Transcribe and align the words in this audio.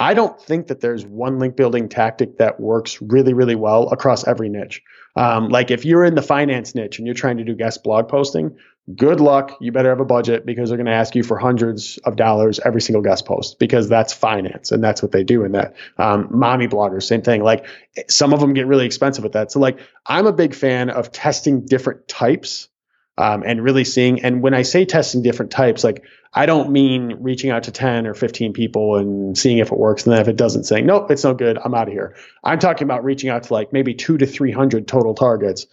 I 0.00 0.14
don't 0.14 0.40
think 0.40 0.68
that 0.68 0.80
there's 0.80 1.04
one 1.04 1.38
link 1.38 1.56
building 1.56 1.90
tactic 1.90 2.38
that 2.38 2.58
works 2.58 3.02
really, 3.02 3.34
really 3.34 3.54
well 3.54 3.90
across 3.90 4.26
every 4.26 4.48
niche. 4.48 4.82
Um, 5.14 5.50
like 5.50 5.70
if 5.70 5.84
you're 5.84 6.06
in 6.06 6.14
the 6.14 6.22
finance 6.22 6.74
niche 6.74 6.98
and 6.98 7.06
you're 7.06 7.14
trying 7.14 7.36
to 7.36 7.44
do 7.44 7.54
guest 7.54 7.84
blog 7.84 8.08
posting, 8.08 8.56
good 8.96 9.20
luck. 9.20 9.58
You 9.60 9.72
better 9.72 9.90
have 9.90 10.00
a 10.00 10.06
budget 10.06 10.46
because 10.46 10.70
they're 10.70 10.78
going 10.78 10.86
to 10.86 10.92
ask 10.92 11.14
you 11.14 11.22
for 11.22 11.36
hundreds 11.36 11.98
of 11.98 12.16
dollars 12.16 12.58
every 12.64 12.80
single 12.80 13.02
guest 13.02 13.26
post 13.26 13.58
because 13.58 13.90
that's 13.90 14.14
finance 14.14 14.72
and 14.72 14.82
that's 14.82 15.02
what 15.02 15.12
they 15.12 15.22
do 15.22 15.44
in 15.44 15.52
that. 15.52 15.76
Um, 15.98 16.28
mommy 16.30 16.66
bloggers, 16.66 17.02
same 17.02 17.20
thing. 17.20 17.42
Like 17.42 17.66
some 18.08 18.32
of 18.32 18.40
them 18.40 18.54
get 18.54 18.66
really 18.66 18.86
expensive 18.86 19.26
at 19.26 19.32
that. 19.32 19.52
So 19.52 19.60
like 19.60 19.80
I'm 20.06 20.26
a 20.26 20.32
big 20.32 20.54
fan 20.54 20.88
of 20.88 21.12
testing 21.12 21.66
different 21.66 22.08
types 22.08 22.69
um, 23.20 23.42
and 23.44 23.62
really 23.62 23.84
seeing. 23.84 24.22
And 24.22 24.42
when 24.42 24.54
I 24.54 24.62
say 24.62 24.84
testing 24.86 25.22
different 25.22 25.50
types, 25.50 25.84
like 25.84 26.04
I 26.32 26.46
don't 26.46 26.70
mean 26.70 27.18
reaching 27.20 27.50
out 27.50 27.64
to 27.64 27.70
10 27.70 28.06
or 28.06 28.14
15 28.14 28.52
people 28.52 28.96
and 28.96 29.36
seeing 29.36 29.58
if 29.58 29.70
it 29.70 29.78
works. 29.78 30.04
And 30.04 30.14
then 30.14 30.22
if 30.22 30.28
it 30.28 30.36
doesn't, 30.36 30.64
saying, 30.64 30.86
nope, 30.86 31.10
it's 31.10 31.24
no 31.24 31.34
good. 31.34 31.58
I'm 31.62 31.74
out 31.74 31.88
of 31.88 31.92
here. 31.92 32.16
I'm 32.42 32.58
talking 32.58 32.84
about 32.84 33.04
reaching 33.04 33.28
out 33.28 33.42
to 33.44 33.52
like 33.52 33.72
maybe 33.72 33.94
two 33.94 34.16
to 34.16 34.26
300 34.26 34.88
total 34.88 35.14
targets. 35.14 35.66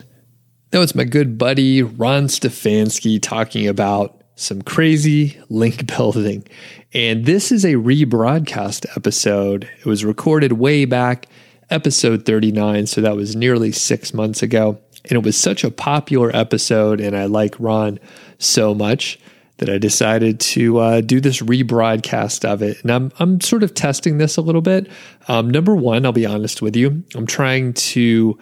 That 0.72 0.80
was 0.80 0.94
my 0.94 1.06
good 1.06 1.38
buddy, 1.38 1.84
Ron 1.84 2.26
Stefanski, 2.26 3.22
talking 3.22 3.68
about 3.68 4.22
some 4.36 4.62
crazy 4.62 5.40
link 5.50 5.88
building. 5.88 6.46
And 6.94 7.26
this 7.26 7.52
is 7.52 7.64
a 7.64 7.76
rebroadcast 7.76 8.86
episode. 8.98 9.70
It 9.80 9.86
was 9.86 10.04
recorded 10.04 10.54
way 10.54 10.84
back, 10.84 11.28
episode 11.70 12.26
39. 12.26 12.88
So 12.88 13.00
that 13.02 13.16
was 13.16 13.38
nearly 13.38 13.72
six 13.72 14.14
months 14.14 14.44
ago. 14.44 14.82
And 15.10 15.14
it 15.14 15.24
was 15.24 15.38
such 15.38 15.64
a 15.64 15.72
popular 15.72 16.36
episode. 16.36 17.00
And 17.00 17.16
I 17.16 17.26
like 17.26 17.56
Ron 17.60 18.00
so 18.40 18.74
much 18.74 19.20
that 19.58 19.70
I 19.70 19.78
decided 19.78 20.40
to 20.40 20.78
uh, 20.78 21.02
do 21.02 21.20
this 21.20 21.42
rebroadcast 21.42 22.46
of 22.46 22.62
it. 22.62 22.82
And 22.84 22.92
I'm, 22.92 23.12
I'm 23.20 23.42
sort 23.42 23.64
of 23.64 23.74
testing 23.74 24.18
this 24.18 24.38
a 24.38 24.42
little 24.42 24.62
bit. 24.62 24.90
Um, 25.28 25.50
number 25.50 25.76
one, 25.76 26.06
I'll 26.06 26.12
be 26.12 26.26
honest 26.26 26.62
with 26.62 26.76
you, 26.76 27.04
I'm 27.16 27.26
trying 27.26 27.74
to 27.74 28.38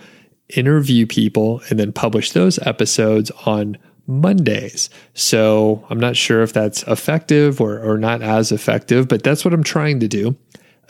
interview 0.49 1.07
people 1.07 1.61
and 1.69 1.79
then 1.79 1.91
publish 1.91 2.31
those 2.31 2.59
episodes 2.59 3.31
on 3.45 3.77
Mondays. 4.07 4.89
So 5.13 5.85
I'm 5.89 5.99
not 5.99 6.15
sure 6.15 6.43
if 6.43 6.53
that's 6.53 6.83
effective 6.83 7.59
or, 7.59 7.79
or 7.79 7.97
not 7.97 8.21
as 8.21 8.51
effective, 8.51 9.07
but 9.07 9.23
that's 9.23 9.43
what 9.43 9.53
I'm 9.53 9.63
trying 9.63 9.99
to 10.01 10.07
do. 10.07 10.35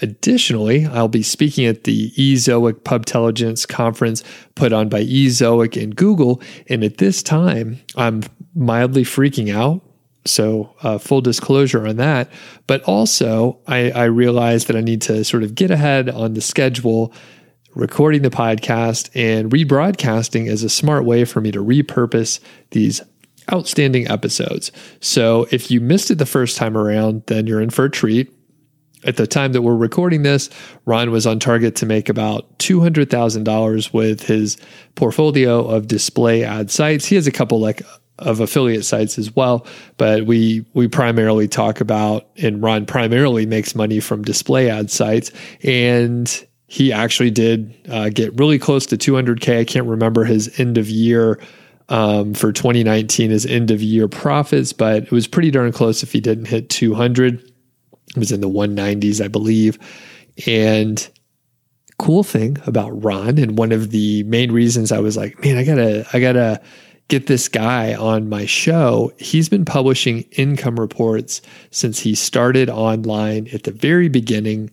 Additionally, 0.01 0.85
I'll 0.85 1.07
be 1.07 1.23
speaking 1.23 1.65
at 1.65 1.85
the 1.85 2.11
Ezoic 2.11 2.81
Pubtelligence 2.81 3.67
conference 3.67 4.23
put 4.55 4.73
on 4.73 4.89
by 4.89 5.03
Ezoic 5.03 5.81
and 5.81 5.95
Google. 5.95 6.41
And 6.67 6.83
at 6.83 6.97
this 6.97 7.23
time, 7.23 7.79
I'm 7.95 8.23
mildly 8.53 9.03
freaking 9.03 9.53
out 9.53 9.81
so, 10.25 10.73
uh, 10.81 10.97
full 10.97 11.21
disclosure 11.21 11.87
on 11.87 11.97
that. 11.97 12.29
But 12.67 12.81
also, 12.83 13.59
I, 13.67 13.91
I 13.91 14.05
realized 14.05 14.67
that 14.67 14.75
I 14.75 14.81
need 14.81 15.01
to 15.03 15.23
sort 15.23 15.43
of 15.43 15.55
get 15.55 15.71
ahead 15.71 16.09
on 16.09 16.33
the 16.33 16.41
schedule. 16.41 17.13
Recording 17.75 18.21
the 18.21 18.29
podcast 18.29 19.09
and 19.13 19.51
rebroadcasting 19.51 20.47
is 20.47 20.63
a 20.63 20.69
smart 20.69 21.05
way 21.05 21.25
for 21.25 21.41
me 21.41 21.51
to 21.51 21.63
repurpose 21.63 22.39
these 22.71 23.01
outstanding 23.51 24.09
episodes. 24.09 24.71
So, 24.99 25.47
if 25.51 25.69
you 25.69 25.79
missed 25.79 26.09
it 26.09 26.15
the 26.15 26.25
first 26.25 26.57
time 26.57 26.75
around, 26.75 27.23
then 27.27 27.45
you're 27.45 27.61
in 27.61 27.69
for 27.69 27.85
a 27.85 27.91
treat. 27.91 28.34
At 29.05 29.17
the 29.17 29.27
time 29.27 29.53
that 29.53 29.61
we're 29.61 29.75
recording 29.75 30.23
this, 30.23 30.49
Ron 30.85 31.11
was 31.11 31.27
on 31.27 31.39
target 31.39 31.75
to 31.77 31.85
make 31.85 32.09
about 32.09 32.57
$200,000 32.57 33.93
with 33.93 34.23
his 34.23 34.57
portfolio 34.95 35.65
of 35.65 35.87
display 35.87 36.43
ad 36.43 36.71
sites. 36.71 37.05
He 37.05 37.15
has 37.15 37.27
a 37.27 37.31
couple 37.31 37.59
like 37.59 37.83
of 38.19 38.39
affiliate 38.39 38.85
sites 38.85 39.17
as 39.19 39.35
well, 39.35 39.67
but 39.97 40.25
we 40.25 40.65
we 40.73 40.87
primarily 40.87 41.47
talk 41.47 41.81
about 41.81 42.27
and 42.37 42.61
Ron 42.63 42.85
primarily 42.85 43.45
makes 43.45 43.75
money 43.75 43.99
from 43.99 44.23
display 44.23 44.69
ad 44.69 44.89
sites, 44.89 45.31
and 45.63 46.45
he 46.67 46.91
actually 46.91 47.31
did 47.31 47.75
uh, 47.89 48.09
get 48.09 48.37
really 48.39 48.57
close 48.57 48.85
to 48.87 48.97
200k. 48.97 49.59
I 49.59 49.65
can't 49.65 49.85
remember 49.85 50.23
his 50.23 50.59
end 50.59 50.77
of 50.77 50.89
year 50.89 51.39
um, 51.89 52.33
for 52.33 52.51
2019, 52.51 53.29
his 53.29 53.45
end 53.45 53.69
of 53.69 53.81
year 53.81 54.07
profits, 54.07 54.73
but 54.73 55.03
it 55.03 55.11
was 55.11 55.27
pretty 55.27 55.51
darn 55.51 55.71
close 55.71 56.01
if 56.01 56.11
he 56.11 56.19
didn't 56.19 56.45
hit 56.45 56.69
200. 56.69 57.51
It 58.15 58.19
was 58.19 58.31
in 58.31 58.41
the 58.41 58.49
190s, 58.49 59.23
I 59.23 59.27
believe, 59.27 59.77
and 60.47 61.07
cool 61.97 62.23
thing 62.23 62.57
about 62.65 63.03
Ron 63.03 63.37
and 63.37 63.57
one 63.57 63.71
of 63.71 63.91
the 63.91 64.23
main 64.23 64.51
reasons 64.51 64.91
I 64.91 64.99
was 64.99 65.15
like, 65.15 65.41
man, 65.43 65.57
I 65.57 65.63
gotta, 65.63 66.05
I 66.13 66.19
gotta 66.19 66.61
get 67.07 67.27
this 67.27 67.47
guy 67.47 67.93
on 67.93 68.29
my 68.29 68.45
show. 68.45 69.11
He's 69.17 69.49
been 69.49 69.65
publishing 69.65 70.21
income 70.31 70.79
reports 70.79 71.41
since 71.71 71.99
he 71.99 72.15
started 72.15 72.69
online 72.69 73.47
at 73.53 73.63
the 73.63 73.71
very 73.71 74.09
beginning, 74.09 74.71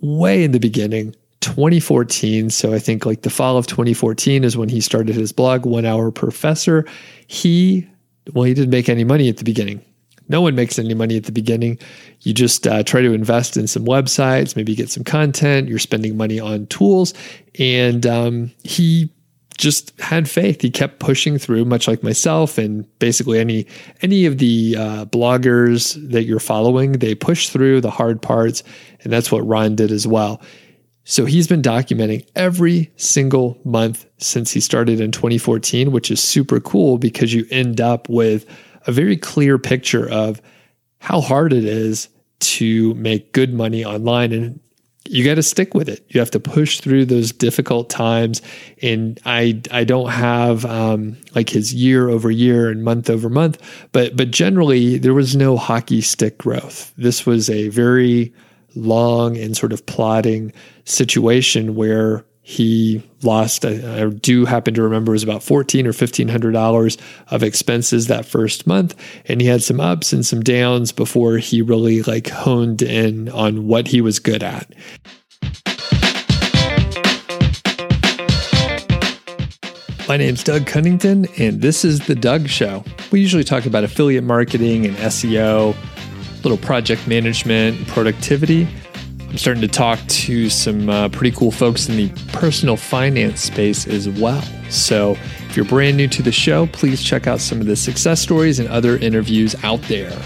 way 0.00 0.44
in 0.44 0.52
the 0.52 0.60
beginning, 0.60 1.14
2014. 1.40 2.50
So 2.50 2.72
I 2.72 2.78
think 2.78 3.04
like 3.04 3.22
the 3.22 3.30
fall 3.30 3.56
of 3.56 3.66
2014 3.66 4.44
is 4.44 4.56
when 4.56 4.68
he 4.68 4.80
started 4.80 5.14
his 5.14 5.32
blog, 5.32 5.66
One 5.66 5.84
Hour 5.84 6.10
Professor. 6.10 6.86
He, 7.26 7.88
well, 8.32 8.44
he 8.44 8.54
didn't 8.54 8.70
make 8.70 8.88
any 8.88 9.04
money 9.04 9.28
at 9.28 9.36
the 9.36 9.44
beginning. 9.44 9.84
No 10.28 10.40
one 10.40 10.54
makes 10.54 10.78
any 10.78 10.94
money 10.94 11.16
at 11.16 11.24
the 11.24 11.32
beginning. 11.32 11.78
You 12.20 12.34
just 12.34 12.66
uh, 12.66 12.82
try 12.82 13.00
to 13.02 13.12
invest 13.12 13.56
in 13.56 13.66
some 13.66 13.84
websites, 13.84 14.56
maybe 14.56 14.74
get 14.74 14.90
some 14.90 15.04
content. 15.04 15.68
You're 15.68 15.78
spending 15.78 16.16
money 16.16 16.40
on 16.40 16.66
tools. 16.66 17.14
And 17.58 18.06
um, 18.06 18.52
he 18.62 19.10
just 19.56 19.98
had 20.00 20.28
faith. 20.28 20.60
He 20.60 20.70
kept 20.70 20.98
pushing 20.98 21.38
through, 21.38 21.64
much 21.64 21.88
like 21.88 22.02
myself 22.02 22.58
and 22.58 22.86
basically 22.98 23.38
any 23.38 23.66
any 24.02 24.26
of 24.26 24.38
the 24.38 24.76
uh, 24.78 25.04
bloggers 25.06 25.94
that 26.10 26.24
you're 26.24 26.40
following. 26.40 26.92
They 26.92 27.14
push 27.14 27.48
through 27.48 27.80
the 27.80 27.90
hard 27.90 28.20
parts, 28.20 28.62
and 29.02 29.12
that's 29.12 29.32
what 29.32 29.46
Ron 29.46 29.76
did 29.76 29.90
as 29.90 30.06
well. 30.06 30.42
So 31.08 31.24
he's 31.24 31.46
been 31.46 31.62
documenting 31.62 32.26
every 32.34 32.90
single 32.96 33.56
month 33.64 34.06
since 34.18 34.50
he 34.50 34.58
started 34.58 35.00
in 35.00 35.12
2014, 35.12 35.92
which 35.92 36.10
is 36.10 36.20
super 36.20 36.58
cool 36.58 36.98
because 36.98 37.32
you 37.32 37.46
end 37.50 37.80
up 37.80 38.08
with 38.08 38.44
a 38.86 38.92
very 38.92 39.16
clear 39.16 39.58
picture 39.58 40.08
of 40.08 40.40
how 40.98 41.20
hard 41.20 41.52
it 41.52 41.64
is 41.64 42.08
to 42.38 42.94
make 42.94 43.32
good 43.32 43.52
money 43.52 43.84
online 43.84 44.32
and 44.32 44.60
you 45.08 45.24
got 45.24 45.36
to 45.36 45.42
stick 45.42 45.74
with 45.74 45.88
it. 45.88 46.04
You 46.08 46.20
have 46.20 46.30
to 46.32 46.40
push 46.40 46.80
through 46.80 47.06
those 47.06 47.32
difficult 47.32 47.88
times. 47.90 48.42
And 48.82 49.20
I 49.24 49.62
I 49.70 49.84
don't 49.84 50.10
have 50.10 50.64
um, 50.64 51.16
like 51.34 51.50
his 51.50 51.72
year 51.74 52.08
over 52.08 52.30
year 52.30 52.70
and 52.70 52.82
month 52.82 53.10
over 53.10 53.28
month, 53.28 53.58
but 53.92 54.16
but 54.16 54.30
generally 54.30 54.98
there 54.98 55.14
was 55.14 55.36
no 55.36 55.56
hockey 55.56 56.00
stick 56.00 56.38
growth. 56.38 56.92
This 56.96 57.26
was 57.26 57.48
a 57.48 57.68
very 57.68 58.34
long 58.74 59.36
and 59.36 59.56
sort 59.56 59.72
of 59.72 59.86
plodding 59.86 60.52
situation 60.84 61.74
where 61.74 62.24
he 62.48 63.02
lost 63.24 63.64
I, 63.64 64.08
do 64.08 64.44
happen 64.44 64.72
to 64.74 64.82
remember 64.82 65.10
it 65.10 65.14
was 65.14 65.24
about 65.24 65.42
14 65.42 65.84
or 65.84 65.90
1500 65.90 66.52
dollars 66.52 66.96
of 67.26 67.42
expenses 67.42 68.06
that 68.06 68.24
first 68.24 68.68
month 68.68 68.94
and 69.24 69.40
he 69.40 69.48
had 69.48 69.64
some 69.64 69.80
ups 69.80 70.12
and 70.12 70.24
some 70.24 70.44
downs 70.44 70.92
before 70.92 71.38
he 71.38 71.60
really 71.60 72.02
like 72.04 72.28
honed 72.28 72.82
in 72.82 73.28
on 73.30 73.66
what 73.66 73.88
he 73.88 74.00
was 74.00 74.20
good 74.20 74.44
at 74.44 74.72
My 80.08 80.16
name's 80.16 80.44
Doug 80.44 80.66
Cunnington, 80.66 81.26
and 81.36 81.60
this 81.60 81.84
is 81.84 82.06
The 82.06 82.14
Doug 82.14 82.48
Show. 82.48 82.84
We 83.10 83.20
usually 83.20 83.42
talk 83.42 83.66
about 83.66 83.82
affiliate 83.82 84.22
marketing 84.22 84.86
and 84.86 84.96
SEO, 84.98 85.74
little 86.44 86.58
project 86.58 87.08
management, 87.08 87.88
productivity. 87.88 88.68
I'm 89.28 89.38
starting 89.38 89.60
to 89.62 89.68
talk 89.68 89.98
to 90.06 90.48
some 90.48 90.88
uh, 90.88 91.08
pretty 91.08 91.36
cool 91.36 91.50
folks 91.50 91.88
in 91.88 91.96
the 91.96 92.08
personal 92.32 92.76
finance 92.76 93.40
space 93.40 93.86
as 93.86 94.08
well. 94.08 94.42
So, 94.70 95.12
if 95.48 95.56
you're 95.56 95.66
brand 95.66 95.96
new 95.96 96.08
to 96.08 96.22
the 96.22 96.32
show, 96.32 96.66
please 96.68 97.02
check 97.02 97.26
out 97.26 97.40
some 97.40 97.60
of 97.60 97.66
the 97.66 97.76
success 97.76 98.20
stories 98.20 98.58
and 98.58 98.68
other 98.68 98.96
interviews 98.96 99.54
out 99.64 99.82
there. 99.82 100.16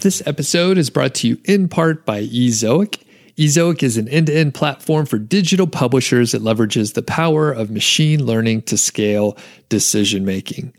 This 0.00 0.22
episode 0.26 0.78
is 0.78 0.90
brought 0.90 1.14
to 1.16 1.28
you 1.28 1.38
in 1.44 1.68
part 1.68 2.06
by 2.06 2.22
Ezoic. 2.22 3.02
Ezoic 3.36 3.82
is 3.82 3.96
an 3.96 4.08
end 4.08 4.26
to 4.26 4.36
end 4.36 4.54
platform 4.54 5.06
for 5.06 5.18
digital 5.18 5.66
publishers 5.66 6.32
that 6.32 6.42
leverages 6.42 6.94
the 6.94 7.02
power 7.02 7.50
of 7.50 7.70
machine 7.70 8.24
learning 8.24 8.62
to 8.62 8.76
scale 8.76 9.36
decision 9.68 10.24
making. 10.24 10.72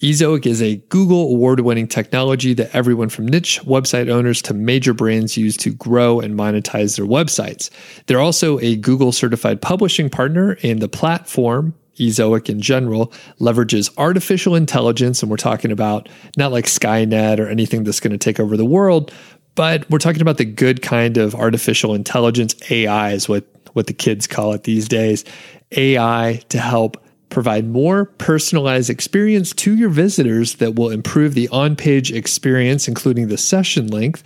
Ezoic 0.00 0.46
is 0.46 0.62
a 0.62 0.76
Google 0.88 1.30
award 1.30 1.60
winning 1.60 1.86
technology 1.86 2.54
that 2.54 2.74
everyone 2.74 3.10
from 3.10 3.28
niche 3.28 3.60
website 3.64 4.08
owners 4.08 4.40
to 4.42 4.54
major 4.54 4.94
brands 4.94 5.36
use 5.36 5.58
to 5.58 5.74
grow 5.74 6.20
and 6.20 6.34
monetize 6.34 6.96
their 6.96 7.04
websites. 7.04 7.68
They're 8.06 8.20
also 8.20 8.58
a 8.60 8.76
Google 8.76 9.12
certified 9.12 9.60
publishing 9.60 10.08
partner, 10.08 10.56
and 10.62 10.80
the 10.80 10.88
platform, 10.88 11.74
Ezoic 11.98 12.48
in 12.48 12.62
general, 12.62 13.12
leverages 13.40 13.90
artificial 13.98 14.54
intelligence. 14.54 15.22
And 15.22 15.30
we're 15.30 15.36
talking 15.36 15.70
about 15.70 16.08
not 16.38 16.50
like 16.50 16.64
Skynet 16.64 17.38
or 17.38 17.46
anything 17.48 17.84
that's 17.84 18.00
going 18.00 18.12
to 18.12 18.18
take 18.18 18.40
over 18.40 18.56
the 18.56 18.64
world, 18.64 19.12
but 19.54 19.88
we're 19.90 19.98
talking 19.98 20.22
about 20.22 20.38
the 20.38 20.46
good 20.46 20.80
kind 20.80 21.18
of 21.18 21.34
artificial 21.34 21.94
intelligence. 21.94 22.54
AI 22.70 23.12
is 23.12 23.28
what, 23.28 23.44
what 23.74 23.86
the 23.86 23.92
kids 23.92 24.26
call 24.26 24.54
it 24.54 24.62
these 24.62 24.88
days. 24.88 25.26
AI 25.72 26.40
to 26.48 26.58
help 26.58 27.04
Provide 27.30 27.68
more 27.68 28.04
personalized 28.04 28.90
experience 28.90 29.52
to 29.54 29.74
your 29.74 29.88
visitors 29.88 30.56
that 30.56 30.74
will 30.74 30.90
improve 30.90 31.34
the 31.34 31.48
on 31.48 31.76
page 31.76 32.12
experience, 32.12 32.88
including 32.88 33.28
the 33.28 33.38
session 33.38 33.86
length, 33.86 34.22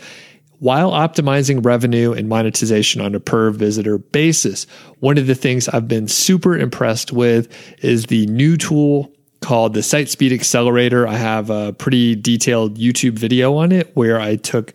while 0.58 0.92
optimizing 0.92 1.64
revenue 1.64 2.12
and 2.12 2.28
monetization 2.28 3.00
on 3.00 3.14
a 3.14 3.20
per 3.20 3.50
visitor 3.50 3.98
basis. 3.98 4.66
One 5.00 5.18
of 5.18 5.26
the 5.26 5.34
things 5.34 5.68
I've 5.68 5.86
been 5.86 6.08
super 6.08 6.56
impressed 6.56 7.12
with 7.12 7.48
is 7.84 8.06
the 8.06 8.26
new 8.26 8.56
tool 8.56 9.12
called 9.42 9.74
the 9.74 9.82
Site 9.82 10.08
Speed 10.08 10.32
Accelerator. 10.32 11.06
I 11.06 11.16
have 11.16 11.50
a 11.50 11.74
pretty 11.74 12.16
detailed 12.16 12.78
YouTube 12.78 13.18
video 13.18 13.56
on 13.56 13.72
it 13.72 13.94
where 13.94 14.18
I 14.18 14.36
took 14.36 14.72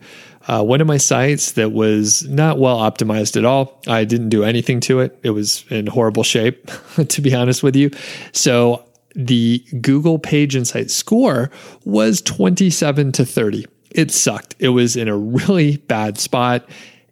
uh, 0.49 0.63
one 0.63 0.81
of 0.81 0.87
my 0.87 0.97
sites 0.97 1.51
that 1.51 1.73
was 1.73 2.27
not 2.27 2.57
well 2.57 2.79
optimized 2.79 3.37
at 3.37 3.45
all. 3.45 3.79
I 3.87 4.03
didn't 4.03 4.29
do 4.29 4.43
anything 4.43 4.79
to 4.81 4.99
it. 4.99 5.19
It 5.21 5.29
was 5.29 5.63
in 5.69 5.85
horrible 5.85 6.23
shape, 6.23 6.71
to 7.07 7.21
be 7.21 7.35
honest 7.35 7.61
with 7.61 7.75
you. 7.75 7.91
So 8.31 8.83
the 9.13 9.63
Google 9.79 10.17
Page 10.17 10.55
Insight 10.55 10.89
score 10.89 11.51
was 11.85 12.19
27 12.23 13.11
to 13.11 13.25
30. 13.25 13.67
It 13.91 14.09
sucked. 14.09 14.55
It 14.57 14.69
was 14.69 14.95
in 14.95 15.07
a 15.07 15.15
really 15.15 15.77
bad 15.77 16.17
spot. 16.17 16.67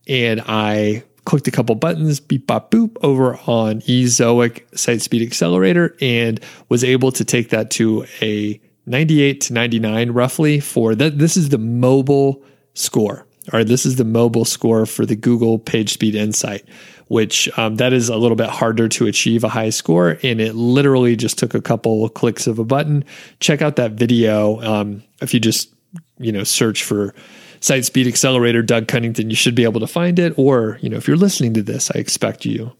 And 0.07 0.42
I 0.48 1.04
clicked 1.25 1.48
a 1.48 1.51
couple 1.51 1.75
buttons, 1.75 2.19
beep, 2.19 2.48
bop, 2.48 2.72
boop, 2.72 2.98
over 3.04 3.36
on 3.45 3.81
eZoic 3.81 4.63
Site 4.75 5.04
Speed 5.04 5.22
Accelerator 5.22 5.95
and 6.01 6.39
was 6.69 6.84
able 6.84 7.12
to 7.12 7.24
take 7.24 7.50
that 7.50 7.69
to 7.72 8.07
a 8.19 8.60
98 8.88 9.42
to 9.42 9.54
99 9.54 10.10
roughly 10.10 10.60
for 10.60 10.95
that. 10.95 11.19
This 11.19 11.38
is 11.38 11.50
the 11.50 11.60
mobile 11.60 12.44
score. 12.74 13.26
All 13.52 13.60
right, 13.60 13.68
this 13.68 13.86
is 13.86 13.96
the 13.96 14.06
mobile 14.06 14.46
score 14.46 14.86
for 14.86 15.06
the 15.06 15.16
Google 15.16 15.58
Page 15.60 15.94
Speed 15.94 16.16
Insight 16.16 16.68
which 17.08 17.50
um, 17.58 17.76
that 17.76 17.94
is 17.94 18.10
a 18.10 18.18
little 18.18 18.36
bit 18.36 18.50
harder 18.50 18.88
to 18.90 19.08
achieve 19.08 19.44
a 19.44 19.50
high 19.50 19.70
score. 19.70 20.18
And 20.24 20.42
it 20.42 20.56
literally 20.56 21.16
just 21.16 21.38
took 21.38 21.54
a 21.54 21.62
couple 21.62 22.08
clicks 22.10 22.48
of 22.48 22.60
a 22.60 22.64
button. 22.64 23.06
Check 23.40 23.62
out 23.62 23.78
that 23.78 23.94
video. 23.94 24.62
Um, 24.62 25.04
if 25.22 25.34
you 25.34 25.40
just, 25.40 25.74
you 26.18 26.32
know, 26.32 26.44
search 26.44 26.84
for 26.84 27.14
Site 27.60 27.86
Speed 27.86 28.08
Accelerator, 28.08 28.62
Doug 28.62 28.88
Cunnington, 28.88 29.30
you 29.30 29.36
should 29.36 29.56
be 29.56 29.64
able 29.64 29.80
to 29.80 29.88
find 29.88 30.20
it. 30.20 30.34
Or, 30.38 30.78
you 30.82 30.90
know, 30.90 30.98
if 30.98 31.08
you're 31.08 31.18
listening 31.18 31.54
to 31.56 31.64
this, 31.64 31.90
I 31.92 32.00
expect 32.00 32.46
you, 32.46 32.74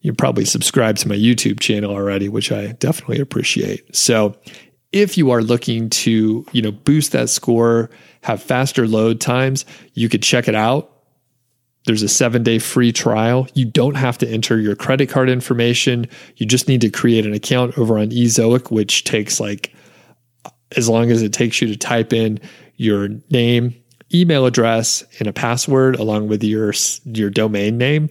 you 0.00 0.14
probably 0.14 0.44
subscribed 0.44 0.98
to 0.98 1.08
my 1.08 1.16
YouTube 1.16 1.58
channel 1.58 1.90
already, 1.90 2.28
which 2.28 2.52
I 2.52 2.72
definitely 2.72 3.18
appreciate. 3.18 3.94
So 3.94 4.36
if 4.96 5.16
you 5.18 5.30
are 5.30 5.42
looking 5.42 5.90
to, 5.90 6.46
you 6.52 6.62
know, 6.62 6.72
boost 6.72 7.12
that 7.12 7.28
score, 7.28 7.90
have 8.22 8.42
faster 8.42 8.86
load 8.86 9.20
times, 9.20 9.64
you 9.94 10.08
could 10.08 10.22
check 10.22 10.48
it 10.48 10.54
out 10.54 10.96
there's 11.86 12.02
a 12.02 12.08
seven 12.08 12.42
day 12.42 12.58
free 12.58 12.92
trial. 12.92 13.48
You 13.54 13.64
don't 13.64 13.94
have 13.94 14.18
to 14.18 14.28
enter 14.28 14.60
your 14.60 14.76
credit 14.76 15.08
card 15.08 15.30
information. 15.30 16.08
You 16.36 16.44
just 16.44 16.68
need 16.68 16.80
to 16.82 16.90
create 16.90 17.24
an 17.24 17.32
account 17.32 17.78
over 17.78 17.98
on 17.98 18.10
eZoic, 18.10 18.70
which 18.70 19.04
takes 19.04 19.40
like 19.40 19.72
as 20.76 20.88
long 20.88 21.10
as 21.10 21.22
it 21.22 21.32
takes 21.32 21.62
you 21.62 21.68
to 21.68 21.76
type 21.76 22.12
in 22.12 22.40
your 22.74 23.08
name, 23.30 23.74
email 24.12 24.46
address, 24.46 25.04
and 25.20 25.28
a 25.28 25.32
password 25.32 25.96
along 25.96 26.28
with 26.28 26.42
your 26.42 26.74
your 27.04 27.30
domain 27.30 27.78
name. 27.78 28.10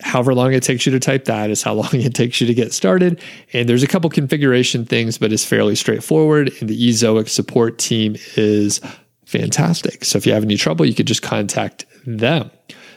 However 0.00 0.34
long 0.34 0.52
it 0.52 0.62
takes 0.62 0.86
you 0.86 0.92
to 0.92 1.00
type 1.00 1.24
that 1.24 1.50
is 1.50 1.62
how 1.62 1.74
long 1.82 1.90
it 1.92 2.14
takes 2.14 2.40
you 2.40 2.46
to 2.46 2.54
get 2.54 2.72
started. 2.72 3.22
And 3.52 3.68
there's 3.68 3.82
a 3.82 3.88
couple 3.88 4.10
configuration 4.10 4.84
things, 4.84 5.18
but 5.18 5.32
it's 5.32 5.44
fairly 5.44 5.74
straightforward. 5.74 6.52
And 6.60 6.68
the 6.68 6.88
eZoic 6.88 7.28
support 7.28 7.78
team 7.78 8.16
is 8.36 8.80
fantastic. 9.26 10.04
So 10.04 10.16
if 10.18 10.26
you 10.26 10.32
have 10.32 10.44
any 10.44 10.56
trouble, 10.56 10.86
you 10.86 10.94
could 10.94 11.06
just 11.06 11.22
contact 11.22 11.84
them. 12.06 12.50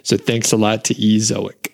So 0.03 0.17
thanks 0.17 0.51
a 0.51 0.57
lot 0.57 0.83
to 0.85 0.95
eZoic. 0.95 1.69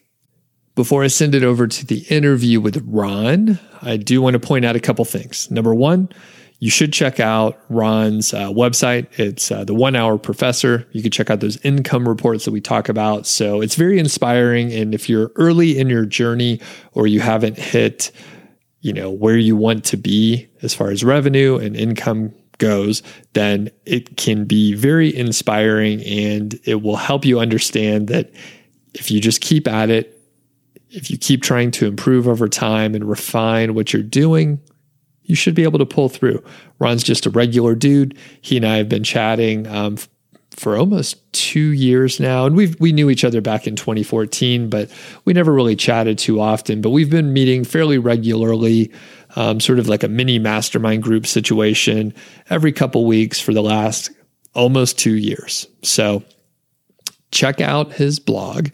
Before 0.76 1.04
I 1.04 1.08
send 1.08 1.34
it 1.34 1.44
over 1.44 1.68
to 1.68 1.86
the 1.86 2.00
interview 2.10 2.62
with 2.62 2.84
Ron, 2.86 3.60
I 3.82 3.98
do 3.98 4.22
want 4.22 4.36
to 4.36 4.40
point 4.40 4.64
out 4.64 4.76
a 4.76 4.80
couple 4.80 5.06
things. 5.06 5.50
Number 5.50 5.74
one, 5.74 6.10
you 6.60 6.72
should 6.72 6.92
check 6.92 7.20
out 7.20 7.60
Ron's 7.70 8.34
uh, 8.34 8.50
website. 8.50 9.08
It's 9.20 9.52
uh, 9.52 9.64
the 9.64 9.76
One 9.76 9.96
Hour 9.96 10.18
Professor. 10.18 10.88
You 10.92 11.04
can 11.04 11.12
check 11.12 11.30
out 11.30 11.40
those 11.40 11.58
income 11.64 12.08
reports 12.08 12.46
that 12.46 12.52
we 12.52 12.62
talk 12.62 12.90
about. 12.90 13.28
So 13.28 13.62
it's 13.62 13.76
very 13.76 14.00
inspiring. 14.00 14.74
And 14.74 14.96
if 14.96 15.08
you're 15.08 15.32
early 15.36 15.78
in 15.78 15.88
your 15.88 16.06
journey 16.06 16.60
or 16.94 17.06
you 17.06 17.20
haven't 17.20 17.60
hit, 17.60 18.12
you 18.82 18.92
know, 18.92 19.12
where 19.12 19.38
you 19.38 19.56
want 19.56 19.84
to 19.86 19.98
be 19.98 20.48
as 20.64 20.74
far 20.74 20.90
as 20.90 21.04
revenue 21.04 21.58
and 21.58 21.76
income 21.76 22.34
goes, 22.58 23.04
then 23.34 23.70
it 23.86 24.18
can 24.18 24.46
be 24.46 24.74
very 24.74 25.16
inspiring 25.16 26.02
and 26.02 26.60
it 26.64 26.82
will 26.82 26.96
help 26.96 27.24
you 27.24 27.40
understand 27.40 28.08
that 28.08 28.32
if 28.96 29.12
you 29.12 29.22
just 29.22 29.42
keep 29.42 29.68
at 29.68 29.92
it, 29.92 30.14
if 30.90 31.12
you 31.12 31.20
keep 31.20 31.44
trying 31.44 31.70
to 31.70 31.86
improve 31.86 32.28
over 32.28 32.48
time 32.48 32.96
and 32.96 33.08
refine 33.08 33.76
what 33.76 33.94
you're 33.94 34.02
doing, 34.02 34.60
you 35.28 35.36
should 35.36 35.54
be 35.54 35.64
able 35.64 35.80
to 35.80 35.86
pull 35.86 36.10
through. 36.10 36.44
Ron's 36.80 37.04
just 37.04 37.26
a 37.26 37.30
regular 37.30 37.76
dude. 37.76 38.18
He 38.42 38.58
and 38.58 38.66
I 38.66 38.78
have 38.78 38.90
been 38.90 39.04
chatting 39.04 39.68
um, 39.68 39.98
for 40.52 40.76
almost 40.76 41.32
two 41.34 41.72
years 41.74 42.20
now, 42.20 42.46
and 42.46 42.56
we 42.56 42.74
we 42.80 42.92
knew 42.92 43.10
each 43.10 43.24
other 43.24 43.42
back 43.42 43.68
in 43.68 43.76
2014, 43.76 44.70
but 44.70 44.90
we 45.26 45.34
never 45.34 45.54
really 45.54 45.76
chatted 45.76 46.18
too 46.18 46.42
often. 46.42 46.82
But 46.82 46.90
we've 46.90 47.12
been 47.12 47.34
meeting 47.34 47.64
fairly 47.64 47.98
regularly 48.00 48.92
um, 49.36 49.60
sort 49.60 49.78
of 49.78 49.88
like 49.88 50.04
a 50.04 50.08
mini 50.08 50.40
mastermind 50.40 51.04
group 51.04 51.28
situation 51.28 52.14
every 52.50 52.72
couple 52.72 53.06
weeks 53.06 53.40
for 53.40 53.54
the 53.54 53.62
last 53.62 54.10
almost 54.56 54.98
two 54.98 55.16
years. 55.16 55.68
So 55.84 56.24
check 57.32 57.62
out 57.62 57.94
his 57.94 58.20
blog. 58.20 58.70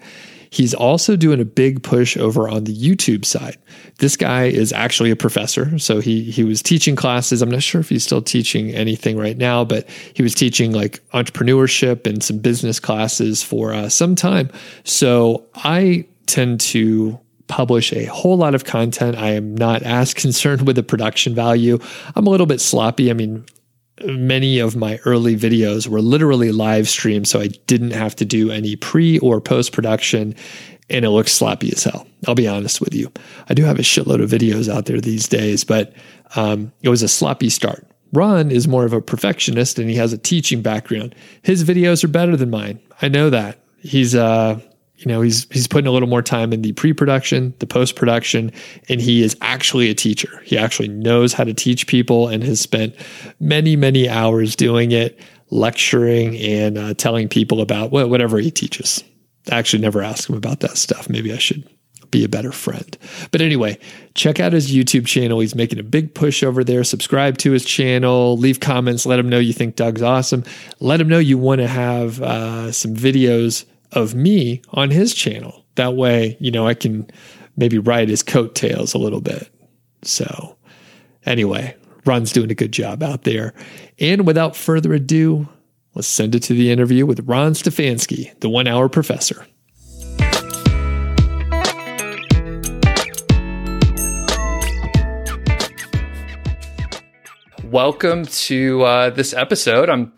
He's 0.53 0.75
also 0.75 1.15
doing 1.15 1.41
a 1.41 1.45
big 1.45 1.81
push 1.81 2.15
over 2.15 2.47
on 2.47 2.65
the 2.65 2.75
YouTube 2.75 3.25
side. 3.25 3.57
This 3.97 4.15
guy 4.15 4.43
is 4.43 4.71
actually 4.71 5.09
a 5.09 5.15
professor. 5.15 5.79
So 5.79 5.99
he 5.99 6.29
he 6.29 6.43
was 6.43 6.61
teaching 6.61 6.95
classes. 6.95 7.41
I'm 7.41 7.49
not 7.49 7.63
sure 7.63 7.81
if 7.81 7.89
he's 7.89 8.03
still 8.03 8.21
teaching 8.21 8.69
anything 8.69 9.17
right 9.17 9.35
now, 9.35 9.65
but 9.65 9.89
he 10.13 10.21
was 10.21 10.35
teaching 10.35 10.71
like 10.71 10.99
entrepreneurship 11.09 12.05
and 12.05 12.21
some 12.21 12.37
business 12.37 12.79
classes 12.79 13.41
for 13.41 13.73
uh, 13.73 13.89
some 13.89 14.13
time. 14.13 14.51
So 14.83 15.43
I 15.55 16.05
tend 16.27 16.61
to 16.61 17.19
publish 17.47 17.91
a 17.91 18.05
whole 18.05 18.37
lot 18.37 18.53
of 18.53 18.63
content. 18.63 19.17
I 19.17 19.31
am 19.31 19.55
not 19.55 19.81
as 19.81 20.13
concerned 20.23 20.67
with 20.67 20.75
the 20.75 20.83
production 20.83 21.33
value. 21.33 21.79
I'm 22.15 22.27
a 22.27 22.29
little 22.29 22.45
bit 22.45 22.61
sloppy. 22.61 23.09
I 23.09 23.15
mean, 23.15 23.43
many 24.05 24.59
of 24.59 24.75
my 24.75 24.99
early 25.05 25.35
videos 25.35 25.87
were 25.87 26.01
literally 26.01 26.51
live 26.51 26.89
streamed, 26.89 27.27
so 27.27 27.39
I 27.39 27.47
didn't 27.67 27.91
have 27.91 28.15
to 28.17 28.25
do 28.25 28.51
any 28.51 28.75
pre 28.75 29.19
or 29.19 29.39
post 29.39 29.71
production, 29.71 30.35
and 30.89 31.05
it 31.05 31.09
looks 31.09 31.31
sloppy 31.31 31.71
as 31.71 31.83
hell. 31.83 32.07
I'll 32.27 32.35
be 32.35 32.47
honest 32.47 32.81
with 32.81 32.93
you. 32.93 33.11
I 33.49 33.53
do 33.53 33.63
have 33.63 33.79
a 33.79 33.83
shitload 33.83 34.23
of 34.23 34.29
videos 34.29 34.73
out 34.73 34.85
there 34.85 34.99
these 34.99 35.27
days, 35.27 35.63
but 35.63 35.93
um, 36.35 36.71
it 36.81 36.89
was 36.89 37.03
a 37.03 37.07
sloppy 37.07 37.49
start. 37.49 37.87
Ron 38.13 38.51
is 38.51 38.67
more 38.67 38.85
of 38.85 38.93
a 38.93 39.01
perfectionist 39.01 39.79
and 39.79 39.89
he 39.89 39.95
has 39.95 40.13
a 40.13 40.17
teaching 40.17 40.61
background. 40.61 41.15
His 41.41 41.63
videos 41.63 42.03
are 42.03 42.09
better 42.09 42.37
than 42.37 42.51
mine. 42.51 42.79
I 43.01 43.07
know 43.07 43.29
that. 43.31 43.59
He's 43.79 44.15
uh 44.15 44.59
you 45.03 45.11
know 45.11 45.21
he's 45.21 45.47
he's 45.51 45.67
putting 45.67 45.87
a 45.87 45.91
little 45.91 46.07
more 46.07 46.21
time 46.21 46.53
in 46.53 46.61
the 46.61 46.71
pre-production 46.73 47.53
the 47.59 47.67
post-production 47.67 48.51
and 48.89 49.01
he 49.01 49.21
is 49.21 49.35
actually 49.41 49.89
a 49.89 49.93
teacher. 49.93 50.41
He 50.45 50.57
actually 50.57 50.87
knows 50.87 51.33
how 51.33 51.43
to 51.43 51.53
teach 51.53 51.87
people 51.87 52.27
and 52.27 52.43
has 52.43 52.59
spent 52.59 52.95
many 53.39 53.75
many 53.75 54.07
hours 54.07 54.55
doing 54.55 54.91
it 54.91 55.19
lecturing 55.49 56.37
and 56.37 56.77
uh, 56.77 56.93
telling 56.95 57.27
people 57.27 57.61
about 57.61 57.91
whatever 57.91 58.39
he 58.39 58.49
teaches. 58.49 59.03
I 59.51 59.57
actually 59.57 59.81
never 59.81 60.01
ask 60.01 60.29
him 60.29 60.35
about 60.35 60.61
that 60.61 60.77
stuff. 60.77 61.09
Maybe 61.09 61.33
i 61.33 61.37
should 61.37 61.67
be 62.09 62.23
a 62.23 62.29
better 62.29 62.51
friend. 62.51 62.97
But 63.31 63.41
anyway 63.41 63.77
check 64.15 64.39
out 64.39 64.53
his 64.53 64.73
youtube 64.73 65.07
channel. 65.07 65.39
He's 65.39 65.55
making 65.55 65.79
a 65.79 65.83
big 65.83 66.13
push 66.13 66.43
over 66.43 66.63
there. 66.63 66.83
Subscribe 66.83 67.37
to 67.39 67.51
his 67.51 67.65
channel. 67.65 68.37
Leave 68.37 68.59
comments. 68.59 69.05
Let 69.05 69.19
him 69.19 69.27
know 69.27 69.39
you 69.39 69.53
think 69.53 69.75
doug's 69.75 70.01
awesome. 70.01 70.43
Let 70.79 71.01
him 71.01 71.09
know 71.09 71.19
you 71.19 71.37
want 71.37 71.59
to 71.59 71.67
have 71.67 72.21
uh, 72.21 72.71
some 72.71 72.95
videos 72.95 73.65
of 73.93 74.15
me 74.15 74.61
on 74.69 74.89
his 74.89 75.13
channel. 75.13 75.65
That 75.75 75.95
way, 75.95 76.35
you 76.39 76.51
know, 76.51 76.67
I 76.67 76.73
can 76.73 77.09
maybe 77.55 77.77
ride 77.77 78.09
his 78.09 78.23
coattails 78.23 78.93
a 78.93 78.97
little 78.97 79.21
bit. 79.21 79.49
So, 80.01 80.57
anyway, 81.25 81.75
Ron's 82.05 82.33
doing 82.33 82.51
a 82.51 82.55
good 82.55 82.71
job 82.73 83.01
out 83.01 83.23
there. 83.23 83.53
And 83.99 84.27
without 84.27 84.55
further 84.55 84.93
ado, 84.93 85.47
let's 85.93 86.07
send 86.07 86.35
it 86.35 86.43
to 86.43 86.53
the 86.53 86.71
interview 86.71 87.05
with 87.05 87.27
Ron 87.27 87.53
Stefanski, 87.53 88.37
the 88.39 88.49
one 88.49 88.67
hour 88.67 88.89
professor. 88.89 89.45
Welcome 97.63 98.25
to 98.25 98.83
uh, 98.83 99.09
this 99.09 99.33
episode. 99.33 99.89
I'm 99.89 100.13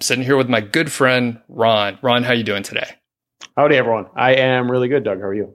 sitting 0.00 0.24
here 0.24 0.36
with 0.36 0.50
my 0.50 0.60
good 0.60 0.92
friend 0.92 1.40
Ron. 1.48 1.98
Ron, 2.02 2.22
how 2.22 2.32
you 2.32 2.44
doing 2.44 2.62
today? 2.62 2.96
Howdy, 3.56 3.76
everyone. 3.76 4.06
I 4.16 4.34
am 4.34 4.70
really 4.70 4.88
good, 4.88 5.04
Doug. 5.04 5.20
How 5.20 5.26
are 5.26 5.34
you? 5.34 5.54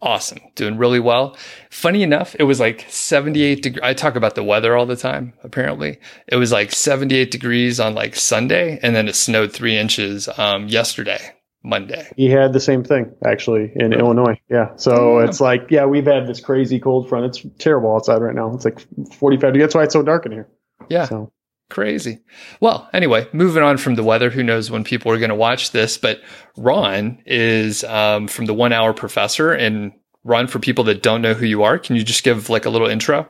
Awesome. 0.00 0.38
Doing 0.54 0.76
really 0.76 1.00
well. 1.00 1.36
Funny 1.70 2.02
enough, 2.02 2.36
it 2.38 2.44
was 2.44 2.60
like 2.60 2.84
78 2.88 3.62
degrees. 3.62 3.82
I 3.82 3.94
talk 3.94 4.14
about 4.14 4.34
the 4.34 4.44
weather 4.44 4.76
all 4.76 4.86
the 4.86 4.96
time, 4.96 5.32
apparently. 5.42 5.98
It 6.28 6.36
was 6.36 6.52
like 6.52 6.70
78 6.70 7.30
degrees 7.30 7.80
on 7.80 7.94
like 7.94 8.14
Sunday, 8.14 8.78
and 8.82 8.94
then 8.94 9.08
it 9.08 9.16
snowed 9.16 9.52
three 9.52 9.76
inches 9.76 10.28
um, 10.38 10.68
yesterday, 10.68 11.18
Monday. 11.62 12.10
He 12.16 12.28
had 12.28 12.52
the 12.52 12.60
same 12.60 12.84
thing, 12.84 13.14
actually, 13.24 13.72
in 13.74 13.90
really? 13.90 14.02
Illinois. 14.02 14.40
Yeah. 14.50 14.76
So 14.76 15.20
it's 15.20 15.40
like, 15.40 15.70
yeah, 15.70 15.86
we've 15.86 16.06
had 16.06 16.26
this 16.26 16.40
crazy 16.40 16.78
cold 16.78 17.08
front. 17.08 17.24
It's 17.26 17.46
terrible 17.58 17.94
outside 17.94 18.20
right 18.20 18.34
now. 18.34 18.54
It's 18.54 18.66
like 18.66 18.80
45 19.14 19.52
degrees. 19.54 19.62
That's 19.62 19.74
why 19.74 19.84
it's 19.84 19.94
so 19.94 20.02
dark 20.02 20.26
in 20.26 20.32
here. 20.32 20.48
Yeah. 20.90 21.06
So. 21.06 21.32
Crazy. 21.68 22.20
Well, 22.60 22.88
anyway, 22.92 23.28
moving 23.32 23.62
on 23.62 23.76
from 23.76 23.96
the 23.96 24.04
weather, 24.04 24.30
who 24.30 24.44
knows 24.44 24.70
when 24.70 24.84
people 24.84 25.10
are 25.10 25.18
going 25.18 25.30
to 25.30 25.34
watch 25.34 25.72
this, 25.72 25.98
but 25.98 26.20
Ron 26.56 27.20
is 27.26 27.82
um, 27.82 28.28
from 28.28 28.46
the 28.46 28.54
One 28.54 28.72
Hour 28.72 28.92
Professor. 28.92 29.52
And 29.52 29.92
Ron, 30.22 30.46
for 30.46 30.60
people 30.60 30.84
that 30.84 31.02
don't 31.02 31.22
know 31.22 31.34
who 31.34 31.44
you 31.44 31.64
are, 31.64 31.78
can 31.78 31.96
you 31.96 32.04
just 32.04 32.22
give 32.22 32.48
like 32.48 32.66
a 32.66 32.70
little 32.70 32.86
intro? 32.86 33.28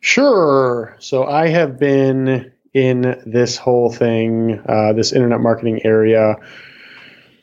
Sure. 0.00 0.96
So 0.98 1.24
I 1.24 1.48
have 1.48 1.78
been 1.78 2.52
in 2.74 3.22
this 3.24 3.56
whole 3.56 3.90
thing, 3.92 4.60
uh, 4.68 4.92
this 4.92 5.12
internet 5.12 5.40
marketing 5.40 5.80
area. 5.84 6.36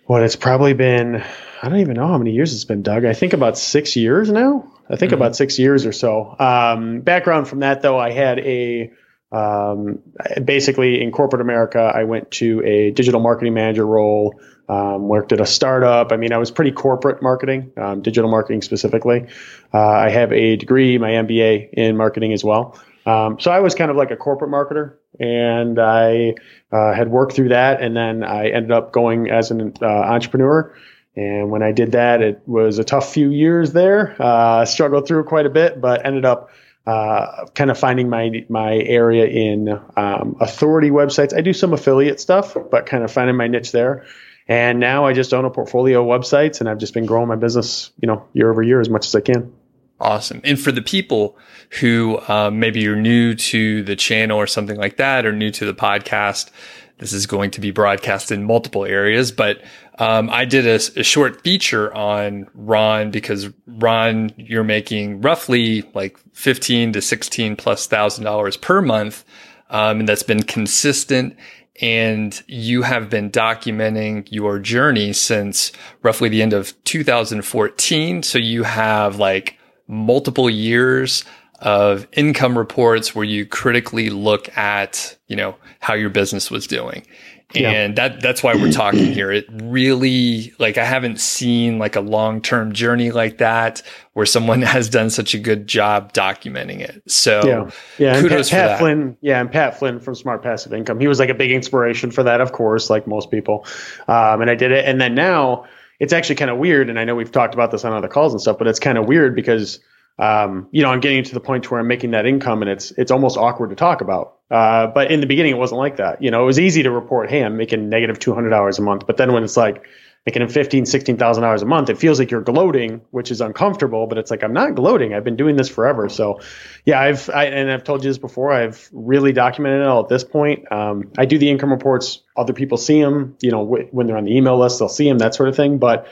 What 0.05 0.22
it's 0.22 0.36
probably 0.36 0.74
been, 0.74 1.24
I 1.62 1.69
don't 1.69 1.79
even 1.79 1.95
know 1.95 2.07
how 2.07 2.17
many 2.17 2.31
years 2.31 2.53
it's 2.53 2.65
been, 2.65 2.83
Doug. 2.83 3.05
I 3.05 3.13
think 3.13 3.31
about 3.31 3.57
six 3.57 3.95
years 3.95 4.29
now. 4.29 4.69
I 4.89 4.98
think 4.98 5.12
mm-hmm. 5.12 5.22
about 5.22 5.38
six 5.38 5.57
years 5.57 5.86
or 5.86 5.93
so. 5.93 6.36
Um, 6.38 7.00
background 7.01 7.48
from 7.48 7.62
that, 7.62 7.81
though, 7.81 7.98
I 7.98 8.12
had 8.12 8.39
a 8.39 8.91
um, 9.34 10.00
basically 10.44 11.02
in 11.02 11.12
corporate 11.12 11.42
America, 11.42 11.92
I 11.94 12.04
went 12.04 12.32
to 12.32 12.62
a 12.63 12.92
digital 12.92 13.20
marketing 13.20 13.54
manager 13.54 13.86
role. 13.86 14.40
Um, 14.70 15.10
worked 15.10 15.34
at 15.34 15.42
a 15.42 15.46
startup. 15.46 16.13
I 16.13 16.16
mean, 16.16 16.32
I 16.32 16.38
was 16.38 16.50
pretty 16.50 16.72
corporate 16.72 17.22
marketing, 17.22 17.74
um, 17.75 18.02
digital 18.02 18.32
marketing 18.32 18.62
specifically. 18.62 19.28
Uh, 19.74 19.78
I 19.78 20.10
have 20.10 20.32
a 20.32 20.56
degree, 20.56 20.98
my 20.98 21.10
MBA 21.10 21.74
in 21.74 21.98
marketing 21.98 22.32
as 22.32 22.46
well. 22.46 22.80
Um, 23.06 23.40
so 23.40 23.52
I 23.52 23.60
was 23.60 23.75
kind 23.75 23.92
of 23.92 23.98
like 23.98 24.12
a 24.12 24.16
corporate 24.16 24.52
marketer, 24.52 24.96
and 25.20 25.78
I 25.80 26.36
uh, 26.72 26.94
had 26.94 27.10
worked 27.10 27.34
through 27.34 27.50
that, 27.50 27.82
and 27.82 27.96
then 27.96 28.24
I 28.24 28.50
ended 28.50 28.72
up 28.72 28.94
going 28.94 29.30
as 29.30 29.52
an 29.52 29.74
uh, 29.82 29.86
entrepreneur. 29.86 30.74
And 31.16 31.52
when 31.52 31.62
I 31.62 31.72
did 31.74 31.92
that, 31.92 32.22
it 32.22 32.42
was 32.46 32.80
a 32.80 32.84
tough 32.84 33.13
few 33.13 33.30
years 33.30 33.74
there. 33.74 34.16
Uh, 34.18 34.66
struggled 34.66 35.08
through 35.08 35.25
quite 35.25 35.46
a 35.46 35.50
bit, 35.50 35.80
but 35.80 36.06
ended 36.06 36.25
up 36.25 36.50
uh, 36.86 37.46
kind 37.56 37.72
of 37.72 37.78
finding 37.78 38.10
my 38.10 38.46
my 38.50 38.75
area 38.75 39.25
in 39.25 39.70
um, 39.96 40.36
authority 40.40 40.90
websites. 40.90 41.36
I 41.36 41.42
do 41.42 41.54
some 41.54 41.74
affiliate 41.74 42.20
stuff, 42.20 42.58
but 42.72 42.86
kind 42.86 43.04
of 43.04 43.12
finding 43.12 43.36
my 43.36 43.48
niche 43.48 43.72
there. 43.72 44.06
And 44.48 44.80
now 44.80 45.06
I 45.06 45.13
just 45.13 45.34
own 45.34 45.46
a 45.46 45.50
portfolio 45.50 46.02
of 46.02 46.22
websites, 46.22 46.60
and 46.60 46.68
I've 46.68 46.78
just 46.78 46.94
been 46.94 47.06
growing 47.06 47.30
my 47.30 47.38
business, 47.38 47.92
you 48.02 48.08
know, 48.08 48.28
year 48.34 48.52
over 48.52 48.62
year 48.62 48.82
as 48.82 48.90
much 48.90 49.08
as 49.08 49.16
I 49.16 49.22
can. 49.22 49.54
Awesome. 50.00 50.42
And 50.44 50.60
for 50.60 50.74
the 50.74 50.82
people 50.82 51.38
who 51.80 52.20
um, 52.28 52.60
maybe 52.60 52.82
you're 52.82 52.98
new 52.98 53.36
to 53.36 53.84
the 53.84 53.96
channel 53.96 54.38
or 54.38 54.48
something 54.48 54.75
like 54.75 54.98
that, 54.98 55.25
or 55.25 55.32
new 55.32 55.50
to 55.52 55.66
the 55.66 55.74
podcast, 55.74 56.52
this 57.00 57.13
is 57.13 57.25
going 57.25 57.51
to 57.51 57.62
be 57.62 57.71
broadcast 57.71 58.31
in 58.31 58.43
multiple 58.43 58.85
areas. 58.85 59.31
But 59.31 59.62
um, 60.00 60.29
I 60.29 60.45
did 60.45 60.65
a, 60.65 60.75
a, 61.00 61.03
short 61.03 61.41
feature 61.41 61.93
on 61.93 62.47
Ron 62.53 63.12
because 63.12 63.50
Ron, 63.67 64.31
you're 64.38 64.63
making 64.63 65.21
roughly 65.21 65.83
like 65.93 66.17
15 66.33 66.93
to 66.93 67.01
16 67.01 67.55
plus 67.55 67.88
thousand 67.88 68.23
dollars 68.23 68.57
per 68.57 68.81
month. 68.81 69.23
Um, 69.69 70.00
and 70.00 70.09
that's 70.09 70.23
been 70.23 70.43
consistent. 70.43 71.35
And 71.81 72.41
you 72.47 72.83
have 72.83 73.09
been 73.09 73.31
documenting 73.31 74.27
your 74.31 74.59
journey 74.59 75.13
since 75.13 75.71
roughly 76.03 76.29
the 76.29 76.41
end 76.41 76.53
of 76.53 76.81
2014. 76.83 78.23
So 78.23 78.38
you 78.38 78.63
have 78.63 79.17
like 79.17 79.57
multiple 79.88 80.50
years 80.50 81.23
of 81.63 82.05
income 82.12 82.58
reports 82.58 83.15
where 83.15 83.24
you 83.24 83.46
critically 83.46 84.10
look 84.10 84.55
at, 84.58 85.17
you 85.27 85.36
know, 85.36 85.55
how 85.79 85.93
your 85.93 86.10
business 86.10 86.51
was 86.51 86.67
doing. 86.67 87.08
And 87.55 87.98
yeah. 87.98 88.10
that 88.10 88.22
that's 88.22 88.41
why 88.41 88.55
we're 88.55 88.72
talking 88.72 89.13
here. 89.13 89.32
It 89.32 89.46
really 89.51 90.53
like 90.58 90.79
I 90.79 90.86
haven't 90.86 91.20
seen 91.20 91.77
like 91.77 91.96
a 91.96 92.01
long-term 92.01 92.74
journey 92.74 93.12
like 93.12 93.38
that 93.38 93.84
where 94.13 94.25
someone 94.25 94.62
has 94.63 94.89
done 94.89 95.10
such 95.12 95.36
a 95.36 95.38
good 95.38 95.67
job 95.67 96.13
documenting 96.13 96.79
it. 96.79 97.03
So 97.08 97.41
yeah, 97.46 97.70
yeah. 98.00 98.22
Kudos 98.22 98.51
and 98.51 98.60
Pat, 98.60 98.70
Pat 98.70 98.79
Flynn, 98.79 99.17
yeah, 99.22 99.39
and 99.39 99.51
Pat 99.51 99.77
Flynn 99.77 100.00
from 100.00 100.15
Smart 100.15 100.41
Passive 100.41 100.74
Income. 100.74 101.00
He 101.00 101.08
was 101.08 101.20
like 101.20 101.29
a 101.29 101.36
big 101.36 101.51
inspiration 101.51 102.10
for 102.10 102.24
that, 102.24 102.41
of 102.41 102.53
course, 102.53 102.89
like 102.89 103.05
most 103.08 103.29
people. 103.29 103.67
Um, 104.08 104.41
and 104.41 104.50
I 104.50 104.55
did 104.55 104.72
it, 104.72 104.86
and 104.86 105.00
then 105.00 105.13
now 105.13 105.65
it's 106.00 106.12
actually 106.12 106.36
kind 106.36 106.50
of 106.50 106.58
weird. 106.58 106.89
And 106.89 107.00
I 107.00 107.05
know 107.05 107.15
we've 107.15 107.32
talked 107.32 107.53
about 107.53 107.70
this 107.70 107.86
on 107.86 107.93
other 107.93 108.08
calls 108.08 108.34
and 108.34 108.41
stuff, 108.41 108.58
but 108.58 108.67
it's 108.67 108.79
kind 108.79 108.98
of 108.98 109.05
weird 109.05 109.36
because 109.36 109.79
um, 110.20 110.67
you 110.72 110.84
know, 110.84 110.89
I'm 110.89 111.00
getting 111.00 111.24
to 111.24 111.34
the 111.34 111.39
point 111.39 111.63
to 111.65 111.70
where 111.72 111.79
I'm 111.79 111.88
making 111.88 112.12
that 112.12 112.25
income 112.25 112.62
and 112.62 112.70
it's 112.70 112.91
it's 112.91 113.12
almost 113.12 113.38
awkward 113.38 113.72
to 113.72 113.75
talk 113.75 114.01
about. 114.01 114.38
Uh, 114.51 114.88
but 114.88 115.12
in 115.12 115.20
the 115.20 115.25
beginning, 115.25 115.53
it 115.53 115.58
wasn't 115.58 115.79
like 115.79 115.98
that. 115.98 116.22
You 116.22 116.29
know, 116.29 116.43
it 116.43 116.46
was 116.46 116.60
easy 116.60 116.84
to 116.84 116.91
report, 116.91 117.29
hey, 117.29 117.43
I'm 117.43 117.58
making 117.58 117.89
negative 117.89 118.20
$200 118.20 118.77
a 118.77 118.82
month. 118.84 119.08
But 119.08 119.17
then 119.17 119.34
when 119.34 119.43
it's 119.43 119.58
like 119.58 119.84
making 120.25 120.48
fifteen, 120.48 120.86
sixteen 120.86 121.17
thousand 121.17 121.43
dollars 121.43 121.63
a 121.63 121.65
month, 121.65 121.89
it 121.89 121.98
feels 121.98 122.20
like 122.20 122.32
you're 122.32 122.41
gloating, 122.41 123.01
which 123.12 123.32
is 123.32 123.41
uncomfortable. 123.41 124.08
But 124.08 124.20
it's 124.20 124.32
like 124.32 124.43
I'm 124.43 124.53
not 124.53 124.75
gloating. 124.75 125.13
I've 125.13 125.24
been 125.24 125.36
doing 125.36 125.55
this 125.55 125.70
forever. 125.70 126.08
So, 126.10 126.39
yeah, 126.86 127.01
I've 127.01 127.29
I, 127.29 127.46
and 127.46 127.72
I've 127.72 127.84
told 127.84 128.03
you 128.03 128.10
this 128.10 128.20
before. 128.20 128.51
I've 128.51 128.88
really 128.93 129.34
documented 129.34 129.82
it 129.82 129.88
all 129.88 130.03
at 130.03 130.10
this 130.10 130.24
point. 130.24 130.72
Um, 130.72 131.12
I 131.17 131.25
do 131.25 131.38
the 131.39 131.50
income 131.50 131.72
reports. 131.72 132.22
Other 132.38 132.53
people 132.53 132.77
see 132.77 133.01
them. 133.01 133.36
You 133.41 133.51
know, 133.51 133.65
w- 133.65 133.88
when 133.91 134.08
they're 134.08 134.17
on 134.17 134.25
the 134.25 134.38
email 134.38 134.58
list, 134.60 134.79
they'll 134.79 134.88
see 134.88 135.10
them. 135.10 135.17
That 135.17 135.36
sort 135.36 135.50
of 135.50 135.55
thing. 135.55 135.77
But 135.79 136.08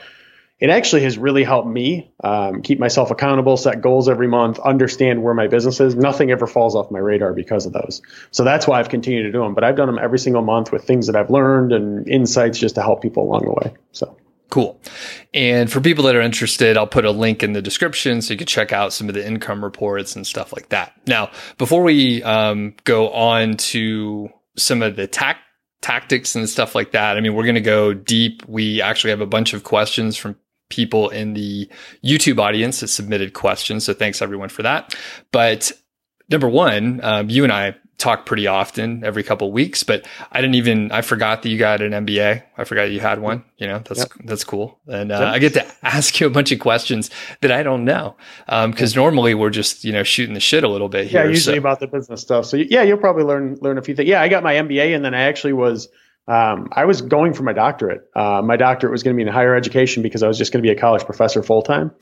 it 0.62 0.70
actually 0.70 1.02
has 1.02 1.18
really 1.18 1.42
helped 1.42 1.66
me 1.66 2.12
um, 2.22 2.62
keep 2.62 2.78
myself 2.78 3.10
accountable, 3.10 3.56
set 3.56 3.80
goals 3.80 4.08
every 4.08 4.28
month, 4.28 4.60
understand 4.60 5.20
where 5.24 5.34
my 5.34 5.48
business 5.48 5.80
is. 5.80 5.96
Nothing 5.96 6.30
ever 6.30 6.46
falls 6.46 6.76
off 6.76 6.88
my 6.88 7.00
radar 7.00 7.32
because 7.32 7.66
of 7.66 7.72
those. 7.72 8.00
So 8.30 8.44
that's 8.44 8.64
why 8.64 8.78
I've 8.78 8.88
continued 8.88 9.24
to 9.24 9.32
do 9.32 9.40
them. 9.40 9.54
But 9.54 9.64
I've 9.64 9.74
done 9.74 9.88
them 9.88 9.98
every 10.00 10.20
single 10.20 10.42
month 10.42 10.70
with 10.70 10.84
things 10.84 11.08
that 11.08 11.16
I've 11.16 11.30
learned 11.30 11.72
and 11.72 12.06
insights 12.06 12.60
just 12.60 12.76
to 12.76 12.82
help 12.82 13.02
people 13.02 13.24
along 13.24 13.42
the 13.42 13.50
way. 13.50 13.74
So. 13.90 14.16
Cool. 14.50 14.80
And 15.34 15.68
for 15.68 15.80
people 15.80 16.04
that 16.04 16.14
are 16.14 16.20
interested, 16.20 16.76
I'll 16.76 16.86
put 16.86 17.04
a 17.04 17.10
link 17.10 17.42
in 17.42 17.54
the 17.54 17.62
description 17.62 18.22
so 18.22 18.32
you 18.32 18.38
can 18.38 18.46
check 18.46 18.72
out 18.72 18.92
some 18.92 19.08
of 19.08 19.16
the 19.16 19.26
income 19.26 19.64
reports 19.64 20.14
and 20.14 20.24
stuff 20.24 20.52
like 20.52 20.68
that. 20.68 20.92
Now, 21.08 21.32
before 21.58 21.82
we 21.82 22.22
um, 22.22 22.76
go 22.84 23.08
on 23.08 23.56
to 23.56 24.30
some 24.56 24.80
of 24.80 24.94
the 24.94 25.08
tac- 25.08 25.40
tactics 25.80 26.36
and 26.36 26.48
stuff 26.48 26.76
like 26.76 26.92
that, 26.92 27.16
I 27.16 27.20
mean, 27.20 27.34
we're 27.34 27.42
going 27.42 27.56
to 27.56 27.60
go 27.60 27.92
deep. 27.92 28.46
We 28.46 28.80
actually 28.80 29.10
have 29.10 29.20
a 29.20 29.26
bunch 29.26 29.54
of 29.54 29.64
questions 29.64 30.16
from 30.16 30.36
people 30.72 31.10
in 31.10 31.34
the 31.34 31.68
YouTube 32.02 32.40
audience 32.40 32.80
that 32.80 32.88
submitted 32.88 33.34
questions. 33.34 33.84
So 33.84 33.92
thanks 33.92 34.22
everyone 34.22 34.48
for 34.48 34.62
that. 34.62 34.94
But 35.30 35.70
number 36.30 36.48
one, 36.48 37.04
um, 37.04 37.28
you 37.28 37.44
and 37.44 37.52
I 37.52 37.76
talk 37.98 38.24
pretty 38.24 38.46
often 38.46 39.04
every 39.04 39.22
couple 39.22 39.48
of 39.48 39.52
weeks, 39.52 39.84
but 39.84 40.08
I 40.32 40.40
didn't 40.40 40.56
even, 40.56 40.90
I 40.90 41.02
forgot 41.02 41.42
that 41.42 41.50
you 41.50 41.58
got 41.58 41.82
an 41.82 41.92
MBA. 41.92 42.42
I 42.56 42.64
forgot 42.64 42.90
you 42.90 43.00
had 43.00 43.20
one, 43.20 43.44
you 43.58 43.68
know, 43.68 43.78
that's, 43.78 44.00
yep. 44.00 44.12
that's 44.24 44.42
cool. 44.42 44.80
And 44.88 45.12
uh, 45.12 45.20
yep. 45.20 45.28
I 45.28 45.38
get 45.38 45.52
to 45.54 45.66
ask 45.82 46.18
you 46.18 46.26
a 46.26 46.30
bunch 46.30 46.50
of 46.50 46.58
questions 46.58 47.10
that 47.42 47.52
I 47.52 47.62
don't 47.62 47.84
know. 47.84 48.16
Um, 48.48 48.72
cause 48.72 48.96
normally 48.96 49.34
we're 49.34 49.50
just, 49.50 49.84
you 49.84 49.92
know, 49.92 50.02
shooting 50.02 50.34
the 50.34 50.40
shit 50.40 50.64
a 50.64 50.68
little 50.68 50.88
bit 50.88 51.06
here. 51.06 51.22
Yeah, 51.22 51.28
usually 51.28 51.56
so. 51.56 51.60
about 51.60 51.80
the 51.80 51.86
business 51.86 52.22
stuff. 52.22 52.46
So 52.46 52.56
yeah, 52.56 52.82
you'll 52.82 52.98
probably 52.98 53.24
learn, 53.24 53.58
learn 53.60 53.76
a 53.76 53.82
few 53.82 53.94
things. 53.94 54.08
Yeah. 54.08 54.22
I 54.22 54.28
got 54.28 54.42
my 54.42 54.54
MBA 54.54 54.96
and 54.96 55.04
then 55.04 55.14
I 55.14 55.22
actually 55.22 55.52
was, 55.52 55.88
um, 56.28 56.68
I 56.72 56.84
was 56.84 57.02
going 57.02 57.34
for 57.34 57.42
my 57.42 57.52
doctorate. 57.52 58.08
Uh, 58.14 58.42
my 58.42 58.56
doctorate 58.56 58.92
was 58.92 59.02
going 59.02 59.16
to 59.16 59.22
be 59.22 59.26
in 59.26 59.32
higher 59.32 59.56
education 59.56 60.02
because 60.02 60.22
I 60.22 60.28
was 60.28 60.38
just 60.38 60.52
going 60.52 60.62
to 60.62 60.66
be 60.66 60.72
a 60.72 60.80
college 60.80 61.04
professor 61.04 61.42
full 61.42 61.62
time. 61.62 61.92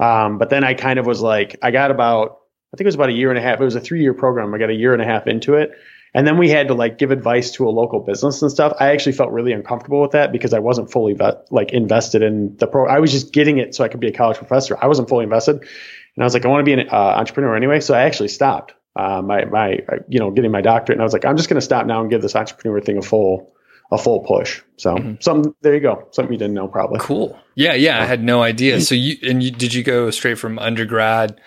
Um, 0.00 0.38
but 0.38 0.50
then 0.50 0.64
I 0.64 0.74
kind 0.74 0.98
of 0.98 1.06
was 1.06 1.20
like, 1.20 1.56
I 1.62 1.70
got 1.70 1.90
about, 1.90 2.38
I 2.72 2.76
think 2.76 2.86
it 2.86 2.88
was 2.88 2.96
about 2.96 3.10
a 3.10 3.14
year 3.14 3.30
and 3.30 3.38
a 3.38 3.42
half. 3.42 3.60
It 3.60 3.64
was 3.64 3.76
a 3.76 3.80
three 3.80 4.02
year 4.02 4.14
program. 4.14 4.52
I 4.52 4.58
got 4.58 4.70
a 4.70 4.74
year 4.74 4.92
and 4.92 5.02
a 5.02 5.04
half 5.04 5.26
into 5.26 5.54
it. 5.54 5.72
And 6.14 6.26
then 6.26 6.38
we 6.38 6.48
had 6.48 6.68
to 6.68 6.74
like 6.74 6.98
give 6.98 7.10
advice 7.10 7.52
to 7.52 7.68
a 7.68 7.70
local 7.70 8.00
business 8.00 8.42
and 8.42 8.50
stuff. 8.50 8.72
I 8.80 8.90
actually 8.90 9.12
felt 9.12 9.30
really 9.30 9.52
uncomfortable 9.52 10.00
with 10.00 10.12
that 10.12 10.32
because 10.32 10.54
I 10.54 10.58
wasn't 10.58 10.90
fully 10.90 11.12
vet, 11.12 11.46
like 11.52 11.72
invested 11.72 12.22
in 12.22 12.56
the 12.56 12.66
pro. 12.66 12.86
I 12.86 12.98
was 12.98 13.12
just 13.12 13.32
getting 13.32 13.58
it 13.58 13.74
so 13.74 13.84
I 13.84 13.88
could 13.88 14.00
be 14.00 14.08
a 14.08 14.12
college 14.12 14.38
professor. 14.38 14.76
I 14.80 14.86
wasn't 14.86 15.08
fully 15.08 15.24
invested, 15.24 15.56
and 15.56 16.22
I 16.22 16.24
was 16.24 16.32
like, 16.32 16.44
I 16.44 16.48
want 16.48 16.60
to 16.60 16.64
be 16.64 16.80
an 16.80 16.88
uh, 16.88 16.94
entrepreneur 16.94 17.54
anyway. 17.54 17.80
So 17.80 17.94
I 17.94 18.02
actually 18.02 18.28
stopped 18.28 18.72
uh, 18.96 19.20
my 19.20 19.44
my 19.44 19.80
you 20.08 20.18
know 20.18 20.30
getting 20.30 20.50
my 20.50 20.62
doctorate, 20.62 20.96
and 20.96 21.02
I 21.02 21.04
was 21.04 21.12
like, 21.12 21.26
I'm 21.26 21.36
just 21.36 21.50
going 21.50 21.60
to 21.60 21.64
stop 21.64 21.86
now 21.86 22.00
and 22.00 22.10
give 22.10 22.22
this 22.22 22.34
entrepreneur 22.34 22.80
thing 22.80 22.96
a 22.96 23.02
full 23.02 23.52
a 23.90 23.98
full 23.98 24.20
push. 24.20 24.62
So 24.76 24.94
mm-hmm. 24.94 25.14
some 25.20 25.54
there 25.62 25.74
you 25.74 25.80
go. 25.80 26.06
Something 26.12 26.32
you 26.32 26.38
didn't 26.38 26.54
know 26.54 26.68
probably. 26.68 27.00
Cool. 27.00 27.38
Yeah, 27.54 27.74
yeah. 27.74 28.00
I 28.00 28.04
had 28.04 28.22
no 28.22 28.42
idea. 28.42 28.80
So 28.80 28.94
you 28.94 29.16
and 29.22 29.42
you 29.42 29.50
did 29.50 29.74
you 29.74 29.82
go 29.82 30.10
straight 30.10 30.38
from 30.38 30.58
undergrad 30.58 31.40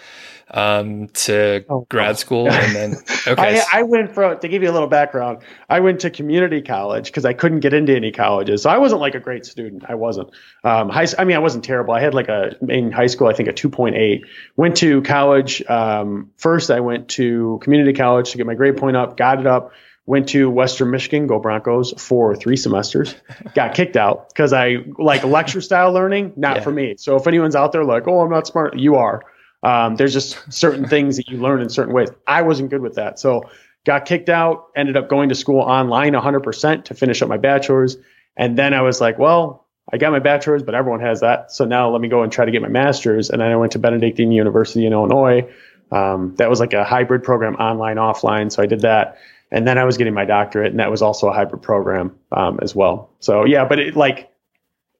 um, 0.53 1.07
to 1.07 1.63
oh, 1.69 1.85
grad 1.89 2.17
school 2.17 2.51
and 2.51 2.75
then 2.75 2.95
okay. 3.27 3.61
I, 3.61 3.79
I 3.79 3.83
went 3.83 4.13
from 4.13 4.39
to 4.39 4.47
give 4.47 4.63
you 4.63 4.69
a 4.69 4.73
little 4.73 4.87
background. 4.87 5.39
I 5.69 5.79
went 5.79 6.01
to 6.01 6.09
community 6.09 6.61
college 6.61 7.05
because 7.05 7.25
I 7.25 7.33
couldn't 7.33 7.61
get 7.61 7.73
into 7.73 7.95
any 7.95 8.11
colleges. 8.11 8.63
So 8.63 8.69
I 8.69 8.77
wasn't 8.77 9.01
like 9.01 9.15
a 9.15 9.19
great 9.19 9.45
student. 9.45 9.83
I 9.87 9.95
wasn't. 9.95 10.31
Um, 10.63 10.89
high, 10.89 11.07
I 11.17 11.23
mean, 11.23 11.35
I 11.35 11.39
wasn't 11.39 11.63
terrible. 11.63 11.93
I 11.93 12.01
had 12.01 12.13
like 12.13 12.27
a 12.27 12.55
in 12.67 12.91
high 12.91 13.07
school, 13.07 13.27
I 13.27 13.33
think 13.33 13.49
a 13.49 13.53
2.8. 13.53 14.21
Went 14.57 14.77
to 14.77 15.01
college. 15.03 15.63
Um, 15.69 16.31
first, 16.37 16.69
I 16.69 16.81
went 16.81 17.09
to 17.09 17.59
community 17.61 17.93
college 17.93 18.31
to 18.31 18.37
get 18.37 18.45
my 18.45 18.55
grade 18.55 18.77
point 18.77 18.97
up. 18.97 19.15
Got 19.17 19.39
it 19.39 19.47
up 19.47 19.71
went 20.11 20.27
to 20.27 20.49
Western 20.49 20.91
Michigan, 20.91 21.25
go 21.25 21.39
Broncos, 21.39 21.93
for 21.97 22.35
three 22.35 22.57
semesters. 22.57 23.15
Got 23.55 23.75
kicked 23.75 23.95
out 23.95 24.27
because 24.27 24.51
I 24.51 24.79
like 24.99 25.23
lecture 25.23 25.61
style 25.61 25.93
learning, 25.93 26.33
not 26.35 26.57
yeah. 26.57 26.63
for 26.63 26.71
me. 26.73 26.95
So 26.97 27.15
if 27.15 27.27
anyone's 27.27 27.55
out 27.55 27.71
there 27.71 27.85
like, 27.85 28.09
oh, 28.09 28.19
I'm 28.19 28.29
not 28.29 28.45
smart, 28.45 28.77
you 28.77 28.95
are. 28.95 29.23
Um, 29.63 29.95
there's 29.95 30.11
just 30.11 30.51
certain 30.51 30.85
things 30.85 31.15
that 31.15 31.29
you 31.29 31.37
learn 31.37 31.61
in 31.61 31.69
certain 31.69 31.93
ways. 31.93 32.09
I 32.27 32.41
wasn't 32.41 32.71
good 32.71 32.81
with 32.81 32.95
that. 32.95 33.19
So 33.19 33.49
got 33.85 34.03
kicked 34.03 34.27
out, 34.27 34.65
ended 34.75 34.97
up 34.97 35.07
going 35.07 35.29
to 35.29 35.35
school 35.35 35.61
online 35.61 36.11
100% 36.11 36.83
to 36.83 36.93
finish 36.93 37.21
up 37.21 37.29
my 37.29 37.37
bachelor's. 37.37 37.95
And 38.35 38.57
then 38.57 38.73
I 38.73 38.81
was 38.81 38.99
like, 38.99 39.17
well, 39.17 39.65
I 39.93 39.97
got 39.97 40.11
my 40.11 40.19
bachelor's, 40.19 40.61
but 40.61 40.75
everyone 40.75 40.99
has 40.99 41.21
that. 41.21 41.53
So 41.53 41.63
now 41.63 41.89
let 41.89 42.01
me 42.01 42.09
go 42.09 42.23
and 42.23 42.33
try 42.33 42.43
to 42.43 42.51
get 42.51 42.61
my 42.61 42.67
master's. 42.67 43.29
And 43.29 43.39
then 43.39 43.49
I 43.49 43.55
went 43.55 43.71
to 43.71 43.79
Benedictine 43.79 44.33
University 44.33 44.85
in 44.85 44.91
Illinois. 44.91 45.49
Um, 45.89 46.35
that 46.35 46.49
was 46.49 46.59
like 46.59 46.73
a 46.73 46.83
hybrid 46.83 47.23
program, 47.23 47.55
online, 47.55 47.95
offline. 47.95 48.51
So 48.51 48.61
I 48.61 48.65
did 48.65 48.81
that 48.81 49.17
and 49.51 49.67
then 49.67 49.77
I 49.77 49.83
was 49.83 49.97
getting 49.97 50.13
my 50.13 50.25
doctorate, 50.25 50.71
and 50.71 50.79
that 50.79 50.89
was 50.89 51.01
also 51.01 51.27
a 51.27 51.33
hybrid 51.33 51.61
program 51.61 52.17
um, 52.31 52.59
as 52.61 52.73
well. 52.73 53.09
So 53.19 53.45
yeah, 53.45 53.65
but 53.65 53.79
it 53.79 53.95
like 53.95 54.31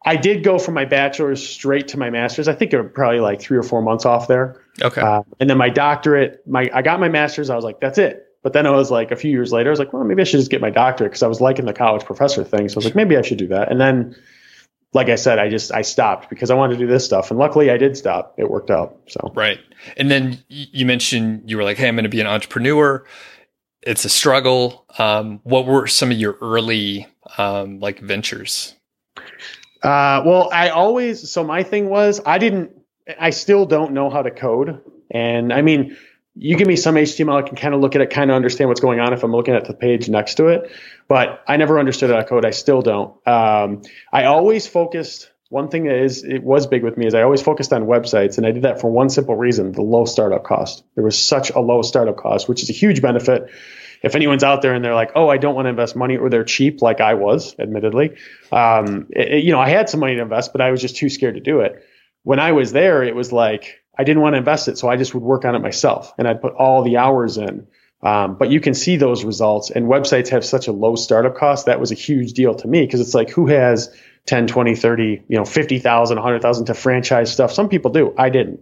I 0.03 0.15
did 0.15 0.43
go 0.43 0.57
from 0.57 0.73
my 0.73 0.85
bachelor's 0.85 1.47
straight 1.47 1.89
to 1.89 1.99
my 1.99 2.09
master's. 2.09 2.47
I 2.47 2.53
think 2.53 2.73
it 2.73 2.81
was 2.81 2.91
probably 2.93 3.19
like 3.19 3.39
three 3.39 3.57
or 3.57 3.63
four 3.63 3.81
months 3.81 4.05
off 4.05 4.27
there. 4.27 4.61
Okay. 4.81 5.01
Uh, 5.01 5.23
and 5.39 5.49
then 5.49 5.57
my 5.57 5.69
doctorate, 5.69 6.45
my 6.47 6.69
I 6.73 6.81
got 6.81 6.99
my 6.99 7.09
master's. 7.09 7.49
I 7.49 7.55
was 7.55 7.63
like, 7.63 7.79
that's 7.79 7.97
it. 7.97 8.27
But 8.43 8.53
then 8.53 8.65
I 8.65 8.71
was 8.71 8.89
like, 8.89 9.11
a 9.11 9.15
few 9.15 9.29
years 9.29 9.51
later, 9.51 9.69
I 9.69 9.71
was 9.71 9.79
like, 9.79 9.93
well, 9.93 10.03
maybe 10.03 10.21
I 10.21 10.25
should 10.25 10.39
just 10.39 10.49
get 10.49 10.61
my 10.61 10.71
doctorate 10.71 11.11
because 11.11 11.21
I 11.21 11.27
was 11.27 11.39
liking 11.39 11.65
the 11.65 11.73
college 11.73 12.03
professor 12.05 12.43
thing. 12.43 12.69
So 12.69 12.75
I 12.75 12.77
was 12.79 12.85
like, 12.85 12.95
maybe 12.95 13.15
I 13.15 13.21
should 13.21 13.37
do 13.37 13.49
that. 13.49 13.71
And 13.71 13.79
then, 13.79 14.15
like 14.93 15.09
I 15.09 15.15
said, 15.15 15.37
I 15.37 15.49
just 15.49 15.71
I 15.71 15.83
stopped 15.83 16.29
because 16.29 16.49
I 16.49 16.55
wanted 16.55 16.73
to 16.73 16.79
do 16.79 16.87
this 16.87 17.05
stuff. 17.05 17.29
And 17.29 17.39
luckily, 17.39 17.69
I 17.69 17.77
did 17.77 17.95
stop. 17.95 18.33
It 18.37 18.49
worked 18.49 18.71
out. 18.71 18.97
So 19.07 19.31
right. 19.35 19.59
And 19.95 20.09
then 20.09 20.43
you 20.49 20.87
mentioned 20.87 21.43
you 21.45 21.57
were 21.57 21.63
like, 21.63 21.77
hey, 21.77 21.87
I'm 21.87 21.95
going 21.95 22.03
to 22.03 22.09
be 22.09 22.19
an 22.19 22.27
entrepreneur. 22.27 23.05
It's 23.81 24.05
a 24.05 24.09
struggle. 24.09 24.85
Um, 24.97 25.39
what 25.43 25.65
were 25.65 25.87
some 25.87 26.11
of 26.11 26.17
your 26.17 26.37
early 26.41 27.07
um, 27.37 27.79
like 27.79 27.99
ventures? 27.99 28.75
Uh, 29.81 30.21
well, 30.25 30.49
I 30.53 30.69
always 30.69 31.31
so 31.31 31.43
my 31.43 31.63
thing 31.63 31.89
was 31.89 32.21
I 32.25 32.37
didn't. 32.37 32.71
I 33.19 33.31
still 33.31 33.65
don't 33.65 33.93
know 33.93 34.09
how 34.09 34.21
to 34.21 34.29
code, 34.29 34.81
and 35.09 35.51
I 35.51 35.63
mean, 35.63 35.97
you 36.35 36.55
give 36.55 36.67
me 36.67 36.75
some 36.75 36.95
HTML, 36.95 37.43
I 37.43 37.47
can 37.47 37.57
kind 37.57 37.73
of 37.73 37.81
look 37.81 37.95
at 37.95 38.01
it, 38.01 38.09
kind 38.09 38.29
of 38.29 38.35
understand 38.35 38.69
what's 38.69 38.79
going 38.79 38.99
on 38.99 39.13
if 39.13 39.23
I'm 39.23 39.31
looking 39.31 39.55
at 39.55 39.65
the 39.65 39.73
page 39.73 40.07
next 40.07 40.35
to 40.35 40.47
it. 40.47 40.71
But 41.07 41.43
I 41.47 41.57
never 41.57 41.79
understood 41.79 42.09
how 42.09 42.17
to 42.17 42.23
code. 42.23 42.45
I 42.45 42.51
still 42.51 42.81
don't. 42.81 43.15
Um, 43.27 43.81
I 44.13 44.25
always 44.25 44.67
focused. 44.67 45.30
One 45.51 45.67
thing 45.67 45.83
that 45.83 45.97
is 45.97 46.23
it 46.23 46.43
was 46.43 46.65
big 46.65 46.81
with 46.81 46.97
me 46.97 47.07
is 47.07 47.13
I 47.13 47.23
always 47.23 47.41
focused 47.41 47.73
on 47.73 47.83
websites, 47.83 48.37
and 48.37 48.47
I 48.47 48.51
did 48.51 48.63
that 48.63 48.79
for 48.79 48.89
one 48.89 49.09
simple 49.09 49.35
reason: 49.35 49.73
the 49.73 49.81
low 49.81 50.05
startup 50.05 50.45
cost. 50.45 50.83
There 50.95 51.03
was 51.03 51.19
such 51.19 51.49
a 51.49 51.59
low 51.59 51.81
startup 51.81 52.15
cost, 52.15 52.47
which 52.47 52.63
is 52.63 52.69
a 52.69 52.73
huge 52.73 53.01
benefit 53.01 53.49
if 54.01 54.15
anyone's 54.15 54.43
out 54.43 54.61
there 54.61 54.73
and 54.73 54.83
they're 54.83 54.95
like, 54.95 55.11
oh, 55.15 55.27
I 55.27 55.37
don't 55.37 55.55
want 55.55 55.65
to 55.65 55.69
invest 55.69 55.95
money, 55.95 56.17
or 56.17 56.29
they're 56.29 56.43
cheap, 56.43 56.81
like 56.81 57.01
I 57.01 57.13
was, 57.15 57.55
admittedly, 57.59 58.15
um, 58.51 59.07
it, 59.11 59.43
you 59.43 59.51
know, 59.51 59.59
I 59.59 59.69
had 59.69 59.89
some 59.89 59.99
money 59.99 60.15
to 60.15 60.21
invest, 60.21 60.53
but 60.53 60.61
I 60.61 60.71
was 60.71 60.81
just 60.81 60.95
too 60.95 61.09
scared 61.09 61.35
to 61.35 61.41
do 61.41 61.59
it. 61.59 61.83
When 62.23 62.39
I 62.39 62.53
was 62.53 62.71
there, 62.71 63.03
it 63.03 63.15
was 63.15 63.31
like 63.31 63.81
I 63.97 64.03
didn't 64.03 64.21
want 64.21 64.33
to 64.33 64.37
invest 64.37 64.67
it, 64.67 64.77
so 64.77 64.87
I 64.87 64.95
just 64.95 65.13
would 65.13 65.23
work 65.23 65.45
on 65.45 65.55
it 65.55 65.59
myself, 65.59 66.13
and 66.17 66.27
I'd 66.27 66.41
put 66.41 66.53
all 66.53 66.83
the 66.83 66.97
hours 66.97 67.37
in. 67.37 67.67
Um, 68.03 68.35
but 68.35 68.49
you 68.49 68.59
can 68.59 68.73
see 68.73 68.95
those 68.95 69.23
results, 69.23 69.69
and 69.69 69.85
websites 69.85 70.29
have 70.29 70.43
such 70.43 70.67
a 70.67 70.71
low 70.71 70.95
startup 70.95 71.35
cost. 71.35 71.67
That 71.67 71.79
was 71.79 71.91
a 71.91 71.95
huge 71.95 72.33
deal 72.33 72.55
to 72.55 72.67
me 72.67 72.83
because 72.83 72.99
it's 72.99 73.13
like, 73.13 73.29
who 73.29 73.47
has 73.47 73.95
10, 74.25 74.47
20, 74.47 74.75
30, 74.75 75.23
you 75.27 75.37
know, 75.37 75.45
50,000, 75.45 76.17
100,000 76.17 76.65
to 76.65 76.73
franchise 76.73 77.31
stuff? 77.31 77.51
Some 77.51 77.69
people 77.69 77.91
do. 77.91 78.13
I 78.17 78.29
didn't. 78.29 78.61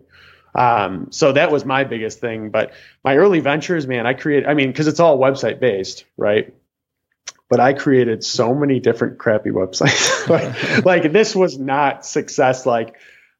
Um, 0.56 1.12
so 1.12 1.32
that 1.34 1.51
was 1.51 1.66
my 1.66 1.84
biggest 1.84 2.20
thing. 2.20 2.50
But 2.50 2.74
my 3.04 3.18
early 3.18 3.39
ventures, 3.39 3.88
man, 3.88 4.08
I 4.08 4.13
created, 4.13 4.48
I 4.48 4.54
mean, 4.54 4.70
because 4.70 4.88
it's 4.88 5.00
all 5.00 5.20
website 5.20 5.60
based, 5.60 6.06
right? 6.18 6.54
But 7.50 7.60
I 7.60 7.74
created 7.74 8.24
so 8.24 8.54
many 8.54 8.80
different 8.80 9.20
crappy 9.20 9.50
websites. 9.50 10.28
like, 10.30 10.86
like, 11.04 11.12
this 11.12 11.36
was 11.36 11.58
not 11.58 12.06
success. 12.06 12.66
Like 12.66 12.96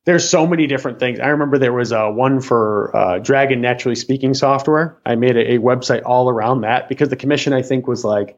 there's 0.06 0.28
so 0.28 0.48
many 0.48 0.68
different 0.68 1.00
things. 1.00 1.20
I 1.20 1.28
remember 1.28 1.58
there 1.58 1.74
was 1.74 1.92
a 1.92 2.10
one 2.10 2.42
for 2.42 2.96
uh, 2.96 3.20
Dragon 3.20 3.62
Naturally 3.62 3.96
Speaking 3.96 4.34
software. 4.34 4.98
I 5.06 5.16
made 5.16 5.36
a, 5.36 5.54
a 5.54 5.58
website 5.60 6.02
all 6.06 6.30
around 6.30 6.62
that 6.62 6.90
because 6.90 7.10
the 7.10 7.16
commission 7.16 7.54
I 7.54 7.62
think 7.62 7.88
was 7.88 8.04
like 8.04 8.38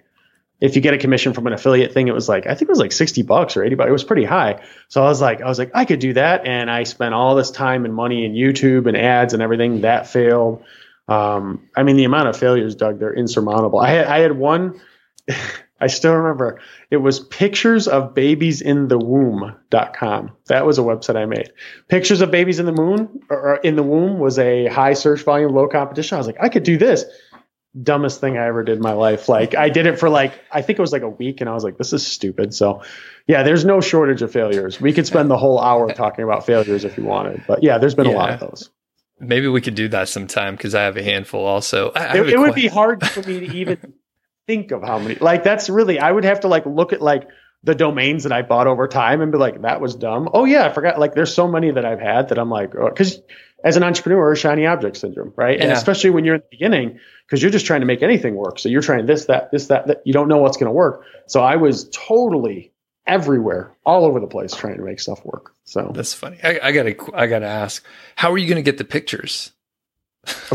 if 0.61 0.75
you 0.75 0.81
get 0.81 0.93
a 0.93 0.97
commission 0.99 1.33
from 1.33 1.47
an 1.47 1.53
affiliate 1.53 1.91
thing, 1.91 2.07
it 2.07 2.13
was 2.13 2.29
like 2.29 2.45
I 2.45 2.53
think 2.53 2.63
it 2.63 2.69
was 2.69 2.79
like 2.79 2.91
sixty 2.91 3.23
bucks 3.23 3.57
or 3.57 3.63
eighty 3.63 3.75
bucks. 3.75 3.89
It 3.89 3.91
was 3.91 4.03
pretty 4.03 4.23
high. 4.23 4.63
So 4.87 5.01
I 5.01 5.05
was 5.05 5.19
like, 5.19 5.41
I 5.41 5.47
was 5.47 5.57
like, 5.57 5.71
I 5.73 5.85
could 5.85 5.99
do 5.99 6.13
that, 6.13 6.45
and 6.45 6.69
I 6.69 6.83
spent 6.83 7.15
all 7.15 7.35
this 7.35 7.49
time 7.49 7.83
and 7.83 7.93
money 7.93 8.23
in 8.23 8.33
YouTube 8.33 8.87
and 8.87 8.95
ads 8.95 9.33
and 9.33 9.41
everything. 9.41 9.81
That 9.81 10.07
failed. 10.07 10.63
Um, 11.07 11.67
I 11.75 11.83
mean, 11.83 11.97
the 11.97 12.05
amount 12.05 12.29
of 12.29 12.37
failures, 12.37 12.75
Doug, 12.75 12.99
they're 12.99 13.13
insurmountable. 13.13 13.79
I 13.79 13.89
had 13.89 14.05
I 14.05 14.19
had 14.19 14.37
one. 14.37 14.79
I 15.83 15.87
still 15.87 16.13
remember 16.13 16.61
it 16.91 16.97
was 16.97 17.19
pictures 17.19 17.87
of 17.87 18.13
babies 18.13 18.61
in 18.61 18.87
the 18.87 18.99
womb.com. 18.99 20.31
That 20.45 20.63
was 20.63 20.77
a 20.77 20.83
website 20.83 21.15
I 21.15 21.25
made. 21.25 21.51
Pictures 21.87 22.21
of 22.21 22.29
babies 22.29 22.59
in 22.59 22.67
the 22.67 22.71
moon 22.71 23.21
or 23.31 23.55
in 23.55 23.75
the 23.75 23.81
womb 23.81 24.19
was 24.19 24.37
a 24.37 24.67
high 24.67 24.93
search 24.93 25.23
volume, 25.23 25.55
low 25.55 25.67
competition. 25.67 26.17
I 26.17 26.19
was 26.19 26.27
like, 26.27 26.37
I 26.39 26.49
could 26.49 26.61
do 26.61 26.77
this 26.77 27.05
dumbest 27.79 28.19
thing 28.19 28.37
I 28.37 28.47
ever 28.47 28.63
did 28.63 28.77
in 28.77 28.83
my 28.83 28.93
life. 28.93 29.29
Like 29.29 29.55
I 29.55 29.69
did 29.69 29.85
it 29.85 29.99
for 29.99 30.09
like 30.09 30.33
I 30.51 30.61
think 30.61 30.77
it 30.79 30.81
was 30.81 30.91
like 30.91 31.03
a 31.03 31.09
week 31.09 31.41
and 31.41 31.49
I 31.49 31.53
was 31.53 31.63
like 31.63 31.77
this 31.77 31.93
is 31.93 32.05
stupid. 32.05 32.53
So 32.53 32.83
yeah, 33.27 33.43
there's 33.43 33.63
no 33.63 33.81
shortage 33.81 34.21
of 34.21 34.31
failures. 34.31 34.81
We 34.81 34.93
could 34.93 35.07
spend 35.07 35.29
the 35.29 35.37
whole 35.37 35.59
hour 35.59 35.91
talking 35.93 36.23
about 36.23 36.45
failures 36.45 36.83
if 36.83 36.97
you 36.97 37.03
wanted. 37.03 37.43
But 37.47 37.63
yeah, 37.63 37.77
there's 37.77 37.95
been 37.95 38.07
yeah. 38.07 38.13
a 38.13 38.17
lot 38.17 38.29
of 38.31 38.39
those. 38.39 38.69
Maybe 39.19 39.47
we 39.47 39.61
could 39.61 39.75
do 39.75 39.87
that 39.89 40.09
sometime 40.09 40.55
because 40.55 40.73
I 40.73 40.83
have 40.83 40.97
a 40.97 41.03
handful 41.03 41.45
also. 41.45 41.91
I, 41.91 42.17
it, 42.17 42.29
it 42.29 42.39
would 42.39 42.55
be 42.55 42.67
hard 42.67 43.05
for 43.05 43.21
me 43.21 43.39
to 43.41 43.55
even 43.55 43.93
think 44.47 44.71
of 44.71 44.81
how 44.81 44.97
many. 44.97 45.15
Like 45.15 45.43
that's 45.43 45.69
really 45.69 45.99
I 45.99 46.11
would 46.11 46.23
have 46.23 46.41
to 46.41 46.47
like 46.47 46.65
look 46.65 46.91
at 46.91 47.01
like 47.01 47.27
the 47.63 47.75
domains 47.75 48.23
that 48.23 48.31
I 48.31 48.41
bought 48.41 48.67
over 48.67 48.87
time 48.87 49.21
and 49.21 49.31
be 49.31 49.37
like 49.37 49.61
that 49.61 49.79
was 49.79 49.95
dumb. 49.95 50.29
Oh 50.33 50.45
yeah, 50.45 50.65
I 50.65 50.73
forgot 50.73 50.99
like 50.99 51.13
there's 51.13 51.33
so 51.33 51.47
many 51.47 51.71
that 51.71 51.85
I've 51.85 51.99
had 51.99 52.29
that 52.29 52.39
I'm 52.39 52.49
like 52.49 52.75
oh, 52.75 52.89
cuz 52.89 53.21
as 53.63 53.77
an 53.77 53.83
entrepreneur, 53.83 54.35
shiny 54.35 54.65
object 54.65 54.97
syndrome, 54.97 55.33
right? 55.35 55.57
Yeah. 55.57 55.65
And 55.65 55.73
especially 55.73 56.09
when 56.09 56.25
you're 56.25 56.35
in 56.35 56.41
the 56.41 56.47
beginning, 56.51 56.99
because 57.25 57.41
you're 57.41 57.51
just 57.51 57.65
trying 57.65 57.81
to 57.81 57.85
make 57.85 58.01
anything 58.01 58.35
work. 58.35 58.59
So 58.59 58.69
you're 58.69 58.81
trying 58.81 59.05
this, 59.05 59.25
that, 59.25 59.51
this, 59.51 59.67
that, 59.67 59.87
that. 59.87 60.01
You 60.05 60.13
don't 60.13 60.27
know 60.27 60.37
what's 60.37 60.57
going 60.57 60.67
to 60.67 60.73
work. 60.73 61.05
So 61.27 61.41
I 61.41 61.55
was 61.55 61.89
totally 61.89 62.71
everywhere, 63.07 63.71
all 63.85 64.05
over 64.05 64.19
the 64.19 64.27
place, 64.27 64.53
trying 64.53 64.77
to 64.77 64.83
make 64.83 64.99
stuff 64.99 65.23
work. 65.25 65.53
So 65.65 65.91
that's 65.93 66.13
funny. 66.13 66.37
I, 66.43 66.59
I 66.61 66.71
gotta, 66.71 66.95
I 67.13 67.27
gotta 67.27 67.47
ask, 67.47 67.83
how 68.15 68.31
are 68.31 68.37
you 68.37 68.47
going 68.47 68.57
to 68.57 68.69
get 68.69 68.77
the 68.77 68.83
pictures? 68.83 69.51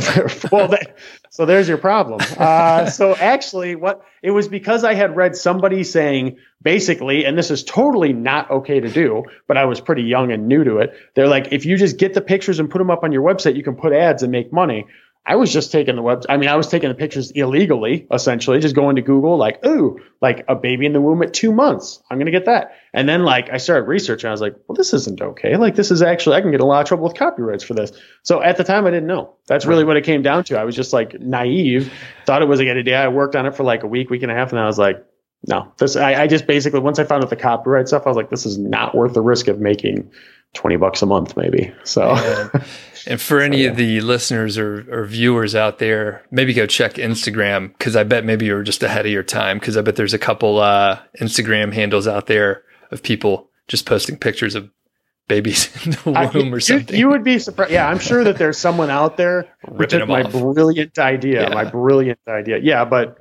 well, 0.52 0.68
that, 0.68 0.96
so 1.36 1.44
there's 1.44 1.68
your 1.68 1.76
problem. 1.76 2.20
Uh, 2.38 2.88
so 2.88 3.14
actually, 3.14 3.76
what 3.76 4.02
it 4.22 4.30
was 4.30 4.48
because 4.48 4.84
I 4.84 4.94
had 4.94 5.16
read 5.16 5.36
somebody 5.36 5.84
saying 5.84 6.38
basically, 6.62 7.26
and 7.26 7.36
this 7.36 7.50
is 7.50 7.62
totally 7.62 8.14
not 8.14 8.50
okay 8.50 8.80
to 8.80 8.88
do, 8.88 9.24
but 9.46 9.58
I 9.58 9.66
was 9.66 9.78
pretty 9.78 10.04
young 10.04 10.32
and 10.32 10.48
new 10.48 10.64
to 10.64 10.78
it. 10.78 10.94
They're 11.14 11.28
like, 11.28 11.52
if 11.52 11.66
you 11.66 11.76
just 11.76 11.98
get 11.98 12.14
the 12.14 12.22
pictures 12.22 12.58
and 12.58 12.70
put 12.70 12.78
them 12.78 12.90
up 12.90 13.04
on 13.04 13.12
your 13.12 13.22
website, 13.22 13.54
you 13.54 13.62
can 13.62 13.76
put 13.76 13.92
ads 13.92 14.22
and 14.22 14.32
make 14.32 14.50
money. 14.50 14.86
I 15.28 15.34
was 15.34 15.52
just 15.52 15.72
taking 15.72 15.96
the 15.96 16.02
web. 16.02 16.24
I 16.28 16.36
mean, 16.36 16.48
I 16.48 16.54
was 16.54 16.68
taking 16.68 16.88
the 16.88 16.94
pictures 16.94 17.32
illegally, 17.32 18.06
essentially, 18.12 18.60
just 18.60 18.76
going 18.76 18.94
to 18.94 19.02
Google, 19.02 19.36
like, 19.36 19.64
ooh, 19.66 19.98
like 20.22 20.44
a 20.46 20.54
baby 20.54 20.86
in 20.86 20.92
the 20.92 21.00
womb 21.00 21.20
at 21.22 21.34
two 21.34 21.52
months. 21.52 22.00
I'm 22.08 22.18
gonna 22.18 22.30
get 22.30 22.44
that. 22.44 22.76
And 22.94 23.08
then 23.08 23.24
like 23.24 23.50
I 23.52 23.56
started 23.56 23.88
researching. 23.88 24.28
I 24.28 24.30
was 24.30 24.40
like, 24.40 24.54
well, 24.68 24.76
this 24.76 24.94
isn't 24.94 25.20
okay. 25.20 25.56
Like 25.56 25.74
this 25.74 25.90
is 25.90 26.00
actually 26.00 26.36
I 26.36 26.42
can 26.42 26.52
get 26.52 26.60
a 26.60 26.64
lot 26.64 26.80
of 26.80 26.86
trouble 26.86 27.04
with 27.04 27.16
copyrights 27.16 27.64
for 27.64 27.74
this. 27.74 27.90
So 28.22 28.40
at 28.40 28.56
the 28.56 28.64
time, 28.64 28.86
I 28.86 28.90
didn't 28.90 29.08
know. 29.08 29.34
That's 29.48 29.66
really 29.66 29.84
what 29.84 29.96
it 29.96 30.04
came 30.04 30.22
down 30.22 30.44
to. 30.44 30.60
I 30.60 30.64
was 30.64 30.76
just 30.76 30.92
like 30.92 31.18
naive, 31.20 31.92
thought 32.24 32.42
it 32.42 32.48
was 32.48 32.60
a 32.60 32.64
good 32.64 32.76
idea. 32.76 33.02
I 33.02 33.08
worked 33.08 33.34
on 33.34 33.46
it 33.46 33.56
for 33.56 33.64
like 33.64 33.82
a 33.82 33.88
week, 33.88 34.10
week 34.10 34.22
and 34.22 34.30
a 34.30 34.34
half, 34.34 34.52
and 34.52 34.60
I 34.60 34.66
was 34.66 34.78
like, 34.78 35.04
no, 35.46 35.72
this. 35.78 35.96
I, 35.96 36.22
I 36.22 36.26
just 36.26 36.46
basically 36.46 36.80
once 36.80 36.98
I 36.98 37.04
found 37.04 37.24
out 37.24 37.30
the 37.30 37.36
copyright 37.36 37.88
stuff, 37.88 38.02
I 38.06 38.10
was 38.10 38.16
like, 38.16 38.30
this 38.30 38.46
is 38.46 38.58
not 38.58 38.94
worth 38.94 39.14
the 39.14 39.20
risk 39.20 39.48
of 39.48 39.60
making 39.60 40.10
20 40.56 40.76
bucks 40.76 41.02
a 41.02 41.06
month 41.06 41.36
maybe 41.36 41.72
so 41.84 42.10
and 43.06 43.20
for 43.20 43.40
any 43.40 43.58
so, 43.58 43.62
yeah. 43.62 43.70
of 43.70 43.76
the 43.76 44.00
listeners 44.00 44.58
or, 44.58 44.84
or, 44.90 45.04
viewers 45.04 45.54
out 45.54 45.78
there 45.78 46.24
maybe 46.30 46.52
go 46.52 46.66
check 46.66 46.94
instagram 46.94 47.68
because 47.78 47.94
i 47.94 48.02
bet 48.02 48.24
maybe 48.24 48.46
you're 48.46 48.62
just 48.62 48.82
ahead 48.82 49.06
of 49.06 49.12
your 49.12 49.22
time 49.22 49.58
because 49.58 49.76
i 49.76 49.80
bet 49.80 49.96
there's 49.96 50.14
a 50.14 50.18
couple 50.18 50.58
uh, 50.58 50.98
instagram 51.20 51.72
handles 51.72 52.08
out 52.08 52.26
there 52.26 52.64
of 52.90 53.02
people 53.02 53.48
just 53.68 53.86
posting 53.86 54.16
pictures 54.16 54.54
of 54.54 54.70
babies 55.28 55.68
in 55.84 55.92
the 55.92 56.02
womb 56.06 56.52
I, 56.52 56.56
or 56.56 56.60
something 56.60 56.94
you, 56.94 57.00
you, 57.00 57.08
would 57.08 57.24
be 57.24 57.38
surprised 57.38 57.72
yeah 57.72 57.88
i'm 57.88 57.98
sure 57.98 58.24
that 58.24 58.38
there's 58.38 58.58
someone 58.58 58.90
out 58.90 59.16
there 59.16 59.48
took 59.88 60.08
my 60.08 60.22
off. 60.22 60.32
brilliant 60.32 60.98
idea 60.98 61.48
yeah. 61.48 61.54
my 61.54 61.64
brilliant 61.64 62.20
idea 62.28 62.58
yeah 62.58 62.84
but 62.84 63.18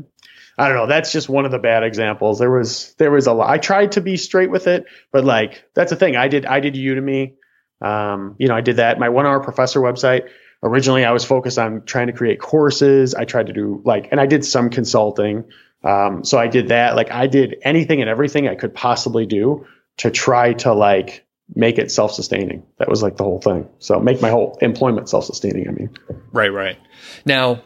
I 0.58 0.70
don't 0.70 0.78
know. 0.78 0.88
That's 0.88 1.12
just 1.12 1.28
one 1.28 1.46
of 1.46 1.52
the 1.52 1.60
bad 1.60 1.84
examples. 1.84 2.40
There 2.40 2.52
was 2.52 2.94
there 2.98 3.12
was 3.12 3.28
a 3.28 3.34
lot. 3.34 3.50
I 3.50 3.58
tried 3.58 3.94
to 3.94 4.02
be 4.02 4.18
straight 4.18 4.50
with 4.50 4.68
it, 4.68 4.86
but 5.12 5.26
like 5.26 5.66
that's 5.74 5.90
the 5.90 5.98
thing. 5.98 6.16
I 6.16 6.28
did 6.28 6.46
I 6.46 6.60
did 6.60 6.76
Udemy. 6.76 7.34
Um, 7.82 8.36
you 8.40 8.48
know, 8.48 8.56
I 8.56 8.62
did 8.62 8.78
that. 8.78 9.00
My 9.00 9.10
one 9.10 9.26
hour 9.26 9.42
professor 9.42 9.82
website. 9.82 10.30
Originally, 10.64 11.06
I 11.06 11.12
was 11.12 11.26
focused 11.26 11.60
on 11.60 11.84
trying 11.86 12.08
to 12.08 12.14
create 12.14 12.40
courses. 12.40 13.14
I 13.14 13.26
tried 13.26 13.48
to 13.48 13.54
do 13.54 13.82
like, 13.86 14.08
and 14.12 14.20
I 14.20 14.26
did 14.26 14.46
some 14.46 14.70
consulting. 14.70 15.44
Um, 15.84 16.24
so 16.24 16.40
I 16.40 16.48
did 16.48 16.70
that. 16.70 16.96
Like 16.96 17.12
I 17.12 17.28
did 17.28 17.58
anything 17.62 18.02
and 18.02 18.10
everything 18.10 18.48
I 18.48 18.56
could 18.56 18.74
possibly 18.74 19.26
do 19.26 19.68
to 19.98 20.10
try 20.10 20.54
to 20.54 20.74
like 20.74 21.26
make 21.54 21.78
it 21.78 21.92
self 21.92 22.14
sustaining. 22.14 22.64
That 22.80 22.90
was 22.90 23.04
like 23.04 23.18
the 23.18 23.24
whole 23.24 23.40
thing. 23.40 23.70
So 23.80 24.00
make 24.00 24.22
my 24.22 24.30
whole 24.30 24.58
employment 24.62 25.10
self 25.10 25.26
sustaining. 25.26 25.68
I 25.68 25.72
mean, 25.72 25.90
right, 26.32 26.52
right. 26.52 26.78
Now, 27.26 27.62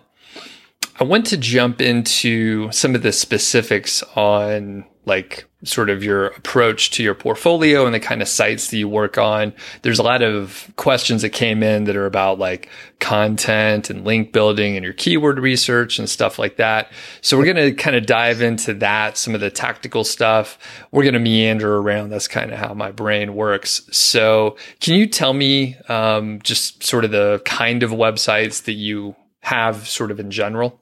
I 1.02 1.06
want 1.06 1.28
to 1.28 1.38
jump 1.38 1.80
into 1.80 2.70
some 2.74 2.94
of 2.94 3.04
the 3.04 3.14
specifics 3.14 4.04
on 4.18 4.84
like 5.06 5.46
sort 5.64 5.90
of 5.90 6.04
your 6.04 6.28
approach 6.28 6.92
to 6.92 7.04
your 7.04 7.16
portfolio 7.16 7.86
and 7.86 7.96
the 7.96 8.02
kind 8.02 8.22
of 8.22 8.28
sites 8.28 8.70
that 8.70 8.78
you 8.78 8.90
work 8.90 9.18
on. 9.18 9.54
There's 9.82 9.98
a 9.98 10.04
lot 10.04 10.22
of 10.22 10.70
questions 10.76 11.22
that 11.22 11.30
came 11.30 11.64
in 11.64 11.86
that 11.86 11.96
are 11.96 12.06
about 12.06 12.38
like 12.38 12.68
content 13.00 13.90
and 13.90 14.04
link 14.04 14.34
building 14.34 14.76
and 14.76 14.84
your 14.84 14.94
keyword 14.94 15.40
research 15.40 16.00
and 16.00 16.10
stuff 16.10 16.38
like 16.38 16.58
that. 16.58 16.92
So 17.22 17.38
we're 17.38 17.46
going 17.46 17.56
to 17.56 17.72
kind 17.72 17.96
of 17.96 18.06
dive 18.06 18.42
into 18.42 18.74
that, 18.76 19.18
some 19.18 19.34
of 19.34 19.40
the 19.40 19.50
tactical 19.50 20.04
stuff. 20.04 20.60
We're 20.92 21.04
going 21.04 21.14
to 21.14 21.20
meander 21.20 21.78
around. 21.78 22.10
That's 22.10 22.28
kind 22.28 22.52
of 22.52 22.60
how 22.60 22.74
my 22.74 22.92
brain 22.92 23.36
works. 23.36 23.88
So 23.92 24.58
can 24.82 24.96
you 24.96 25.08
tell 25.08 25.32
me 25.32 25.78
um, 25.88 26.42
just 26.44 26.84
sort 26.84 27.06
of 27.06 27.12
the 27.12 27.42
kind 27.46 27.84
of 27.84 27.92
websites 27.92 28.64
that 28.66 28.74
you 28.74 29.16
have 29.40 29.88
sort 29.88 30.12
of 30.12 30.20
in 30.20 30.30
general? 30.30 30.82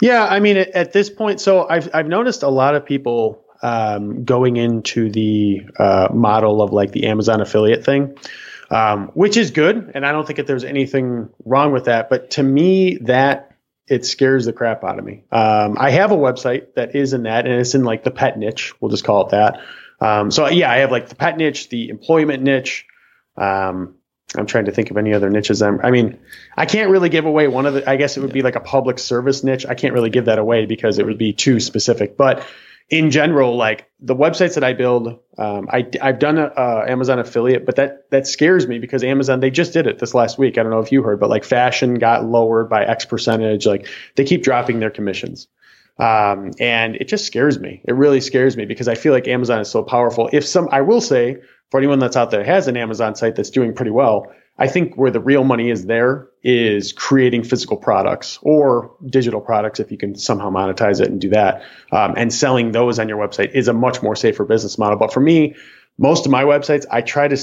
Yeah, 0.00 0.24
I 0.24 0.40
mean, 0.40 0.56
at, 0.56 0.92
this 0.92 1.10
point, 1.10 1.40
so 1.40 1.68
I've 1.68 1.88
I've 1.92 2.06
noticed 2.06 2.42
a 2.42 2.48
lot 2.48 2.74
of 2.74 2.84
people 2.84 3.44
um, 3.62 4.24
going 4.24 4.56
into 4.56 5.10
the 5.10 5.62
uh, 5.78 6.08
model 6.12 6.62
of 6.62 6.72
like 6.72 6.92
the 6.92 7.06
Amazon 7.06 7.40
affiliate 7.40 7.84
thing, 7.84 8.16
um, 8.70 9.08
which 9.14 9.36
is 9.36 9.50
good, 9.50 9.92
and 9.94 10.06
I 10.06 10.12
don't 10.12 10.26
think 10.26 10.36
that 10.36 10.46
there's 10.46 10.64
anything 10.64 11.30
wrong 11.44 11.72
with 11.72 11.86
that. 11.86 12.08
But 12.08 12.30
to 12.32 12.42
me, 12.42 12.98
that 13.02 13.56
it 13.88 14.04
scares 14.04 14.44
the 14.44 14.52
crap 14.52 14.84
out 14.84 14.98
of 14.98 15.04
me. 15.04 15.24
Um, 15.32 15.76
I 15.78 15.90
have 15.90 16.12
a 16.12 16.16
website 16.16 16.74
that 16.74 16.94
is 16.94 17.12
in 17.12 17.24
that, 17.24 17.46
and 17.46 17.54
it's 17.60 17.74
in 17.74 17.84
like 17.84 18.04
the 18.04 18.10
pet 18.10 18.38
niche. 18.38 18.74
We'll 18.80 18.90
just 18.90 19.04
call 19.04 19.26
it 19.26 19.30
that. 19.30 19.60
Um, 20.00 20.30
so 20.30 20.48
yeah, 20.48 20.70
I 20.70 20.78
have 20.78 20.92
like 20.92 21.08
the 21.08 21.16
pet 21.16 21.36
niche, 21.36 21.68
the 21.70 21.88
employment 21.88 22.42
niche. 22.42 22.86
Um, 23.36 23.97
I'm 24.36 24.46
trying 24.46 24.66
to 24.66 24.72
think 24.72 24.90
of 24.90 24.96
any 24.98 25.14
other 25.14 25.30
niches. 25.30 25.62
I'm, 25.62 25.80
I 25.82 25.90
mean, 25.90 26.18
I 26.54 26.66
can't 26.66 26.90
really 26.90 27.08
give 27.08 27.24
away 27.24 27.48
one 27.48 27.64
of 27.64 27.74
the. 27.74 27.88
I 27.88 27.96
guess 27.96 28.16
it 28.16 28.20
would 28.20 28.32
be 28.32 28.42
like 28.42 28.56
a 28.56 28.60
public 28.60 28.98
service 28.98 29.42
niche. 29.42 29.64
I 29.66 29.74
can't 29.74 29.94
really 29.94 30.10
give 30.10 30.26
that 30.26 30.38
away 30.38 30.66
because 30.66 30.98
it 30.98 31.06
would 31.06 31.16
be 31.16 31.32
too 31.32 31.60
specific. 31.60 32.16
But 32.16 32.46
in 32.90 33.10
general, 33.10 33.56
like 33.56 33.90
the 34.00 34.14
websites 34.14 34.54
that 34.54 34.64
I 34.64 34.74
build, 34.74 35.18
um, 35.36 35.68
I, 35.70 35.86
I've 36.00 36.18
done 36.18 36.38
a, 36.38 36.46
a, 36.46 36.90
Amazon 36.90 37.18
affiliate, 37.18 37.64
but 37.64 37.76
that 37.76 38.10
that 38.10 38.26
scares 38.26 38.66
me 38.66 38.78
because 38.78 39.02
Amazon 39.02 39.40
they 39.40 39.50
just 39.50 39.72
did 39.72 39.86
it 39.86 39.98
this 39.98 40.14
last 40.14 40.38
week. 40.38 40.58
I 40.58 40.62
don't 40.62 40.72
know 40.72 40.80
if 40.80 40.92
you 40.92 41.02
heard, 41.02 41.20
but 41.20 41.30
like 41.30 41.44
fashion 41.44 41.94
got 41.94 42.24
lowered 42.24 42.68
by 42.68 42.84
X 42.84 43.06
percentage. 43.06 43.66
Like 43.66 43.88
they 44.16 44.24
keep 44.24 44.42
dropping 44.42 44.80
their 44.80 44.90
commissions. 44.90 45.48
Um, 45.98 46.52
and 46.60 46.94
it 46.96 47.08
just 47.08 47.26
scares 47.26 47.58
me. 47.58 47.82
It 47.86 47.94
really 47.94 48.20
scares 48.20 48.56
me 48.56 48.66
because 48.66 48.88
I 48.88 48.94
feel 48.94 49.12
like 49.12 49.26
Amazon 49.26 49.60
is 49.60 49.68
so 49.68 49.82
powerful. 49.82 50.30
If 50.32 50.46
some, 50.46 50.68
I 50.70 50.82
will 50.82 51.00
say, 51.00 51.38
for 51.70 51.78
anyone 51.78 51.98
that's 51.98 52.16
out 52.16 52.30
there 52.30 52.44
has 52.44 52.68
an 52.68 52.76
Amazon 52.76 53.14
site 53.14 53.36
that's 53.36 53.50
doing 53.50 53.74
pretty 53.74 53.90
well, 53.90 54.32
I 54.58 54.66
think 54.66 54.96
where 54.96 55.10
the 55.10 55.20
real 55.20 55.44
money 55.44 55.70
is 55.70 55.86
there 55.86 56.28
is 56.42 56.92
creating 56.92 57.44
physical 57.44 57.76
products 57.76 58.38
or 58.42 58.92
digital 59.06 59.40
products 59.40 59.78
if 59.78 59.92
you 59.92 59.98
can 59.98 60.16
somehow 60.16 60.50
monetize 60.50 61.00
it 61.00 61.08
and 61.08 61.20
do 61.20 61.30
that. 61.30 61.62
Um, 61.92 62.14
and 62.16 62.32
selling 62.32 62.72
those 62.72 62.98
on 62.98 63.08
your 63.08 63.18
website 63.18 63.52
is 63.52 63.68
a 63.68 63.72
much 63.72 64.02
more 64.02 64.16
safer 64.16 64.44
business 64.44 64.78
model. 64.78 64.98
But 64.98 65.12
for 65.12 65.20
me, 65.20 65.54
most 65.96 66.26
of 66.26 66.32
my 66.32 66.44
websites, 66.44 66.86
I 66.90 67.02
try 67.02 67.28
to, 67.28 67.38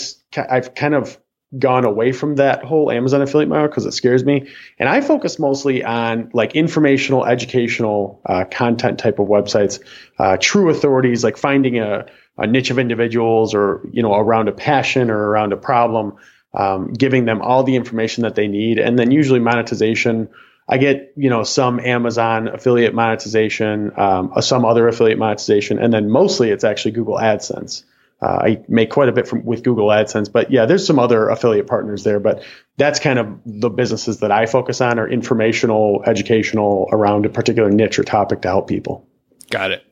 I've 0.49 0.75
kind 0.75 0.93
of 0.93 1.17
gone 1.57 1.85
away 1.85 2.11
from 2.11 2.35
that 2.35 2.63
whole 2.63 2.91
Amazon 2.91 3.21
affiliate 3.21 3.49
model 3.49 3.67
because 3.67 3.85
it 3.85 3.93
scares 3.93 4.23
me. 4.23 4.49
And 4.79 4.89
I 4.89 5.01
focus 5.01 5.39
mostly 5.39 5.83
on 5.83 6.29
like 6.33 6.55
informational, 6.55 7.25
educational 7.25 8.21
uh, 8.25 8.45
content 8.45 8.99
type 8.99 9.19
of 9.19 9.27
websites, 9.27 9.79
uh, 10.19 10.37
true 10.39 10.69
authorities, 10.69 11.23
like 11.23 11.37
finding 11.37 11.79
a, 11.79 12.07
a, 12.37 12.47
niche 12.47 12.71
of 12.71 12.79
individuals 12.79 13.53
or, 13.53 13.87
you 13.91 14.01
know, 14.01 14.13
around 14.13 14.49
a 14.49 14.51
passion 14.51 15.09
or 15.09 15.29
around 15.29 15.53
a 15.53 15.57
problem, 15.57 16.15
um, 16.53 16.91
giving 16.91 17.25
them 17.25 17.41
all 17.41 17.63
the 17.63 17.75
information 17.75 18.23
that 18.23 18.35
they 18.35 18.47
need. 18.47 18.79
And 18.79 18.97
then 18.97 19.11
usually 19.11 19.39
monetization. 19.39 20.29
I 20.67 20.79
get, 20.79 21.13
you 21.15 21.29
know, 21.29 21.43
some 21.43 21.79
Amazon 21.79 22.47
affiliate 22.47 22.95
monetization, 22.95 23.91
um, 23.97 24.33
some 24.41 24.65
other 24.65 24.87
affiliate 24.87 25.19
monetization, 25.19 25.77
and 25.77 25.93
then 25.93 26.09
mostly 26.09 26.49
it's 26.49 26.63
actually 26.63 26.91
Google 26.91 27.17
AdSense. 27.17 27.83
Uh, 28.21 28.39
I 28.41 28.63
make 28.67 28.89
quite 28.89 29.09
a 29.09 29.11
bit 29.11 29.27
from 29.27 29.43
with 29.45 29.63
Google 29.63 29.87
AdSense, 29.87 30.31
but 30.31 30.49
yeah, 30.49 30.65
there's 30.65 30.85
some 30.85 30.99
other 30.99 31.29
affiliate 31.29 31.67
partners 31.67 32.03
there. 32.03 32.19
But 32.19 32.43
that's 32.77 32.99
kind 32.99 33.19
of 33.19 33.27
the 33.45 33.69
businesses 33.69 34.19
that 34.19 34.31
I 34.31 34.45
focus 34.45 34.81
on 34.81 34.99
are 34.99 35.07
informational, 35.07 36.01
educational 36.05 36.87
around 36.91 37.25
a 37.25 37.29
particular 37.29 37.69
niche 37.69 37.99
or 37.99 38.03
topic 38.03 38.41
to 38.41 38.47
help 38.47 38.67
people. 38.67 39.05
Got 39.49 39.71
it. 39.71 39.83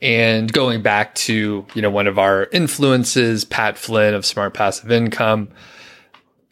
And 0.00 0.52
going 0.52 0.82
back 0.82 1.14
to 1.16 1.66
you 1.74 1.82
know 1.82 1.90
one 1.90 2.06
of 2.06 2.18
our 2.18 2.48
influences, 2.52 3.44
Pat 3.44 3.78
Flynn 3.78 4.14
of 4.14 4.24
Smart 4.26 4.54
Passive 4.54 4.90
Income. 4.90 5.48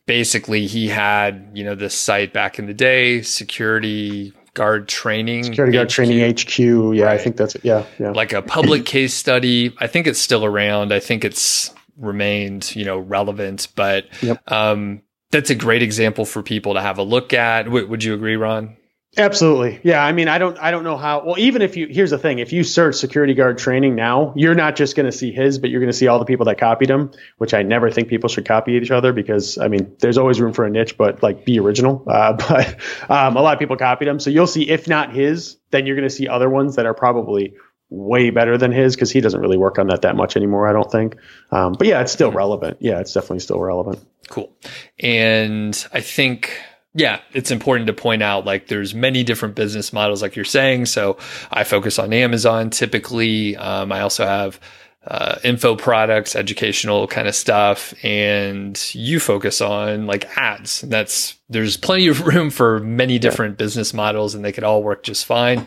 Basically, 0.06 0.66
he 0.66 0.88
had 0.88 1.50
you 1.52 1.62
know 1.62 1.74
this 1.74 1.94
site 1.94 2.32
back 2.32 2.58
in 2.58 2.66
the 2.66 2.74
day, 2.74 3.20
security 3.22 4.32
guard 4.58 4.88
training. 4.88 5.44
Security 5.44 5.72
guard 5.72 5.88
HQ. 5.88 5.94
training 5.94 6.34
HQ. 6.34 6.58
Yeah, 6.58 7.04
right. 7.04 7.14
I 7.14 7.18
think 7.18 7.36
that's 7.36 7.54
it. 7.54 7.64
Yeah, 7.64 7.86
yeah. 7.98 8.10
Like 8.10 8.32
a 8.32 8.42
public 8.42 8.84
case 8.84 9.14
study. 9.14 9.74
I 9.78 9.86
think 9.86 10.06
it's 10.06 10.18
still 10.18 10.44
around. 10.44 10.92
I 10.92 10.98
think 10.98 11.24
it's 11.24 11.72
remained, 11.96 12.74
you 12.76 12.84
know, 12.84 12.98
relevant, 12.98 13.68
but 13.76 14.06
yep. 14.20 14.42
um, 14.50 15.02
that's 15.30 15.50
a 15.50 15.54
great 15.54 15.82
example 15.82 16.24
for 16.24 16.42
people 16.42 16.74
to 16.74 16.80
have 16.80 16.98
a 16.98 17.02
look 17.02 17.32
at. 17.32 17.64
W- 17.64 17.86
would 17.86 18.02
you 18.02 18.14
agree, 18.14 18.36
Ron? 18.36 18.76
Absolutely. 19.18 19.80
Yeah. 19.82 20.04
I 20.04 20.12
mean, 20.12 20.28
I 20.28 20.38
don't, 20.38 20.58
I 20.58 20.70
don't 20.70 20.84
know 20.84 20.96
how, 20.96 21.24
well, 21.24 21.38
even 21.38 21.62
if 21.62 21.76
you, 21.76 21.88
here's 21.88 22.10
the 22.10 22.18
thing, 22.18 22.38
if 22.38 22.52
you 22.52 22.64
search 22.64 22.96
security 22.96 23.34
guard 23.34 23.58
training 23.58 23.94
now, 23.94 24.32
you're 24.36 24.54
not 24.54 24.76
just 24.76 24.96
going 24.96 25.06
to 25.06 25.12
see 25.12 25.32
his, 25.32 25.58
but 25.58 25.70
you're 25.70 25.80
going 25.80 25.92
to 25.92 25.96
see 25.96 26.06
all 26.06 26.18
the 26.18 26.24
people 26.24 26.46
that 26.46 26.58
copied 26.58 26.90
him, 26.90 27.12
which 27.38 27.54
I 27.54 27.62
never 27.62 27.90
think 27.90 28.08
people 28.08 28.28
should 28.28 28.46
copy 28.46 28.72
each 28.72 28.90
other 28.90 29.12
because 29.12 29.58
I 29.58 29.68
mean, 29.68 29.96
there's 29.98 30.18
always 30.18 30.40
room 30.40 30.52
for 30.52 30.64
a 30.64 30.70
niche, 30.70 30.96
but 30.96 31.22
like 31.22 31.44
be 31.44 31.58
original. 31.58 32.04
Uh, 32.18 32.32
but 32.32 32.76
um, 33.08 33.36
a 33.36 33.42
lot 33.42 33.52
of 33.52 33.60
people 33.60 33.76
copied 33.76 34.08
him. 34.08 34.18
So 34.18 34.30
you'll 34.30 34.48
see, 34.48 34.68
if 34.68 34.88
not 34.88 35.12
his, 35.12 35.56
then 35.70 35.86
you're 35.86 35.94
going 35.94 36.08
to 36.08 36.14
see 36.14 36.26
other 36.26 36.50
ones 36.50 36.74
that 36.76 36.86
are 36.86 36.94
probably 36.94 37.54
way 37.90 38.30
better 38.30 38.58
than 38.58 38.72
his 38.72 38.94
because 38.94 39.10
he 39.10 39.20
doesn't 39.20 39.40
really 39.40 39.56
work 39.56 39.78
on 39.78 39.86
that 39.88 40.02
that 40.02 40.16
much 40.16 40.36
anymore, 40.36 40.68
I 40.68 40.72
don't 40.72 40.90
think. 40.90 41.16
Um, 41.50 41.72
but 41.72 41.86
yeah, 41.86 42.00
it's 42.00 42.12
still 42.12 42.30
relevant. 42.30 42.78
Yeah, 42.80 43.00
it's 43.00 43.12
definitely 43.12 43.40
still 43.40 43.60
relevant. 43.60 44.04
Cool. 44.28 44.52
And 44.98 45.86
I 45.92 46.00
think, 46.00 46.60
yeah, 46.98 47.20
it's 47.32 47.50
important 47.50 47.86
to 47.86 47.92
point 47.92 48.22
out 48.22 48.44
like 48.44 48.66
there's 48.66 48.94
many 48.94 49.22
different 49.22 49.54
business 49.54 49.92
models, 49.92 50.20
like 50.20 50.34
you're 50.34 50.44
saying. 50.44 50.86
So 50.86 51.16
I 51.50 51.64
focus 51.64 51.98
on 51.98 52.12
Amazon 52.12 52.70
typically. 52.70 53.56
Um, 53.56 53.92
I 53.92 54.00
also 54.00 54.26
have 54.26 54.58
uh, 55.06 55.38
info 55.44 55.76
products, 55.76 56.34
educational 56.34 57.06
kind 57.06 57.28
of 57.28 57.34
stuff, 57.34 57.94
and 58.02 58.94
you 58.94 59.20
focus 59.20 59.60
on 59.60 60.06
like 60.06 60.36
ads. 60.36 60.82
And 60.82 60.92
that's 60.92 61.36
there's 61.48 61.76
plenty 61.76 62.08
of 62.08 62.26
room 62.26 62.50
for 62.50 62.80
many 62.80 63.18
different 63.18 63.52
yeah. 63.52 63.64
business 63.64 63.94
models, 63.94 64.34
and 64.34 64.44
they 64.44 64.52
could 64.52 64.64
all 64.64 64.82
work 64.82 65.04
just 65.04 65.24
fine. 65.24 65.66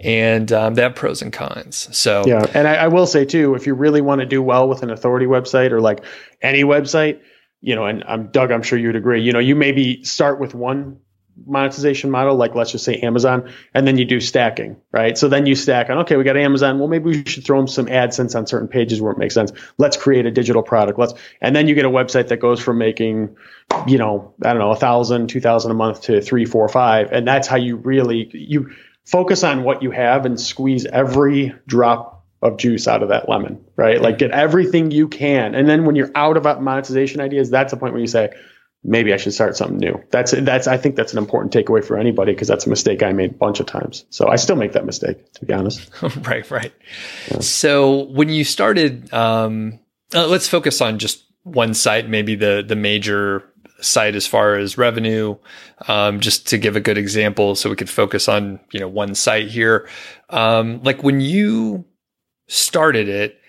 And 0.00 0.50
um, 0.50 0.74
they 0.74 0.82
have 0.82 0.94
pros 0.94 1.20
and 1.20 1.30
cons. 1.30 1.94
So 1.96 2.24
yeah, 2.26 2.46
and 2.54 2.66
I, 2.66 2.76
I 2.76 2.88
will 2.88 3.06
say 3.06 3.26
too, 3.26 3.54
if 3.54 3.66
you 3.66 3.74
really 3.74 4.00
want 4.00 4.22
to 4.22 4.26
do 4.26 4.42
well 4.42 4.66
with 4.66 4.82
an 4.82 4.90
authority 4.90 5.26
website 5.26 5.72
or 5.72 5.80
like 5.82 6.02
any 6.40 6.64
website, 6.64 7.20
you 7.60 7.74
know, 7.74 7.86
and 7.86 8.04
I'm 8.06 8.28
Doug, 8.28 8.50
I'm 8.50 8.62
sure 8.62 8.78
you'd 8.78 8.96
agree, 8.96 9.22
you 9.22 9.32
know, 9.32 9.38
you 9.38 9.54
maybe 9.54 10.04
start 10.04 10.40
with 10.40 10.54
one 10.54 11.00
monetization 11.46 12.10
model, 12.10 12.36
like 12.36 12.54
let's 12.54 12.70
just 12.70 12.84
say 12.84 12.96
Amazon, 12.96 13.50
and 13.72 13.86
then 13.86 13.96
you 13.96 14.04
do 14.04 14.20
stacking, 14.20 14.76
right? 14.92 15.16
So 15.16 15.28
then 15.28 15.46
you 15.46 15.54
stack 15.54 15.88
on, 15.88 15.98
okay, 15.98 16.16
we 16.16 16.24
got 16.24 16.36
Amazon. 16.36 16.78
Well, 16.78 16.88
maybe 16.88 17.04
we 17.06 17.24
should 17.24 17.44
throw 17.44 17.56
them 17.56 17.66
some 17.66 17.86
AdSense 17.86 18.34
on 18.34 18.46
certain 18.46 18.68
pages 18.68 19.00
where 19.00 19.12
it 19.12 19.18
makes 19.18 19.34
sense. 19.34 19.50
Let's 19.78 19.96
create 19.96 20.26
a 20.26 20.30
digital 20.30 20.62
product. 20.62 20.98
Let's, 20.98 21.14
and 21.40 21.56
then 21.56 21.66
you 21.66 21.74
get 21.74 21.86
a 21.86 21.90
website 21.90 22.28
that 22.28 22.38
goes 22.38 22.60
from 22.60 22.76
making, 22.76 23.36
you 23.86 23.96
know, 23.96 24.34
I 24.44 24.52
don't 24.52 24.58
know, 24.58 24.70
a 24.70 24.76
thousand, 24.76 25.28
two 25.28 25.40
thousand 25.40 25.70
a 25.70 25.74
month 25.74 26.02
to 26.02 26.20
three, 26.20 26.44
four, 26.44 26.68
five. 26.68 27.10
And 27.12 27.26
that's 27.26 27.48
how 27.48 27.56
you 27.56 27.76
really, 27.76 28.30
you 28.34 28.74
focus 29.06 29.42
on 29.42 29.62
what 29.62 29.82
you 29.82 29.92
have 29.92 30.26
and 30.26 30.38
squeeze 30.38 30.84
every 30.84 31.54
drop 31.66 32.19
of 32.42 32.56
juice 32.56 32.88
out 32.88 33.02
of 33.02 33.10
that 33.10 33.28
lemon, 33.28 33.62
right? 33.76 34.00
Like 34.00 34.18
get 34.18 34.30
everything 34.30 34.90
you 34.90 35.08
can. 35.08 35.54
And 35.54 35.68
then 35.68 35.84
when 35.84 35.94
you're 35.94 36.10
out 36.14 36.36
of 36.36 36.44
monetization 36.60 37.20
ideas, 37.20 37.50
that's 37.50 37.72
the 37.72 37.76
point 37.76 37.92
where 37.92 38.00
you 38.00 38.06
say, 38.06 38.30
maybe 38.82 39.12
I 39.12 39.18
should 39.18 39.34
start 39.34 39.56
something 39.56 39.78
new. 39.78 40.02
That's 40.10 40.32
that's 40.32 40.66
I 40.66 40.78
think 40.78 40.96
that's 40.96 41.12
an 41.12 41.18
important 41.18 41.52
takeaway 41.52 41.84
for 41.84 41.98
anybody 41.98 42.32
because 42.32 42.48
that's 42.48 42.66
a 42.66 42.70
mistake 42.70 43.02
I 43.02 43.12
made 43.12 43.32
a 43.32 43.34
bunch 43.34 43.60
of 43.60 43.66
times. 43.66 44.06
So 44.10 44.28
I 44.28 44.36
still 44.36 44.56
make 44.56 44.72
that 44.72 44.86
mistake 44.86 45.32
to 45.34 45.44
be 45.44 45.52
honest. 45.52 45.90
right, 46.26 46.50
right. 46.50 46.72
Yeah. 47.30 47.40
So 47.40 48.04
when 48.04 48.30
you 48.30 48.44
started, 48.44 49.12
um, 49.12 49.78
uh, 50.14 50.26
let's 50.26 50.48
focus 50.48 50.80
on 50.80 50.98
just 50.98 51.24
one 51.42 51.74
site, 51.74 52.08
maybe 52.08 52.34
the 52.36 52.64
the 52.66 52.76
major 52.76 53.44
site 53.80 54.14
as 54.14 54.26
far 54.26 54.56
as 54.56 54.76
revenue, 54.76 55.36
um, 55.88 56.20
just 56.20 56.48
to 56.48 56.58
give 56.58 56.76
a 56.76 56.80
good 56.80 56.98
example, 56.98 57.54
so 57.54 57.70
we 57.70 57.76
could 57.76 57.90
focus 57.90 58.28
on 58.28 58.60
you 58.72 58.80
know 58.80 58.88
one 58.88 59.14
site 59.14 59.48
here. 59.48 59.88
Um, 60.30 60.82
like 60.82 61.02
when 61.02 61.20
you 61.20 61.84
started 62.50 63.08
it, 63.08 63.40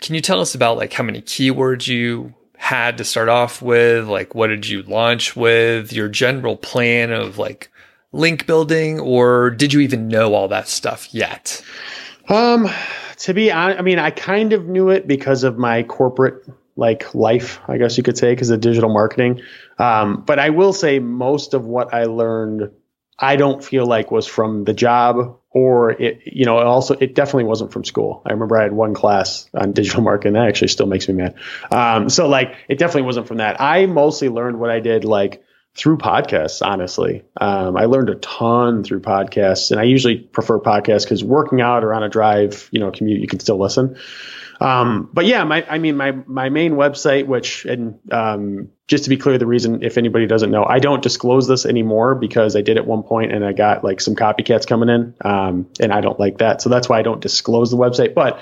can 0.00 0.14
you 0.14 0.20
tell 0.20 0.40
us 0.40 0.54
about 0.54 0.76
like 0.76 0.92
how 0.92 1.04
many 1.04 1.22
keywords 1.22 1.86
you 1.86 2.34
had 2.56 2.98
to 2.98 3.04
start 3.04 3.28
off 3.28 3.62
with? 3.62 4.06
Like, 4.06 4.34
what 4.34 4.48
did 4.48 4.68
you 4.68 4.82
launch 4.82 5.36
with? 5.36 5.92
Your 5.92 6.08
general 6.08 6.56
plan 6.56 7.12
of 7.12 7.38
like 7.38 7.70
link 8.12 8.46
building, 8.46 9.00
or 9.00 9.50
did 9.50 9.72
you 9.72 9.80
even 9.80 10.08
know 10.08 10.34
all 10.34 10.48
that 10.48 10.68
stuff 10.68 11.12
yet? 11.14 11.62
Um, 12.28 12.68
to 13.18 13.34
be 13.34 13.50
honest, 13.50 13.78
I 13.78 13.82
mean, 13.82 13.98
I 13.98 14.10
kind 14.10 14.52
of 14.52 14.66
knew 14.66 14.90
it 14.90 15.06
because 15.06 15.44
of 15.44 15.58
my 15.58 15.82
corporate 15.84 16.44
like 16.76 17.14
life, 17.14 17.60
I 17.68 17.76
guess 17.78 17.96
you 17.96 18.02
could 18.02 18.16
say, 18.16 18.32
because 18.32 18.50
of 18.50 18.60
digital 18.60 18.90
marketing. 18.90 19.42
Um, 19.78 20.22
but 20.26 20.38
I 20.38 20.50
will 20.50 20.72
say 20.72 20.98
most 20.98 21.54
of 21.54 21.66
what 21.66 21.92
I 21.92 22.04
learned, 22.04 22.70
I 23.18 23.36
don't 23.36 23.62
feel 23.62 23.86
like 23.86 24.10
was 24.10 24.26
from 24.26 24.64
the 24.64 24.72
job 24.72 25.39
or 25.52 25.90
it, 25.90 26.20
you 26.24 26.44
know, 26.44 26.58
also 26.58 26.94
it 26.94 27.14
definitely 27.14 27.44
wasn't 27.44 27.72
from 27.72 27.84
school. 27.84 28.22
I 28.24 28.32
remember 28.32 28.56
I 28.56 28.62
had 28.62 28.72
one 28.72 28.94
class 28.94 29.48
on 29.54 29.72
digital 29.72 30.02
marketing 30.02 30.34
that 30.34 30.46
actually 30.46 30.68
still 30.68 30.86
makes 30.86 31.08
me 31.08 31.14
mad. 31.14 31.34
Um, 31.72 32.08
so 32.08 32.28
like 32.28 32.54
it 32.68 32.78
definitely 32.78 33.02
wasn't 33.02 33.26
from 33.26 33.38
that. 33.38 33.60
I 33.60 33.86
mostly 33.86 34.28
learned 34.28 34.60
what 34.60 34.70
I 34.70 34.80
did 34.80 35.04
like 35.04 35.42
through 35.74 35.98
podcasts, 35.98 36.64
honestly. 36.66 37.22
Um, 37.40 37.76
I 37.76 37.84
learned 37.84 38.10
a 38.10 38.16
ton 38.16 38.82
through 38.82 39.00
podcasts, 39.00 39.70
and 39.70 39.78
I 39.78 39.84
usually 39.84 40.18
prefer 40.18 40.58
podcasts 40.58 41.04
because 41.04 41.22
working 41.22 41.60
out 41.60 41.84
or 41.84 41.94
on 41.94 42.02
a 42.02 42.08
drive, 42.08 42.68
you 42.72 42.80
know, 42.80 42.90
commute, 42.90 43.20
you 43.20 43.28
can 43.28 43.40
still 43.40 43.58
listen. 43.58 43.96
Um, 44.60 45.08
but 45.12 45.24
yeah, 45.24 45.42
my, 45.44 45.64
I 45.68 45.78
mean, 45.78 45.96
my, 45.96 46.12
my 46.12 46.50
main 46.50 46.72
website, 46.72 47.26
which, 47.26 47.64
and, 47.64 47.98
um, 48.12 48.68
just 48.88 49.04
to 49.04 49.10
be 49.10 49.16
clear, 49.16 49.38
the 49.38 49.46
reason, 49.46 49.82
if 49.82 49.96
anybody 49.96 50.26
doesn't 50.26 50.50
know, 50.50 50.64
I 50.64 50.80
don't 50.80 51.02
disclose 51.02 51.48
this 51.48 51.64
anymore 51.64 52.14
because 52.14 52.56
I 52.56 52.60
did 52.60 52.76
at 52.76 52.86
one 52.86 53.02
point 53.02 53.32
and 53.32 53.44
I 53.44 53.52
got 53.52 53.84
like 53.84 54.00
some 54.00 54.14
copycats 54.14 54.66
coming 54.66 54.88
in. 54.88 55.14
Um, 55.24 55.70
and 55.80 55.92
I 55.92 56.00
don't 56.02 56.20
like 56.20 56.38
that. 56.38 56.60
So 56.60 56.68
that's 56.68 56.88
why 56.88 56.98
I 56.98 57.02
don't 57.02 57.20
disclose 57.20 57.70
the 57.70 57.78
website. 57.78 58.14
But 58.14 58.40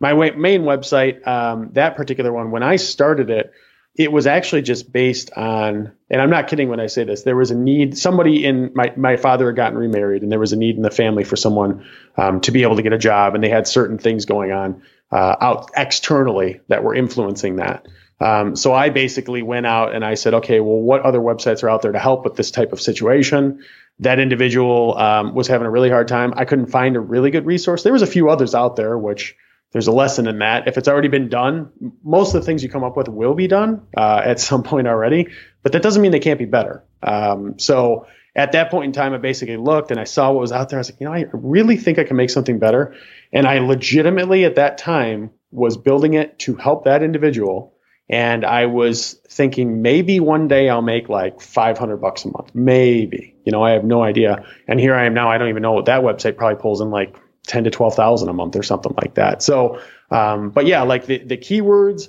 my 0.00 0.14
main 0.14 0.62
website, 0.62 1.24
um, 1.26 1.70
that 1.74 1.96
particular 1.96 2.32
one, 2.32 2.50
when 2.50 2.62
I 2.62 2.76
started 2.76 3.30
it, 3.30 3.52
it 3.94 4.10
was 4.10 4.26
actually 4.26 4.62
just 4.62 4.90
based 4.90 5.32
on, 5.36 5.92
and 6.08 6.22
I'm 6.22 6.30
not 6.30 6.48
kidding 6.48 6.68
when 6.68 6.80
I 6.80 6.86
say 6.86 7.04
this, 7.04 7.22
there 7.22 7.36
was 7.36 7.50
a 7.50 7.56
need, 7.56 7.98
somebody 7.98 8.46
in 8.46 8.72
my, 8.74 8.92
my 8.96 9.16
father 9.16 9.46
had 9.46 9.56
gotten 9.56 9.76
remarried 9.76 10.22
and 10.22 10.32
there 10.32 10.38
was 10.38 10.52
a 10.52 10.56
need 10.56 10.76
in 10.76 10.82
the 10.82 10.90
family 10.90 11.24
for 11.24 11.36
someone 11.36 11.86
um, 12.16 12.40
to 12.42 12.52
be 12.52 12.62
able 12.62 12.76
to 12.76 12.82
get 12.82 12.92
a 12.92 12.98
job 12.98 13.34
and 13.34 13.44
they 13.44 13.50
had 13.50 13.68
certain 13.68 13.98
things 13.98 14.24
going 14.24 14.52
on 14.52 14.82
uh, 15.12 15.36
out 15.40 15.70
externally 15.76 16.60
that 16.68 16.84
were 16.84 16.94
influencing 16.94 17.56
that. 17.56 17.86
Um, 18.20 18.54
so 18.54 18.74
I 18.74 18.90
basically 18.90 19.42
went 19.42 19.66
out 19.66 19.94
and 19.94 20.04
I 20.04 20.14
said, 20.14 20.34
okay, 20.34 20.60
well, 20.60 20.76
what 20.76 21.02
other 21.02 21.20
websites 21.20 21.62
are 21.62 21.70
out 21.70 21.82
there 21.82 21.92
to 21.92 21.98
help 21.98 22.24
with 22.24 22.36
this 22.36 22.50
type 22.50 22.72
of 22.72 22.80
situation? 22.80 23.64
That 24.00 24.18
individual 24.18 24.96
um, 24.98 25.34
was 25.34 25.48
having 25.48 25.66
a 25.66 25.70
really 25.70 25.90
hard 25.90 26.08
time. 26.08 26.34
I 26.36 26.44
couldn't 26.44 26.66
find 26.66 26.96
a 26.96 27.00
really 27.00 27.30
good 27.30 27.46
resource. 27.46 27.82
There 27.82 27.92
was 27.92 28.02
a 28.02 28.06
few 28.06 28.28
others 28.28 28.54
out 28.54 28.76
there, 28.76 28.96
which 28.98 29.36
there's 29.72 29.86
a 29.86 29.92
lesson 29.92 30.26
in 30.26 30.38
that. 30.40 30.68
If 30.68 30.76
it's 30.78 30.88
already 30.88 31.08
been 31.08 31.28
done, 31.28 31.70
most 32.02 32.34
of 32.34 32.40
the 32.40 32.46
things 32.46 32.62
you 32.62 32.68
come 32.68 32.84
up 32.84 32.96
with 32.96 33.08
will 33.08 33.34
be 33.34 33.46
done 33.46 33.86
uh, 33.96 34.20
at 34.24 34.40
some 34.40 34.62
point 34.70 34.86
already, 34.86 35.28
but 35.62 35.72
that 35.72 35.82
doesn't 35.82 36.02
mean 36.02 36.12
they 36.12 36.20
can't 36.20 36.38
be 36.38 36.44
better. 36.44 36.84
Um, 37.02 37.58
so 37.58 38.06
at 38.34 38.52
that 38.52 38.70
point 38.70 38.86
in 38.86 38.92
time, 38.92 39.12
I 39.12 39.18
basically 39.18 39.56
looked 39.56 39.90
and 39.90 39.98
I 39.98 40.04
saw 40.04 40.32
what 40.32 40.40
was 40.40 40.52
out 40.52 40.68
there. 40.68 40.78
I 40.78 40.80
was 40.80 40.90
like, 40.90 41.00
you 41.00 41.06
know, 41.06 41.12
I 41.12 41.26
really 41.32 41.76
think 41.76 41.98
I 41.98 42.04
can 42.04 42.16
make 42.16 42.30
something 42.30 42.58
better. 42.58 42.94
And 43.32 43.46
I 43.46 43.58
legitimately 43.58 44.44
at 44.44 44.56
that 44.56 44.78
time 44.78 45.30
was 45.50 45.76
building 45.76 46.14
it 46.14 46.38
to 46.40 46.54
help 46.54 46.84
that 46.84 47.02
individual. 47.02 47.74
And 48.08 48.44
I 48.44 48.66
was 48.66 49.14
thinking 49.28 49.82
maybe 49.82 50.20
one 50.20 50.48
day 50.48 50.68
I'll 50.68 50.82
make 50.82 51.08
like 51.08 51.40
500 51.40 51.96
bucks 51.98 52.24
a 52.24 52.28
month. 52.28 52.54
Maybe, 52.54 53.36
you 53.44 53.52
know, 53.52 53.62
I 53.62 53.72
have 53.72 53.84
no 53.84 54.02
idea. 54.02 54.44
And 54.66 54.80
here 54.80 54.94
I 54.94 55.06
am 55.06 55.14
now. 55.14 55.30
I 55.30 55.38
don't 55.38 55.48
even 55.48 55.62
know 55.62 55.72
what 55.72 55.86
that 55.86 56.02
website 56.02 56.36
probably 56.36 56.60
pulls 56.60 56.80
in 56.80 56.90
like 56.90 57.16
10 57.46 57.64
to 57.64 57.70
12,000 57.70 58.28
a 58.28 58.32
month 58.32 58.56
or 58.56 58.62
something 58.62 58.94
like 59.00 59.14
that. 59.14 59.42
So, 59.42 59.80
um, 60.10 60.50
but 60.50 60.66
yeah, 60.66 60.82
like 60.82 61.06
the, 61.06 61.18
the 61.18 61.36
keywords, 61.36 62.08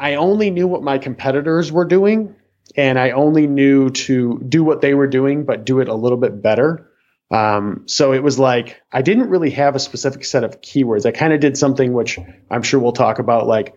I 0.00 0.14
only 0.14 0.50
knew 0.50 0.66
what 0.66 0.82
my 0.82 0.98
competitors 0.98 1.70
were 1.70 1.84
doing 1.84 2.34
and 2.76 2.98
I 2.98 3.10
only 3.10 3.46
knew 3.46 3.90
to 3.90 4.38
do 4.46 4.64
what 4.64 4.80
they 4.80 4.94
were 4.94 5.06
doing, 5.06 5.44
but 5.44 5.64
do 5.64 5.80
it 5.80 5.88
a 5.88 5.94
little 5.94 6.18
bit 6.18 6.42
better. 6.42 6.88
Um, 7.30 7.84
so 7.86 8.12
it 8.12 8.22
was 8.22 8.38
like 8.38 8.82
I 8.92 9.02
didn't 9.02 9.30
really 9.30 9.50
have 9.50 9.74
a 9.74 9.78
specific 9.78 10.24
set 10.24 10.44
of 10.44 10.60
keywords. 10.60 11.06
I 11.06 11.12
kind 11.12 11.32
of 11.32 11.40
did 11.40 11.56
something 11.56 11.92
which 11.92 12.18
I'm 12.50 12.62
sure 12.62 12.78
we'll 12.78 12.92
talk 12.92 13.18
about. 13.18 13.46
Like 13.46 13.74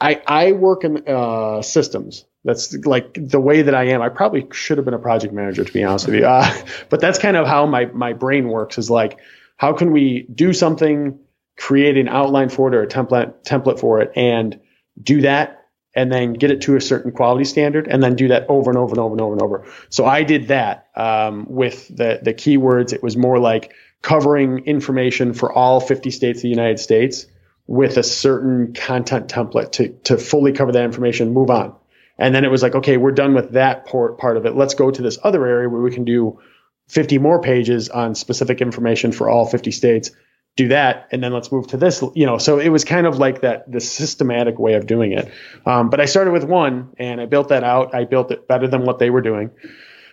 I 0.00 0.20
I 0.26 0.52
work 0.52 0.84
in 0.84 1.08
uh, 1.08 1.62
systems. 1.62 2.26
That's 2.44 2.74
like 2.86 3.14
the 3.14 3.40
way 3.40 3.62
that 3.62 3.74
I 3.74 3.88
am. 3.88 4.02
I 4.02 4.10
probably 4.10 4.46
should 4.52 4.78
have 4.78 4.84
been 4.84 4.94
a 4.94 4.98
project 4.98 5.32
manager 5.32 5.64
to 5.64 5.72
be 5.72 5.84
honest 5.84 6.06
with 6.06 6.16
you. 6.16 6.26
Uh, 6.26 6.54
but 6.90 7.00
that's 7.00 7.18
kind 7.18 7.36
of 7.36 7.46
how 7.46 7.64
my 7.66 7.86
my 7.86 8.12
brain 8.12 8.48
works. 8.48 8.76
Is 8.76 8.90
like 8.90 9.18
how 9.56 9.72
can 9.72 9.90
we 9.90 10.26
do 10.32 10.52
something, 10.52 11.18
create 11.56 11.96
an 11.96 12.08
outline 12.08 12.50
for 12.50 12.68
it 12.68 12.74
or 12.74 12.82
a 12.82 12.86
template 12.86 13.42
template 13.44 13.80
for 13.80 14.02
it, 14.02 14.12
and 14.16 14.60
do 15.02 15.22
that 15.22 15.57
and 15.98 16.12
then 16.12 16.32
get 16.32 16.52
it 16.52 16.60
to 16.60 16.76
a 16.76 16.80
certain 16.80 17.10
quality 17.10 17.44
standard 17.44 17.88
and 17.88 18.00
then 18.00 18.14
do 18.14 18.28
that 18.28 18.46
over 18.48 18.70
and 18.70 18.78
over 18.78 18.92
and 18.92 19.00
over 19.00 19.14
and 19.14 19.20
over 19.20 19.32
and 19.32 19.42
over. 19.42 19.66
So 19.88 20.06
I 20.06 20.22
did 20.22 20.46
that 20.46 20.86
um, 20.94 21.46
with 21.48 21.88
the, 21.88 22.20
the 22.22 22.32
keywords. 22.32 22.92
It 22.92 23.02
was 23.02 23.16
more 23.16 23.40
like 23.40 23.72
covering 24.00 24.64
information 24.64 25.34
for 25.34 25.52
all 25.52 25.80
50 25.80 26.12
states 26.12 26.38
of 26.38 26.42
the 26.42 26.50
United 26.50 26.78
States 26.78 27.26
with 27.66 27.96
a 27.96 28.04
certain 28.04 28.74
content 28.74 29.26
template 29.26 29.72
to, 29.72 29.88
to 30.04 30.18
fully 30.18 30.52
cover 30.52 30.70
that 30.70 30.84
information, 30.84 31.34
move 31.34 31.50
on. 31.50 31.74
And 32.16 32.32
then 32.32 32.44
it 32.44 32.50
was 32.52 32.62
like, 32.62 32.76
okay, 32.76 32.96
we're 32.96 33.10
done 33.10 33.34
with 33.34 33.54
that 33.54 33.86
part 33.86 34.36
of 34.36 34.46
it. 34.46 34.54
Let's 34.54 34.74
go 34.74 34.92
to 34.92 35.02
this 35.02 35.18
other 35.24 35.44
area 35.44 35.68
where 35.68 35.82
we 35.82 35.90
can 35.90 36.04
do 36.04 36.38
50 36.86 37.18
more 37.18 37.42
pages 37.42 37.88
on 37.88 38.14
specific 38.14 38.60
information 38.60 39.10
for 39.10 39.28
all 39.28 39.46
50 39.46 39.72
states 39.72 40.12
do 40.58 40.66
that 40.66 41.06
and 41.12 41.22
then 41.22 41.32
let's 41.32 41.52
move 41.52 41.68
to 41.68 41.76
this 41.76 42.02
you 42.16 42.26
know 42.26 42.36
so 42.36 42.58
it 42.58 42.68
was 42.70 42.84
kind 42.84 43.06
of 43.06 43.16
like 43.16 43.42
that 43.42 43.70
the 43.70 43.80
systematic 43.80 44.58
way 44.58 44.74
of 44.74 44.88
doing 44.88 45.12
it. 45.12 45.30
Um, 45.64 45.88
but 45.88 46.00
i 46.00 46.04
started 46.04 46.32
with 46.32 46.42
one 46.42 46.92
and 46.98 47.20
i 47.20 47.26
built 47.26 47.50
that 47.50 47.62
out. 47.62 47.94
I 47.94 48.04
built 48.04 48.32
it 48.32 48.48
better 48.48 48.66
than 48.66 48.84
what 48.84 48.98
they 48.98 49.08
were 49.08 49.20
doing. 49.20 49.52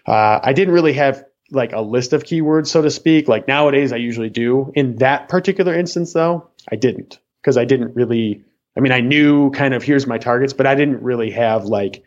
Uh, 0.06 0.40
i 0.44 0.54
didn't 0.54 0.76
really 0.76 0.94
have 0.94 1.26
like 1.50 1.74
a 1.74 1.82
list 1.82 2.14
of 2.14 2.24
keywords 2.24 2.68
so 2.68 2.84
to 2.84 2.92
speak. 2.92 3.28
Like 3.28 3.48
nowadays 3.48 3.92
i 3.92 3.98
usually 3.98 4.30
do. 4.30 4.72
In 4.76 4.98
that 4.98 5.30
particular 5.30 5.74
instance 5.74 6.14
though 6.14 6.48
i 6.72 6.76
didn't 6.76 7.20
because 7.42 7.58
i 7.58 7.66
didn't 7.66 7.96
really 7.96 8.44
i 8.78 8.82
mean 8.82 8.92
i 8.92 9.00
knew 9.00 9.50
kind 9.50 9.74
of 9.74 9.82
here's 9.82 10.06
my 10.06 10.20
targets 10.20 10.54
but 10.54 10.68
i 10.68 10.76
didn't 10.76 11.02
really 11.02 11.32
have 11.32 11.66
like 11.66 12.04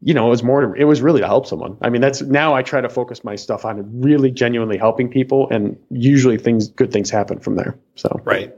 you 0.00 0.14
know, 0.14 0.26
it 0.26 0.30
was 0.30 0.42
more, 0.44 0.76
it 0.76 0.84
was 0.84 1.02
really 1.02 1.20
to 1.20 1.26
help 1.26 1.46
someone. 1.46 1.76
I 1.82 1.90
mean, 1.90 2.00
that's 2.00 2.22
now 2.22 2.54
I 2.54 2.62
try 2.62 2.80
to 2.80 2.88
focus 2.88 3.24
my 3.24 3.34
stuff 3.34 3.64
on 3.64 4.00
really 4.00 4.30
genuinely 4.30 4.78
helping 4.78 5.08
people 5.08 5.48
and 5.50 5.76
usually 5.90 6.38
things, 6.38 6.68
good 6.68 6.92
things 6.92 7.10
happen 7.10 7.40
from 7.40 7.56
there. 7.56 7.76
So, 7.96 8.20
right. 8.24 8.54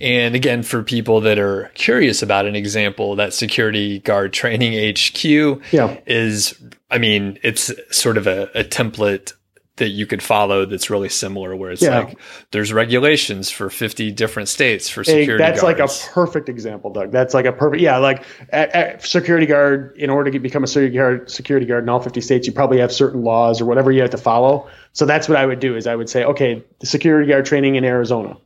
And 0.00 0.34
again, 0.34 0.62
for 0.62 0.82
people 0.82 1.20
that 1.22 1.38
are 1.38 1.70
curious 1.74 2.22
about 2.22 2.46
an 2.46 2.56
example, 2.56 3.16
that 3.16 3.34
security 3.34 3.98
guard 3.98 4.32
training 4.32 4.72
HQ 4.94 5.24
yeah. 5.72 5.98
is, 6.06 6.58
I 6.90 6.96
mean, 6.96 7.38
it's 7.42 7.70
sort 7.90 8.16
of 8.16 8.26
a, 8.26 8.44
a 8.54 8.64
template 8.64 9.34
that 9.78 9.88
you 9.88 10.06
could 10.06 10.22
follow 10.22 10.64
that's 10.64 10.90
really 10.90 11.08
similar 11.08 11.56
where 11.56 11.70
it's 11.70 11.82
yeah. 11.82 12.00
like 12.00 12.18
there's 12.50 12.72
regulations 12.72 13.50
for 13.50 13.70
50 13.70 14.12
different 14.12 14.48
states 14.48 14.88
for 14.88 15.02
security 15.02 15.42
that's 15.42 15.62
guards. 15.62 15.80
like 15.80 15.90
a 15.90 16.12
perfect 16.12 16.48
example 16.48 16.92
doug. 16.92 17.10
That's 17.10 17.34
like 17.34 17.46
a 17.46 17.52
perfect 17.52 17.82
yeah 17.82 17.98
like 17.98 18.24
at, 18.50 18.70
at 18.70 19.04
security 19.04 19.46
guard 19.46 19.96
in 19.96 20.10
order 20.10 20.30
to 20.30 20.38
become 20.38 20.64
a 20.64 20.66
security 20.66 20.96
guard 20.96 21.30
security 21.30 21.66
guard 21.66 21.84
in 21.84 21.88
all 21.88 22.00
50 22.00 22.20
states 22.20 22.46
you 22.46 22.52
probably 22.52 22.78
have 22.78 22.92
certain 22.92 23.22
laws 23.22 23.60
or 23.60 23.64
whatever 23.64 23.90
you 23.90 24.02
have 24.02 24.10
to 24.10 24.18
follow. 24.18 24.68
So 24.92 25.06
that's 25.06 25.28
what 25.28 25.38
i 25.38 25.46
would 25.46 25.60
do 25.60 25.76
is 25.76 25.86
i 25.86 25.94
would 25.94 26.10
say 26.10 26.24
okay 26.24 26.64
the 26.80 26.86
security 26.86 27.28
guard 27.28 27.46
training 27.46 27.76
in 27.76 27.84
arizona 27.84 28.36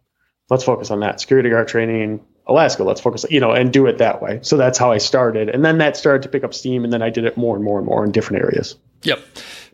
let's 0.50 0.64
focus 0.64 0.90
on 0.90 1.00
that. 1.00 1.20
Security 1.20 1.50
guard 1.50 1.68
training 1.68 2.00
in 2.02 2.20
alaska 2.46 2.84
let's 2.84 3.00
focus 3.00 3.24
you 3.30 3.40
know 3.40 3.52
and 3.52 3.72
do 3.72 3.86
it 3.86 3.98
that 3.98 4.22
way. 4.22 4.40
So 4.42 4.56
that's 4.56 4.78
how 4.78 4.92
i 4.92 4.98
started. 4.98 5.48
And 5.48 5.64
then 5.64 5.78
that 5.78 5.96
started 5.96 6.22
to 6.22 6.28
pick 6.28 6.44
up 6.44 6.54
steam 6.54 6.84
and 6.84 6.92
then 6.92 7.02
i 7.02 7.10
did 7.10 7.24
it 7.24 7.36
more 7.36 7.56
and 7.56 7.64
more 7.64 7.78
and 7.78 7.86
more 7.86 8.04
in 8.04 8.12
different 8.12 8.42
areas. 8.42 8.76
Yep 9.02 9.20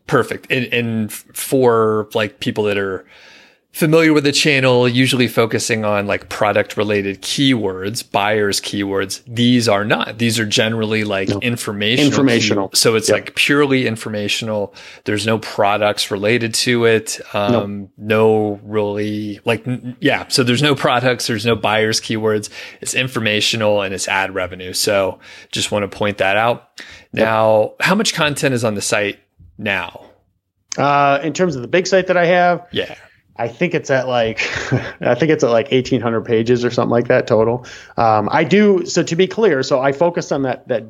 perfect. 0.08 0.50
And, 0.50 0.66
and 0.74 1.12
for 1.12 2.08
like 2.14 2.40
people 2.40 2.64
that 2.64 2.76
are 2.76 3.06
familiar 3.78 4.12
with 4.12 4.24
the 4.24 4.32
channel, 4.32 4.88
usually 4.88 5.28
focusing 5.28 5.84
on 5.84 6.04
like 6.06 6.28
product 6.28 6.76
related 6.76 7.22
keywords, 7.22 8.10
buyers 8.10 8.60
keywords. 8.60 9.22
These 9.24 9.68
are 9.68 9.84
not. 9.84 10.18
These 10.18 10.40
are 10.40 10.46
generally 10.46 11.04
like 11.04 11.28
no. 11.28 11.38
informational. 11.38 12.08
Informational. 12.08 12.70
So 12.74 12.96
it's 12.96 13.08
yep. 13.08 13.14
like 13.14 13.34
purely 13.36 13.86
informational. 13.86 14.74
There's 15.04 15.26
no 15.26 15.38
products 15.38 16.10
related 16.10 16.54
to 16.54 16.86
it. 16.86 17.20
Um, 17.34 17.52
no. 17.52 17.90
no 17.96 18.60
really 18.64 19.38
like, 19.44 19.64
yeah. 20.00 20.26
So 20.26 20.42
there's 20.42 20.62
no 20.62 20.74
products. 20.74 21.28
There's 21.28 21.46
no 21.46 21.54
buyers 21.54 22.00
keywords. 22.00 22.50
It's 22.80 22.94
informational 22.94 23.82
and 23.82 23.94
it's 23.94 24.08
ad 24.08 24.34
revenue. 24.34 24.72
So 24.72 25.20
just 25.52 25.70
want 25.70 25.88
to 25.88 25.96
point 25.96 26.18
that 26.18 26.36
out. 26.36 26.82
Now, 27.12 27.60
yep. 27.60 27.76
how 27.80 27.94
much 27.94 28.12
content 28.12 28.54
is 28.54 28.64
on 28.64 28.74
the 28.74 28.82
site 28.82 29.20
now? 29.58 30.04
Uh, 30.76 31.20
in 31.22 31.32
terms 31.32 31.56
of 31.56 31.62
the 31.62 31.68
big 31.68 31.86
site 31.86 32.06
that 32.06 32.16
I 32.16 32.26
have, 32.26 32.68
yeah, 32.70 32.94
I 33.36 33.48
think 33.48 33.74
it's 33.74 33.90
at 33.90 34.08
like 34.08 34.40
I 35.00 35.14
think 35.14 35.30
it's 35.30 35.44
at 35.44 35.50
like 35.50 35.70
1800 35.70 36.24
pages 36.24 36.64
or 36.64 36.70
something 36.70 36.90
like 36.90 37.08
that 37.08 37.26
total. 37.26 37.66
Um, 37.96 38.28
I 38.30 38.44
do 38.44 38.86
so 38.86 39.02
to 39.02 39.16
be 39.16 39.26
clear, 39.26 39.62
so 39.62 39.80
I 39.80 39.92
focused 39.92 40.32
on 40.32 40.42
that 40.42 40.68
that 40.68 40.84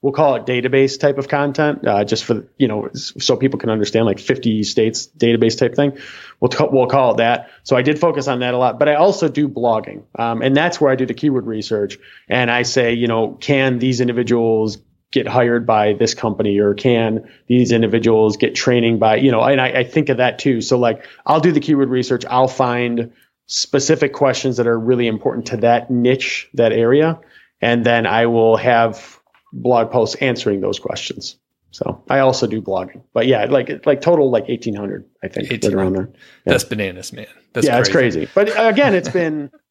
we'll 0.00 0.12
call 0.12 0.36
it 0.36 0.46
database 0.46 0.98
type 0.98 1.18
of 1.18 1.26
content, 1.28 1.86
uh, 1.86 2.04
just 2.04 2.24
for 2.24 2.48
you 2.56 2.68
know 2.68 2.88
so 2.94 3.36
people 3.36 3.58
can 3.58 3.70
understand 3.70 4.06
like 4.06 4.20
50 4.20 4.62
states 4.62 5.08
database 5.08 5.58
type 5.58 5.74
thing. 5.74 5.98
We'll 6.40 6.50
t- 6.50 6.66
we'll 6.70 6.86
call 6.86 7.14
it 7.14 7.16
that. 7.18 7.50
So 7.64 7.76
I 7.76 7.82
did 7.82 7.98
focus 7.98 8.28
on 8.28 8.40
that 8.40 8.54
a 8.54 8.58
lot, 8.58 8.78
but 8.78 8.88
I 8.88 8.94
also 8.94 9.28
do 9.28 9.48
blogging, 9.48 10.04
um, 10.18 10.42
and 10.42 10.56
that's 10.56 10.80
where 10.80 10.90
I 10.90 10.96
do 10.96 11.06
the 11.06 11.14
keyword 11.14 11.46
research, 11.46 11.98
and 12.28 12.50
I 12.50 12.62
say 12.62 12.94
you 12.94 13.08
know 13.08 13.32
can 13.32 13.78
these 13.78 14.00
individuals 14.00 14.78
get 15.10 15.26
hired 15.26 15.66
by 15.66 15.94
this 15.94 16.14
company 16.14 16.58
or 16.58 16.74
can 16.74 17.28
these 17.46 17.72
individuals 17.72 18.36
get 18.36 18.54
training 18.54 18.98
by 18.98 19.16
you 19.16 19.30
know 19.30 19.42
and 19.42 19.60
I, 19.60 19.68
I, 19.68 19.84
think 19.84 20.10
of 20.10 20.18
that 20.18 20.38
too. 20.38 20.60
So 20.60 20.78
like 20.78 21.04
i'll 21.24 21.40
do 21.40 21.52
the 21.52 21.60
keyword 21.60 21.88
research. 21.88 22.24
I'll 22.26 22.48
find 22.48 23.12
specific 23.46 24.12
questions 24.12 24.58
that 24.58 24.66
are 24.66 24.78
really 24.78 25.06
important 25.06 25.46
to 25.46 25.56
that 25.58 25.90
niche 25.90 26.50
that 26.54 26.72
area 26.72 27.18
and 27.62 27.84
then 27.84 28.06
i 28.06 28.26
will 28.26 28.58
have 28.58 29.18
blog 29.54 29.90
posts 29.90 30.16
answering 30.16 30.60
those 30.60 30.78
questions. 30.78 31.36
So 31.70 32.02
i 32.10 32.18
also 32.18 32.46
do 32.46 32.60
blogging. 32.60 33.02
But 33.14 33.26
yeah 33.26 33.46
like 33.46 33.86
like 33.86 34.02
total 34.02 34.30
like 34.30 34.48
1800 34.48 35.08
i 35.22 35.28
think 35.28 35.50
1800. 35.50 35.74
around 35.74 35.92
there. 35.94 36.10
Yeah. 36.12 36.52
that's 36.52 36.64
bananas 36.64 37.14
man. 37.14 37.26
That's 37.54 37.66
yeah 37.66 37.82
crazy. 37.82 38.22
it's 38.24 38.32
crazy. 38.32 38.54
But 38.54 38.72
again 38.72 38.94
it's 38.94 39.08
been 39.08 39.50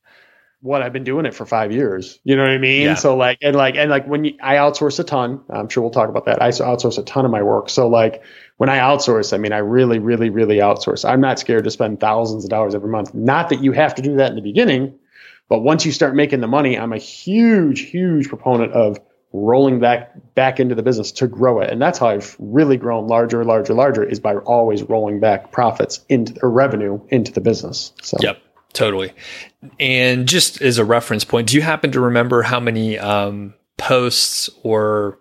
what 0.61 0.81
I've 0.81 0.93
been 0.93 1.03
doing 1.03 1.25
it 1.25 1.33
for 1.33 1.45
five 1.45 1.71
years. 1.71 2.19
You 2.23 2.35
know 2.35 2.43
what 2.43 2.51
I 2.51 2.57
mean? 2.57 2.83
Yeah. 2.83 2.95
So 2.95 3.15
like, 3.15 3.39
and 3.41 3.55
like, 3.55 3.75
and 3.75 3.89
like 3.89 4.07
when 4.07 4.25
you, 4.25 4.37
I 4.41 4.55
outsource 4.55 4.99
a 4.99 5.03
ton, 5.03 5.43
I'm 5.49 5.69
sure 5.69 5.83
we'll 5.83 5.91
talk 5.91 6.09
about 6.09 6.25
that. 6.25 6.41
I 6.41 6.49
outsource 6.49 6.97
a 6.97 7.03
ton 7.03 7.25
of 7.25 7.31
my 7.31 7.43
work. 7.43 7.69
So 7.69 7.87
like 7.87 8.23
when 8.57 8.69
I 8.69 8.79
outsource, 8.79 9.33
I 9.33 9.37
mean, 9.37 9.53
I 9.53 9.59
really, 9.59 9.99
really, 9.99 10.29
really 10.29 10.57
outsource. 10.57 11.07
I'm 11.07 11.21
not 11.21 11.39
scared 11.39 11.65
to 11.65 11.71
spend 11.71 11.99
thousands 11.99 12.43
of 12.43 12.49
dollars 12.49 12.73
every 12.73 12.89
month. 12.89 13.13
Not 13.13 13.49
that 13.49 13.61
you 13.61 13.71
have 13.71 13.95
to 13.95 14.01
do 14.01 14.15
that 14.17 14.29
in 14.29 14.35
the 14.35 14.41
beginning, 14.41 14.97
but 15.47 15.59
once 15.59 15.85
you 15.85 15.91
start 15.91 16.15
making 16.15 16.41
the 16.41 16.47
money, 16.47 16.77
I'm 16.77 16.93
a 16.93 16.97
huge, 16.97 17.81
huge 17.81 18.27
proponent 18.27 18.73
of 18.73 18.99
rolling 19.33 19.79
back 19.79 20.13
back 20.35 20.59
into 20.59 20.73
the 20.73 20.83
business 20.83 21.11
to 21.11 21.27
grow 21.27 21.59
it. 21.59 21.69
And 21.69 21.81
that's 21.81 21.99
how 21.99 22.07
I've 22.07 22.35
really 22.39 22.77
grown 22.77 23.07
larger, 23.07 23.43
larger, 23.43 23.73
larger 23.73 24.03
is 24.03 24.19
by 24.19 24.35
always 24.37 24.83
rolling 24.83 25.19
back 25.19 25.51
profits 25.51 26.03
into 26.09 26.39
or 26.41 26.49
revenue 26.49 26.99
into 27.09 27.31
the 27.31 27.41
business. 27.41 27.91
So 28.01 28.17
Yep. 28.21 28.41
Totally. 28.77 29.11
And 29.79 30.27
just 30.27 30.61
as 30.61 30.77
a 30.77 30.85
reference 30.85 31.23
point, 31.23 31.47
do 31.47 31.55
you 31.55 31.63
happen 31.63 31.91
to 31.93 31.99
remember 31.99 32.43
how 32.43 32.59
many 32.59 32.99
um, 32.99 33.55
posts 33.77 34.51
or 34.61 35.17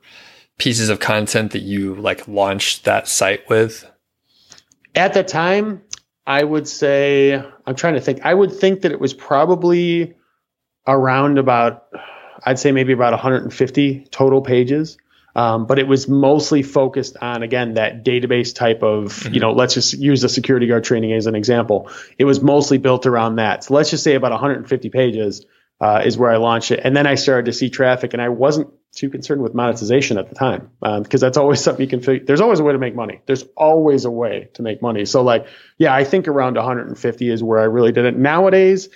pieces 0.59 0.90
of 0.90 1.01
content 1.01 1.53
that 1.53 1.62
you 1.62 1.95
like 1.95 2.29
launched 2.29 2.85
that 2.85 3.09
site 3.09 3.49
with? 3.49 3.90
At 4.95 5.14
the 5.14 5.25
time, 5.25 5.81
I 6.27 6.45
would 6.45 6.69
say 6.69 7.42
I'm 7.64 7.75
trying 7.75 7.95
to 7.95 8.01
think. 8.03 8.21
I 8.27 8.35
would 8.35 8.53
think 8.53 8.83
that 8.83 8.92
it 8.92 9.01
was 9.01 9.14
probably 9.14 10.14
around 10.87 11.38
about 11.38 11.87
I'd 12.45 12.59
say 12.59 12.73
maybe 12.73 12.92
about 12.92 13.14
150 13.14 14.07
total 14.11 14.42
pages. 14.42 14.99
Um, 15.37 15.66
but 15.66 15.79
it 15.79 15.87
was 15.87 16.09
mostly 16.09 16.62
focused 16.62 17.18
on 17.20 17.42
again 17.42 17.75
that 17.75 18.07
database 18.07 18.55
type 18.55 18.83
of 18.83 19.12
mm-hmm. 19.12 19.35
you 19.35 19.40
know 19.40 19.53
let's 19.53 19.75
just 19.75 19.92
use 19.92 20.22
the 20.22 20.31
security 20.31 20.66
guard 20.66 20.85
training 20.85 21.12
as 21.12 21.27
an 21.27 21.35
example. 21.35 21.90
It 22.16 22.25
was 22.25 22.40
mostly 22.40 22.79
built 22.79 23.05
around 23.05 23.37
that. 23.37 23.64
So 23.64 23.75
let's 23.75 23.90
just 23.90 24.03
say 24.03 24.14
about 24.14 24.33
150 24.33 24.88
pages 24.88 25.44
uh, 25.79 26.01
is 26.07 26.16
where 26.16 26.31
i 26.31 26.38
launched 26.38 26.70
it. 26.70 26.81
And 26.83 26.96
then 26.96 27.07
i 27.07 27.16
started 27.16 27.44
to 27.46 27.53
see 27.53 27.68
traffic 27.68 28.14
and 28.14 28.22
i 28.22 28.31
wasn't 28.31 28.72
too 28.94 29.11
concerned 29.11 29.42
with 29.42 29.53
monetization 29.55 30.16
at 30.16 30.31
the 30.31 30.35
time 30.35 30.70
because 30.81 31.22
um, 31.22 31.27
that's 31.27 31.37
always 31.37 31.61
something 31.64 31.85
you 31.85 31.90
can 31.90 32.01
figure 32.01 32.25
there's 32.25 32.40
always 32.40 32.61
a 32.61 32.64
way 32.64 32.72
to 32.72 32.79
make 32.79 32.94
money. 32.94 33.20
There's 33.27 33.44
always 33.59 34.07
a 34.07 34.11
way 34.11 34.49
to 34.55 34.62
make 34.62 34.81
money. 34.81 35.05
So 35.05 35.22
like 35.22 35.49
yeah 35.77 35.94
i 35.94 36.03
think 36.05 36.29
around 36.29 36.55
150 36.55 37.31
is 37.31 37.42
where 37.42 37.61
i 37.61 37.64
really 37.64 37.92
did 37.92 38.07
it. 38.07 38.16
Nowadays 38.16 38.88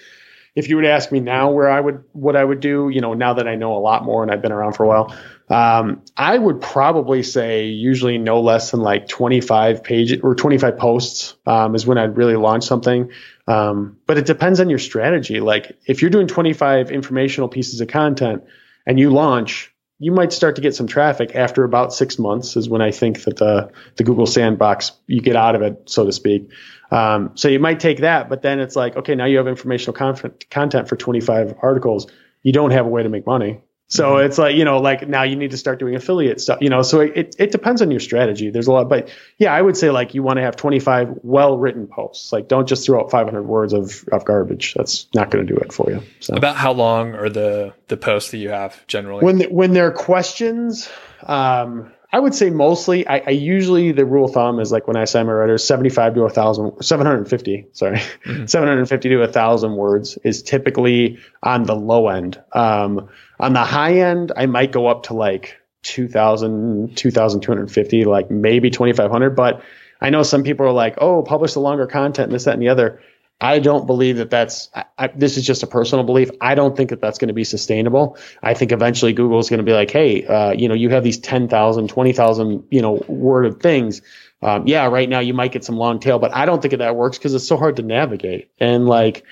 if 0.55 0.69
you 0.69 0.77
would 0.77 0.85
ask 0.85 1.13
me 1.13 1.21
now 1.21 1.51
where 1.51 1.71
I 1.71 1.81
would 1.81 2.05
what 2.13 2.37
I 2.37 2.45
would 2.45 2.61
do, 2.61 2.89
you 2.89 3.01
know, 3.01 3.15
now 3.15 3.35
that 3.35 3.47
I 3.47 3.55
know 3.55 3.77
a 3.77 3.79
lot 3.79 4.05
more 4.05 4.23
and 4.23 4.33
I've 4.33 4.43
been 4.43 4.53
around 4.53 4.73
for 4.75 4.85
a 4.85 4.89
while, 4.89 5.15
um, 5.51 6.03
I 6.17 6.39
would 6.39 6.61
probably 6.61 7.25
say 7.25 7.67
usually 7.67 8.19
no 8.19 8.41
less 8.41 8.71
than 8.71 8.81
like 8.81 9.09
25 9.09 9.83
pages 9.83 10.21
or 10.23 10.37
25 10.37 10.79
posts 10.79 11.35
um, 11.45 11.75
is 11.75 11.85
when 11.85 11.99
I'd 11.99 12.17
really 12.17 12.37
launch 12.37 12.65
something. 12.65 13.11
Um, 13.49 13.99
but 14.07 14.17
it 14.17 14.27
depends 14.27 14.61
on 14.61 14.71
your 14.71 14.79
strategy. 14.79 15.41
Like 15.41 15.77
if 15.87 16.03
you're 16.03 16.11
doing 16.11 16.29
25 16.29 16.93
informational 16.93 17.49
pieces 17.49 17.81
of 17.81 17.89
content 17.89 18.45
and 18.87 19.01
you 19.01 19.11
launch, 19.11 19.75
you 19.99 20.13
might 20.13 20.33
start 20.33 20.55
to 20.55 20.63
get 20.63 20.75
some 20.75 20.87
traffic 20.87 21.35
after 21.35 21.65
about 21.65 21.93
six 21.93 22.19
months 22.19 22.57
is 22.57 22.69
when 22.69 22.81
I 22.81 22.93
think 22.93 23.25
that 23.25 23.37
the 23.37 23.71
the 23.97 24.05
Google 24.05 24.27
sandbox 24.27 24.93
you 25.09 25.21
get 25.21 25.37
out 25.37 25.55
of 25.57 25.63
it, 25.63 25.91
so 25.91 26.07
to 26.07 26.13
speak. 26.13 26.51
Um, 26.91 27.33
so 27.35 27.49
you 27.49 27.59
might 27.59 27.81
take 27.81 27.99
that, 27.99 28.29
but 28.29 28.41
then 28.41 28.61
it's 28.61 28.77
like, 28.77 28.97
okay, 28.97 29.15
now 29.15 29.27
you 29.27 29.37
have 29.37 29.47
informational 29.47 29.93
content 29.93 30.49
content 30.49 30.89
for 30.89 30.97
25 30.97 31.57
articles. 31.61 32.07
You 32.43 32.53
don't 32.53 32.71
have 32.71 32.87
a 32.87 32.89
way 32.89 33.03
to 33.03 33.09
make 33.09 33.27
money. 33.27 33.61
So 33.91 34.19
it's 34.19 34.39
like, 34.39 34.55
you 34.55 34.65
know, 34.65 34.79
like 34.79 35.09
now 35.09 35.25
you 35.25 35.35
need 35.35 35.51
to 35.51 35.59
start 35.59 35.81
doing 35.81 35.97
affiliate 35.97 36.41
stuff, 36.41 36.59
you 36.61 36.71
know, 36.71 36.83
so 36.83 37.01
it, 37.01 37.35
it 37.41 37.51
depends 37.51 37.83
on 37.83 37.91
your 37.91 37.99
strategy. 37.99 38.49
There's 38.51 38.69
a 38.69 38.73
lot, 38.73 38.89
but 38.89 39.11
yeah, 39.37 39.53
I 39.53 39.61
would 39.61 39.77
say 39.77 39.91
like 39.91 40.15
you 40.15 40.23
want 40.23 40.37
to 40.37 40.43
have 40.43 40.55
25 40.55 41.19
well 41.23 41.59
written 41.59 41.89
posts. 41.89 42.33
Like 42.33 42.47
don't 42.47 42.69
just 42.69 42.87
throw 42.87 43.01
out 43.01 43.11
500 43.11 43.43
words 43.43 43.73
of, 43.73 44.05
of 44.13 44.25
garbage. 44.25 44.75
That's 44.75 45.09
not 45.13 45.33
going 45.33 45.45
to 45.45 45.53
do 45.53 45.59
it 45.59 45.73
for 45.73 45.91
you. 45.91 46.05
So. 46.21 46.35
About 46.35 46.55
how 46.55 46.73
long 46.73 47.17
are 47.17 47.29
the, 47.29 47.75
the 47.89 47.97
posts 47.97 48.31
that 48.31 48.39
you 48.39 48.51
have 48.51 48.87
generally? 48.87 49.25
When, 49.25 49.41
when 49.51 49.73
they're 49.73 49.91
questions, 49.91 50.89
um, 51.25 51.93
I 52.13 52.19
would 52.19 52.35
say 52.35 52.51
mostly. 52.51 53.07
I, 53.07 53.19
I, 53.19 53.31
usually 53.31 53.93
the 53.93 54.05
rule 54.05 54.25
of 54.25 54.33
thumb 54.33 54.59
is 54.59 54.73
like 54.73 54.89
when 54.89 54.97
I 54.97 55.05
sign 55.05 55.27
my 55.27 55.33
writers, 55.33 55.63
seventy-five 55.63 56.15
to 56.15 56.23
a 56.23 56.31
thousand, 56.31 56.83
seven 56.83 57.07
hundred 57.07 57.29
fifty. 57.29 57.69
Sorry, 57.73 57.99
mm-hmm. 57.99 58.47
seven 58.47 58.69
hundred 58.69 58.81
and 58.81 58.89
fifty 58.89 59.11
to 59.11 59.23
a 59.23 59.29
thousand 59.29 59.77
words 59.77 60.19
is 60.25 60.43
typically 60.43 61.19
on 61.43 61.63
the 61.65 61.77
low 61.77 62.09
end. 62.09 62.43
Um, 62.53 63.09
on 63.39 63.53
the 63.53 63.65
high 63.65 63.99
end, 64.01 64.33
I 64.37 64.47
might 64.47 64.73
go 64.73 64.87
up 64.89 65.05
to 65.05 65.15
like 65.15 65.57
2,000, 65.83 66.97
2,250, 66.97 68.05
like 68.05 68.31
maybe 68.31 68.71
twenty 68.71 68.93
five 68.93 69.11
hundred. 69.11 69.37
But 69.37 69.63
I 70.01 70.11
know 70.11 70.23
some 70.23 70.43
people 70.43 70.67
are 70.67 70.73
like, 70.73 70.97
oh, 70.99 71.23
publish 71.23 71.53
the 71.53 71.61
longer 71.61 71.87
content 71.87 72.27
and 72.27 72.35
this, 72.35 72.45
that, 72.45 72.55
and 72.55 72.63
the 72.63 72.69
other. 72.69 73.01
I 73.41 73.59
don't 73.59 73.87
believe 73.87 74.19
that 74.19 74.29
that's, 74.29 74.69
I, 74.75 74.85
I, 74.99 75.07
this 75.09 75.37
is 75.39 75.47
just 75.47 75.63
a 75.63 75.67
personal 75.67 76.05
belief. 76.05 76.31
I 76.41 76.55
don't 76.55 76.77
think 76.77 76.91
that 76.91 77.01
that's 77.01 77.19
going 77.19 77.29
to 77.29 77.35
be 77.35 77.45
sustainable. 77.45 78.19
I 78.43 78.55
think 78.55 78.71
eventually 78.71 79.15
Google 79.15 79.39
is 79.39 79.49
going 79.49 79.59
to 79.59 79.65
be 79.65 79.73
like, 79.73 79.91
hey, 79.91 80.27
uh, 80.27 80.53
you 80.53 80.69
know, 80.69 80.75
you 80.75 80.91
have 80.91 81.03
these 81.03 81.19
10,000, 81.19 81.89
20,000, 81.89 82.65
you 82.71 82.83
know, 82.83 83.03
word 83.09 83.47
of 83.47 83.61
things. 83.61 84.03
Um, 84.43 84.67
yeah, 84.67 84.87
right 84.87 85.09
now 85.09 85.21
you 85.21 85.33
might 85.33 85.53
get 85.53 85.65
some 85.65 85.77
long 85.77 86.01
tail, 86.01 86.19
but 86.19 86.35
I 86.35 86.45
don't 86.45 86.61
think 86.61 86.77
that, 86.77 86.97
works 86.97 87.19
because 87.19 87.35
it's 87.35 87.49
so 87.49 87.57
hard 87.57 87.77
to 87.77 87.83
navigate. 87.83 88.51
And 88.59 88.87
like, 88.87 89.25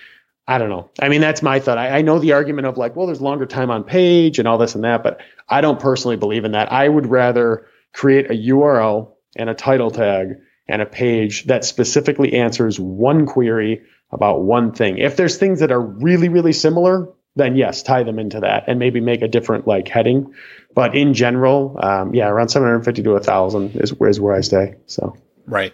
I 0.47 0.57
don't 0.57 0.71
know. 0.71 0.91
I 1.01 1.11
mean, 1.11 1.21
that's 1.21 1.43
my 1.43 1.61
thought. 1.61 1.77
I, 1.77 1.99
I 1.99 2.03
know 2.03 2.19
the 2.19 2.33
argument 2.33 2.67
of 2.67 2.79
like, 2.79 2.97
well, 2.97 3.07
there's 3.07 3.21
longer 3.21 3.45
time 3.45 3.71
on 3.71 3.85
page 3.85 4.39
and 4.39 4.49
all 4.49 4.57
this 4.57 4.75
and 4.75 4.85
that, 4.85 5.03
but 5.03 5.21
I 5.47 5.61
don't 5.61 5.79
personally 5.79 6.17
believe 6.17 6.45
in 6.45 6.53
that. 6.53 6.73
I 6.73 6.89
would 6.89 7.07
rather 7.07 7.67
create 7.93 8.31
a 8.31 8.35
URL 8.35 9.13
and 9.37 9.51
a 9.51 9.55
title 9.55 9.91
tag 9.91 10.39
and 10.67 10.83
a 10.83 10.87
page 10.87 11.45
that 11.45 11.65
specifically 11.65 12.35
answers 12.35 12.79
one 12.79 13.27
query 13.27 13.83
about 14.11 14.43
one 14.43 14.73
thing. 14.73 14.99
If 14.99 15.17
there's 15.17 15.37
things 15.37 15.61
that 15.61 15.71
are 15.71 15.81
really, 15.81 16.29
really 16.29 16.53
similar, 16.53 17.09
then 17.37 17.57
yes, 17.57 17.83
tie 17.83 18.03
them 18.03 18.19
into 18.19 18.41
that 18.41 18.65
and 18.67 18.79
maybe 18.79 19.01
make 19.01 19.23
a 19.23 19.29
different 19.29 19.67
like 19.67 19.89
heading. 19.89 20.35
But 20.75 20.95
in 20.97 21.15
general, 21.15 21.79
um, 21.83 22.15
yeah, 22.15 22.29
around 22.29 22.49
750 22.49 23.03
to 23.03 23.13
a 23.13 23.21
thousand 23.21 23.77
is, 23.77 23.93
is 23.93 24.21
where 24.21 24.35
I 24.35 24.41
stay. 24.41 24.77
So, 24.87 25.17
right. 25.47 25.73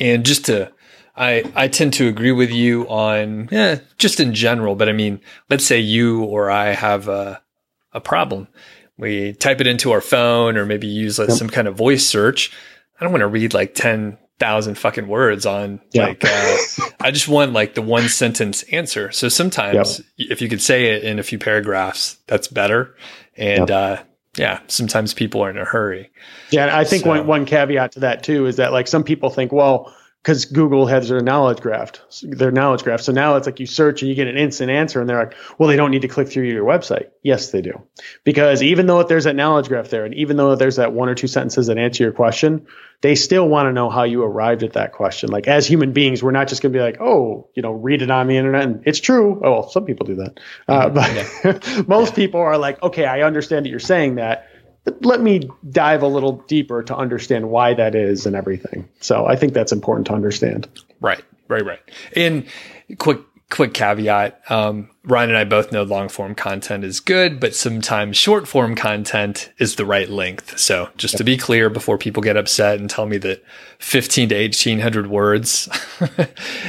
And 0.00 0.24
just 0.24 0.46
to, 0.46 0.72
I, 1.16 1.44
I 1.54 1.68
tend 1.68 1.94
to 1.94 2.08
agree 2.08 2.32
with 2.32 2.50
you 2.50 2.88
on, 2.88 3.48
yeah, 3.50 3.80
just 3.98 4.20
in 4.20 4.34
general, 4.34 4.74
but 4.74 4.88
I 4.88 4.92
mean, 4.92 5.20
let's 5.48 5.64
say 5.64 5.78
you 5.78 6.24
or 6.24 6.50
I 6.50 6.66
have 6.72 7.08
a, 7.08 7.42
a 7.92 8.00
problem. 8.00 8.48
We 8.98 9.32
type 9.32 9.60
it 9.60 9.66
into 9.66 9.92
our 9.92 10.00
phone 10.00 10.56
or 10.56 10.66
maybe 10.66 10.86
use 10.86 11.18
like, 11.18 11.28
yep. 11.28 11.38
some 11.38 11.48
kind 11.48 11.68
of 11.68 11.76
voice 11.76 12.06
search. 12.06 12.52
I 12.98 13.04
don't 13.04 13.12
want 13.12 13.20
to 13.20 13.28
read 13.28 13.54
like 13.54 13.74
10 13.74 14.18
thousand 14.38 14.76
fucking 14.76 15.08
words 15.08 15.46
on 15.46 15.80
yeah. 15.92 16.06
like 16.06 16.24
uh, 16.24 16.56
I 17.00 17.10
just 17.10 17.28
want 17.28 17.52
like 17.52 17.74
the 17.74 17.82
one 17.82 18.08
sentence 18.08 18.62
answer. 18.64 19.10
So 19.12 19.28
sometimes 19.28 20.00
yep. 20.16 20.30
if 20.30 20.42
you 20.42 20.48
could 20.48 20.60
say 20.60 20.86
it 20.86 21.04
in 21.04 21.18
a 21.18 21.22
few 21.22 21.38
paragraphs, 21.38 22.18
that's 22.26 22.48
better. 22.48 22.94
And 23.36 23.68
yep. 23.68 23.70
uh, 23.70 24.02
yeah, 24.36 24.60
sometimes 24.66 25.14
people 25.14 25.42
are 25.42 25.50
in 25.50 25.56
a 25.56 25.64
hurry. 25.64 26.10
Yeah, 26.50 26.76
I 26.76 26.84
think 26.84 27.04
so. 27.04 27.10
one 27.10 27.26
one 27.26 27.44
caveat 27.46 27.92
to 27.92 28.00
that 28.00 28.22
too 28.22 28.46
is 28.46 28.56
that 28.56 28.72
like 28.72 28.88
some 28.88 29.04
people 29.04 29.30
think, 29.30 29.52
well, 29.52 29.94
because 30.26 30.44
Google 30.44 30.86
has 30.88 31.08
their 31.08 31.20
knowledge 31.20 31.60
graph, 31.60 31.92
their 32.20 32.50
knowledge 32.50 32.82
graph. 32.82 33.00
So 33.00 33.12
now 33.12 33.36
it's 33.36 33.46
like 33.46 33.60
you 33.60 33.66
search 33.66 34.02
and 34.02 34.08
you 34.08 34.16
get 34.16 34.26
an 34.26 34.36
instant 34.36 34.72
answer, 34.72 35.00
and 35.00 35.08
they're 35.08 35.20
like, 35.20 35.36
well, 35.56 35.68
they 35.68 35.76
don't 35.76 35.92
need 35.92 36.02
to 36.02 36.08
click 36.08 36.28
through 36.28 36.48
your 36.48 36.64
website. 36.64 37.10
Yes, 37.22 37.52
they 37.52 37.60
do, 37.60 37.80
because 38.24 38.60
even 38.60 38.88
though 38.88 39.04
there's 39.04 39.22
that 39.22 39.36
knowledge 39.36 39.68
graph 39.68 39.88
there, 39.88 40.04
and 40.04 40.12
even 40.14 40.36
though 40.36 40.56
there's 40.56 40.76
that 40.76 40.92
one 40.92 41.08
or 41.08 41.14
two 41.14 41.28
sentences 41.28 41.68
that 41.68 41.78
answer 41.78 42.02
your 42.02 42.12
question, 42.12 42.66
they 43.02 43.14
still 43.14 43.48
want 43.48 43.68
to 43.68 43.72
know 43.72 43.88
how 43.88 44.02
you 44.02 44.24
arrived 44.24 44.64
at 44.64 44.72
that 44.72 44.92
question. 44.92 45.30
Like 45.30 45.46
as 45.46 45.64
human 45.64 45.92
beings, 45.92 46.24
we're 46.24 46.32
not 46.32 46.48
just 46.48 46.60
going 46.60 46.72
to 46.72 46.76
be 46.76 46.82
like, 46.82 47.00
oh, 47.00 47.48
you 47.54 47.62
know, 47.62 47.70
read 47.70 48.02
it 48.02 48.10
on 48.10 48.26
the 48.26 48.36
internet, 48.36 48.64
and 48.64 48.82
it's 48.84 48.98
true. 48.98 49.40
Oh, 49.44 49.52
well, 49.52 49.70
some 49.70 49.84
people 49.84 50.06
do 50.06 50.16
that, 50.16 50.40
uh, 50.66 50.88
mm-hmm. 50.90 50.94
but 51.44 51.68
yeah. 51.70 51.82
most 51.86 52.10
yeah. 52.10 52.16
people 52.16 52.40
are 52.40 52.58
like, 52.58 52.82
okay, 52.82 53.04
I 53.04 53.22
understand 53.22 53.64
that 53.64 53.70
you're 53.70 53.78
saying 53.78 54.16
that 54.16 54.48
let 55.00 55.20
me 55.20 55.48
dive 55.70 56.02
a 56.02 56.06
little 56.06 56.44
deeper 56.48 56.82
to 56.82 56.96
understand 56.96 57.50
why 57.50 57.74
that 57.74 57.94
is 57.94 58.26
and 58.26 58.36
everything. 58.36 58.88
So 59.00 59.26
I 59.26 59.36
think 59.36 59.52
that's 59.52 59.72
important 59.72 60.06
to 60.08 60.14
understand. 60.14 60.68
Right, 61.00 61.22
right, 61.48 61.64
right. 61.64 61.80
And 62.14 62.46
quick, 62.98 63.18
quick 63.50 63.74
caveat: 63.74 64.40
um, 64.48 64.88
Ryan 65.04 65.30
and 65.30 65.38
I 65.38 65.44
both 65.44 65.72
know 65.72 65.82
long 65.82 66.08
form 66.08 66.34
content 66.34 66.84
is 66.84 67.00
good, 67.00 67.40
but 67.40 67.54
sometimes 67.54 68.16
short 68.16 68.46
form 68.46 68.74
content 68.76 69.50
is 69.58 69.76
the 69.76 69.84
right 69.84 70.08
length. 70.08 70.58
So 70.58 70.88
just 70.96 71.16
to 71.16 71.24
be 71.24 71.36
clear, 71.36 71.68
before 71.68 71.98
people 71.98 72.22
get 72.22 72.36
upset 72.36 72.78
and 72.78 72.88
tell 72.88 73.06
me 73.06 73.18
that 73.18 73.42
fifteen 73.78 74.28
to 74.28 74.34
eighteen 74.34 74.80
hundred 74.80 75.08
words 75.08 75.68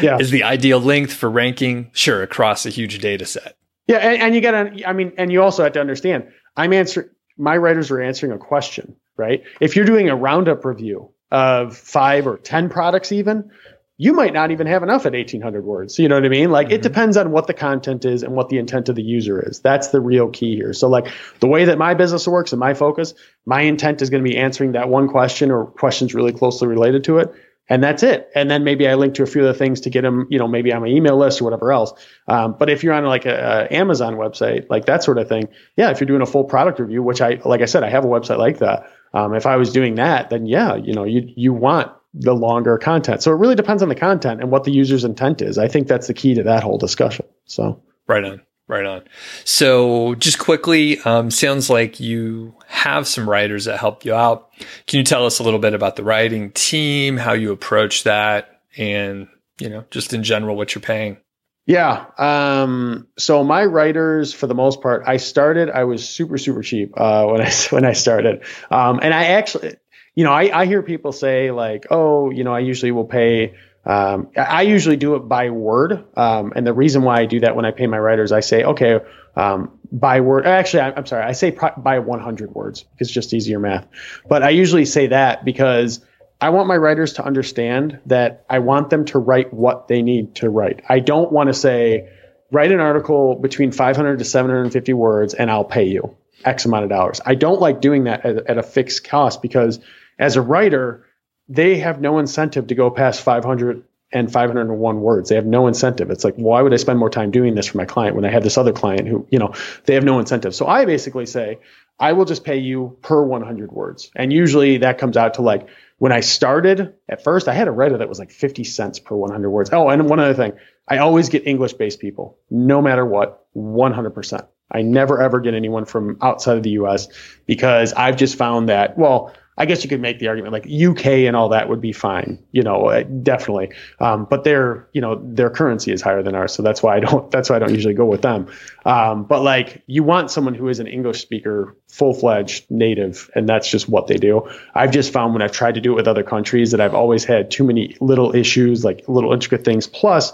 yeah. 0.02 0.18
is 0.20 0.32
the 0.32 0.44
ideal 0.44 0.80
length 0.80 1.14
for 1.14 1.30
ranking, 1.30 1.92
sure, 1.94 2.24
across 2.24 2.66
a 2.66 2.70
huge 2.70 3.00
data 3.00 3.26
set. 3.26 3.56
Yeah, 3.88 3.98
and, 3.98 4.22
and 4.22 4.36
you 4.36 4.42
got 4.42 4.52
to, 4.52 4.90
I 4.90 4.92
mean, 4.92 5.14
and 5.18 5.32
you 5.32 5.42
also 5.42 5.64
have 5.64 5.72
to 5.74 5.80
understand. 5.80 6.30
I'm 6.58 6.74
answering 6.74 7.08
my 7.38 7.58
writers 7.58 7.92
are 7.92 8.02
answering 8.02 8.32
a 8.32 8.38
question, 8.38 8.96
right? 9.16 9.44
If 9.60 9.76
you're 9.76 9.86
doing 9.86 10.10
a 10.10 10.16
roundup 10.16 10.66
review 10.66 11.12
of 11.32 11.76
five 11.76 12.28
or 12.28 12.38
10 12.38 12.70
products, 12.70 13.12
even, 13.12 13.52
you 14.00 14.14
might 14.14 14.32
not 14.32 14.52
even 14.52 14.68
have 14.68 14.84
enough 14.84 15.08
at 15.08 15.14
1800 15.14 15.66
words. 15.66 15.98
You 15.98 16.08
know 16.08 16.16
what 16.16 16.26
I 16.26 16.30
mean? 16.30 16.52
Like 16.52 16.68
mm-hmm. 16.68 16.76
it 16.76 16.82
depends 16.84 17.18
on 17.18 17.32
what 17.32 17.48
the 17.48 17.54
content 17.54 18.06
is 18.06 18.22
and 18.24 18.34
what 18.34 18.50
the 18.50 18.60
intent 18.60 18.90
of 18.90 18.96
the 18.96 19.04
user 19.04 19.42
is. 19.50 19.60
That's 19.60 19.88
the 19.88 20.00
real 20.00 20.30
key 20.30 20.56
here. 20.56 20.74
So, 20.74 20.88
like 20.88 21.08
the 21.40 21.48
way 21.48 21.66
that 21.66 21.80
my 21.80 21.96
business 21.96 22.28
works 22.28 22.54
and 22.54 22.60
my 22.60 22.76
focus, 22.76 23.16
my 23.46 23.62
intent 23.62 24.04
is 24.04 24.12
going 24.12 24.24
to 24.24 24.30
be 24.30 24.38
answering 24.38 24.74
that 24.74 24.88
one 24.88 25.08
question 25.08 25.50
or 25.50 25.66
questions 25.66 26.14
really 26.14 26.32
closely 26.32 26.68
related 26.68 27.06
to 27.06 27.18
it. 27.18 27.34
And 27.70 27.84
that's 27.84 28.04
it. 28.04 28.30
And 28.34 28.50
then 28.50 28.64
maybe 28.64 28.88
I 28.88 28.96
link 28.96 29.16
to 29.16 29.24
a 29.24 29.26
few 29.26 29.42
other 29.42 29.54
things 29.54 29.82
to 29.82 29.90
get 29.90 30.02
them, 30.02 30.28
you 30.30 30.40
know, 30.40 30.48
maybe 30.48 30.72
on 30.74 30.82
my 30.82 30.88
email 30.88 31.18
list 31.18 31.42
or 31.42 31.46
whatever 31.46 31.72
else. 31.72 31.94
Um, 32.28 32.56
but 32.58 32.70
if 32.70 32.84
you're 32.84 32.94
on 32.94 33.06
like 33.06 33.26
a, 33.26 33.68
a, 33.70 33.76
Amazon 33.76 34.16
website, 34.16 34.70
like 34.70 34.86
that 34.86 35.04
sort 35.04 35.18
of 35.18 35.28
thing, 35.28 35.50
yeah, 35.76 35.92
if 35.92 36.00
you're 36.00 36.08
doing 36.08 36.22
a 36.22 36.26
full 36.26 36.46
product 36.46 36.80
review, 36.80 37.04
which 37.04 37.22
I, 37.22 37.40
like 37.44 37.62
I 37.62 37.66
said, 37.66 37.84
I 37.84 37.90
have 37.90 38.06
a 38.06 38.08
website 38.08 38.38
like 38.38 38.60
that. 38.60 38.92
Um, 39.14 39.34
if 39.34 39.46
I 39.46 39.58
was 39.58 39.72
doing 39.72 39.96
that, 39.96 40.30
then 40.30 40.46
yeah, 40.46 40.76
you 40.76 40.94
know, 40.94 41.04
you 41.04 41.32
you 41.36 41.54
want 41.54 41.92
the 42.14 42.34
longer 42.34 42.78
content. 42.78 43.22
So 43.22 43.32
it 43.32 43.36
really 43.36 43.56
depends 43.56 43.82
on 43.84 43.90
the 43.90 43.96
content 43.96 44.42
and 44.42 44.52
what 44.52 44.64
the 44.64 44.72
user's 44.72 45.04
intent 45.04 45.42
is. 45.42 45.58
I 45.58 45.68
think 45.68 45.88
that's 45.88 46.08
the 46.08 46.14
key 46.14 46.36
to 46.36 46.44
that 46.44 46.64
whole 46.64 46.78
discussion. 46.78 47.26
So 47.46 47.82
right 48.08 48.24
on. 48.24 48.42
Right 48.68 48.86
on. 48.86 49.04
So, 49.46 50.16
just 50.16 50.40
quickly, 50.40 51.00
um, 51.00 51.32
sounds 51.32 51.70
like 51.70 52.02
you 52.02 52.54
have 52.68 53.08
some 53.08 53.30
writers 53.30 53.64
that 53.64 53.80
help 53.80 54.04
you 54.04 54.14
out. 54.14 54.52
Can 54.88 54.98
you 54.98 55.06
tell 55.06 55.26
us 55.26 55.40
a 55.40 55.44
little 55.44 55.60
bit 55.60 55.74
about 55.74 55.96
the 55.96 56.04
writing 56.04 56.52
team, 56.52 57.16
how 57.16 57.32
you 57.32 57.54
approach 57.54 58.04
that, 58.04 58.62
and 58.76 59.30
you 59.60 59.70
know, 59.70 59.86
just 59.90 60.14
in 60.14 60.24
general, 60.24 60.58
what 60.58 60.76
you're 60.76 60.82
paying? 60.82 61.18
Yeah. 61.66 62.06
Um, 62.18 63.08
so 63.18 63.44
my 63.44 63.66
writers, 63.66 64.34
for 64.34 64.48
the 64.48 64.56
most 64.56 64.82
part, 64.82 65.04
I 65.06 65.18
started. 65.18 65.70
I 65.70 65.86
was 65.86 66.08
super 66.08 66.38
super 66.38 66.62
cheap 66.62 66.94
uh, 66.98 67.26
when 67.32 67.42
I 67.42 67.52
when 67.70 67.86
I 67.86 67.94
started, 67.94 68.44
um, 68.70 69.00
and 69.02 69.14
I 69.14 69.26
actually, 69.26 69.76
you 70.16 70.24
know, 70.24 70.32
I, 70.32 70.62
I 70.62 70.66
hear 70.66 70.84
people 70.84 71.14
say 71.14 71.52
like, 71.52 71.88
oh, 71.90 72.32
you 72.32 72.44
know, 72.44 72.54
I 72.54 72.60
usually 72.60 72.92
will 72.92 73.06
pay 73.06 73.56
um, 73.88 74.32
I 74.36 74.64
usually 74.64 74.98
do 74.98 75.16
it 75.16 75.20
by 75.20 75.50
word. 75.50 76.06
Um, 76.18 76.52
and 76.56 76.68
the 76.68 76.74
reason 76.74 77.04
why 77.04 77.22
I 77.22 77.26
do 77.26 77.40
that 77.40 77.56
when 77.56 77.64
I 77.64 77.72
pay 77.72 77.88
my 77.88 77.98
writers, 77.98 78.34
I 78.34 78.42
say, 78.42 78.64
okay, 78.64 79.00
um, 79.38 79.80
by 79.94 80.20
word. 80.20 80.46
Actually, 80.46 80.82
I'm, 80.82 81.06
sorry. 81.06 81.24
I 81.24 81.32
say 81.32 81.52
pro- 81.52 81.76
by 81.78 82.00
100 82.00 82.54
words. 82.54 82.84
Because 82.84 83.08
it's 83.08 83.14
just 83.14 83.34
easier 83.34 83.60
math. 83.60 83.88
But 84.28 84.44
I 84.44 84.50
usually 84.50 84.84
say 84.84 85.08
that 85.08 85.46
because 85.46 86.02
I 86.42 86.50
want 86.50 86.68
my 86.68 86.76
writers 86.76 87.14
to 87.14 87.24
understand 87.24 88.00
that 88.08 88.46
I 88.50 88.60
want 88.60 88.90
them 88.90 89.06
to 89.06 89.20
write 89.20 89.54
what 89.54 89.88
they 89.88 90.02
need 90.02 90.36
to 90.36 90.50
write. 90.50 90.84
I 90.90 91.00
don't 91.00 91.32
want 91.32 91.48
to 91.48 91.54
say, 91.54 92.10
write 92.52 92.74
an 92.74 92.82
article 92.82 93.36
between 93.36 93.72
500 93.72 94.20
to 94.20 94.26
750 94.26 94.94
words 94.94 95.34
and 95.34 95.50
I'll 95.50 95.64
pay 95.64 95.86
you 95.86 96.18
X 96.44 96.66
amount 96.66 96.84
of 96.84 96.90
dollars. 96.90 97.22
I 97.26 97.36
don't 97.36 97.62
like 97.62 97.80
doing 97.80 98.04
that 98.04 98.26
at, 98.26 98.50
at 98.50 98.58
a 98.58 98.64
fixed 98.64 99.06
cost 99.06 99.42
because 99.42 99.80
as 100.20 100.36
a 100.36 100.42
writer, 100.42 101.07
they 101.50 101.78
have 101.78 102.02
no 102.02 102.20
incentive 102.20 102.68
to 102.68 102.76
go 102.76 102.90
past 102.90 103.22
500 103.22 103.84
and 104.12 104.32
501 104.32 105.02
words. 105.02 105.30
They 105.30 105.36
have 105.36 105.46
no 105.46 105.68
incentive. 105.68 106.10
It's 106.12 106.24
like, 106.24 106.36
why 106.36 106.62
would 106.62 106.74
I 106.74 106.78
spend 106.78 106.98
more 106.98 107.10
time 107.10 107.32
doing 107.32 107.56
this 107.56 107.68
for 107.68 107.78
my 107.78 107.86
client 107.86 108.16
when 108.16 108.26
I 108.26 108.30
have 108.30 108.44
this 108.44 108.58
other 108.58 108.72
client 108.72 109.08
who, 109.08 109.28
you 109.30 109.40
know, 109.40 109.54
they 109.86 109.96
have 109.96 110.04
no 110.04 110.20
incentive. 110.20 110.56
So 110.56 110.66
I 110.66 110.86
basically 110.86 111.26
say, 111.26 111.60
I 112.00 112.14
will 112.14 112.26
just 112.26 112.44
pay 112.44 112.58
you 112.58 112.98
per 113.02 113.22
100 113.22 113.72
words. 113.72 114.12
And 114.16 114.32
usually 114.32 114.78
that 114.78 114.98
comes 114.98 115.18
out 115.18 115.36
to 115.36 115.42
like, 115.42 115.68
when 115.98 116.12
I 116.12 116.20
started 116.20 116.94
at 117.10 117.24
first, 117.24 117.48
I 117.48 117.54
had 117.54 117.68
a 117.68 117.72
writer 117.72 117.98
that 117.98 118.08
was 118.08 118.20
like 118.20 118.32
50 118.32 118.64
cents 118.64 119.00
per 119.00 119.16
100 119.16 119.50
words. 119.50 119.72
Oh, 119.74 119.90
and 119.90 120.08
one 120.08 120.20
other 120.20 120.36
thing, 120.36 120.54
I 120.88 121.00
always 121.00 121.30
get 121.30 121.48
English 121.48 121.74
based 121.74 122.00
people, 122.00 122.38
no 122.50 122.82
matter 122.82 123.06
what, 123.06 123.46
100%. 123.56 124.48
I 124.72 124.82
never 124.84 125.22
ever 125.22 125.40
get 125.40 125.54
anyone 125.54 125.86
from 125.86 126.18
outside 126.22 126.58
of 126.58 126.64
the 126.64 126.72
US 126.72 127.08
because 127.46 127.94
I've 127.94 128.18
just 128.18 128.36
found 128.36 128.70
that, 128.70 128.98
well, 128.98 129.34
I 129.58 129.66
guess 129.66 129.84
you 129.84 129.90
could 129.90 130.02
make 130.02 130.20
the 130.20 130.28
argument 130.28 130.54
like 130.54 130.66
UK 130.66 131.26
and 131.26 131.36
all 131.36 131.50
that 131.50 131.68
would 131.68 131.82
be 131.82 131.92
fine, 131.92 132.44
you 132.52 132.62
know, 132.62 132.90
uh, 132.90 133.02
definitely. 133.02 133.72
Um, 134.00 134.26
but 134.30 134.44
their, 134.44 134.88
you 134.94 135.02
know, 135.02 135.20
their 135.24 135.50
currency 135.50 135.92
is 135.92 136.02
higher 136.02 136.22
than 136.22 136.36
ours, 136.36 136.54
so 136.54 136.62
that's 136.62 136.84
why 136.84 136.98
I 136.98 137.00
don't. 137.00 137.32
That's 137.38 137.50
why 137.50 137.58
I 137.58 137.60
don't 137.60 137.74
usually 137.74 137.94
go 137.94 138.06
with 138.06 138.22
them. 138.22 138.48
Um, 138.86 139.26
but 139.26 139.42
like, 139.42 139.84
you 139.86 140.04
want 140.04 140.32
someone 140.32 140.54
who 140.54 140.70
is 140.70 140.80
an 140.80 140.88
English 140.88 141.22
speaker, 141.22 141.76
full 141.88 142.14
fledged 142.14 142.70
native, 142.72 143.30
and 143.36 143.48
that's 143.48 143.70
just 143.70 143.88
what 143.88 144.08
they 144.08 144.16
do. 144.16 144.50
I've 144.74 144.92
just 144.92 145.14
found 145.14 145.34
when 145.34 145.42
I've 145.42 145.52
tried 145.52 145.76
to 145.76 145.82
do 145.82 145.94
it 145.94 145.96
with 145.96 146.08
other 146.08 146.24
countries 146.24 146.72
that 146.72 146.82
I've 146.82 146.96
always 146.96 147.26
had 147.26 147.52
too 147.52 147.64
many 147.64 147.96
little 148.00 148.36
issues, 148.36 148.84
like 148.84 149.08
little 149.08 149.34
intricate 149.34 149.66
things. 149.66 149.88
Plus, 149.88 150.34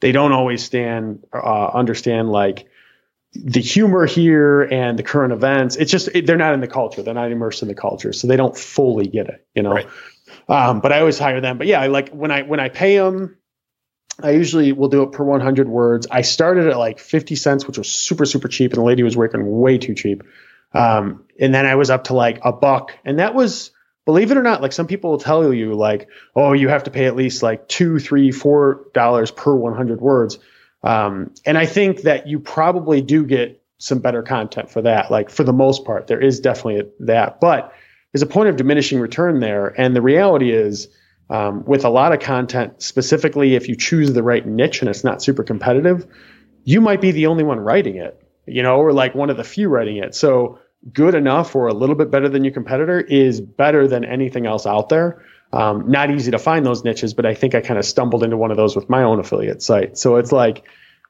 they 0.00 0.12
don't 0.12 0.32
always 0.32 0.62
stand 0.62 1.24
uh, 1.32 1.66
understand 1.68 2.30
like 2.30 2.66
the 3.34 3.60
humor 3.60 4.06
here 4.06 4.62
and 4.62 4.98
the 4.98 5.02
current 5.02 5.32
events 5.32 5.76
it's 5.76 5.90
just 5.90 6.08
it, 6.14 6.26
they're 6.26 6.36
not 6.36 6.54
in 6.54 6.60
the 6.60 6.68
culture. 6.68 7.02
They're 7.02 7.14
not 7.14 7.32
immersed 7.32 7.62
in 7.62 7.68
the 7.68 7.74
culture 7.74 8.12
so 8.12 8.28
they 8.28 8.36
don't 8.36 8.56
fully 8.56 9.06
get 9.06 9.28
it 9.28 9.46
you 9.54 9.62
know? 9.62 9.72
Right. 9.72 9.88
um, 10.48 10.80
but 10.80 10.92
i 10.92 11.00
always 11.00 11.18
hire 11.18 11.40
them. 11.40 11.58
But 11.58 11.66
yeah 11.66 11.80
I 11.80 11.88
like 11.88 12.10
when 12.10 12.30
i 12.30 12.42
when 12.42 12.60
i 12.60 12.68
pay 12.68 12.96
them 12.96 13.36
i 14.22 14.30
usually 14.30 14.72
will 14.72 14.88
do 14.88 15.02
it 15.02 15.12
per 15.12 15.24
100 15.24 15.68
words. 15.68 16.06
I 16.10 16.22
started 16.22 16.68
at 16.68 16.78
like 16.78 16.98
50 17.00 17.34
cents 17.34 17.66
which 17.66 17.78
was 17.78 17.90
super 17.90 18.24
super 18.24 18.48
cheap 18.48 18.72
and 18.72 18.80
the 18.80 18.84
lady 18.84 19.02
was 19.02 19.16
working 19.16 19.44
way 19.44 19.78
too 19.78 19.94
cheap. 19.94 20.22
Um, 20.72 21.24
and 21.38 21.54
then 21.54 21.66
i 21.66 21.74
was 21.74 21.90
up 21.90 22.04
to 22.04 22.14
like 22.14 22.40
a 22.44 22.52
buck. 22.52 22.96
And 23.04 23.18
that 23.18 23.34
was 23.34 23.72
believe 24.04 24.30
it 24.30 24.36
or 24.36 24.42
not 24.42 24.62
like 24.62 24.72
some 24.72 24.86
people 24.86 25.10
will 25.10 25.18
tell 25.18 25.52
you 25.52 25.74
like 25.74 26.08
oh 26.36 26.52
you 26.52 26.68
have 26.68 26.84
to 26.84 26.90
pay 26.90 27.06
at 27.06 27.16
least 27.16 27.42
like 27.42 27.66
two 27.68 27.98
three 27.98 28.30
four 28.30 28.86
dollars 28.94 29.30
per 29.30 29.54
100 29.54 30.00
words 30.00 30.38
um, 30.84 31.32
and 31.46 31.58
I 31.58 31.66
think 31.66 32.02
that 32.02 32.28
you 32.28 32.38
probably 32.38 33.00
do 33.00 33.24
get 33.24 33.60
some 33.78 33.98
better 33.98 34.22
content 34.22 34.70
for 34.70 34.82
that. 34.82 35.10
Like 35.10 35.30
for 35.30 35.42
the 35.42 35.52
most 35.52 35.84
part, 35.84 36.06
there 36.06 36.20
is 36.20 36.40
definitely 36.40 36.90
that, 37.00 37.40
but 37.40 37.72
there's 38.12 38.22
a 38.22 38.26
point 38.26 38.48
of 38.48 38.56
diminishing 38.56 39.00
return 39.00 39.40
there. 39.40 39.68
And 39.80 39.96
the 39.96 40.02
reality 40.02 40.52
is, 40.52 40.88
um, 41.30 41.64
with 41.64 41.84
a 41.84 41.88
lot 41.88 42.12
of 42.12 42.20
content, 42.20 42.82
specifically 42.82 43.54
if 43.56 43.68
you 43.68 43.76
choose 43.76 44.12
the 44.12 44.22
right 44.22 44.46
niche 44.46 44.80
and 44.80 44.90
it's 44.90 45.02
not 45.02 45.22
super 45.22 45.42
competitive, 45.42 46.06
you 46.64 46.80
might 46.80 47.00
be 47.00 47.10
the 47.10 47.26
only 47.26 47.44
one 47.44 47.58
writing 47.58 47.96
it, 47.96 48.22
you 48.46 48.62
know, 48.62 48.76
or 48.76 48.92
like 48.92 49.14
one 49.14 49.30
of 49.30 49.38
the 49.38 49.44
few 49.44 49.68
writing 49.68 49.96
it. 49.96 50.14
So 50.14 50.58
good 50.92 51.14
enough 51.14 51.56
or 51.56 51.66
a 51.66 51.74
little 51.74 51.94
bit 51.94 52.10
better 52.10 52.28
than 52.28 52.44
your 52.44 52.52
competitor 52.52 53.00
is 53.00 53.40
better 53.40 53.88
than 53.88 54.04
anything 54.04 54.46
else 54.46 54.66
out 54.66 54.90
there. 54.90 55.24
Um, 55.54 55.90
not 55.90 56.10
easy 56.10 56.32
to 56.32 56.38
find 56.38 56.66
those 56.66 56.82
niches, 56.82 57.14
but 57.14 57.26
I 57.26 57.34
think 57.34 57.54
I 57.54 57.60
kind 57.60 57.78
of 57.78 57.84
stumbled 57.84 58.24
into 58.24 58.36
one 58.36 58.50
of 58.50 58.56
those 58.56 58.74
with 58.74 58.90
my 58.90 59.04
own 59.04 59.20
affiliate 59.20 59.62
site. 59.62 59.96
So 59.96 60.16
it's 60.16 60.32
like 60.32 60.64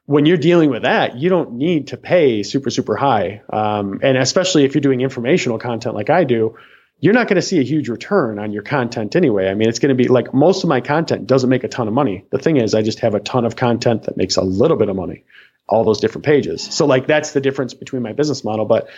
when 0.05 0.27
you're 0.27 0.37
dealing 0.37 0.69
with 0.69 0.83
that, 0.83 1.17
you 1.17 1.29
don't 1.29 1.53
need 1.53 1.87
to 1.87 1.97
pay 1.97 2.43
super, 2.43 2.69
super 2.69 2.95
high. 2.95 3.41
Um, 3.51 4.01
and 4.03 4.17
especially 4.17 4.63
if 4.63 4.75
you're 4.75 4.81
doing 4.81 5.01
informational 5.01 5.57
content 5.57 5.95
like 5.95 6.11
I 6.11 6.25
do, 6.25 6.57
you're 6.99 7.13
not 7.13 7.27
going 7.27 7.37
to 7.37 7.41
see 7.41 7.59
a 7.59 7.63
huge 7.63 7.89
return 7.89 8.37
on 8.37 8.51
your 8.51 8.61
content 8.61 9.15
anyway. 9.15 9.47
I 9.49 9.55
mean, 9.55 9.67
it's 9.67 9.79
going 9.79 9.89
to 9.89 9.95
be 9.95 10.07
like 10.07 10.33
most 10.33 10.63
of 10.63 10.69
my 10.69 10.79
content 10.79 11.25
doesn't 11.27 11.49
make 11.49 11.63
a 11.63 11.67
ton 11.67 11.87
of 11.87 11.93
money. 11.93 12.25
The 12.29 12.37
thing 12.37 12.57
is, 12.57 12.75
I 12.75 12.83
just 12.83 12.99
have 12.99 13.15
a 13.15 13.19
ton 13.19 13.45
of 13.45 13.55
content 13.55 14.03
that 14.03 14.15
makes 14.15 14.37
a 14.37 14.43
little 14.43 14.77
bit 14.77 14.89
of 14.89 14.95
money, 14.95 15.23
all 15.67 15.83
those 15.83 15.99
different 15.99 16.25
pages. 16.25 16.61
So, 16.61 16.85
like, 16.85 17.07
that's 17.07 17.31
the 17.31 17.41
difference 17.41 17.73
between 17.73 18.03
my 18.03 18.13
business 18.13 18.43
model. 18.43 18.65
But 18.65 18.89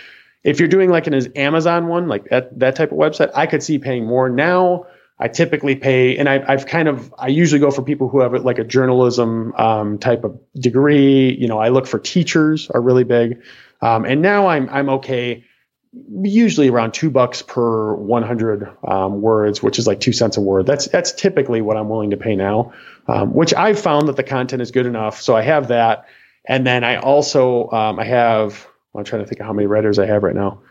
if 0.43 0.59
you're 0.59 0.69
doing 0.69 0.89
like 0.89 1.07
an 1.07 1.37
Amazon 1.37 1.87
one, 1.87 2.07
like 2.07 2.25
that, 2.25 2.59
that 2.59 2.75
type 2.75 2.91
of 2.91 2.97
website, 2.97 3.31
I 3.33 3.47
could 3.47 3.63
see 3.63 3.79
paying 3.79 4.05
more 4.05 4.29
now. 4.29 4.87
I 5.19 5.27
typically 5.29 5.75
pay, 5.75 6.17
and 6.17 6.29
I, 6.29 6.51
have 6.51 6.67
kind 6.67 6.87
of, 6.87 7.13
I 7.17 7.29
usually 7.29 7.59
go 7.59 7.71
for 7.71 7.81
people 7.81 8.07
who 8.07 8.19
have 8.19 8.33
like 8.33 8.59
a 8.59 8.63
journalism 8.63 9.53
um, 9.55 9.97
type 9.97 10.23
of 10.23 10.39
degree. 10.53 11.35
You 11.35 11.47
know, 11.47 11.57
I 11.57 11.69
look 11.69 11.87
for 11.87 11.97
teachers 11.97 12.69
are 12.69 12.79
really 12.79 13.03
big, 13.03 13.41
um, 13.81 14.05
and 14.05 14.21
now 14.21 14.47
I'm 14.47 14.69
I'm 14.69 14.89
okay, 14.89 15.43
usually 15.91 16.69
around 16.69 16.93
two 16.93 17.09
bucks 17.09 17.41
per 17.41 17.95
100 17.95 18.77
um, 18.87 19.21
words, 19.21 19.63
which 19.63 19.79
is 19.79 19.87
like 19.87 19.99
two 19.99 20.13
cents 20.13 20.37
a 20.37 20.41
word. 20.41 20.67
That's 20.67 20.87
that's 20.87 21.13
typically 21.13 21.61
what 21.61 21.77
I'm 21.77 21.89
willing 21.89 22.11
to 22.11 22.17
pay 22.17 22.35
now, 22.35 22.73
um, 23.07 23.33
which 23.33 23.55
I've 23.55 23.79
found 23.79 24.09
that 24.09 24.17
the 24.17 24.23
content 24.23 24.61
is 24.61 24.69
good 24.69 24.85
enough. 24.85 25.21
So 25.21 25.35
I 25.35 25.41
have 25.41 25.69
that, 25.69 26.05
and 26.45 26.65
then 26.65 26.83
I 26.83 26.97
also 26.97 27.71
um, 27.71 27.97
I 27.97 28.05
have 28.05 28.67
I'm 28.95 29.03
trying 29.03 29.23
to 29.23 29.27
think 29.27 29.39
of 29.39 29.47
how 29.47 29.53
many 29.53 29.65
writers 29.65 29.97
I 29.97 30.05
have 30.05 30.21
right 30.21 30.35
now. 30.35 30.61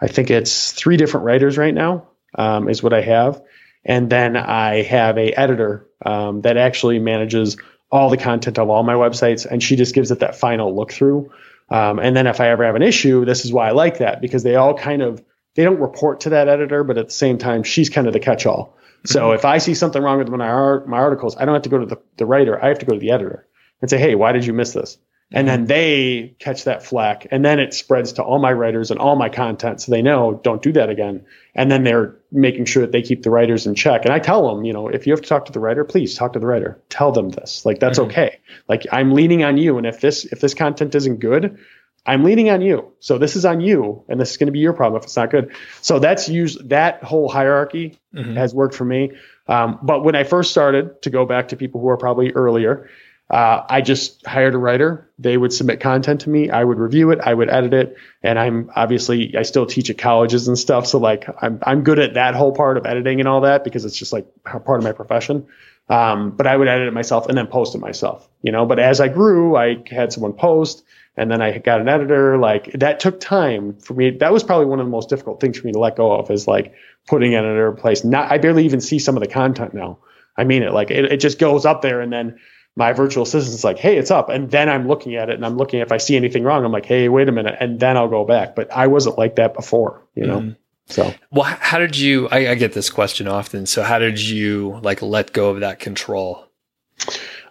I 0.00 0.06
think 0.08 0.30
it's 0.30 0.72
three 0.72 0.96
different 0.96 1.26
writers 1.26 1.58
right 1.58 1.74
now 1.74 2.08
um, 2.36 2.68
is 2.68 2.82
what 2.82 2.92
I 2.92 3.00
have. 3.00 3.42
And 3.86 4.10
then 4.10 4.36
I 4.36 4.82
have 4.82 5.16
a 5.16 5.32
editor 5.32 5.86
um, 6.04 6.42
that 6.42 6.56
actually 6.56 6.98
manages 6.98 7.56
all 7.90 8.10
the 8.10 8.16
content 8.16 8.58
of 8.58 8.68
all 8.68 8.82
my 8.82 8.94
websites, 8.94 9.46
and 9.46 9.62
she 9.62 9.76
just 9.76 9.94
gives 9.94 10.10
it 10.10 10.18
that 10.18 10.36
final 10.36 10.74
look 10.74 10.92
through. 10.92 11.30
Um, 11.70 12.00
and 12.00 12.16
then 12.16 12.26
if 12.26 12.40
I 12.40 12.48
ever 12.50 12.64
have 12.64 12.74
an 12.74 12.82
issue, 12.82 13.24
this 13.24 13.44
is 13.44 13.52
why 13.52 13.68
I 13.68 13.72
like 13.72 13.98
that 13.98 14.20
because 14.20 14.42
they 14.42 14.56
all 14.56 14.74
kind 14.74 15.02
of 15.02 15.22
they 15.54 15.64
don't 15.64 15.80
report 15.80 16.20
to 16.20 16.30
that 16.30 16.48
editor, 16.48 16.84
but 16.84 16.98
at 16.98 17.06
the 17.06 17.14
same 17.14 17.38
time, 17.38 17.62
she's 17.62 17.88
kind 17.88 18.06
of 18.06 18.12
the 18.12 18.20
catch-all. 18.20 18.76
Mm-hmm. 18.76 19.08
So 19.08 19.32
if 19.32 19.44
I 19.44 19.58
see 19.58 19.74
something 19.74 20.02
wrong 20.02 20.18
with 20.18 20.28
one 20.28 20.40
of 20.40 20.84
my, 20.84 20.86
my 20.86 20.98
articles, 20.98 21.36
I 21.36 21.44
don't 21.44 21.54
have 21.54 21.62
to 21.62 21.68
go 21.70 21.78
to 21.78 21.86
the, 21.86 21.96
the 22.18 22.26
writer. 22.26 22.62
I 22.62 22.68
have 22.68 22.80
to 22.80 22.86
go 22.86 22.92
to 22.92 22.98
the 22.98 23.12
editor 23.12 23.46
and 23.80 23.88
say, 23.88 23.98
hey, 23.98 24.14
why 24.14 24.32
did 24.32 24.44
you 24.44 24.52
miss 24.52 24.72
this? 24.72 24.98
And 25.32 25.48
then 25.48 25.66
they 25.66 26.36
catch 26.38 26.64
that 26.64 26.84
flack. 26.84 27.26
And 27.32 27.44
then 27.44 27.58
it 27.58 27.74
spreads 27.74 28.12
to 28.14 28.22
all 28.22 28.38
my 28.38 28.52
writers 28.52 28.92
and 28.92 29.00
all 29.00 29.16
my 29.16 29.28
content. 29.28 29.80
So 29.80 29.90
they 29.90 30.00
know, 30.00 30.40
don't 30.44 30.62
do 30.62 30.72
that 30.72 30.88
again. 30.88 31.26
And 31.52 31.68
then 31.70 31.82
they're 31.82 32.14
making 32.30 32.66
sure 32.66 32.82
that 32.82 32.92
they 32.92 33.02
keep 33.02 33.24
the 33.24 33.30
writers 33.30 33.66
in 33.66 33.74
check. 33.74 34.04
And 34.04 34.14
I 34.14 34.20
tell 34.20 34.48
them, 34.48 34.64
you 34.64 34.72
know, 34.72 34.86
if 34.86 35.04
you 35.06 35.12
have 35.12 35.22
to 35.22 35.28
talk 35.28 35.46
to 35.46 35.52
the 35.52 35.58
writer, 35.58 35.84
please 35.84 36.14
talk 36.14 36.34
to 36.34 36.38
the 36.38 36.46
writer. 36.46 36.80
Tell 36.90 37.10
them 37.10 37.30
this. 37.30 37.66
Like, 37.66 37.80
that's 37.80 37.98
mm-hmm. 37.98 38.10
okay. 38.10 38.38
Like, 38.68 38.86
I'm 38.92 39.14
leaning 39.14 39.42
on 39.42 39.56
you. 39.56 39.78
And 39.78 39.86
if 39.86 40.00
this, 40.00 40.24
if 40.26 40.40
this 40.40 40.54
content 40.54 40.94
isn't 40.94 41.18
good, 41.18 41.58
I'm 42.06 42.22
leaning 42.22 42.48
on 42.50 42.60
you. 42.60 42.92
So 43.00 43.18
this 43.18 43.34
is 43.34 43.44
on 43.44 43.60
you. 43.60 44.04
And 44.08 44.20
this 44.20 44.30
is 44.30 44.36
going 44.36 44.46
to 44.46 44.52
be 44.52 44.60
your 44.60 44.74
problem 44.74 45.00
if 45.00 45.06
it's 45.06 45.16
not 45.16 45.32
good. 45.32 45.52
So 45.82 45.98
that's 45.98 46.28
used, 46.28 46.68
that 46.68 47.02
whole 47.02 47.28
hierarchy 47.28 47.98
mm-hmm. 48.14 48.36
has 48.36 48.54
worked 48.54 48.76
for 48.76 48.84
me. 48.84 49.10
Um, 49.48 49.80
but 49.82 50.04
when 50.04 50.14
I 50.14 50.22
first 50.22 50.52
started, 50.52 51.02
to 51.02 51.10
go 51.10 51.26
back 51.26 51.48
to 51.48 51.56
people 51.56 51.80
who 51.80 51.88
are 51.88 51.96
probably 51.96 52.32
earlier, 52.32 52.88
uh, 53.28 53.64
I 53.68 53.80
just 53.80 54.24
hired 54.24 54.54
a 54.54 54.58
writer. 54.58 55.10
They 55.18 55.36
would 55.36 55.52
submit 55.52 55.80
content 55.80 56.20
to 56.22 56.30
me. 56.30 56.48
I 56.50 56.62
would 56.62 56.78
review 56.78 57.10
it. 57.10 57.18
I 57.20 57.34
would 57.34 57.50
edit 57.50 57.74
it. 57.74 57.96
And 58.22 58.38
I'm 58.38 58.70
obviously 58.76 59.36
I 59.36 59.42
still 59.42 59.66
teach 59.66 59.90
at 59.90 59.98
colleges 59.98 60.46
and 60.46 60.56
stuff. 60.56 60.86
So 60.86 60.98
like 60.98 61.28
I'm 61.42 61.58
I'm 61.62 61.82
good 61.82 61.98
at 61.98 62.14
that 62.14 62.34
whole 62.34 62.52
part 62.52 62.76
of 62.76 62.86
editing 62.86 63.18
and 63.18 63.28
all 63.28 63.40
that 63.40 63.64
because 63.64 63.84
it's 63.84 63.96
just 63.96 64.12
like 64.12 64.26
part 64.44 64.78
of 64.78 64.84
my 64.84 64.92
profession. 64.92 65.48
Um, 65.88 66.30
but 66.30 66.46
I 66.46 66.56
would 66.56 66.68
edit 66.68 66.88
it 66.88 66.92
myself 66.92 67.28
and 67.28 67.36
then 67.36 67.48
post 67.48 67.74
it 67.74 67.78
myself. 67.78 68.28
You 68.42 68.52
know. 68.52 68.64
But 68.64 68.78
as 68.78 69.00
I 69.00 69.08
grew, 69.08 69.56
I 69.56 69.82
had 69.90 70.12
someone 70.12 70.32
post, 70.32 70.84
and 71.16 71.28
then 71.28 71.42
I 71.42 71.58
got 71.58 71.80
an 71.80 71.88
editor. 71.88 72.38
Like 72.38 72.70
that 72.74 73.00
took 73.00 73.18
time 73.18 73.76
for 73.78 73.94
me. 73.94 74.10
That 74.10 74.32
was 74.32 74.44
probably 74.44 74.66
one 74.66 74.78
of 74.78 74.86
the 74.86 74.90
most 74.90 75.08
difficult 75.08 75.40
things 75.40 75.58
for 75.58 75.66
me 75.66 75.72
to 75.72 75.80
let 75.80 75.96
go 75.96 76.12
of 76.12 76.30
is 76.30 76.46
like 76.46 76.74
putting 77.08 77.34
an 77.34 77.44
editor 77.44 77.70
in 77.70 77.76
place. 77.76 78.04
Not 78.04 78.30
I 78.30 78.38
barely 78.38 78.64
even 78.64 78.80
see 78.80 79.00
some 79.00 79.16
of 79.16 79.22
the 79.22 79.28
content 79.28 79.74
now. 79.74 79.98
I 80.36 80.44
mean 80.44 80.62
it. 80.62 80.72
Like 80.72 80.92
it, 80.92 81.06
it 81.06 81.16
just 81.18 81.40
goes 81.40 81.64
up 81.64 81.82
there 81.82 82.00
and 82.00 82.12
then 82.12 82.38
my 82.76 82.92
virtual 82.92 83.22
assistant's 83.22 83.64
like, 83.64 83.78
hey, 83.78 83.96
it's 83.96 84.10
up. 84.10 84.28
And 84.28 84.50
then 84.50 84.68
I'm 84.68 84.86
looking 84.86 85.16
at 85.16 85.30
it 85.30 85.34
and 85.34 85.46
I'm 85.46 85.56
looking 85.56 85.80
if 85.80 85.90
I 85.90 85.96
see 85.96 86.14
anything 86.14 86.44
wrong, 86.44 86.64
I'm 86.64 86.72
like, 86.72 86.84
hey, 86.84 87.08
wait 87.08 87.28
a 87.28 87.32
minute. 87.32 87.56
And 87.58 87.80
then 87.80 87.96
I'll 87.96 88.08
go 88.08 88.24
back. 88.24 88.54
But 88.54 88.70
I 88.70 88.86
wasn't 88.86 89.16
like 89.16 89.36
that 89.36 89.54
before, 89.54 90.06
you 90.14 90.26
know? 90.26 90.40
Mm. 90.40 90.56
So, 90.88 91.12
well, 91.32 91.44
how 91.44 91.78
did 91.78 91.96
you, 91.96 92.28
I, 92.28 92.50
I, 92.50 92.54
get 92.54 92.72
this 92.72 92.90
question 92.90 93.26
often. 93.26 93.66
So 93.66 93.82
how 93.82 93.98
did 93.98 94.20
you 94.20 94.78
like 94.82 95.02
let 95.02 95.32
go 95.32 95.50
of 95.50 95.60
that 95.60 95.80
control? 95.80 96.46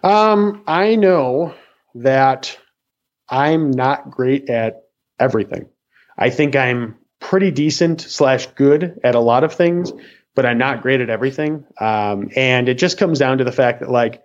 Um, 0.02 0.62
I 0.66 0.94
know 0.94 1.54
that 1.96 2.56
I'm 3.28 3.72
not 3.72 4.10
great 4.10 4.48
at 4.48 4.84
everything. 5.18 5.68
I 6.16 6.30
think 6.30 6.56
I'm 6.56 6.96
pretty 7.20 7.50
decent 7.50 8.00
slash 8.00 8.46
good 8.46 9.00
at 9.04 9.14
a 9.14 9.20
lot 9.20 9.44
of 9.44 9.52
things, 9.52 9.92
but 10.34 10.46
I'm 10.46 10.56
not 10.56 10.80
great 10.80 11.02
at 11.02 11.10
everything. 11.10 11.64
Um, 11.78 12.30
and 12.36 12.70
it 12.70 12.78
just 12.78 12.96
comes 12.96 13.18
down 13.18 13.38
to 13.38 13.44
the 13.44 13.52
fact 13.52 13.80
that 13.80 13.90
like, 13.90 14.22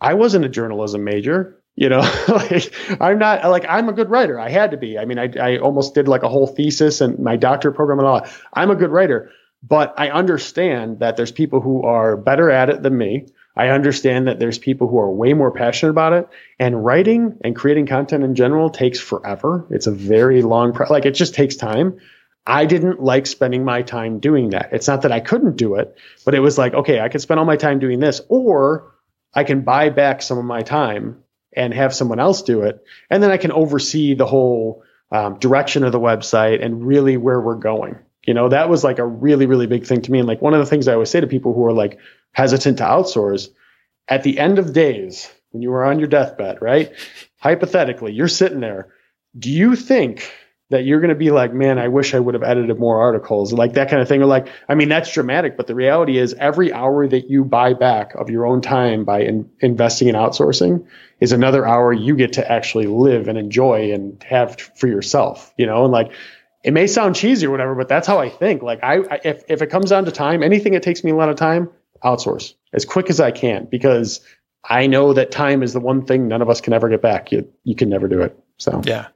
I 0.00 0.14
wasn't 0.14 0.44
a 0.44 0.48
journalism 0.48 1.04
major. 1.04 1.54
You 1.74 1.88
know, 1.88 2.00
like 2.28 2.72
I'm 3.00 3.18
not 3.18 3.48
like 3.48 3.64
I'm 3.68 3.88
a 3.88 3.92
good 3.92 4.10
writer. 4.10 4.38
I 4.38 4.48
had 4.48 4.72
to 4.72 4.76
be. 4.76 4.98
I 4.98 5.04
mean, 5.04 5.18
I, 5.18 5.30
I 5.40 5.58
almost 5.58 5.94
did 5.94 6.08
like 6.08 6.24
a 6.24 6.28
whole 6.28 6.46
thesis 6.46 7.00
and 7.00 7.18
my 7.20 7.36
doctorate 7.36 7.76
program 7.76 8.00
and 8.00 8.08
all. 8.08 8.26
I'm 8.52 8.70
a 8.70 8.74
good 8.74 8.90
writer, 8.90 9.30
but 9.62 9.94
I 9.96 10.10
understand 10.10 10.98
that 11.00 11.16
there's 11.16 11.30
people 11.30 11.60
who 11.60 11.82
are 11.82 12.16
better 12.16 12.50
at 12.50 12.68
it 12.68 12.82
than 12.82 12.96
me. 12.96 13.26
I 13.56 13.68
understand 13.70 14.28
that 14.28 14.38
there's 14.38 14.56
people 14.56 14.86
who 14.86 14.98
are 14.98 15.10
way 15.10 15.34
more 15.34 15.50
passionate 15.50 15.90
about 15.90 16.12
it. 16.12 16.28
And 16.60 16.84
writing 16.84 17.38
and 17.42 17.56
creating 17.56 17.86
content 17.86 18.22
in 18.22 18.36
general 18.36 18.70
takes 18.70 19.00
forever. 19.00 19.66
It's 19.70 19.88
a 19.88 19.90
very 19.90 20.42
long, 20.42 20.72
pro- 20.72 20.86
like 20.88 21.06
it 21.06 21.12
just 21.14 21.34
takes 21.34 21.56
time. 21.56 21.98
I 22.46 22.66
didn't 22.66 23.02
like 23.02 23.26
spending 23.26 23.64
my 23.64 23.82
time 23.82 24.20
doing 24.20 24.50
that. 24.50 24.70
It's 24.72 24.86
not 24.86 25.02
that 25.02 25.12
I 25.12 25.20
couldn't 25.20 25.56
do 25.56 25.74
it, 25.74 25.98
but 26.24 26.34
it 26.34 26.40
was 26.40 26.56
like, 26.56 26.72
okay, 26.72 27.00
I 27.00 27.08
could 27.08 27.20
spend 27.20 27.40
all 27.40 27.46
my 27.46 27.56
time 27.56 27.78
doing 27.78 27.98
this, 27.98 28.20
or 28.28 28.94
I 29.34 29.44
can 29.44 29.62
buy 29.62 29.90
back 29.90 30.22
some 30.22 30.38
of 30.38 30.44
my 30.44 30.62
time 30.62 31.22
and 31.54 31.72
have 31.74 31.94
someone 31.94 32.20
else 32.20 32.42
do 32.42 32.62
it. 32.62 32.84
And 33.10 33.22
then 33.22 33.30
I 33.30 33.36
can 33.36 33.52
oversee 33.52 34.14
the 34.14 34.26
whole 34.26 34.82
um, 35.10 35.38
direction 35.38 35.84
of 35.84 35.92
the 35.92 36.00
website 36.00 36.64
and 36.64 36.86
really 36.86 37.16
where 37.16 37.40
we're 37.40 37.56
going. 37.56 37.98
You 38.26 38.34
know, 38.34 38.48
that 38.48 38.68
was 38.68 38.84
like 38.84 38.98
a 38.98 39.06
really, 39.06 39.46
really 39.46 39.66
big 39.66 39.86
thing 39.86 40.02
to 40.02 40.12
me. 40.12 40.18
And 40.18 40.28
like 40.28 40.42
one 40.42 40.54
of 40.54 40.60
the 40.60 40.66
things 40.66 40.86
I 40.86 40.94
always 40.94 41.10
say 41.10 41.20
to 41.20 41.26
people 41.26 41.54
who 41.54 41.64
are 41.64 41.72
like 41.72 41.98
hesitant 42.32 42.78
to 42.78 42.84
outsource 42.84 43.48
at 44.06 44.22
the 44.22 44.38
end 44.38 44.58
of 44.58 44.72
days, 44.72 45.30
when 45.50 45.62
you 45.62 45.70
were 45.70 45.84
on 45.84 45.98
your 45.98 46.08
deathbed, 46.08 46.58
right? 46.60 46.92
Hypothetically, 47.38 48.12
you're 48.12 48.28
sitting 48.28 48.60
there. 48.60 48.88
Do 49.38 49.50
you 49.50 49.76
think 49.76 50.30
that 50.70 50.84
you're 50.84 51.00
going 51.00 51.08
to 51.08 51.14
be 51.14 51.30
like, 51.30 51.54
man, 51.54 51.78
I 51.78 51.88
wish 51.88 52.14
I 52.14 52.20
would 52.20 52.34
have 52.34 52.42
edited 52.42 52.78
more 52.78 53.00
articles, 53.00 53.52
like 53.52 53.74
that 53.74 53.88
kind 53.88 54.02
of 54.02 54.08
thing. 54.08 54.22
Or 54.22 54.26
like, 54.26 54.48
I 54.68 54.74
mean, 54.74 54.88
that's 54.88 55.12
dramatic, 55.12 55.56
but 55.56 55.66
the 55.66 55.74
reality 55.74 56.18
is 56.18 56.34
every 56.34 56.72
hour 56.72 57.08
that 57.08 57.30
you 57.30 57.44
buy 57.44 57.72
back 57.72 58.14
of 58.14 58.28
your 58.28 58.46
own 58.46 58.60
time 58.60 59.04
by 59.04 59.22
in, 59.22 59.50
investing 59.60 60.08
in 60.08 60.14
outsourcing 60.14 60.86
is 61.20 61.32
another 61.32 61.66
hour 61.66 61.92
you 61.92 62.16
get 62.16 62.34
to 62.34 62.50
actually 62.50 62.86
live 62.86 63.28
and 63.28 63.38
enjoy 63.38 63.92
and 63.92 64.22
have 64.24 64.60
for 64.60 64.86
yourself, 64.86 65.52
you 65.56 65.66
know, 65.66 65.84
and 65.84 65.92
like, 65.92 66.12
it 66.62 66.72
may 66.72 66.86
sound 66.86 67.14
cheesy 67.14 67.46
or 67.46 67.50
whatever, 67.50 67.74
but 67.74 67.88
that's 67.88 68.06
how 68.06 68.18
I 68.18 68.28
think. 68.28 68.62
Like 68.62 68.80
I, 68.82 68.96
I 68.98 69.20
if, 69.24 69.44
if 69.48 69.62
it 69.62 69.68
comes 69.68 69.90
down 69.90 70.04
to 70.04 70.12
time, 70.12 70.42
anything 70.42 70.74
that 70.74 70.82
takes 70.82 71.02
me 71.02 71.12
a 71.12 71.16
lot 71.16 71.28
of 71.28 71.36
time, 71.36 71.70
outsource 72.04 72.54
as 72.72 72.84
quick 72.84 73.10
as 73.10 73.20
I 73.20 73.30
can 73.30 73.66
because 73.70 74.20
I 74.62 74.86
know 74.86 75.14
that 75.14 75.30
time 75.30 75.62
is 75.62 75.72
the 75.72 75.80
one 75.80 76.04
thing 76.04 76.28
none 76.28 76.42
of 76.42 76.50
us 76.50 76.60
can 76.60 76.72
ever 76.72 76.88
get 76.88 77.02
back. 77.02 77.32
You, 77.32 77.48
you 77.64 77.74
can 77.74 77.88
never 77.88 78.08
do 78.08 78.22
it. 78.22 78.38
So 78.58 78.82
yeah, 78.84 79.08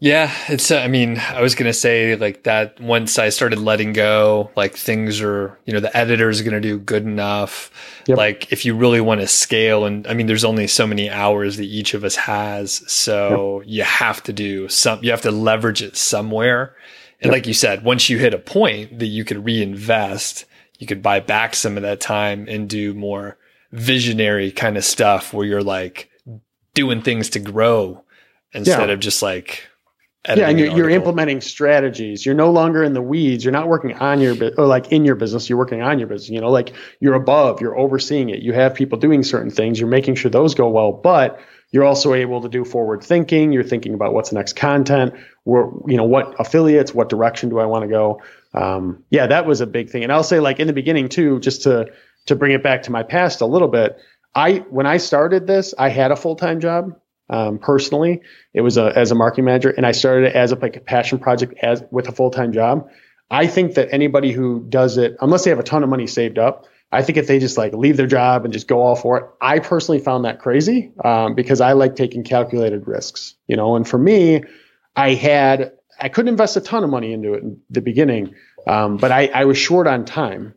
yeah, 0.00 0.32
it's. 0.48 0.70
Uh, 0.70 0.78
I 0.78 0.86
mean, 0.86 1.18
I 1.18 1.42
was 1.42 1.56
gonna 1.56 1.72
say 1.72 2.14
like 2.14 2.44
that. 2.44 2.80
Once 2.80 3.18
I 3.18 3.30
started 3.30 3.58
letting 3.58 3.92
go, 3.92 4.50
like 4.54 4.76
things 4.76 5.20
are, 5.20 5.58
you 5.64 5.72
know, 5.72 5.80
the 5.80 5.96
editor 5.96 6.30
is 6.30 6.40
gonna 6.42 6.60
do 6.60 6.78
good 6.78 7.02
enough. 7.02 7.72
Yep. 8.06 8.16
Like 8.16 8.52
if 8.52 8.64
you 8.64 8.76
really 8.76 9.00
want 9.00 9.20
to 9.22 9.26
scale, 9.26 9.84
and 9.84 10.06
I 10.06 10.14
mean, 10.14 10.28
there's 10.28 10.44
only 10.44 10.68
so 10.68 10.86
many 10.86 11.10
hours 11.10 11.56
that 11.56 11.64
each 11.64 11.94
of 11.94 12.04
us 12.04 12.14
has, 12.14 12.88
so 12.90 13.60
yep. 13.62 13.68
you 13.68 13.82
have 13.82 14.22
to 14.24 14.32
do 14.32 14.68
some. 14.68 15.02
You 15.02 15.10
have 15.10 15.22
to 15.22 15.32
leverage 15.32 15.82
it 15.82 15.96
somewhere. 15.96 16.76
And 17.20 17.30
yep. 17.30 17.32
like 17.32 17.46
you 17.48 17.54
said, 17.54 17.82
once 17.82 18.08
you 18.08 18.18
hit 18.18 18.34
a 18.34 18.38
point 18.38 19.00
that 19.00 19.06
you 19.06 19.24
could 19.24 19.44
reinvest, 19.44 20.44
you 20.78 20.86
could 20.86 21.02
buy 21.02 21.18
back 21.18 21.56
some 21.56 21.76
of 21.76 21.82
that 21.82 22.00
time 22.00 22.46
and 22.48 22.68
do 22.68 22.94
more 22.94 23.36
visionary 23.72 24.52
kind 24.52 24.76
of 24.76 24.84
stuff 24.84 25.34
where 25.34 25.44
you're 25.44 25.62
like 25.62 26.08
doing 26.74 27.02
things 27.02 27.30
to 27.30 27.40
grow 27.40 28.04
instead 28.52 28.88
yeah. 28.88 28.94
of 28.94 29.00
just 29.00 29.22
like 29.22 29.64
yeah, 30.26 30.48
and 30.48 30.58
you're, 30.58 30.68
you're, 30.76 30.90
implementing 30.90 31.40
strategies. 31.40 32.26
You're 32.26 32.34
no 32.34 32.50
longer 32.50 32.82
in 32.82 32.92
the 32.92 33.00
weeds. 33.00 33.44
You're 33.44 33.52
not 33.52 33.68
working 33.68 33.94
on 33.94 34.20
your 34.20 34.36
or 34.58 34.66
like 34.66 34.90
in 34.92 35.04
your 35.04 35.14
business. 35.14 35.48
You're 35.48 35.58
working 35.58 35.80
on 35.80 35.98
your 35.98 36.08
business. 36.08 36.28
You 36.28 36.40
know, 36.40 36.50
like 36.50 36.72
you're 37.00 37.14
above. 37.14 37.60
You're 37.60 37.78
overseeing 37.78 38.30
it. 38.30 38.42
You 38.42 38.52
have 38.52 38.74
people 38.74 38.98
doing 38.98 39.22
certain 39.22 39.50
things. 39.50 39.78
You're 39.78 39.88
making 39.88 40.16
sure 40.16 40.30
those 40.30 40.54
go 40.54 40.68
well, 40.68 40.92
but 40.92 41.40
you're 41.70 41.84
also 41.84 42.14
able 42.14 42.42
to 42.42 42.48
do 42.48 42.64
forward 42.64 43.02
thinking. 43.02 43.52
You're 43.52 43.62
thinking 43.62 43.94
about 43.94 44.12
what's 44.12 44.30
the 44.30 44.36
next 44.36 44.56
content. 44.56 45.14
Where 45.44 45.70
you 45.86 45.96
know 45.96 46.04
what 46.04 46.34
affiliates, 46.40 46.92
what 46.92 47.08
direction 47.08 47.48
do 47.48 47.60
I 47.60 47.66
want 47.66 47.84
to 47.84 47.88
go? 47.88 48.20
Um, 48.54 49.04
yeah, 49.10 49.28
that 49.28 49.46
was 49.46 49.60
a 49.60 49.66
big 49.66 49.88
thing. 49.88 50.02
And 50.02 50.12
I'll 50.12 50.24
say 50.24 50.40
like 50.40 50.58
in 50.58 50.66
the 50.66 50.72
beginning 50.72 51.08
too, 51.08 51.38
just 51.40 51.62
to 51.62 51.92
to 52.26 52.34
bring 52.34 52.52
it 52.52 52.62
back 52.62 52.82
to 52.82 52.92
my 52.92 53.04
past 53.04 53.40
a 53.40 53.46
little 53.46 53.68
bit. 53.68 53.98
I 54.34 54.64
when 54.70 54.86
I 54.86 54.96
started 54.96 55.46
this, 55.46 55.74
I 55.78 55.90
had 55.90 56.10
a 56.10 56.16
full 56.16 56.36
time 56.36 56.60
job 56.60 56.98
um, 57.30 57.58
personally. 57.58 58.22
It 58.54 58.60
was 58.62 58.76
a, 58.76 58.92
as 58.96 59.10
a 59.10 59.14
marketing 59.14 59.44
manager, 59.46 59.70
and 59.70 59.86
I 59.86 59.92
started 59.92 60.28
it 60.28 60.34
as 60.34 60.52
a, 60.52 60.56
like 60.56 60.76
a 60.76 60.80
passion 60.80 61.18
project 61.18 61.54
as 61.62 61.82
with 61.90 62.08
a 62.08 62.12
full 62.12 62.30
time 62.30 62.52
job. 62.52 62.88
I 63.30 63.46
think 63.46 63.74
that 63.74 63.88
anybody 63.92 64.32
who 64.32 64.64
does 64.68 64.96
it, 64.96 65.16
unless 65.20 65.44
they 65.44 65.50
have 65.50 65.58
a 65.58 65.64
ton 65.64 65.82
of 65.82 65.90
money 65.90 66.06
saved 66.06 66.38
up, 66.38 66.66
I 66.90 67.02
think 67.02 67.18
if 67.18 67.26
they 67.26 67.38
just 67.38 67.58
like 67.58 67.74
leave 67.74 67.98
their 67.98 68.06
job 68.06 68.44
and 68.44 68.52
just 68.52 68.66
go 68.66 68.80
all 68.80 68.96
for 68.96 69.18
it, 69.18 69.24
I 69.40 69.58
personally 69.58 70.00
found 70.00 70.24
that 70.24 70.40
crazy 70.40 70.92
um, 71.04 71.34
because 71.34 71.60
I 71.60 71.72
like 71.72 71.96
taking 71.96 72.24
calculated 72.24 72.86
risks, 72.86 73.34
you 73.46 73.56
know. 73.56 73.76
And 73.76 73.86
for 73.86 73.98
me, 73.98 74.44
I 74.96 75.14
had 75.14 75.72
I 76.00 76.08
couldn't 76.08 76.30
invest 76.30 76.56
a 76.56 76.60
ton 76.60 76.84
of 76.84 76.90
money 76.90 77.12
into 77.12 77.34
it 77.34 77.42
in 77.42 77.60
the 77.68 77.82
beginning, 77.82 78.34
um, 78.66 78.96
but 78.96 79.12
I, 79.12 79.26
I 79.26 79.44
was 79.44 79.58
short 79.58 79.86
on 79.86 80.04
time. 80.04 80.54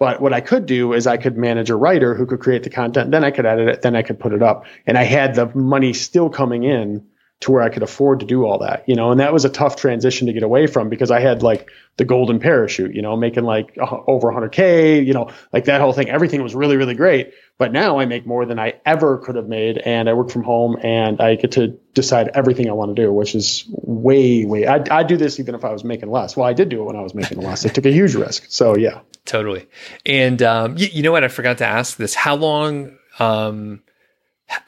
But 0.00 0.20
what 0.22 0.32
I 0.32 0.40
could 0.40 0.64
do 0.64 0.94
is 0.94 1.06
I 1.06 1.18
could 1.18 1.36
manage 1.36 1.68
a 1.68 1.76
writer 1.76 2.14
who 2.14 2.24
could 2.24 2.40
create 2.40 2.62
the 2.62 2.70
content, 2.70 3.10
then 3.10 3.22
I 3.22 3.30
could 3.30 3.44
edit 3.44 3.68
it, 3.68 3.82
then 3.82 3.94
I 3.94 4.02
could 4.02 4.18
put 4.18 4.32
it 4.32 4.42
up. 4.42 4.64
And 4.86 4.96
I 4.96 5.04
had 5.04 5.34
the 5.34 5.54
money 5.54 5.92
still 5.92 6.30
coming 6.30 6.64
in 6.64 7.04
to 7.40 7.52
where 7.52 7.62
I 7.62 7.70
could 7.70 7.82
afford 7.82 8.20
to 8.20 8.26
do 8.26 8.44
all 8.44 8.58
that, 8.58 8.84
you 8.86 8.94
know, 8.94 9.10
and 9.10 9.20
that 9.20 9.32
was 9.32 9.46
a 9.46 9.48
tough 9.48 9.76
transition 9.76 10.26
to 10.26 10.32
get 10.34 10.42
away 10.42 10.66
from 10.66 10.90
because 10.90 11.10
I 11.10 11.20
had 11.20 11.42
like 11.42 11.70
the 11.96 12.04
golden 12.04 12.38
parachute, 12.38 12.94
you 12.94 13.00
know, 13.00 13.16
making 13.16 13.44
like 13.44 13.76
over 13.78 14.30
100K, 14.30 15.06
you 15.06 15.14
know, 15.14 15.30
like 15.50 15.64
that 15.64 15.80
whole 15.80 15.94
thing. 15.94 16.10
Everything 16.10 16.42
was 16.42 16.54
really, 16.54 16.76
really 16.76 16.94
great. 16.94 17.32
But 17.56 17.72
now 17.72 17.98
I 17.98 18.04
make 18.04 18.26
more 18.26 18.44
than 18.44 18.58
I 18.58 18.80
ever 18.84 19.18
could 19.18 19.36
have 19.36 19.48
made 19.48 19.78
and 19.78 20.08
I 20.08 20.12
work 20.12 20.30
from 20.30 20.42
home 20.42 20.76
and 20.82 21.18
I 21.20 21.36
get 21.36 21.52
to 21.52 21.68
decide 21.94 22.28
everything 22.34 22.68
I 22.68 22.72
want 22.72 22.94
to 22.94 23.02
do, 23.02 23.10
which 23.10 23.34
is 23.34 23.64
way, 23.70 24.44
way, 24.44 24.66
I'd, 24.66 24.90
I'd 24.90 25.06
do 25.06 25.16
this 25.16 25.40
even 25.40 25.54
if 25.54 25.64
I 25.64 25.72
was 25.72 25.82
making 25.82 26.10
less. 26.10 26.36
Well, 26.36 26.46
I 26.46 26.52
did 26.52 26.68
do 26.68 26.82
it 26.82 26.84
when 26.84 26.96
I 26.96 27.02
was 27.02 27.14
making 27.14 27.40
less. 27.40 27.64
I 27.64 27.70
took 27.70 27.86
a 27.86 27.92
huge 27.92 28.14
risk. 28.14 28.46
So 28.48 28.76
yeah. 28.76 29.00
Totally. 29.24 29.66
And 30.04 30.42
um, 30.42 30.76
you, 30.76 30.88
you, 30.92 31.02
know 31.02 31.12
what? 31.12 31.24
I 31.24 31.28
forgot 31.28 31.58
to 31.58 31.66
ask 31.66 31.96
this. 31.96 32.14
How 32.14 32.34
long, 32.34 32.98
um, 33.18 33.82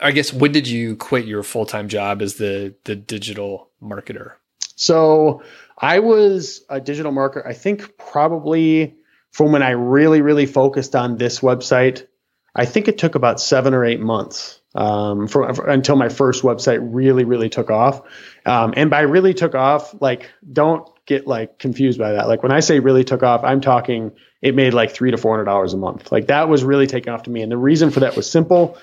I 0.00 0.12
guess, 0.12 0.32
when 0.32 0.52
did 0.52 0.68
you 0.68 0.96
quit 0.96 1.26
your 1.26 1.42
full 1.42 1.66
time 1.66 1.88
job 1.88 2.22
as 2.22 2.34
the, 2.34 2.74
the 2.84 2.96
digital 2.96 3.70
marketer? 3.82 4.32
So 4.76 5.42
I 5.78 5.98
was 6.00 6.64
a 6.68 6.80
digital 6.80 7.12
marketer, 7.12 7.46
I 7.46 7.52
think 7.52 7.96
probably 7.98 8.96
from 9.30 9.52
when 9.52 9.62
I 9.62 9.70
really, 9.70 10.20
really 10.20 10.46
focused 10.46 10.94
on 10.94 11.16
this 11.16 11.40
website 11.40 12.06
I 12.54 12.66
think 12.66 12.88
it 12.88 12.98
took 12.98 13.14
about 13.14 13.40
seven 13.40 13.72
or 13.72 13.84
eight 13.84 14.00
months 14.00 14.60
um, 14.74 15.26
for, 15.26 15.48
until 15.68 15.96
my 15.96 16.08
first 16.10 16.42
website 16.42 16.80
really, 16.82 17.24
really 17.24 17.48
took 17.48 17.70
off. 17.70 18.02
Um, 18.44 18.74
and 18.76 18.90
by 18.90 19.00
really 19.00 19.32
took 19.32 19.54
off, 19.54 19.94
like 20.00 20.30
don't 20.50 20.88
get 21.06 21.26
like 21.26 21.58
confused 21.58 21.98
by 21.98 22.12
that. 22.12 22.28
Like 22.28 22.42
when 22.42 22.52
I 22.52 22.60
say 22.60 22.80
really 22.80 23.04
took 23.04 23.22
off, 23.22 23.42
I'm 23.42 23.60
talking 23.60 24.12
it 24.42 24.54
made 24.54 24.74
like 24.74 24.90
three 24.92 25.10
to 25.12 25.16
four 25.16 25.32
hundred 25.32 25.46
dollars 25.46 25.72
a 25.72 25.78
month. 25.78 26.12
Like 26.12 26.26
that 26.26 26.48
was 26.48 26.62
really 26.62 26.86
taking 26.86 27.12
off 27.12 27.22
to 27.24 27.30
me. 27.30 27.42
And 27.42 27.50
the 27.50 27.56
reason 27.56 27.90
for 27.90 28.00
that 28.00 28.16
was 28.16 28.30
simple. 28.30 28.76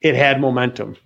It 0.00 0.14
had 0.14 0.40
momentum. 0.40 0.96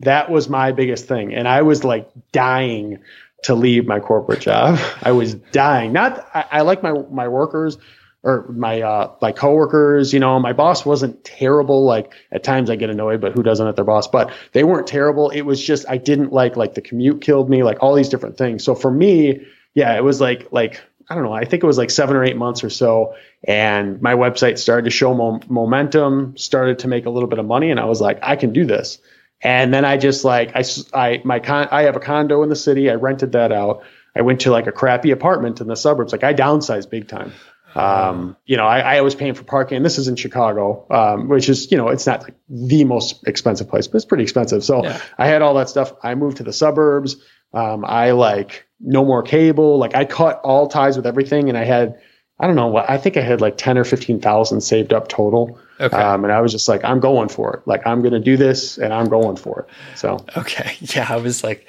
That 0.00 0.30
was 0.30 0.48
my 0.48 0.72
biggest 0.72 1.06
thing. 1.06 1.34
And 1.34 1.48
I 1.48 1.62
was 1.62 1.84
like 1.84 2.10
dying 2.32 2.98
to 3.44 3.54
leave 3.54 3.86
my 3.86 4.00
corporate 4.00 4.40
job. 4.40 4.78
I 5.02 5.12
was 5.12 5.34
dying. 5.34 5.92
Not 5.92 6.26
I, 6.34 6.44
I 6.50 6.60
like 6.62 6.82
my 6.82 6.92
my 6.92 7.28
workers 7.28 7.78
or 8.24 8.46
my 8.48 8.80
uh, 8.80 9.14
my 9.20 9.32
coworkers, 9.32 10.12
you 10.12 10.18
know, 10.18 10.40
my 10.40 10.54
boss 10.54 10.84
wasn't 10.84 11.22
terrible. 11.24 11.84
Like 11.84 12.12
at 12.32 12.42
times 12.42 12.70
I 12.70 12.76
get 12.76 12.90
annoyed, 12.90 13.20
but 13.20 13.32
who 13.32 13.42
doesn't 13.42 13.66
at 13.66 13.76
their 13.76 13.84
boss? 13.84 14.08
But 14.08 14.32
they 14.52 14.64
weren't 14.64 14.86
terrible. 14.86 15.28
It 15.30 15.42
was 15.42 15.62
just 15.62 15.84
I 15.88 15.98
didn't 15.98 16.32
like 16.32 16.56
like 16.56 16.74
the 16.74 16.80
commute 16.80 17.20
killed 17.20 17.50
me, 17.50 17.62
like 17.62 17.82
all 17.82 17.94
these 17.94 18.08
different 18.08 18.38
things. 18.38 18.64
So 18.64 18.74
for 18.74 18.90
me, 18.90 19.46
yeah, 19.74 19.94
it 19.94 20.02
was 20.02 20.20
like 20.22 20.50
like 20.50 20.82
I 21.08 21.14
don't 21.14 21.24
know. 21.24 21.32
I 21.32 21.44
think 21.44 21.62
it 21.62 21.66
was 21.66 21.78
like 21.78 21.90
seven 21.90 22.16
or 22.16 22.24
eight 22.24 22.36
months 22.36 22.64
or 22.64 22.70
so, 22.70 23.14
and 23.46 24.00
my 24.00 24.14
website 24.14 24.58
started 24.58 24.84
to 24.84 24.90
show 24.90 25.14
mo- 25.14 25.40
momentum, 25.48 26.36
started 26.36 26.80
to 26.80 26.88
make 26.88 27.06
a 27.06 27.10
little 27.10 27.28
bit 27.28 27.38
of 27.38 27.46
money, 27.46 27.70
and 27.70 27.78
I 27.78 27.84
was 27.84 28.00
like, 28.00 28.18
I 28.22 28.36
can 28.36 28.52
do 28.52 28.64
this. 28.64 28.98
And 29.42 29.74
then 29.74 29.84
I 29.84 29.96
just 29.98 30.24
like 30.24 30.52
I 30.54 30.64
I 30.94 31.20
my 31.24 31.40
con 31.40 31.68
I 31.70 31.82
have 31.82 31.96
a 31.96 32.00
condo 32.00 32.42
in 32.42 32.48
the 32.48 32.56
city. 32.56 32.90
I 32.90 32.94
rented 32.94 33.32
that 33.32 33.52
out. 33.52 33.82
I 34.16 34.22
went 34.22 34.40
to 34.42 34.50
like 34.50 34.66
a 34.66 34.72
crappy 34.72 35.10
apartment 35.10 35.60
in 35.60 35.66
the 35.66 35.76
suburbs. 35.76 36.12
Like 36.12 36.24
I 36.24 36.32
downsized 36.32 36.88
big 36.88 37.08
time. 37.08 37.32
Um, 37.74 38.36
you 38.46 38.56
know, 38.56 38.66
I, 38.66 38.96
I 38.96 39.00
was 39.00 39.14
paying 39.14 39.34
for 39.34 39.42
parking, 39.42 39.82
this 39.82 39.98
is 39.98 40.06
in 40.06 40.16
Chicago, 40.16 40.86
um, 40.90 41.28
which 41.28 41.48
is, 41.48 41.70
you 41.72 41.76
know, 41.76 41.88
it's 41.88 42.06
not 42.06 42.22
like 42.22 42.34
the 42.48 42.84
most 42.84 43.26
expensive 43.26 43.68
place, 43.68 43.88
but 43.88 43.96
it's 43.96 44.04
pretty 44.04 44.22
expensive. 44.22 44.62
So 44.62 44.84
yeah. 44.84 45.00
I 45.18 45.26
had 45.26 45.42
all 45.42 45.54
that 45.54 45.68
stuff. 45.68 45.92
I 46.02 46.14
moved 46.14 46.36
to 46.36 46.44
the 46.44 46.52
suburbs. 46.52 47.16
Um, 47.52 47.84
I 47.84 48.12
like 48.12 48.66
no 48.84 49.04
more 49.04 49.22
cable. 49.22 49.78
Like 49.78 49.94
I 49.94 50.04
cut 50.04 50.40
all 50.44 50.68
ties 50.68 50.96
with 50.96 51.06
everything, 51.06 51.48
and 51.48 51.58
I 51.58 51.64
had, 51.64 52.00
I 52.38 52.46
don't 52.46 52.56
know 52.56 52.68
what, 52.68 52.88
I 52.88 52.98
think 52.98 53.16
I 53.16 53.22
had 53.22 53.40
like 53.40 53.56
ten 53.56 53.78
or 53.78 53.84
fifteen 53.84 54.20
thousand 54.20 54.60
saved 54.60 54.92
up 54.92 55.08
total. 55.08 55.58
Okay. 55.80 55.96
Um, 55.96 56.24
and 56.24 56.32
I 56.32 56.40
was 56.40 56.52
just 56.52 56.68
like, 56.68 56.84
I'm 56.84 57.00
going 57.00 57.28
for 57.28 57.54
it. 57.54 57.66
Like 57.66 57.86
I'm 57.86 58.00
going 58.00 58.12
to 58.12 58.20
do 58.20 58.36
this, 58.36 58.78
and 58.78 58.92
I'm 58.92 59.08
going 59.08 59.36
for 59.36 59.60
it. 59.60 59.98
So 59.98 60.24
okay, 60.36 60.76
yeah, 60.80 61.06
I 61.08 61.16
was 61.16 61.42
like, 61.42 61.66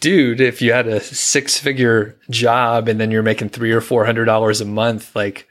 dude, 0.00 0.40
if 0.40 0.60
you 0.60 0.72
had 0.72 0.86
a 0.86 1.00
six 1.00 1.58
figure 1.58 2.16
job 2.30 2.88
and 2.88 3.00
then 3.00 3.10
you're 3.10 3.22
making 3.22 3.50
three 3.50 3.72
or 3.72 3.80
four 3.80 4.04
hundred 4.04 4.24
dollars 4.24 4.60
a 4.60 4.64
month, 4.64 5.14
like 5.14 5.48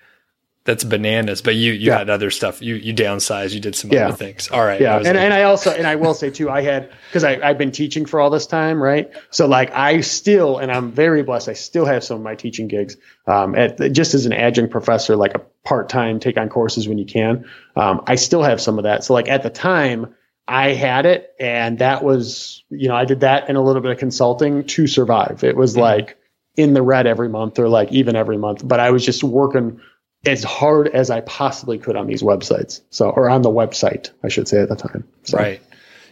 that's 0.65 0.83
bananas. 0.83 1.41
But 1.41 1.55
you 1.55 1.73
you 1.73 1.87
yeah. 1.87 1.99
had 1.99 2.09
other 2.09 2.31
stuff. 2.31 2.61
You 2.61 2.75
you 2.75 2.93
downsized. 2.93 3.53
You 3.53 3.59
did 3.59 3.75
some 3.75 3.91
yeah. 3.91 4.07
other 4.07 4.15
things. 4.15 4.49
All 4.49 4.63
right. 4.63 4.79
Yeah. 4.79 4.97
And, 4.97 5.05
like, 5.05 5.15
and 5.15 5.33
I 5.33 5.43
also 5.43 5.71
and 5.71 5.85
I 5.85 5.95
will 5.95 6.13
say 6.13 6.29
too, 6.29 6.49
I 6.49 6.61
had 6.61 6.91
because 7.07 7.23
I 7.23 7.39
I've 7.41 7.57
been 7.57 7.71
teaching 7.71 8.05
for 8.05 8.19
all 8.19 8.29
this 8.29 8.47
time, 8.47 8.81
right? 8.81 9.11
So 9.29 9.45
like 9.47 9.71
I 9.71 10.01
still 10.01 10.57
and 10.57 10.71
I'm 10.71 10.91
very 10.91 11.23
blessed. 11.23 11.49
I 11.49 11.53
still 11.53 11.85
have 11.85 12.03
some 12.03 12.17
of 12.17 12.23
my 12.23 12.35
teaching 12.35 12.67
gigs. 12.67 12.97
Um, 13.27 13.55
at 13.55 13.91
just 13.91 14.13
as 14.13 14.25
an 14.25 14.33
adjunct 14.33 14.71
professor, 14.71 15.15
like 15.15 15.35
a 15.35 15.39
part 15.63 15.89
time, 15.89 16.19
take 16.19 16.37
on 16.37 16.49
courses 16.49 16.87
when 16.87 16.97
you 16.97 17.05
can. 17.05 17.45
Um, 17.75 18.03
I 18.07 18.15
still 18.15 18.43
have 18.43 18.61
some 18.61 18.77
of 18.77 18.83
that. 18.83 19.03
So 19.03 19.13
like 19.13 19.27
at 19.27 19.43
the 19.43 19.49
time 19.49 20.15
I 20.47 20.73
had 20.73 21.05
it, 21.05 21.33
and 21.39 21.79
that 21.79 22.03
was, 22.03 22.63
you 22.69 22.89
know, 22.89 22.95
I 22.95 23.05
did 23.05 23.21
that 23.21 23.45
and 23.47 23.57
a 23.57 23.61
little 23.61 23.81
bit 23.81 23.91
of 23.91 23.97
consulting 23.97 24.65
to 24.65 24.87
survive. 24.87 25.43
It 25.43 25.55
was 25.55 25.73
mm-hmm. 25.73 25.81
like 25.81 26.17
in 26.55 26.73
the 26.73 26.81
red 26.81 27.07
every 27.07 27.29
month 27.29 27.59
or 27.59 27.67
like 27.67 27.91
even 27.91 28.15
every 28.15 28.37
month, 28.37 28.65
but 28.67 28.79
I 28.79 28.91
was 28.91 29.05
just 29.05 29.23
working 29.23 29.81
as 30.25 30.43
hard 30.43 30.87
as 30.89 31.09
I 31.09 31.21
possibly 31.21 31.77
could 31.77 31.95
on 31.95 32.07
these 32.07 32.23
websites. 32.23 32.81
So, 32.89 33.09
or 33.09 33.29
on 33.29 33.41
the 33.41 33.49
website, 33.49 34.09
I 34.23 34.29
should 34.29 34.47
say 34.47 34.61
at 34.61 34.69
the 34.69 34.75
time. 34.75 35.07
So. 35.23 35.37
Right. 35.37 35.61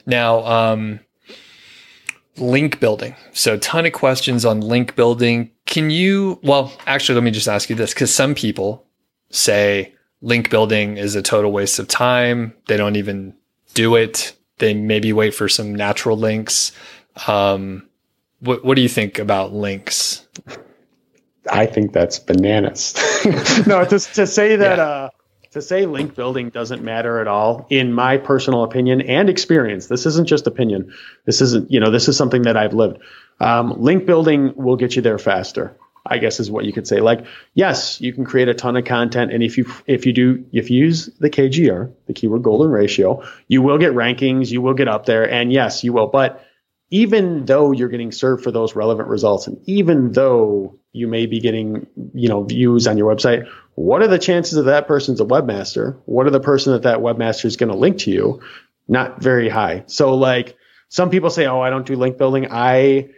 Now, 0.06 0.46
um, 0.46 1.00
link 2.38 2.80
building. 2.80 3.16
So, 3.34 3.58
ton 3.58 3.86
of 3.86 3.94
questions 3.94 4.46
on 4.46 4.62
link 4.62 4.96
building. 4.96 5.52
Can 5.66 5.90
you, 5.90 6.40
well, 6.44 6.74
actually, 6.86 7.16
let 7.16 7.24
me 7.24 7.32
just 7.32 7.48
ask 7.48 7.70
you 7.70 7.76
this 7.76 7.94
because 7.94 8.14
some 8.14 8.36
people 8.36 8.86
say 9.30 9.94
link 10.22 10.50
building 10.50 10.98
is 10.98 11.16
a 11.16 11.22
total 11.22 11.52
waste 11.52 11.80
of 11.80 11.88
time. 11.88 12.54
They 12.68 12.78
don't 12.78 12.98
even 12.98 13.34
do 13.74 13.96
it. 13.96 14.34
They 14.58 14.74
maybe 14.74 15.14
wait 15.14 15.34
for 15.34 15.48
some 15.48 15.74
natural 15.74 16.18
links. 16.18 16.72
Um, 17.28 17.88
what, 18.40 18.66
what 18.66 18.76
do 18.76 18.82
you 18.82 18.90
think 18.90 19.20
about 19.20 19.54
links? 19.54 20.28
I 21.50 21.66
think 21.66 21.94
that's 21.94 22.20
bananas. 22.20 22.94
no, 23.68 23.84
to, 23.84 24.00
to 24.00 24.28
say 24.28 24.58
that, 24.58 24.78
yeah. 24.78 24.84
uh, 24.84 25.10
to 25.52 25.62
say 25.62 25.86
link 25.86 26.16
building 26.16 26.50
doesn't 26.50 26.84
matter 26.84 27.20
at 27.20 27.28
all, 27.28 27.68
in 27.70 27.94
my 27.94 28.18
personal 28.18 28.64
opinion 28.64 29.02
and 29.02 29.30
experience, 29.30 29.88
this 29.88 30.06
isn't 30.06 30.28
just 30.28 30.48
opinion. 30.48 30.94
This 31.26 31.42
isn't, 31.42 31.72
you 31.72 31.80
know, 31.80 31.92
this 31.92 32.08
is 32.08 32.16
something 32.16 32.44
that 32.44 32.58
I've 32.58 32.74
lived. 32.74 33.00
Um, 33.40 33.82
link 33.82 34.06
building 34.06 34.54
will 34.56 34.78
get 34.78 34.96
you 34.96 35.02
there 35.02 35.18
faster. 35.18 35.76
I 36.06 36.18
guess 36.18 36.40
is 36.40 36.50
what 36.50 36.66
you 36.66 36.74
could 36.74 36.88
say. 36.88 37.00
Like, 37.00 37.26
yes, 37.54 38.02
you 38.02 38.12
can 38.12 38.26
create 38.26 38.48
a 38.48 38.56
ton 38.56 38.76
of 38.76 38.86
content, 38.86 39.32
and 39.32 39.44
if 39.44 39.58
you 39.58 39.72
if 39.86 40.08
you 40.08 40.14
do 40.14 40.44
if 40.52 40.72
you 40.72 40.86
use 40.86 41.08
the 41.20 41.30
KGR, 41.30 41.94
the 42.08 42.14
keyword 42.14 42.42
golden 42.42 42.72
ratio, 42.72 43.24
you 43.48 43.62
will 43.62 43.78
get 43.78 43.94
rankings, 43.94 44.50
you 44.50 44.64
will 44.64 44.74
get 44.74 44.88
up 44.88 45.06
there, 45.06 45.30
and 45.30 45.54
yes, 45.54 45.84
you 45.84 45.94
will. 45.94 46.08
But 46.08 46.44
even 46.92 47.46
though 47.46 47.72
you're 47.72 47.90
getting 47.90 48.12
served 48.12 48.44
for 48.44 48.52
those 48.52 48.76
relevant 48.76 49.08
results, 49.08 49.48
and 49.48 49.60
even 49.66 50.12
though 50.12 50.78
you 50.92 51.08
may 51.08 51.26
be 51.26 51.40
getting 51.40 51.88
you 52.14 52.30
know 52.30 52.44
views 52.44 52.86
on 52.86 52.98
your 52.98 53.14
website, 53.14 53.50
what 53.76 54.02
are 54.04 54.08
the 54.08 54.20
chances 54.20 54.58
of 54.58 54.66
that 54.66 54.88
person's 54.88 55.22
a 55.22 55.26
webmaster? 55.26 56.00
What 56.06 56.28
are 56.28 56.32
the 56.32 56.42
person 56.42 56.74
that 56.74 56.84
that 56.84 57.00
webmaster 57.00 57.46
is 57.46 57.58
going 57.58 57.72
to 57.72 57.78
link 57.78 58.00
to 58.00 58.12
you? 58.12 58.42
Not 58.88 59.22
very 59.24 59.50
high. 59.50 59.86
So 59.88 60.16
like 60.16 60.58
some 60.90 61.10
people 61.10 61.30
say, 61.30 61.48
oh, 61.48 61.62
I 61.62 61.70
don't 61.70 61.88
do 61.88 61.96
link 61.96 62.18
building. 62.18 62.48
I 62.52 63.12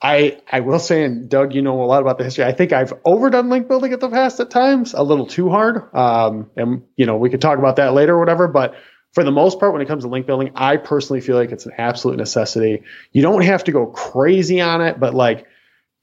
I 0.00 0.40
I 0.50 0.60
will 0.60 0.78
say, 0.78 1.02
and 1.02 1.28
Doug, 1.28 1.52
you 1.52 1.62
know 1.62 1.82
a 1.82 1.86
lot 1.86 2.02
about 2.02 2.18
the 2.18 2.24
history. 2.24 2.44
I 2.44 2.52
think 2.52 2.72
I've 2.72 2.92
overdone 3.04 3.48
link 3.48 3.66
building 3.66 3.92
at 3.92 3.98
the 3.98 4.08
past 4.08 4.38
at 4.38 4.50
times, 4.50 4.94
a 4.94 5.02
little 5.02 5.26
too 5.26 5.50
hard. 5.50 5.92
Um, 5.94 6.50
and 6.56 6.84
you 6.96 7.06
know 7.06 7.16
we 7.16 7.30
could 7.30 7.40
talk 7.40 7.58
about 7.58 7.76
that 7.76 7.92
later 7.92 8.14
or 8.14 8.20
whatever. 8.20 8.46
But 8.46 8.76
for 9.16 9.24
the 9.24 9.32
most 9.32 9.58
part, 9.58 9.72
when 9.72 9.80
it 9.80 9.88
comes 9.88 10.04
to 10.04 10.10
link 10.10 10.26
building, 10.26 10.50
I 10.54 10.76
personally 10.76 11.22
feel 11.22 11.36
like 11.36 11.50
it's 11.50 11.64
an 11.64 11.72
absolute 11.78 12.18
necessity. 12.18 12.82
You 13.12 13.22
don't 13.22 13.40
have 13.44 13.64
to 13.64 13.72
go 13.72 13.86
crazy 13.86 14.60
on 14.60 14.82
it, 14.82 15.00
but 15.00 15.14
like 15.14 15.46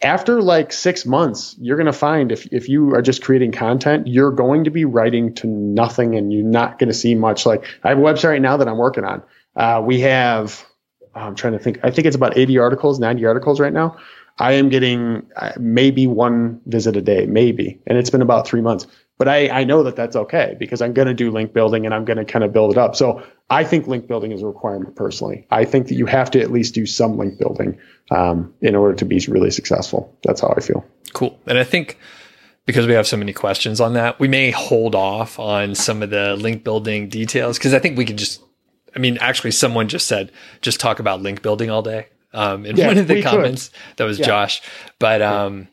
after 0.01 0.41
like 0.41 0.73
six 0.73 1.05
months, 1.05 1.55
you're 1.59 1.77
going 1.77 1.85
to 1.85 1.93
find 1.93 2.31
if, 2.31 2.47
if 2.51 2.67
you 2.69 2.95
are 2.95 3.03
just 3.03 3.23
creating 3.23 3.51
content, 3.51 4.07
you're 4.07 4.31
going 4.31 4.63
to 4.63 4.71
be 4.71 4.83
writing 4.83 5.31
to 5.35 5.45
nothing 5.45 6.15
and 6.15 6.33
you're 6.33 6.43
not 6.43 6.79
going 6.79 6.87
to 6.87 6.93
see 6.95 7.13
much. 7.13 7.45
Like 7.45 7.63
I 7.83 7.89
have 7.89 7.99
a 7.99 8.01
website 8.01 8.29
right 8.29 8.41
now 8.41 8.57
that 8.57 8.67
I'm 8.67 8.79
working 8.79 9.03
on. 9.03 9.21
Uh, 9.55 9.79
we 9.85 9.99
have 9.99 10.65
I'm 11.13 11.35
trying 11.35 11.53
to 11.53 11.59
think. 11.59 11.81
I 11.83 11.91
think 11.91 12.07
it's 12.07 12.15
about 12.15 12.35
80 12.35 12.57
articles, 12.57 12.99
90 12.99 13.27
articles 13.27 13.59
right 13.59 13.73
now. 13.73 13.95
I 14.39 14.53
am 14.53 14.69
getting 14.69 15.27
uh, 15.35 15.51
maybe 15.59 16.07
one 16.07 16.61
visit 16.65 16.95
a 16.95 17.01
day, 17.03 17.27
maybe, 17.27 17.79
and 17.85 17.95
it's 17.95 18.09
been 18.09 18.23
about 18.23 18.47
three 18.47 18.61
months. 18.61 18.87
But 19.17 19.27
I, 19.27 19.49
I 19.49 19.63
know 19.63 19.83
that 19.83 19.95
that's 19.95 20.15
okay 20.15 20.55
because 20.59 20.81
I'm 20.81 20.93
going 20.93 21.07
to 21.07 21.13
do 21.13 21.31
link 21.31 21.53
building 21.53 21.85
and 21.85 21.93
I'm 21.93 22.03
going 22.03 22.17
to 22.17 22.25
kind 22.25 22.43
of 22.43 22.51
build 22.51 22.71
it 22.71 22.77
up. 22.77 22.95
So 22.95 23.23
I 23.49 23.63
think 23.63 23.87
link 23.87 24.07
building 24.07 24.31
is 24.31 24.41
a 24.41 24.47
requirement 24.47 24.95
personally. 24.95 25.45
I 25.51 25.65
think 25.65 25.87
that 25.87 25.95
you 25.95 26.07
have 26.07 26.31
to 26.31 26.41
at 26.41 26.51
least 26.51 26.73
do 26.73 26.85
some 26.85 27.17
link 27.17 27.37
building 27.37 27.77
um, 28.11 28.53
in 28.61 28.75
order 28.75 28.95
to 28.95 29.05
be 29.05 29.23
really 29.27 29.51
successful. 29.51 30.17
That's 30.23 30.41
how 30.41 30.53
I 30.57 30.61
feel. 30.61 30.83
Cool. 31.13 31.39
And 31.45 31.57
I 31.59 31.63
think 31.63 31.99
because 32.65 32.87
we 32.87 32.93
have 32.93 33.05
so 33.05 33.17
many 33.17 33.33
questions 33.33 33.79
on 33.79 33.93
that, 33.93 34.19
we 34.19 34.27
may 34.27 34.49
hold 34.49 34.95
off 34.95 35.37
on 35.37 35.75
some 35.75 36.01
of 36.01 36.09
the 36.09 36.35
link 36.35 36.63
building 36.63 37.07
details 37.07 37.57
because 37.59 37.73
I 37.73 37.79
think 37.79 37.97
we 37.97 38.05
could 38.05 38.17
just 38.17 38.41
I 38.95 38.99
mean, 38.99 39.17
actually, 39.19 39.51
someone 39.51 39.87
just 39.87 40.07
said, 40.07 40.31
just 40.61 40.79
talk 40.79 40.99
about 40.99 41.21
link 41.21 41.41
building 41.41 41.69
all 41.69 41.81
day 41.81 42.07
um, 42.33 42.65
in 42.65 42.75
yeah, 42.75 42.87
one 42.87 42.97
of 42.97 43.07
the 43.07 43.21
comments. 43.23 43.69
Could. 43.69 43.97
That 43.97 44.03
was 44.05 44.19
yeah. 44.19 44.25
Josh. 44.25 44.61
But 44.99 45.21
um, 45.21 45.67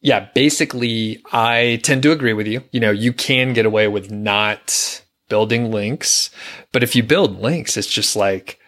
yeah, 0.00 0.28
basically, 0.34 1.22
I 1.32 1.80
tend 1.82 2.02
to 2.04 2.12
agree 2.12 2.32
with 2.32 2.46
you. 2.46 2.64
You 2.72 2.80
know, 2.80 2.90
you 2.90 3.12
can 3.12 3.52
get 3.52 3.66
away 3.66 3.86
with 3.88 4.10
not 4.10 5.02
building 5.28 5.70
links, 5.70 6.30
but 6.72 6.82
if 6.82 6.96
you 6.96 7.02
build 7.02 7.40
links, 7.40 7.76
it's 7.76 7.86
just 7.86 8.16
like 8.16 8.58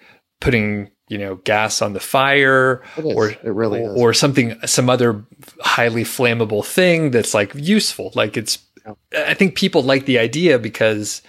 putting 0.41 0.91
you 1.09 1.19
know 1.19 1.37
gas 1.37 1.83
on 1.83 1.93
the 1.93 2.01
fire 2.01 2.83
or 2.97 3.31
it 3.31 3.45
really 3.45 3.83
is. 3.83 4.01
or 4.01 4.15
something 4.15 4.59
some 4.67 4.89
other 4.89 5.25
highly 5.61 6.05
flammable 6.05 6.65
thing 6.65 7.11
that's 7.11 7.35
like 7.35 7.53
useful 7.55 8.11
like 8.15 8.37
it's 8.37 8.59
i 9.15 9.35
think 9.35 9.55
people 9.55 9.83
like 9.83 10.07
the 10.07 10.19
idea 10.19 10.59
because 10.59 11.21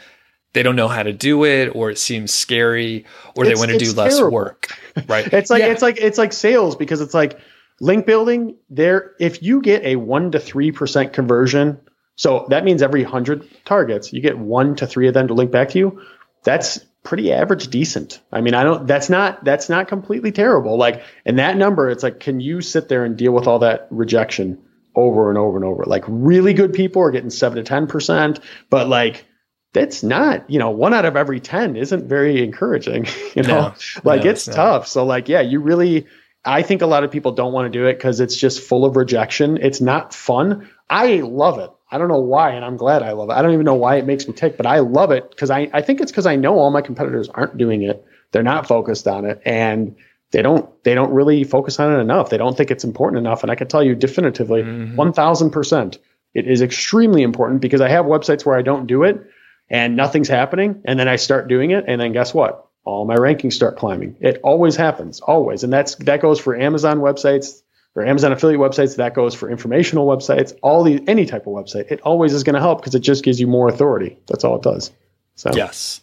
they 0.54 0.64
don't 0.64 0.78
know 0.78 0.88
how 0.88 1.04
to 1.04 1.12
do 1.12 1.43
it 1.43 1.76
or 1.76 1.91
it 1.91 1.97
seems 1.97 2.34
scary 2.34 3.06
or 3.36 3.43
it's, 3.43 3.54
they 3.54 3.60
want 3.60 3.72
to 3.72 3.78
do 3.78 3.91
less 3.91 4.22
work 4.22 4.70
right 5.08 5.28
it's 5.34 5.49
like 5.49 5.62
yeah. 5.62 5.68
it's 5.68 5.82
like 5.82 5.97
it's 5.97 6.18
like 6.18 6.32
sales 6.32 6.76
because 6.76 7.01
it's 7.01 7.14
like 7.14 7.38
link 7.80 8.05
building 8.05 8.55
there 8.69 9.13
if 9.19 9.41
you 9.43 9.61
get 9.61 9.84
a 9.84 9.95
1 9.95 10.32
to 10.32 10.39
3% 10.39 11.13
conversion 11.13 11.80
so 12.15 12.45
that 12.49 12.63
means 12.63 12.82
every 12.82 13.03
100 13.03 13.47
targets 13.65 14.13
you 14.13 14.21
get 14.21 14.38
1 14.38 14.76
to 14.78 14.88
3 14.88 15.07
of 15.07 15.13
them 15.13 15.28
to 15.28 15.34
link 15.34 15.51
back 15.51 15.69
to 15.69 15.80
you 15.80 16.01
that's 16.43 16.80
pretty 17.03 17.34
average 17.34 17.67
decent. 17.67 18.21
I 18.32 18.41
mean 18.41 18.53
i 18.53 18.63
don't 18.63 18.88
that's 18.88 19.09
not 19.09 19.43
that's 19.43 19.69
not 19.69 19.88
completely 19.88 20.32
terrible. 20.32 20.78
Like 20.78 21.03
and 21.26 21.39
that 21.39 21.57
number 21.57 21.89
it's 21.89 22.03
like 22.03 22.19
can 22.19 22.39
you 22.39 22.61
sit 22.61 22.89
there 22.89 23.03
and 23.05 23.17
deal 23.17 23.34
with 23.34 23.47
all 23.47 23.59
that 23.59 23.88
rejection 23.91 24.61
over 24.95 25.30
and 25.30 25.38
over 25.38 25.57
and 25.57 25.65
over? 25.65 25.84
Like 25.86 26.03
really 26.07 26.53
good 26.53 26.74
people 26.74 27.01
are 27.01 27.11
getting 27.11 27.30
7 27.30 27.63
to 27.63 27.71
10% 27.71 28.39
but 28.69 28.88
like 28.88 29.26
that's 29.74 30.03
not, 30.03 30.47
you 30.49 30.59
know, 30.59 30.69
one 30.69 30.93
out 30.93 31.03
of 31.03 31.17
every 31.17 31.39
10 31.39 31.76
isn't 31.76 32.07
very 32.07 32.43
encouraging, 32.43 33.07
you 33.36 33.41
know, 33.41 33.69
no, 33.69 33.74
like 34.03 34.24
no, 34.24 34.30
it's 34.30 34.47
no. 34.47 34.53
tough. 34.53 34.88
So 34.88 35.03
like, 35.03 35.28
yeah, 35.28 35.41
you 35.41 35.59
really, 35.59 36.05
I 36.46 36.62
think 36.62 36.82
a 36.82 36.88
lot 36.88 37.04
of 37.04 37.12
people 37.12 37.32
don't 37.32 37.54
want 37.54 37.72
to 37.72 37.80
do 37.80 37.86
it 37.88 37.94
because 37.94 38.20
it's 38.20 38.36
just 38.36 38.62
full 38.62 38.86
of 38.86 38.96
rejection. 38.96 39.58
It's 39.58 39.80
not 39.80 40.14
fun. 40.14 40.70
I 40.89 41.18
love 41.18 41.60
it. 41.60 41.70
I 41.89 41.98
don't 41.98 42.08
know 42.10 42.20
why, 42.20 42.52
and 42.52 42.66
I'm 42.66 42.76
glad 42.76 43.04
I 43.04 43.12
love 43.12 43.30
it. 43.30 43.34
I 43.34 43.41
don't 43.41 43.54
even 43.54 43.66
know 43.66 43.76
why 43.76 43.98
it 43.98 44.06
makes 44.06 44.28
me 44.28 44.34
tick, 44.34 44.58
but 44.58 44.66
I 44.66 44.80
love 44.80 45.12
it 45.12 45.30
because 45.30 45.52
I, 45.52 45.70
I 45.74 45.82
think 45.82 46.02
it's 46.02 46.12
because 46.12 46.26
I 46.26 46.36
know 46.36 46.58
all 46.58 46.72
my 46.72 46.82
competitors 46.82 47.30
aren't 47.30 47.58
doing 47.58 47.84
it. 47.84 48.04
They're 48.32 48.44
not 48.44 48.68
focused 48.68 49.08
on 49.08 49.26
it. 49.26 49.41
And 49.46 49.96
they 50.32 50.41
don't 50.41 50.68
they 50.84 50.96
don't 50.96 51.14
really 51.14 51.44
focus 51.44 51.80
on 51.80 51.94
it 51.94 52.00
enough. 52.00 52.32
They 52.32 52.38
don't 52.38 52.58
think 52.58 52.72
it's 52.72 52.84
important 52.84 53.20
enough. 53.20 53.44
And 53.44 53.52
I 53.52 53.56
can 53.56 53.68
tell 53.68 53.84
you 53.84 53.96
definitively, 53.96 54.64
mm-hmm. 54.64 54.96
one 54.96 55.14
thousand 55.14 55.52
percent, 55.52 56.00
It 56.34 56.48
is 56.48 56.62
extremely 56.62 57.22
important 57.22 57.62
because 57.62 57.82
I 57.82 57.89
have 57.89 58.06
websites 58.06 58.46
where 58.46 58.58
I 58.58 58.64
don't 58.64 58.88
do 58.88 59.04
it 59.04 59.24
and 59.70 59.96
nothing's 59.96 60.28
happening. 60.28 60.82
And 60.86 61.00
then 61.00 61.08
I 61.08 61.18
start 61.18 61.48
doing 61.48 61.72
it. 61.72 61.86
And 61.88 62.02
then 62.02 62.12
guess 62.12 62.34
what? 62.34 62.68
All 62.86 63.05
my 63.05 63.15
rankings 63.15 63.53
start 63.53 63.77
climbing. 63.77 64.17
It 64.19 64.39
always 64.43 64.75
happens, 64.75 65.21
always. 65.21 65.63
And 65.63 65.71
that's 65.71 65.95
that 65.95 66.21
goes 66.21 66.39
for 66.39 66.55
Amazon 66.55 66.99
websites 66.99 67.61
or 67.95 68.05
Amazon 68.05 68.31
affiliate 68.31 68.59
websites. 68.59 68.97
That 68.97 69.13
goes 69.13 69.34
for 69.34 69.49
informational 69.49 70.07
websites, 70.07 70.53
all 70.61 70.84
the 70.84 71.03
any 71.07 71.25
type 71.25 71.47
of 71.47 71.53
website. 71.53 71.91
It 71.91 72.01
always 72.01 72.34
is 72.34 72.43
going 72.43 72.55
to 72.55 72.61
help 72.61 72.79
because 72.79 72.95
it 72.95 72.99
just 72.99 73.23
gives 73.23 73.39
you 73.39 73.47
more 73.47 73.69
authority. 73.69 74.17
That's 74.27 74.43
all 74.43 74.57
it 74.57 74.63
does. 74.63 74.91
So 75.36 75.51
yes, 75.53 75.99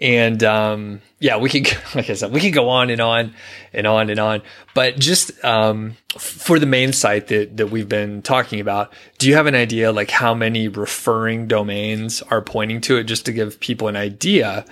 and 0.00 0.42
um, 0.42 1.02
yeah, 1.20 1.36
we 1.36 1.48
could 1.48 1.66
like 1.94 2.10
I 2.10 2.14
said, 2.14 2.32
we 2.32 2.40
could 2.40 2.52
go 2.52 2.68
on 2.68 2.90
and 2.90 3.00
on 3.00 3.34
and 3.72 3.86
on 3.86 4.10
and 4.10 4.18
on. 4.18 4.42
But 4.74 4.98
just 4.98 5.44
um, 5.44 5.96
for 6.18 6.58
the 6.58 6.66
main 6.66 6.92
site 6.92 7.28
that 7.28 7.58
that 7.58 7.68
we've 7.68 7.88
been 7.88 8.22
talking 8.22 8.58
about, 8.58 8.92
do 9.18 9.28
you 9.28 9.34
have 9.36 9.46
an 9.46 9.54
idea 9.54 9.92
like 9.92 10.10
how 10.10 10.34
many 10.34 10.66
referring 10.66 11.46
domains 11.46 12.22
are 12.22 12.42
pointing 12.42 12.80
to 12.82 12.96
it, 12.96 13.04
just 13.04 13.26
to 13.26 13.32
give 13.32 13.60
people 13.60 13.86
an 13.86 13.96
idea 13.96 14.64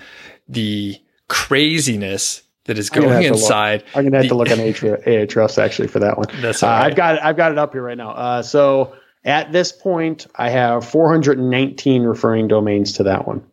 the 0.48 1.00
craziness 1.30 2.42
that 2.64 2.76
is 2.76 2.90
going 2.90 3.22
inside. 3.22 3.84
I'm 3.94 4.04
gonna 4.04 4.18
have 4.18 4.24
the, 4.24 4.28
to 4.30 4.34
look 4.34 4.50
on 4.50 4.58
Ahrefs 4.58 5.56
actually 5.56 5.88
for 5.88 6.00
that 6.00 6.18
one. 6.18 6.26
That's 6.42 6.62
uh, 6.62 6.68
I've 6.68 6.96
got 6.96 7.14
it, 7.14 7.20
I've 7.22 7.36
got 7.36 7.52
it 7.52 7.58
up 7.58 7.72
here 7.72 7.82
right 7.82 7.96
now. 7.96 8.10
Uh, 8.10 8.42
so 8.42 8.94
at 9.24 9.52
this 9.52 9.72
point, 9.72 10.26
I 10.34 10.50
have 10.50 10.86
419 10.88 12.02
referring 12.02 12.48
domains 12.48 12.94
to 12.94 13.04
that 13.04 13.26
one. 13.26 13.44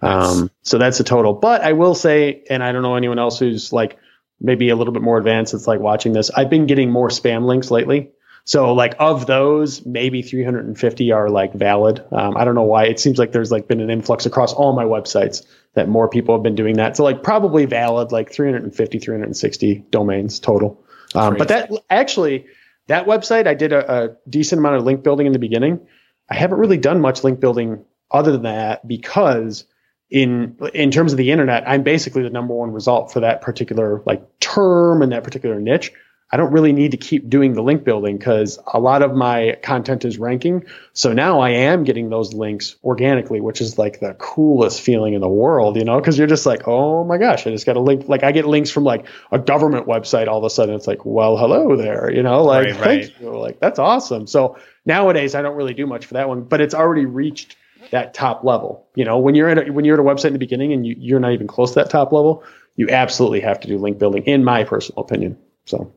Um, 0.00 0.50
so 0.62 0.78
that's 0.78 0.98
the 0.98 1.04
total. 1.04 1.32
But 1.32 1.62
I 1.62 1.72
will 1.72 1.94
say, 1.94 2.44
and 2.50 2.62
I 2.62 2.72
don't 2.72 2.82
know 2.82 2.96
anyone 2.96 3.18
else 3.18 3.38
who's 3.38 3.72
like 3.72 3.98
maybe 4.40 4.68
a 4.68 4.76
little 4.76 4.92
bit 4.92 5.02
more 5.02 5.18
advanced. 5.18 5.54
It's 5.54 5.66
like 5.66 5.80
watching 5.80 6.12
this. 6.12 6.30
I've 6.30 6.50
been 6.50 6.66
getting 6.66 6.90
more 6.90 7.08
spam 7.08 7.46
links 7.46 7.70
lately. 7.70 8.10
So 8.44 8.74
like 8.74 8.94
of 8.98 9.26
those, 9.26 9.84
maybe 9.86 10.20
350 10.20 11.12
are 11.12 11.30
like 11.30 11.54
valid. 11.54 12.04
Um, 12.12 12.36
I 12.36 12.44
don't 12.44 12.54
know 12.54 12.62
why. 12.62 12.84
It 12.84 13.00
seems 13.00 13.18
like 13.18 13.32
there's 13.32 13.50
like 13.50 13.68
been 13.68 13.80
an 13.80 13.90
influx 13.90 14.26
across 14.26 14.52
all 14.52 14.74
my 14.74 14.84
websites 14.84 15.46
that 15.72 15.88
more 15.88 16.08
people 16.08 16.34
have 16.34 16.42
been 16.42 16.54
doing 16.54 16.76
that. 16.76 16.96
So 16.96 17.04
like 17.04 17.22
probably 17.22 17.64
valid, 17.64 18.12
like 18.12 18.30
350, 18.30 18.98
360 18.98 19.86
domains 19.90 20.38
total. 20.38 20.84
Um, 21.14 21.36
but 21.36 21.48
that 21.48 21.70
actually, 21.88 22.46
that 22.88 23.06
website, 23.06 23.46
I 23.46 23.54
did 23.54 23.72
a, 23.72 24.04
a 24.04 24.16
decent 24.28 24.58
amount 24.58 24.76
of 24.76 24.84
link 24.84 25.02
building 25.02 25.26
in 25.26 25.32
the 25.32 25.38
beginning. 25.38 25.80
I 26.28 26.34
haven't 26.34 26.58
really 26.58 26.78
done 26.78 27.00
much 27.00 27.24
link 27.24 27.40
building 27.40 27.84
other 28.10 28.32
than 28.32 28.42
that 28.42 28.86
because 28.86 29.64
in 30.10 30.58
in 30.74 30.90
terms 30.90 31.12
of 31.12 31.16
the 31.16 31.30
internet, 31.30 31.66
I'm 31.66 31.82
basically 31.82 32.22
the 32.22 32.30
number 32.30 32.54
one 32.54 32.72
result 32.72 33.12
for 33.12 33.20
that 33.20 33.40
particular 33.40 34.02
like 34.04 34.22
term 34.40 35.02
and 35.02 35.12
that 35.12 35.24
particular 35.24 35.60
niche. 35.60 35.92
I 36.34 36.36
don't 36.36 36.50
really 36.50 36.72
need 36.72 36.90
to 36.90 36.96
keep 36.96 37.30
doing 37.30 37.52
the 37.52 37.62
link 37.62 37.84
building 37.84 38.18
because 38.18 38.58
a 38.66 38.80
lot 38.80 39.02
of 39.02 39.14
my 39.14 39.56
content 39.62 40.04
is 40.04 40.18
ranking. 40.18 40.64
So 40.92 41.12
now 41.12 41.38
I 41.38 41.50
am 41.50 41.84
getting 41.84 42.10
those 42.10 42.34
links 42.34 42.74
organically, 42.82 43.40
which 43.40 43.60
is 43.60 43.78
like 43.78 44.00
the 44.00 44.14
coolest 44.14 44.80
feeling 44.80 45.14
in 45.14 45.20
the 45.20 45.28
world, 45.28 45.76
you 45.76 45.84
know, 45.84 45.96
because 45.96 46.18
you're 46.18 46.26
just 46.26 46.44
like, 46.44 46.66
oh 46.66 47.04
my 47.04 47.18
gosh, 47.18 47.46
I 47.46 47.50
just 47.50 47.66
got 47.66 47.76
a 47.76 47.80
link. 47.80 48.08
Like 48.08 48.24
I 48.24 48.32
get 48.32 48.48
links 48.48 48.70
from 48.70 48.82
like 48.82 49.06
a 49.30 49.38
government 49.38 49.86
website. 49.86 50.26
All 50.26 50.38
of 50.38 50.42
a 50.42 50.50
sudden 50.50 50.74
it's 50.74 50.88
like, 50.88 51.06
well, 51.06 51.36
hello 51.36 51.76
there, 51.76 52.10
you 52.10 52.24
know, 52.24 52.42
like, 52.42 52.64
right, 52.64 52.80
right. 52.80 53.04
thank 53.04 53.20
you. 53.20 53.30
Like, 53.38 53.60
that's 53.60 53.78
awesome. 53.78 54.26
So 54.26 54.58
nowadays 54.84 55.36
I 55.36 55.42
don't 55.42 55.54
really 55.54 55.74
do 55.74 55.86
much 55.86 56.06
for 56.06 56.14
that 56.14 56.28
one, 56.28 56.42
but 56.42 56.60
it's 56.60 56.74
already 56.74 57.06
reached 57.06 57.54
that 57.92 58.12
top 58.12 58.42
level. 58.42 58.88
You 58.96 59.04
know, 59.04 59.18
when 59.18 59.36
you're 59.36 59.50
at 59.50 59.68
a, 59.68 59.70
when 59.70 59.84
you're 59.84 59.94
at 59.94 60.04
a 60.04 60.14
website 60.14 60.26
in 60.26 60.32
the 60.32 60.40
beginning 60.40 60.72
and 60.72 60.84
you, 60.84 60.96
you're 60.98 61.20
not 61.20 61.30
even 61.30 61.46
close 61.46 61.74
to 61.74 61.74
that 61.76 61.90
top 61.90 62.10
level, 62.10 62.42
you 62.74 62.88
absolutely 62.90 63.42
have 63.42 63.60
to 63.60 63.68
do 63.68 63.78
link 63.78 64.00
building, 64.00 64.24
in 64.24 64.42
my 64.42 64.64
personal 64.64 65.00
opinion. 65.04 65.38
So, 65.66 65.94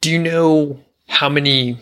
do 0.00 0.10
you 0.10 0.18
know 0.18 0.80
how 1.08 1.28
many? 1.28 1.78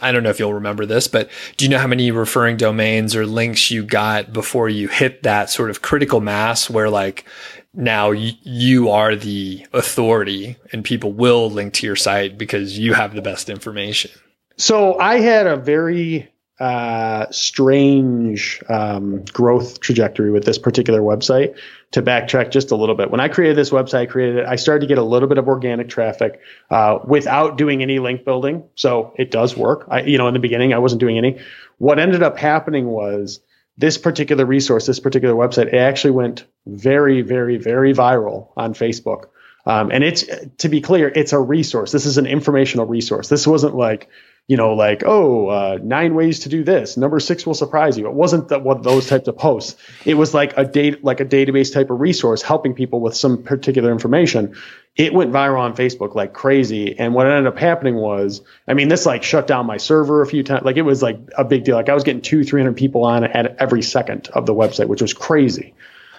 I 0.00 0.12
don't 0.12 0.22
know 0.22 0.30
if 0.30 0.38
you'll 0.38 0.54
remember 0.54 0.84
this, 0.84 1.08
but 1.08 1.30
do 1.56 1.64
you 1.64 1.70
know 1.70 1.78
how 1.78 1.86
many 1.86 2.10
referring 2.10 2.58
domains 2.58 3.16
or 3.16 3.24
links 3.24 3.70
you 3.70 3.82
got 3.82 4.32
before 4.32 4.68
you 4.68 4.88
hit 4.88 5.22
that 5.22 5.48
sort 5.48 5.70
of 5.70 5.80
critical 5.80 6.20
mass 6.20 6.68
where 6.68 6.90
like 6.90 7.24
now 7.72 8.10
you 8.10 8.90
are 8.90 9.16
the 9.16 9.66
authority 9.72 10.56
and 10.72 10.84
people 10.84 11.12
will 11.12 11.50
link 11.50 11.72
to 11.74 11.86
your 11.86 11.96
site 11.96 12.36
because 12.36 12.78
you 12.78 12.92
have 12.92 13.14
the 13.14 13.22
best 13.22 13.48
information? 13.48 14.10
So 14.58 14.98
I 14.98 15.20
had 15.20 15.46
a 15.46 15.56
very 15.56 16.30
uh, 16.58 17.26
strange 17.30 18.62
um, 18.68 19.24
growth 19.26 19.80
trajectory 19.80 20.30
with 20.30 20.44
this 20.44 20.58
particular 20.58 21.00
website. 21.00 21.56
To 21.92 22.02
backtrack 22.02 22.50
just 22.50 22.72
a 22.72 22.76
little 22.76 22.96
bit, 22.96 23.10
when 23.10 23.20
I 23.20 23.28
created 23.28 23.56
this 23.56 23.70
website, 23.70 24.00
I 24.00 24.06
created 24.06 24.38
it. 24.38 24.46
I 24.46 24.56
started 24.56 24.80
to 24.80 24.86
get 24.86 24.98
a 24.98 25.02
little 25.04 25.28
bit 25.28 25.38
of 25.38 25.46
organic 25.46 25.88
traffic 25.88 26.40
uh, 26.68 26.98
without 27.04 27.56
doing 27.56 27.80
any 27.80 28.00
link 28.00 28.24
building. 28.24 28.64
So 28.74 29.14
it 29.16 29.30
does 29.30 29.56
work. 29.56 29.86
I, 29.88 30.02
you 30.02 30.18
know, 30.18 30.26
in 30.26 30.34
the 30.34 30.40
beginning, 30.40 30.74
I 30.74 30.78
wasn't 30.78 31.00
doing 31.00 31.16
any. 31.16 31.38
What 31.78 31.98
ended 31.98 32.22
up 32.22 32.38
happening 32.38 32.86
was 32.86 33.40
this 33.78 33.98
particular 33.98 34.44
resource, 34.44 34.86
this 34.86 35.00
particular 35.00 35.34
website, 35.34 35.68
it 35.68 35.74
actually 35.74 36.12
went 36.12 36.44
very, 36.66 37.22
very, 37.22 37.56
very 37.56 37.94
viral 37.94 38.48
on 38.56 38.74
Facebook. 38.74 39.26
Um, 39.66 39.90
and 39.90 40.04
it's 40.04 40.24
to 40.58 40.68
be 40.68 40.80
clear, 40.80 41.08
it's 41.08 41.32
a 41.32 41.40
resource. 41.40 41.92
This 41.92 42.06
is 42.06 42.18
an 42.18 42.26
informational 42.26 42.86
resource. 42.86 43.28
This 43.28 43.46
wasn't 43.46 43.74
like 43.74 44.08
you 44.48 44.56
know, 44.56 44.74
like, 44.74 45.02
oh, 45.04 45.48
uh, 45.48 45.78
nine 45.82 46.14
ways 46.14 46.40
to 46.40 46.48
do 46.48 46.62
this. 46.62 46.96
Number 46.96 47.18
six 47.18 47.44
will 47.44 47.54
surprise 47.54 47.98
you. 47.98 48.06
It 48.06 48.12
wasn't 48.12 48.48
that 48.48 48.62
what 48.62 48.84
those 48.84 49.08
types 49.08 49.26
of 49.26 49.36
posts. 49.36 49.76
It 50.04 50.14
was 50.14 50.34
like 50.34 50.56
a 50.56 50.64
date, 50.64 51.02
like 51.02 51.18
a 51.18 51.24
database 51.24 51.74
type 51.74 51.90
of 51.90 51.98
resource 51.98 52.42
helping 52.42 52.74
people 52.74 53.00
with 53.00 53.16
some 53.16 53.42
particular 53.42 53.90
information. 53.90 54.54
It 54.94 55.12
went 55.12 55.32
viral 55.32 55.58
on 55.58 55.74
Facebook 55.74 56.14
like 56.14 56.32
crazy. 56.32 56.96
And 56.96 57.12
what 57.12 57.26
ended 57.26 57.52
up 57.52 57.58
happening 57.58 57.96
was, 57.96 58.40
I 58.68 58.74
mean, 58.74 58.86
this 58.86 59.04
like 59.04 59.24
shut 59.24 59.48
down 59.48 59.66
my 59.66 59.78
server 59.78 60.22
a 60.22 60.26
few 60.26 60.44
times. 60.44 60.64
Like 60.64 60.76
it 60.76 60.82
was 60.82 61.02
like 61.02 61.18
a 61.36 61.44
big 61.44 61.64
deal. 61.64 61.74
Like 61.74 61.88
I 61.88 61.94
was 61.94 62.04
getting 62.04 62.22
two, 62.22 62.44
300 62.44 62.76
people 62.76 63.04
on 63.04 63.24
at 63.24 63.56
every 63.58 63.82
second 63.82 64.28
of 64.28 64.46
the 64.46 64.54
website, 64.54 64.86
which 64.86 65.02
was 65.02 65.12
crazy. 65.12 65.74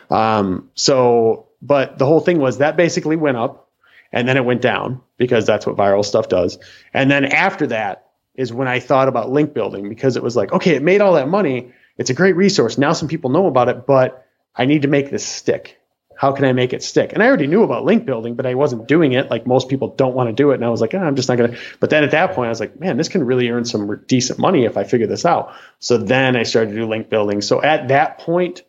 Um, 0.09 0.69
so, 0.75 1.47
but 1.61 1.97
the 1.97 2.05
whole 2.05 2.19
thing 2.19 2.39
was 2.39 2.57
that 2.57 2.75
basically 2.75 3.15
went 3.15 3.37
up 3.37 3.69
and 4.11 4.27
then 4.27 4.35
it 4.35 4.43
went 4.45 4.61
down 4.61 5.01
because 5.17 5.45
that's 5.45 5.65
what 5.65 5.77
viral 5.77 6.03
stuff 6.03 6.27
does. 6.27 6.57
And 6.93 7.09
then 7.09 7.25
after 7.25 7.67
that, 7.67 8.06
is 8.37 8.53
when 8.53 8.67
I 8.67 8.79
thought 8.79 9.07
about 9.07 9.31
link 9.31 9.53
building 9.53 9.89
because 9.89 10.15
it 10.15 10.23
was 10.23 10.35
like, 10.35 10.53
okay, 10.53 10.75
it 10.75 10.83
made 10.83 11.01
all 11.01 11.13
that 11.13 11.27
money. 11.27 11.73
It's 11.97 12.11
a 12.11 12.13
great 12.13 12.35
resource. 12.35 12.77
Now 12.77 12.93
some 12.93 13.07
people 13.07 13.31
know 13.31 13.47
about 13.47 13.67
it, 13.67 13.85
but 13.87 14.25
I 14.55 14.65
need 14.65 14.83
to 14.83 14.87
make 14.87 15.09
this 15.09 15.25
stick. 15.25 15.79
How 16.15 16.31
can 16.31 16.45
I 16.45 16.53
make 16.53 16.73
it 16.73 16.81
stick? 16.81 17.13
And 17.13 17.21
I 17.21 17.27
already 17.27 17.45
knew 17.45 17.63
about 17.63 17.83
link 17.83 18.05
building, 18.05 18.35
but 18.35 18.47
I 18.47 18.55
wasn't 18.55 18.87
doing 18.87 19.13
it. 19.13 19.29
Like 19.29 19.45
most 19.45 19.69
people 19.69 19.89
don't 19.89 20.15
want 20.15 20.29
to 20.29 20.33
do 20.33 20.51
it. 20.51 20.55
And 20.55 20.65
I 20.65 20.69
was 20.69 20.81
like, 20.81 20.95
oh, 20.95 20.99
I'm 20.99 21.15
just 21.15 21.29
not 21.29 21.37
going 21.37 21.51
to. 21.51 21.57
But 21.79 21.91
then 21.91 22.03
at 22.03 22.11
that 22.11 22.33
point, 22.33 22.47
I 22.47 22.49
was 22.49 22.59
like, 22.59 22.79
man, 22.79 22.97
this 22.97 23.09
can 23.09 23.23
really 23.23 23.49
earn 23.49 23.65
some 23.65 24.03
decent 24.07 24.39
money 24.39 24.65
if 24.65 24.77
I 24.77 24.83
figure 24.83 25.05
this 25.05 25.25
out. 25.25 25.53
So 25.79 25.97
then 25.97 26.35
I 26.35 26.43
started 26.43 26.71
to 26.71 26.75
do 26.75 26.87
link 26.87 27.09
building. 27.09 27.41
So 27.41 27.61
at 27.61 27.89
that 27.89 28.17
point, 28.19 28.63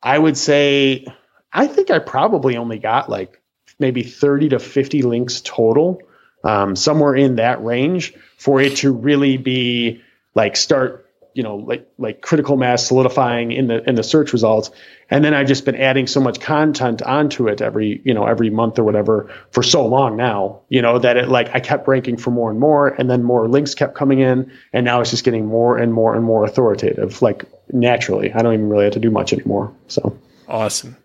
I 0.00 0.16
would 0.16 0.36
say, 0.36 1.06
I 1.52 1.66
think 1.66 1.90
I 1.90 1.98
probably 1.98 2.56
only 2.56 2.78
got 2.78 3.10
like 3.10 3.40
maybe 3.80 4.04
30 4.04 4.50
to 4.50 4.58
50 4.60 5.02
links 5.02 5.40
total 5.40 6.00
um, 6.44 6.76
somewhere 6.76 7.14
in 7.14 7.36
that 7.36 7.62
range 7.64 8.14
for 8.36 8.60
it 8.60 8.76
to 8.76 8.92
really 8.92 9.36
be 9.36 10.02
like 10.34 10.56
start 10.56 11.06
you 11.34 11.42
know 11.42 11.56
like 11.56 11.88
like 11.98 12.20
critical 12.20 12.56
mass 12.56 12.86
solidifying 12.86 13.52
in 13.52 13.66
the 13.66 13.88
in 13.88 13.94
the 13.94 14.02
search 14.02 14.32
results. 14.32 14.70
And 15.10 15.22
then 15.22 15.34
i've 15.34 15.46
just 15.46 15.66
been 15.66 15.76
adding 15.76 16.06
so 16.06 16.20
much 16.20 16.40
content 16.40 17.02
onto 17.02 17.46
it 17.48 17.60
every 17.60 18.00
you 18.02 18.14
know 18.14 18.24
every 18.24 18.48
month 18.48 18.78
or 18.78 18.84
whatever 18.84 19.30
for 19.50 19.62
so 19.62 19.86
long 19.86 20.16
now 20.16 20.62
you 20.70 20.80
know 20.80 20.98
that 20.98 21.18
it 21.18 21.28
like 21.28 21.50
i 21.54 21.60
kept 21.60 21.86
ranking 21.86 22.16
for 22.16 22.30
more 22.30 22.50
and 22.50 22.58
more 22.58 22.88
and 22.88 23.10
then 23.10 23.22
more 23.22 23.46
links 23.46 23.74
kept 23.74 23.94
coming 23.94 24.20
in 24.20 24.50
and 24.72 24.86
now 24.86 25.02
it's 25.02 25.10
just 25.10 25.22
getting 25.22 25.44
more 25.44 25.76
and 25.76 25.92
more 25.92 26.14
and 26.14 26.24
more 26.24 26.44
authoritative 26.44 27.20
like 27.20 27.44
naturally. 27.72 28.32
I 28.32 28.42
don't 28.42 28.54
even 28.54 28.68
really 28.68 28.84
have 28.84 28.92
to 28.94 29.00
do 29.00 29.10
much 29.10 29.32
anymore 29.32 29.72
so. 29.88 30.16
Awesome. 30.48 30.96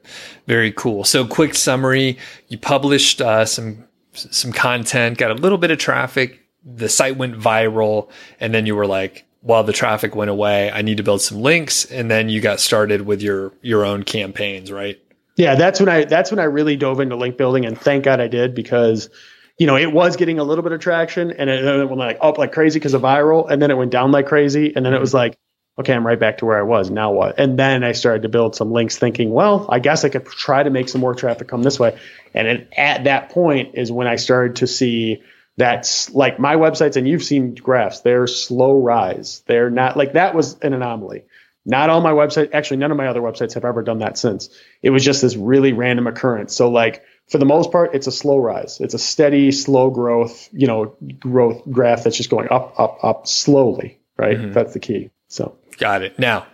Very 0.46 0.72
cool. 0.72 1.04
So 1.04 1.26
quick 1.26 1.56
summary. 1.56 2.18
You 2.48 2.58
published 2.58 3.22
uh, 3.22 3.46
some 3.46 3.87
some 4.18 4.52
content, 4.52 5.18
got 5.18 5.32
a 5.32 5.36
little 5.36 5.58
bit 5.58 5.72
of 5.72 5.78
traffic. 5.78 6.40
The 6.64 6.90
site 6.90 7.18
went 7.18 7.38
viral. 7.38 8.10
And 8.40 8.54
then 8.54 8.66
you 8.66 8.76
were 8.76 8.88
like, 8.88 9.26
while 9.42 9.64
the 9.64 9.74
traffic 9.74 10.16
went 10.16 10.30
away, 10.30 10.72
I 10.72 10.82
need 10.82 10.98
to 10.98 11.04
build 11.04 11.22
some 11.22 11.42
links. 11.42 11.86
And 11.86 12.12
then 12.12 12.30
you 12.30 12.42
got 12.42 12.60
started 12.60 13.02
with 13.02 13.22
your, 13.22 13.54
your 13.62 13.86
own 13.86 14.04
campaigns, 14.04 14.72
right? 14.72 15.00
Yeah, 15.38 15.56
that's 15.56 15.80
when 15.80 15.88
I, 15.88 16.06
that's 16.06 16.32
when 16.32 16.40
I 16.40 16.46
really 16.46 16.76
dove 16.76 17.00
into 17.00 17.16
link 17.16 17.38
building. 17.38 17.66
And 17.66 17.80
thank 17.80 18.04
God 18.04 18.20
I 18.20 18.28
did 18.28 18.56
because 18.56 19.10
you 19.58 19.66
know, 19.66 19.76
it 19.76 19.92
was 19.92 20.16
getting 20.16 20.40
a 20.40 20.44
little 20.44 20.64
bit 20.64 20.72
of 20.72 20.80
traction 20.80 21.32
and 21.32 21.50
it, 21.50 21.64
it 21.64 21.86
went 21.86 21.98
like 21.98 22.18
up 22.22 22.38
like 22.38 22.52
crazy 22.52 22.80
because 22.80 22.94
of 22.94 23.02
viral. 23.02 23.50
And 23.50 23.62
then 23.62 23.72
it 23.72 23.78
went 23.78 23.92
down 23.92 24.12
like 24.12 24.28
crazy. 24.28 24.72
And 24.76 24.86
then 24.86 24.94
it 24.94 25.00
was 25.00 25.10
mm-hmm. 25.10 25.18
like, 25.18 25.40
okay, 25.80 25.94
I'm 25.94 26.06
right 26.06 26.20
back 26.20 26.40
to 26.40 26.46
where 26.46 26.58
I 26.58 26.64
was. 26.64 26.90
Now 26.90 27.12
what? 27.12 27.40
And 27.40 27.58
then 27.58 27.84
I 27.84 27.92
started 27.92 28.24
to 28.24 28.30
build 28.30 28.56
some 28.56 28.72
links 28.72 28.98
thinking, 28.98 29.32
well, 29.32 29.68
I 29.70 29.80
guess 29.80 30.04
I 30.04 30.10
could 30.10 30.26
try 30.26 30.64
to 30.64 30.70
make 30.70 30.90
some 30.90 31.02
more 31.02 31.14
traffic 31.14 31.48
come 31.48 31.64
this 31.64 31.80
way. 31.80 31.98
And 32.34 32.68
at 32.76 33.04
that 33.06 33.30
point 33.30 33.76
is 33.76 33.92
when 33.92 34.08
I 34.08 34.16
started 34.16 34.58
to 34.58 34.68
see 34.68 35.22
that's 35.58 36.12
like 36.12 36.40
my 36.40 36.56
websites, 36.56 36.98
and 36.98 37.08
you've 37.08 37.24
seen 37.24 37.56
graphs, 37.56 38.02
they're 38.02 38.28
slow 38.28 38.80
rise. 38.80 39.44
They're 39.48 39.72
not 39.72 39.98
like 39.98 40.14
that 40.14 40.36
was 40.36 40.60
an 40.60 40.74
anomaly. 40.74 41.24
Not 41.66 41.90
all 41.90 42.00
my 42.00 42.14
websites, 42.14 42.54
actually, 42.54 42.78
none 42.78 42.92
of 42.92 42.98
my 42.98 43.08
other 43.08 43.20
websites 43.20 43.56
have 43.56 43.66
ever 43.66 43.84
done 43.84 44.00
that 44.00 44.18
since. 44.18 44.50
It 44.82 44.90
was 44.90 45.04
just 45.04 45.22
this 45.22 45.36
really 45.36 45.74
random 45.74 46.08
occurrence. 46.08 46.56
So, 46.56 46.70
like, 46.70 47.04
for 47.28 47.40
the 47.40 47.46
most 47.46 47.74
part, 47.74 47.94
it's 47.94 48.08
a 48.08 48.12
slow 48.12 48.38
rise. 48.38 48.80
It's 48.80 48.94
a 48.94 49.00
steady, 49.00 49.52
slow 49.52 49.90
growth, 49.90 50.48
you 50.54 50.68
know, 50.68 50.96
growth 51.20 51.64
graph 51.70 52.06
that's 52.06 52.16
just 52.16 52.30
going 52.30 52.48
up, 52.50 52.80
up, 52.80 53.04
up 53.04 53.28
slowly, 53.28 54.00
right? 54.16 54.38
Mm-hmm. 54.38 54.52
That's 54.54 54.74
the 54.74 54.80
key. 54.80 55.10
So 55.28 55.58
got 55.78 56.02
it. 56.02 56.18
Now, 56.20 56.48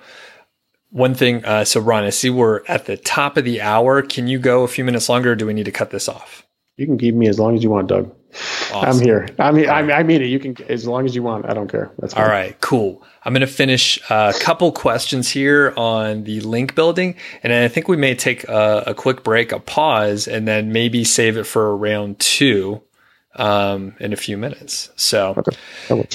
one 0.90 1.16
thing. 1.16 1.44
Uh, 1.44 1.66
so 1.66 1.80
Ron, 1.80 2.04
I 2.04 2.12
see 2.12 2.30
we're 2.30 2.62
at 2.68 2.86
the 2.86 2.98
top 2.98 3.38
of 3.38 3.46
the 3.46 3.62
hour. 3.62 4.02
Can 4.02 4.28
you 4.28 4.40
go 4.40 4.64
a 4.64 4.68
few 4.68 4.84
minutes 4.84 5.10
longer, 5.10 5.32
or 5.32 5.36
do 5.36 5.46
we 5.46 5.54
need 5.54 5.66
to 5.66 5.72
cut 5.72 5.90
this 5.90 6.08
off? 6.08 6.46
You 6.78 6.86
can 6.86 6.98
keep 6.98 7.14
me 7.14 7.28
as 7.28 7.40
long 7.40 7.56
as 7.56 7.64
you 7.64 7.70
want, 7.70 7.88
Doug. 7.88 8.16
Awesome. 8.72 9.00
I'm 9.00 9.00
here. 9.00 9.28
I 9.38 9.52
mean, 9.52 9.68
right. 9.68 9.92
I, 9.92 10.00
I, 10.00 10.04
mean 10.04 10.22
it. 10.22 10.26
You 10.26 10.40
can 10.40 10.56
as 10.68 10.88
long 10.88 11.06
as 11.06 11.16
you 11.16 11.22
want. 11.22 11.48
I 11.48 11.54
don't 11.54 11.68
care. 11.68 11.92
That's 12.00 12.16
fine. 12.16 12.24
all 12.24 12.30
right. 12.30 12.60
Cool. 12.62 13.04
I'm 13.24 13.34
going 13.34 13.42
to 13.42 13.48
finish 13.48 14.00
a 14.10 14.34
couple 14.40 14.72
questions 14.72 15.30
here 15.30 15.74
on 15.78 16.24
the 16.24 16.42
link 16.42 16.74
building, 16.74 17.16
and 17.44 17.54
I 17.54 17.68
think 17.68 17.88
we 17.88 17.98
may 17.98 18.16
take 18.16 18.44
a, 18.46 18.84
a 18.88 18.94
quick 18.96 19.24
break, 19.24 19.52
a 19.52 19.60
pause, 19.60 20.28
and 20.28 20.48
then 20.48 20.72
maybe 20.72 21.04
save 21.04 21.38
it 21.38 21.44
for 21.44 21.78
round 21.78 22.20
two 22.20 22.82
um, 23.36 23.96
in 24.00 24.12
a 24.12 24.18
few 24.18 24.38
minutes. 24.38 24.90
So, 24.96 25.36
okay. 25.90 26.08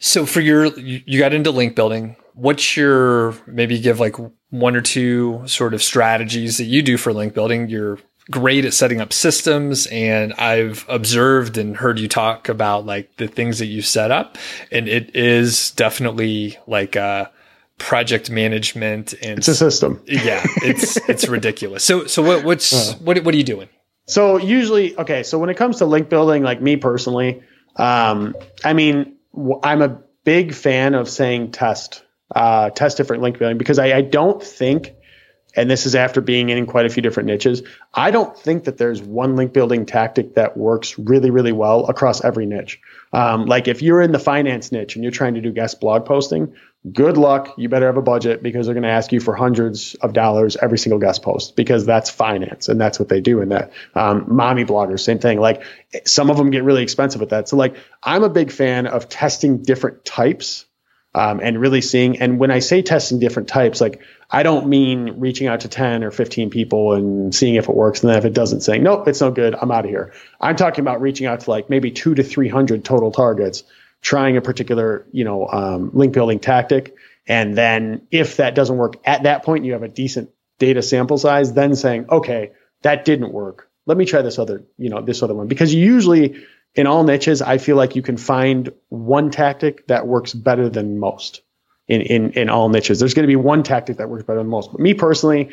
so 0.00 0.26
for 0.26 0.40
your, 0.40 0.66
you 0.76 1.20
got 1.20 1.32
into 1.32 1.52
link 1.52 1.76
building. 1.76 2.16
What's 2.40 2.76
your 2.76 3.34
maybe 3.46 3.78
give 3.78 4.00
like 4.00 4.16
one 4.50 4.74
or 4.76 4.80
two 4.80 5.42
sort 5.46 5.74
of 5.74 5.82
strategies 5.82 6.56
that 6.58 6.64
you 6.64 6.82
do 6.82 6.96
for 6.96 7.12
link 7.12 7.34
building? 7.34 7.68
You're 7.68 7.98
great 8.30 8.64
at 8.64 8.72
setting 8.72 9.00
up 9.00 9.12
systems 9.12 9.86
and 9.88 10.32
I've 10.34 10.84
observed 10.88 11.58
and 11.58 11.76
heard 11.76 11.98
you 11.98 12.08
talk 12.08 12.48
about 12.48 12.86
like 12.86 13.16
the 13.16 13.26
things 13.26 13.58
that 13.58 13.66
you 13.66 13.82
set 13.82 14.10
up 14.10 14.38
and 14.70 14.88
it 14.88 15.14
is 15.16 15.72
definitely 15.72 16.56
like 16.66 16.96
uh 16.96 17.26
project 17.78 18.30
management 18.30 19.14
and 19.22 19.38
it's 19.38 19.48
a 19.48 19.54
system. 19.54 20.02
Yeah, 20.06 20.42
it's 20.62 20.96
it's 21.08 21.28
ridiculous. 21.28 21.82
So 21.82 22.06
so 22.06 22.22
what 22.22 22.44
what's 22.44 22.72
uh, 22.72 22.96
what 23.00 23.22
what 23.24 23.34
are 23.34 23.38
you 23.38 23.44
doing? 23.44 23.68
So 24.06 24.36
usually 24.36 24.96
okay, 24.96 25.22
so 25.22 25.38
when 25.38 25.50
it 25.50 25.56
comes 25.56 25.78
to 25.78 25.86
link 25.86 26.08
building 26.08 26.42
like 26.42 26.62
me 26.62 26.76
personally, 26.76 27.42
um 27.76 28.34
I 28.64 28.74
mean 28.74 29.16
I'm 29.62 29.82
a 29.82 30.00
big 30.24 30.54
fan 30.54 30.94
of 30.94 31.08
saying 31.08 31.52
test 31.52 32.04
uh 32.34 32.70
test 32.70 32.96
different 32.96 33.22
link 33.22 33.38
building 33.38 33.58
because 33.58 33.78
I, 33.78 33.98
I 33.98 34.02
don't 34.02 34.42
think 34.42 34.94
and 35.56 35.70
this 35.70 35.86
is 35.86 35.94
after 35.94 36.20
being 36.20 36.48
in 36.48 36.66
quite 36.66 36.86
a 36.86 36.88
few 36.88 37.02
different 37.02 37.26
niches. 37.26 37.62
I 37.92 38.10
don't 38.10 38.36
think 38.36 38.64
that 38.64 38.78
there's 38.78 39.02
one 39.02 39.36
link 39.36 39.52
building 39.52 39.86
tactic 39.86 40.34
that 40.34 40.56
works 40.56 40.98
really, 40.98 41.30
really 41.30 41.52
well 41.52 41.86
across 41.86 42.22
every 42.22 42.46
niche. 42.46 42.80
Um, 43.12 43.46
like 43.46 43.66
if 43.66 43.82
you're 43.82 44.00
in 44.00 44.12
the 44.12 44.18
finance 44.18 44.70
niche 44.70 44.94
and 44.94 45.04
you're 45.04 45.10
trying 45.10 45.34
to 45.34 45.40
do 45.40 45.50
guest 45.50 45.80
blog 45.80 46.04
posting, 46.04 46.54
good 46.92 47.16
luck. 47.16 47.54
You 47.58 47.68
better 47.68 47.86
have 47.86 47.96
a 47.96 48.02
budget 48.02 48.42
because 48.42 48.66
they're 48.66 48.74
going 48.74 48.84
to 48.84 48.90
ask 48.90 49.10
you 49.12 49.20
for 49.20 49.34
hundreds 49.34 49.94
of 49.96 50.12
dollars 50.12 50.56
every 50.56 50.78
single 50.78 51.00
guest 51.00 51.22
post 51.22 51.56
because 51.56 51.84
that's 51.84 52.10
finance 52.10 52.68
and 52.68 52.80
that's 52.80 53.00
what 53.00 53.08
they 53.08 53.20
do 53.20 53.40
in 53.40 53.48
that. 53.48 53.72
Um, 53.94 54.26
mommy 54.28 54.64
bloggers, 54.64 55.00
same 55.00 55.18
thing. 55.18 55.40
Like 55.40 55.62
some 56.04 56.30
of 56.30 56.36
them 56.36 56.50
get 56.50 56.62
really 56.62 56.82
expensive 56.82 57.20
with 57.20 57.30
that. 57.30 57.48
So 57.48 57.56
like 57.56 57.74
I'm 58.02 58.22
a 58.22 58.30
big 58.30 58.52
fan 58.52 58.86
of 58.86 59.08
testing 59.08 59.62
different 59.62 60.04
types 60.04 60.66
um, 61.14 61.40
and 61.40 61.60
really 61.60 61.80
seeing. 61.80 62.20
And 62.20 62.38
when 62.38 62.50
I 62.50 62.60
say 62.60 62.82
testing 62.82 63.18
different 63.18 63.48
types, 63.48 63.80
like 63.80 64.00
I 64.30 64.42
don't 64.42 64.68
mean 64.68 65.18
reaching 65.18 65.48
out 65.48 65.60
to 65.60 65.68
10 65.68 66.04
or 66.04 66.10
15 66.10 66.50
people 66.50 66.92
and 66.92 67.34
seeing 67.34 67.56
if 67.56 67.68
it 67.68 67.74
works. 67.74 68.02
And 68.02 68.10
then 68.10 68.18
if 68.18 68.24
it 68.24 68.32
doesn't, 68.32 68.60
saying, 68.60 68.82
nope, 68.82 69.08
it's 69.08 69.20
no 69.20 69.30
good. 69.30 69.54
I'm 69.54 69.72
out 69.72 69.84
of 69.84 69.90
here. 69.90 70.12
I'm 70.40 70.56
talking 70.56 70.82
about 70.82 71.00
reaching 71.00 71.26
out 71.26 71.40
to 71.40 71.50
like 71.50 71.68
maybe 71.68 71.90
two 71.90 72.14
to 72.14 72.22
300 72.22 72.84
total 72.84 73.10
targets, 73.10 73.64
trying 74.00 74.36
a 74.36 74.40
particular, 74.40 75.06
you 75.10 75.24
know, 75.24 75.48
um, 75.48 75.90
link 75.94 76.12
building 76.12 76.38
tactic. 76.38 76.94
And 77.26 77.56
then 77.56 78.06
if 78.10 78.36
that 78.36 78.54
doesn't 78.54 78.76
work 78.76 78.96
at 79.04 79.24
that 79.24 79.42
point, 79.42 79.64
you 79.64 79.72
have 79.72 79.82
a 79.82 79.88
decent 79.88 80.30
data 80.58 80.82
sample 80.82 81.18
size, 81.18 81.52
then 81.52 81.74
saying, 81.74 82.06
okay, 82.08 82.52
that 82.82 83.04
didn't 83.04 83.32
work. 83.32 83.68
Let 83.86 83.96
me 83.96 84.04
try 84.04 84.22
this 84.22 84.38
other, 84.38 84.64
you 84.78 84.90
know, 84.90 85.00
this 85.02 85.22
other 85.22 85.34
one. 85.34 85.48
Because 85.48 85.74
usually 85.74 86.44
in 86.74 86.86
all 86.86 87.04
niches, 87.04 87.42
I 87.42 87.58
feel 87.58 87.76
like 87.76 87.96
you 87.96 88.02
can 88.02 88.16
find 88.16 88.72
one 88.88 89.30
tactic 89.30 89.86
that 89.88 90.06
works 90.06 90.32
better 90.34 90.68
than 90.68 90.98
most 90.98 91.42
in, 91.88 92.02
in, 92.02 92.32
in 92.32 92.48
all 92.48 92.68
niches. 92.68 93.00
There's 93.00 93.14
going 93.14 93.24
to 93.24 93.30
be 93.30 93.36
one 93.36 93.62
tactic 93.62 93.96
that 93.96 94.08
works 94.08 94.24
better 94.24 94.38
than 94.38 94.48
most. 94.48 94.70
But 94.70 94.80
me 94.80 94.94
personally, 94.94 95.50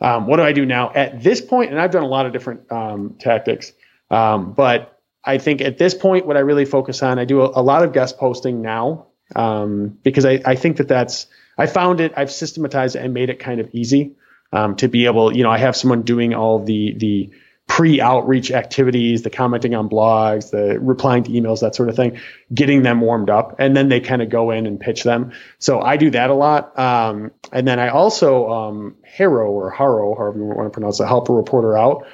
um, 0.00 0.26
what 0.26 0.36
do 0.36 0.42
I 0.42 0.52
do 0.52 0.66
now 0.66 0.92
at 0.94 1.22
this 1.22 1.40
point? 1.40 1.70
And 1.70 1.80
I've 1.80 1.92
done 1.92 2.02
a 2.02 2.08
lot 2.08 2.26
of 2.26 2.32
different 2.32 2.70
um, 2.70 3.16
tactics, 3.18 3.72
um, 4.10 4.52
but 4.52 4.96
I 5.24 5.38
think 5.38 5.60
at 5.60 5.78
this 5.78 5.94
point, 5.94 6.26
what 6.26 6.36
I 6.36 6.40
really 6.40 6.64
focus 6.64 7.02
on, 7.02 7.18
I 7.18 7.24
do 7.24 7.42
a, 7.42 7.60
a 7.60 7.62
lot 7.62 7.82
of 7.82 7.92
guest 7.92 8.16
posting 8.16 8.62
now 8.62 9.06
um, 9.34 9.98
because 10.02 10.24
I, 10.24 10.40
I 10.44 10.54
think 10.54 10.76
that 10.76 10.86
that's 10.86 11.26
I 11.58 11.66
found 11.66 12.00
it. 12.00 12.12
I've 12.16 12.30
systematized 12.30 12.94
it 12.94 13.04
and 13.04 13.12
made 13.12 13.30
it 13.30 13.40
kind 13.40 13.60
of 13.60 13.68
easy 13.72 14.14
um, 14.52 14.76
to 14.76 14.88
be 14.88 15.06
able. 15.06 15.36
You 15.36 15.42
know, 15.42 15.50
I 15.50 15.58
have 15.58 15.76
someone 15.76 16.02
doing 16.02 16.34
all 16.34 16.62
the 16.62 16.94
the 16.96 17.30
pre-outreach 17.66 18.50
activities, 18.52 19.22
the 19.22 19.30
commenting 19.30 19.74
on 19.74 19.88
blogs, 19.88 20.50
the 20.50 20.78
replying 20.80 21.24
to 21.24 21.30
emails, 21.30 21.60
that 21.60 21.74
sort 21.74 21.88
of 21.88 21.96
thing, 21.96 22.18
getting 22.54 22.82
them 22.82 23.00
warmed 23.00 23.28
up, 23.28 23.56
and 23.58 23.76
then 23.76 23.88
they 23.88 24.00
kind 24.00 24.22
of 24.22 24.30
go 24.30 24.50
in 24.50 24.66
and 24.66 24.78
pitch 24.78 25.02
them. 25.02 25.32
So 25.58 25.80
I 25.80 25.96
do 25.96 26.10
that 26.10 26.30
a 26.30 26.34
lot, 26.34 26.78
um, 26.78 27.32
and 27.52 27.66
then 27.66 27.78
I 27.78 27.88
also 27.88 28.50
um, 28.50 28.96
Haro 29.16 29.50
or 29.50 29.70
Haro, 29.70 30.14
however 30.14 30.38
you 30.38 30.44
want 30.44 30.66
to 30.66 30.70
pronounce 30.70 31.00
it, 31.00 31.06
help 31.06 31.28
a 31.28 31.32
reporter 31.32 31.76
out. 31.76 32.06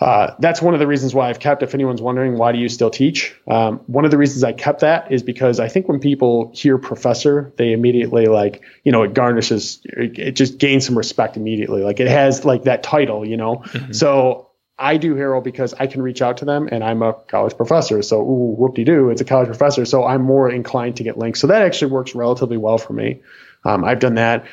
Uh, 0.00 0.34
that's 0.38 0.62
one 0.62 0.74
of 0.74 0.80
the 0.80 0.86
reasons 0.86 1.12
why 1.12 1.28
I've 1.28 1.40
kept. 1.40 1.62
If 1.62 1.74
anyone's 1.74 2.00
wondering, 2.00 2.38
why 2.38 2.52
do 2.52 2.58
you 2.58 2.68
still 2.68 2.90
teach? 2.90 3.34
Um, 3.48 3.78
one 3.86 4.04
of 4.04 4.12
the 4.12 4.18
reasons 4.18 4.44
I 4.44 4.52
kept 4.52 4.80
that 4.80 5.10
is 5.10 5.24
because 5.24 5.58
I 5.58 5.68
think 5.68 5.88
when 5.88 5.98
people 5.98 6.52
hear 6.54 6.78
professor, 6.78 7.52
they 7.56 7.72
immediately 7.72 8.26
like, 8.26 8.62
you 8.84 8.92
know, 8.92 9.02
it 9.02 9.12
garnishes, 9.12 9.80
it, 9.84 10.32
just 10.36 10.58
gains 10.58 10.86
some 10.86 10.96
respect 10.96 11.36
immediately. 11.36 11.82
Like 11.82 11.98
it 11.98 12.06
has 12.06 12.44
like 12.44 12.64
that 12.64 12.84
title, 12.84 13.26
you 13.26 13.36
know. 13.36 13.56
Mm-hmm. 13.56 13.92
So 13.92 14.47
I 14.78 14.96
do 14.96 15.16
Haro 15.16 15.40
because 15.40 15.74
I 15.74 15.86
can 15.86 16.02
reach 16.02 16.22
out 16.22 16.36
to 16.38 16.44
them 16.44 16.68
and 16.70 16.84
I'm 16.84 17.02
a 17.02 17.12
college 17.12 17.56
professor. 17.56 18.00
So, 18.02 18.20
ooh, 18.20 18.54
whoop 18.56 18.74
de 18.74 18.84
doo, 18.84 19.10
it's 19.10 19.20
a 19.20 19.24
college 19.24 19.48
professor. 19.48 19.84
So 19.84 20.04
I'm 20.04 20.22
more 20.22 20.48
inclined 20.48 20.96
to 20.96 21.02
get 21.02 21.18
links. 21.18 21.40
So 21.40 21.48
that 21.48 21.62
actually 21.62 21.90
works 21.90 22.14
relatively 22.14 22.56
well 22.56 22.78
for 22.78 22.92
me. 22.92 23.20
Um, 23.64 23.84
I've 23.84 23.98
done 23.98 24.14
that. 24.14 24.46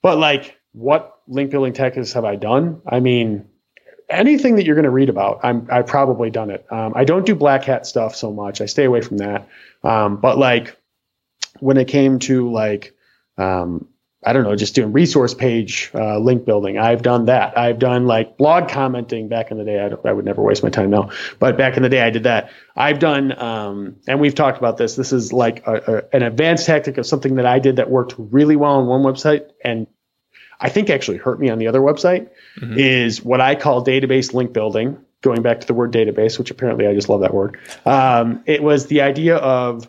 But 0.00 0.18
like, 0.18 0.56
what 0.72 1.18
link 1.26 1.50
building 1.50 1.72
tactics 1.72 2.12
have 2.12 2.24
I 2.24 2.36
done? 2.36 2.80
I 2.86 3.00
mean, 3.00 3.48
anything 4.08 4.56
that 4.56 4.66
you're 4.66 4.76
going 4.76 4.84
to 4.84 4.90
read 4.90 5.08
about, 5.08 5.40
I'm, 5.42 5.66
I've 5.70 5.86
probably 5.86 6.30
done 6.30 6.50
it. 6.50 6.64
Um, 6.70 6.92
I 6.94 7.04
don't 7.04 7.26
do 7.26 7.34
black 7.34 7.64
hat 7.64 7.86
stuff 7.86 8.14
so 8.14 8.32
much. 8.32 8.60
I 8.60 8.66
stay 8.66 8.84
away 8.84 9.00
from 9.00 9.18
that. 9.18 9.48
Um, 9.82 10.16
but 10.16 10.38
like, 10.38 10.76
when 11.58 11.76
it 11.76 11.88
came 11.88 12.18
to 12.20 12.50
like, 12.50 12.94
um, 13.36 13.88
I 14.24 14.32
don't 14.32 14.44
know, 14.44 14.54
just 14.54 14.76
doing 14.76 14.92
resource 14.92 15.34
page 15.34 15.90
uh, 15.94 16.18
link 16.18 16.44
building. 16.44 16.78
I've 16.78 17.02
done 17.02 17.24
that. 17.24 17.58
I've 17.58 17.80
done 17.80 18.06
like 18.06 18.36
blog 18.36 18.68
commenting 18.68 19.28
back 19.28 19.50
in 19.50 19.58
the 19.58 19.64
day. 19.64 19.80
I, 19.80 20.08
I, 20.08 20.12
would 20.12 20.24
never 20.24 20.42
waste 20.42 20.62
my 20.62 20.70
time 20.70 20.90
now, 20.90 21.10
but 21.40 21.58
back 21.58 21.76
in 21.76 21.82
the 21.82 21.88
day, 21.88 22.00
I 22.00 22.10
did 22.10 22.22
that. 22.22 22.50
I've 22.76 23.00
done, 23.00 23.36
um, 23.36 23.96
and 24.06 24.20
we've 24.20 24.34
talked 24.34 24.58
about 24.58 24.76
this. 24.76 24.94
This 24.94 25.12
is 25.12 25.32
like 25.32 25.66
a, 25.66 25.72
a, 25.74 26.16
an 26.16 26.22
advanced 26.22 26.66
tactic 26.66 26.98
of 26.98 27.06
something 27.06 27.34
that 27.34 27.46
I 27.46 27.58
did 27.58 27.76
that 27.76 27.90
worked 27.90 28.14
really 28.16 28.54
well 28.54 28.74
on 28.74 28.86
one 28.86 29.02
website, 29.02 29.50
and 29.64 29.88
I 30.60 30.68
think 30.68 30.88
actually 30.88 31.16
hurt 31.16 31.40
me 31.40 31.50
on 31.50 31.58
the 31.58 31.66
other 31.66 31.80
website. 31.80 32.30
Mm-hmm. 32.60 32.78
Is 32.78 33.24
what 33.24 33.40
I 33.40 33.56
call 33.56 33.84
database 33.84 34.32
link 34.32 34.52
building. 34.52 34.98
Going 35.22 35.42
back 35.42 35.60
to 35.60 35.66
the 35.68 35.74
word 35.74 35.92
database, 35.92 36.36
which 36.36 36.50
apparently 36.50 36.86
I 36.86 36.94
just 36.94 37.08
love 37.08 37.20
that 37.20 37.32
word. 37.32 37.56
Um, 37.86 38.42
it 38.44 38.60
was 38.60 38.86
the 38.86 39.02
idea 39.02 39.36
of 39.36 39.88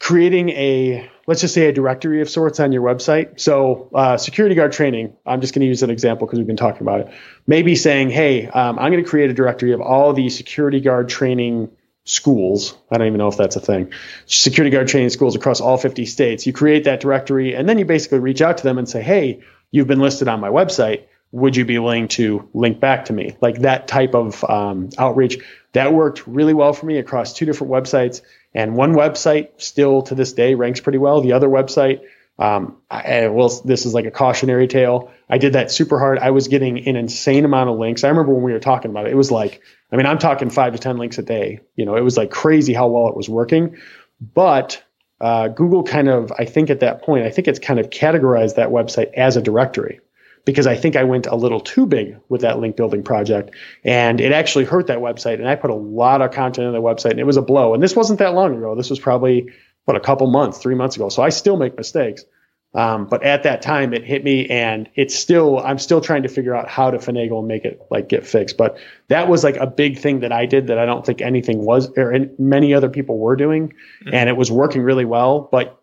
creating 0.00 0.50
a 0.50 1.08
let's 1.30 1.42
just 1.42 1.54
say 1.54 1.68
a 1.68 1.72
directory 1.72 2.22
of 2.22 2.28
sorts 2.28 2.58
on 2.58 2.72
your 2.72 2.82
website. 2.82 3.38
So 3.38 3.88
uh, 3.94 4.16
security 4.16 4.56
guard 4.56 4.72
training, 4.72 5.16
I'm 5.24 5.40
just 5.40 5.54
going 5.54 5.60
to 5.60 5.68
use 5.68 5.84
an 5.84 5.88
example 5.88 6.26
because 6.26 6.40
we've 6.40 6.46
been 6.48 6.56
talking 6.56 6.82
about 6.82 7.02
it. 7.02 7.12
Maybe 7.46 7.76
saying, 7.76 8.10
hey, 8.10 8.48
um, 8.48 8.80
I'm 8.80 8.90
going 8.90 9.04
to 9.04 9.08
create 9.08 9.30
a 9.30 9.32
directory 9.32 9.72
of 9.72 9.80
all 9.80 10.12
the 10.12 10.28
security 10.28 10.80
guard 10.80 11.08
training 11.08 11.70
schools. 12.02 12.76
I 12.90 12.98
don't 12.98 13.06
even 13.06 13.18
know 13.18 13.28
if 13.28 13.36
that's 13.36 13.54
a 13.54 13.60
thing. 13.60 13.92
Security 14.26 14.74
guard 14.74 14.88
training 14.88 15.10
schools 15.10 15.36
across 15.36 15.60
all 15.60 15.78
50 15.78 16.04
states. 16.04 16.48
You 16.48 16.52
create 16.52 16.82
that 16.82 16.98
directory 16.98 17.54
and 17.54 17.68
then 17.68 17.78
you 17.78 17.84
basically 17.84 18.18
reach 18.18 18.42
out 18.42 18.56
to 18.58 18.64
them 18.64 18.76
and 18.76 18.88
say, 18.88 19.00
hey, 19.00 19.40
you've 19.70 19.86
been 19.86 20.00
listed 20.00 20.26
on 20.26 20.40
my 20.40 20.48
website. 20.48 21.04
Would 21.32 21.56
you 21.56 21.64
be 21.64 21.78
willing 21.78 22.08
to 22.08 22.48
link 22.52 22.80
back 22.80 23.06
to 23.06 23.12
me? 23.12 23.36
Like 23.40 23.60
that 23.60 23.86
type 23.86 24.14
of 24.14 24.42
um, 24.44 24.90
outreach. 24.98 25.38
That 25.72 25.92
worked 25.92 26.26
really 26.26 26.54
well 26.54 26.72
for 26.72 26.86
me 26.86 26.98
across 26.98 27.32
two 27.32 27.46
different 27.46 27.72
websites. 27.72 28.22
And 28.52 28.74
one 28.74 28.94
website 28.94 29.50
still 29.58 30.02
to 30.02 30.14
this 30.14 30.32
day 30.32 30.54
ranks 30.54 30.80
pretty 30.80 30.98
well. 30.98 31.20
The 31.20 31.32
other 31.32 31.48
website, 31.48 32.00
um, 32.38 32.78
I, 32.90 33.28
well, 33.28 33.48
this 33.64 33.86
is 33.86 33.94
like 33.94 34.06
a 34.06 34.10
cautionary 34.10 34.66
tale. 34.66 35.12
I 35.28 35.38
did 35.38 35.52
that 35.52 35.70
super 35.70 36.00
hard. 36.00 36.18
I 36.18 36.30
was 36.32 36.48
getting 36.48 36.88
an 36.88 36.96
insane 36.96 37.44
amount 37.44 37.70
of 37.70 37.78
links. 37.78 38.02
I 38.02 38.08
remember 38.08 38.34
when 38.34 38.42
we 38.42 38.52
were 38.52 38.58
talking 38.58 38.90
about 38.90 39.06
it, 39.06 39.12
it 39.12 39.16
was 39.16 39.30
like, 39.30 39.62
I 39.92 39.96
mean, 39.96 40.06
I'm 40.06 40.18
talking 40.18 40.50
five 40.50 40.72
to 40.72 40.78
10 40.78 40.96
links 40.96 41.18
a 41.18 41.22
day. 41.22 41.60
You 41.76 41.84
know, 41.84 41.96
it 41.96 42.02
was 42.02 42.16
like 42.16 42.30
crazy 42.30 42.74
how 42.74 42.88
well 42.88 43.08
it 43.08 43.16
was 43.16 43.28
working. 43.28 43.76
But 44.20 44.82
uh, 45.20 45.48
Google 45.48 45.84
kind 45.84 46.08
of, 46.08 46.32
I 46.36 46.44
think 46.44 46.70
at 46.70 46.80
that 46.80 47.02
point, 47.02 47.24
I 47.24 47.30
think 47.30 47.46
it's 47.46 47.58
kind 47.60 47.78
of 47.78 47.90
categorized 47.90 48.56
that 48.56 48.70
website 48.70 49.12
as 49.14 49.36
a 49.36 49.42
directory 49.42 50.00
because 50.44 50.66
I 50.66 50.76
think 50.76 50.96
I 50.96 51.04
went 51.04 51.26
a 51.26 51.36
little 51.36 51.60
too 51.60 51.86
big 51.86 52.16
with 52.28 52.40
that 52.42 52.58
link 52.58 52.76
building 52.76 53.02
project 53.02 53.54
and 53.84 54.20
it 54.20 54.32
actually 54.32 54.64
hurt 54.64 54.86
that 54.86 54.98
website. 54.98 55.34
And 55.34 55.48
I 55.48 55.54
put 55.54 55.70
a 55.70 55.74
lot 55.74 56.22
of 56.22 56.32
content 56.32 56.66
on 56.66 56.72
the 56.72 56.80
website 56.80 57.12
and 57.12 57.20
it 57.20 57.26
was 57.26 57.36
a 57.36 57.42
blow. 57.42 57.74
And 57.74 57.82
this 57.82 57.94
wasn't 57.94 58.18
that 58.20 58.34
long 58.34 58.56
ago. 58.56 58.74
This 58.74 58.90
was 58.90 58.98
probably, 58.98 59.50
what, 59.84 59.96
a 59.96 60.00
couple 60.00 60.26
months, 60.28 60.58
three 60.58 60.74
months 60.74 60.96
ago. 60.96 61.08
So 61.08 61.22
I 61.22 61.28
still 61.28 61.56
make 61.56 61.76
mistakes. 61.76 62.24
Um, 62.72 63.06
but 63.06 63.24
at 63.24 63.42
that 63.42 63.62
time 63.62 63.92
it 63.92 64.04
hit 64.04 64.22
me 64.22 64.46
and 64.48 64.88
it's 64.94 65.14
still, 65.14 65.58
I'm 65.58 65.78
still 65.78 66.00
trying 66.00 66.22
to 66.22 66.28
figure 66.28 66.54
out 66.54 66.68
how 66.68 66.92
to 66.92 66.98
finagle 66.98 67.40
and 67.40 67.48
make 67.48 67.64
it 67.64 67.82
like 67.90 68.08
get 68.08 68.24
fixed. 68.24 68.56
But 68.56 68.78
that 69.08 69.28
was 69.28 69.42
like 69.42 69.56
a 69.56 69.66
big 69.66 69.98
thing 69.98 70.20
that 70.20 70.30
I 70.30 70.46
did 70.46 70.68
that 70.68 70.78
I 70.78 70.86
don't 70.86 71.04
think 71.04 71.20
anything 71.20 71.64
was 71.64 71.90
or 71.98 72.14
many 72.38 72.72
other 72.72 72.88
people 72.88 73.18
were 73.18 73.34
doing. 73.34 73.70
Mm-hmm. 74.04 74.14
And 74.14 74.28
it 74.28 74.36
was 74.36 74.52
working 74.52 74.82
really 74.82 75.04
well. 75.04 75.48
But 75.50 75.79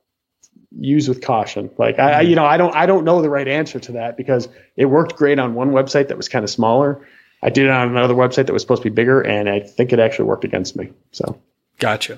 use 0.79 1.07
with 1.07 1.21
caution. 1.21 1.69
Like 1.77 1.99
I, 1.99 2.11
mm-hmm. 2.21 2.29
you 2.29 2.35
know, 2.35 2.45
I 2.45 2.57
don't, 2.57 2.75
I 2.75 2.85
don't 2.85 3.05
know 3.05 3.21
the 3.21 3.29
right 3.29 3.47
answer 3.47 3.79
to 3.79 3.91
that 3.93 4.17
because 4.17 4.49
it 4.75 4.85
worked 4.85 5.15
great 5.15 5.39
on 5.39 5.53
one 5.53 5.71
website 5.71 6.07
that 6.09 6.17
was 6.17 6.27
kind 6.27 6.43
of 6.43 6.49
smaller. 6.49 7.05
I 7.43 7.49
did 7.49 7.65
it 7.65 7.71
on 7.71 7.89
another 7.89 8.15
website 8.15 8.47
that 8.47 8.53
was 8.53 8.63
supposed 8.63 8.81
to 8.81 8.89
be 8.89 8.93
bigger, 8.93 9.21
and 9.21 9.47
I 9.47 9.59
think 9.59 9.93
it 9.93 9.99
actually 9.99 10.25
worked 10.25 10.43
against 10.43 10.75
me. 10.75 10.89
So, 11.11 11.39
gotcha. 11.79 12.17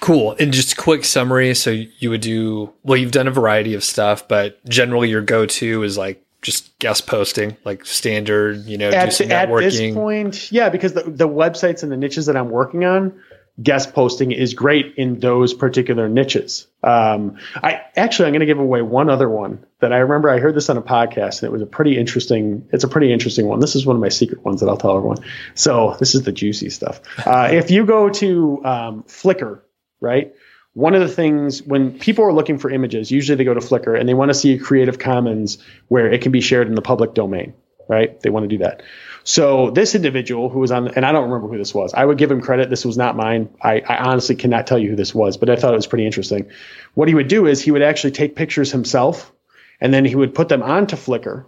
Cool. 0.00 0.36
And 0.38 0.52
just 0.52 0.76
quick 0.76 1.04
summary. 1.04 1.54
So 1.54 1.70
you 1.70 2.10
would 2.10 2.20
do 2.20 2.72
well. 2.82 2.96
You've 2.96 3.12
done 3.12 3.28
a 3.28 3.32
variety 3.32 3.74
of 3.74 3.84
stuff, 3.84 4.26
but 4.28 4.64
generally 4.64 5.08
your 5.10 5.22
go-to 5.22 5.82
is 5.82 5.96
like 5.96 6.24
just 6.42 6.76
guest 6.78 7.06
posting, 7.06 7.56
like 7.64 7.84
standard. 7.84 8.64
You 8.64 8.78
know, 8.78 8.90
at, 8.90 9.06
do 9.06 9.10
some 9.10 9.32
at 9.32 9.48
this 9.48 9.94
point, 9.94 10.52
yeah, 10.52 10.68
because 10.68 10.92
the 10.92 11.02
the 11.02 11.28
websites 11.28 11.82
and 11.82 11.90
the 11.90 11.96
niches 11.96 12.26
that 12.26 12.36
I'm 12.36 12.50
working 12.50 12.84
on, 12.84 13.12
guest 13.60 13.92
posting 13.92 14.30
is 14.32 14.54
great 14.54 14.94
in 14.96 15.18
those 15.18 15.52
particular 15.52 16.08
niches. 16.08 16.66
Um, 16.82 17.38
I 17.56 17.82
actually 17.96 18.26
I'm 18.26 18.32
going 18.32 18.40
to 18.40 18.46
give 18.46 18.60
away 18.60 18.82
one 18.82 19.10
other 19.10 19.28
one 19.28 19.64
that 19.80 19.92
I 19.92 19.98
remember 19.98 20.30
I 20.30 20.38
heard 20.38 20.54
this 20.54 20.70
on 20.70 20.76
a 20.76 20.82
podcast 20.82 21.42
and 21.42 21.48
it 21.48 21.52
was 21.52 21.62
a 21.62 21.66
pretty 21.66 21.98
interesting. 21.98 22.68
It's 22.72 22.84
a 22.84 22.88
pretty 22.88 23.12
interesting 23.12 23.46
one. 23.46 23.58
This 23.60 23.74
is 23.74 23.84
one 23.84 23.96
of 23.96 24.02
my 24.02 24.10
secret 24.10 24.44
ones 24.44 24.60
that 24.60 24.68
I'll 24.68 24.76
tell 24.76 24.96
everyone. 24.96 25.18
So 25.54 25.96
this 25.98 26.14
is 26.14 26.22
the 26.22 26.32
juicy 26.32 26.70
stuff. 26.70 27.00
Uh, 27.26 27.48
if 27.52 27.70
you 27.70 27.84
go 27.84 28.08
to 28.10 28.64
um, 28.64 29.02
Flickr, 29.04 29.60
right? 30.00 30.34
One 30.74 30.94
of 30.94 31.00
the 31.00 31.08
things 31.08 31.60
when 31.62 31.98
people 31.98 32.24
are 32.24 32.32
looking 32.32 32.58
for 32.58 32.70
images, 32.70 33.10
usually 33.10 33.34
they 33.34 33.44
go 33.44 33.54
to 33.54 33.60
Flickr 33.60 33.98
and 33.98 34.08
they 34.08 34.14
want 34.14 34.28
to 34.28 34.34
see 34.34 34.52
a 34.52 34.58
Creative 34.58 34.98
Commons 34.98 35.58
where 35.88 36.08
it 36.08 36.22
can 36.22 36.30
be 36.30 36.40
shared 36.40 36.68
in 36.68 36.76
the 36.76 36.82
public 36.82 37.14
domain, 37.14 37.54
right? 37.88 38.20
They 38.20 38.30
want 38.30 38.44
to 38.44 38.48
do 38.48 38.58
that. 38.58 38.82
So 39.28 39.68
this 39.68 39.94
individual 39.94 40.48
who 40.48 40.58
was 40.58 40.70
on, 40.70 40.88
and 40.88 41.04
I 41.04 41.12
don't 41.12 41.24
remember 41.24 41.48
who 41.48 41.58
this 41.58 41.74
was. 41.74 41.92
I 41.92 42.02
would 42.02 42.16
give 42.16 42.30
him 42.30 42.40
credit. 42.40 42.70
This 42.70 42.86
was 42.86 42.96
not 42.96 43.14
mine. 43.14 43.50
I, 43.60 43.80
I, 43.86 43.98
honestly 43.98 44.34
cannot 44.34 44.66
tell 44.66 44.78
you 44.78 44.88
who 44.88 44.96
this 44.96 45.14
was, 45.14 45.36
but 45.36 45.50
I 45.50 45.56
thought 45.56 45.74
it 45.74 45.76
was 45.76 45.86
pretty 45.86 46.06
interesting. 46.06 46.50
What 46.94 47.08
he 47.08 47.14
would 47.14 47.28
do 47.28 47.44
is 47.44 47.60
he 47.60 47.70
would 47.70 47.82
actually 47.82 48.12
take 48.12 48.36
pictures 48.36 48.72
himself, 48.72 49.30
and 49.82 49.92
then 49.92 50.06
he 50.06 50.14
would 50.14 50.34
put 50.34 50.48
them 50.48 50.62
onto 50.62 50.96
Flickr, 50.96 51.44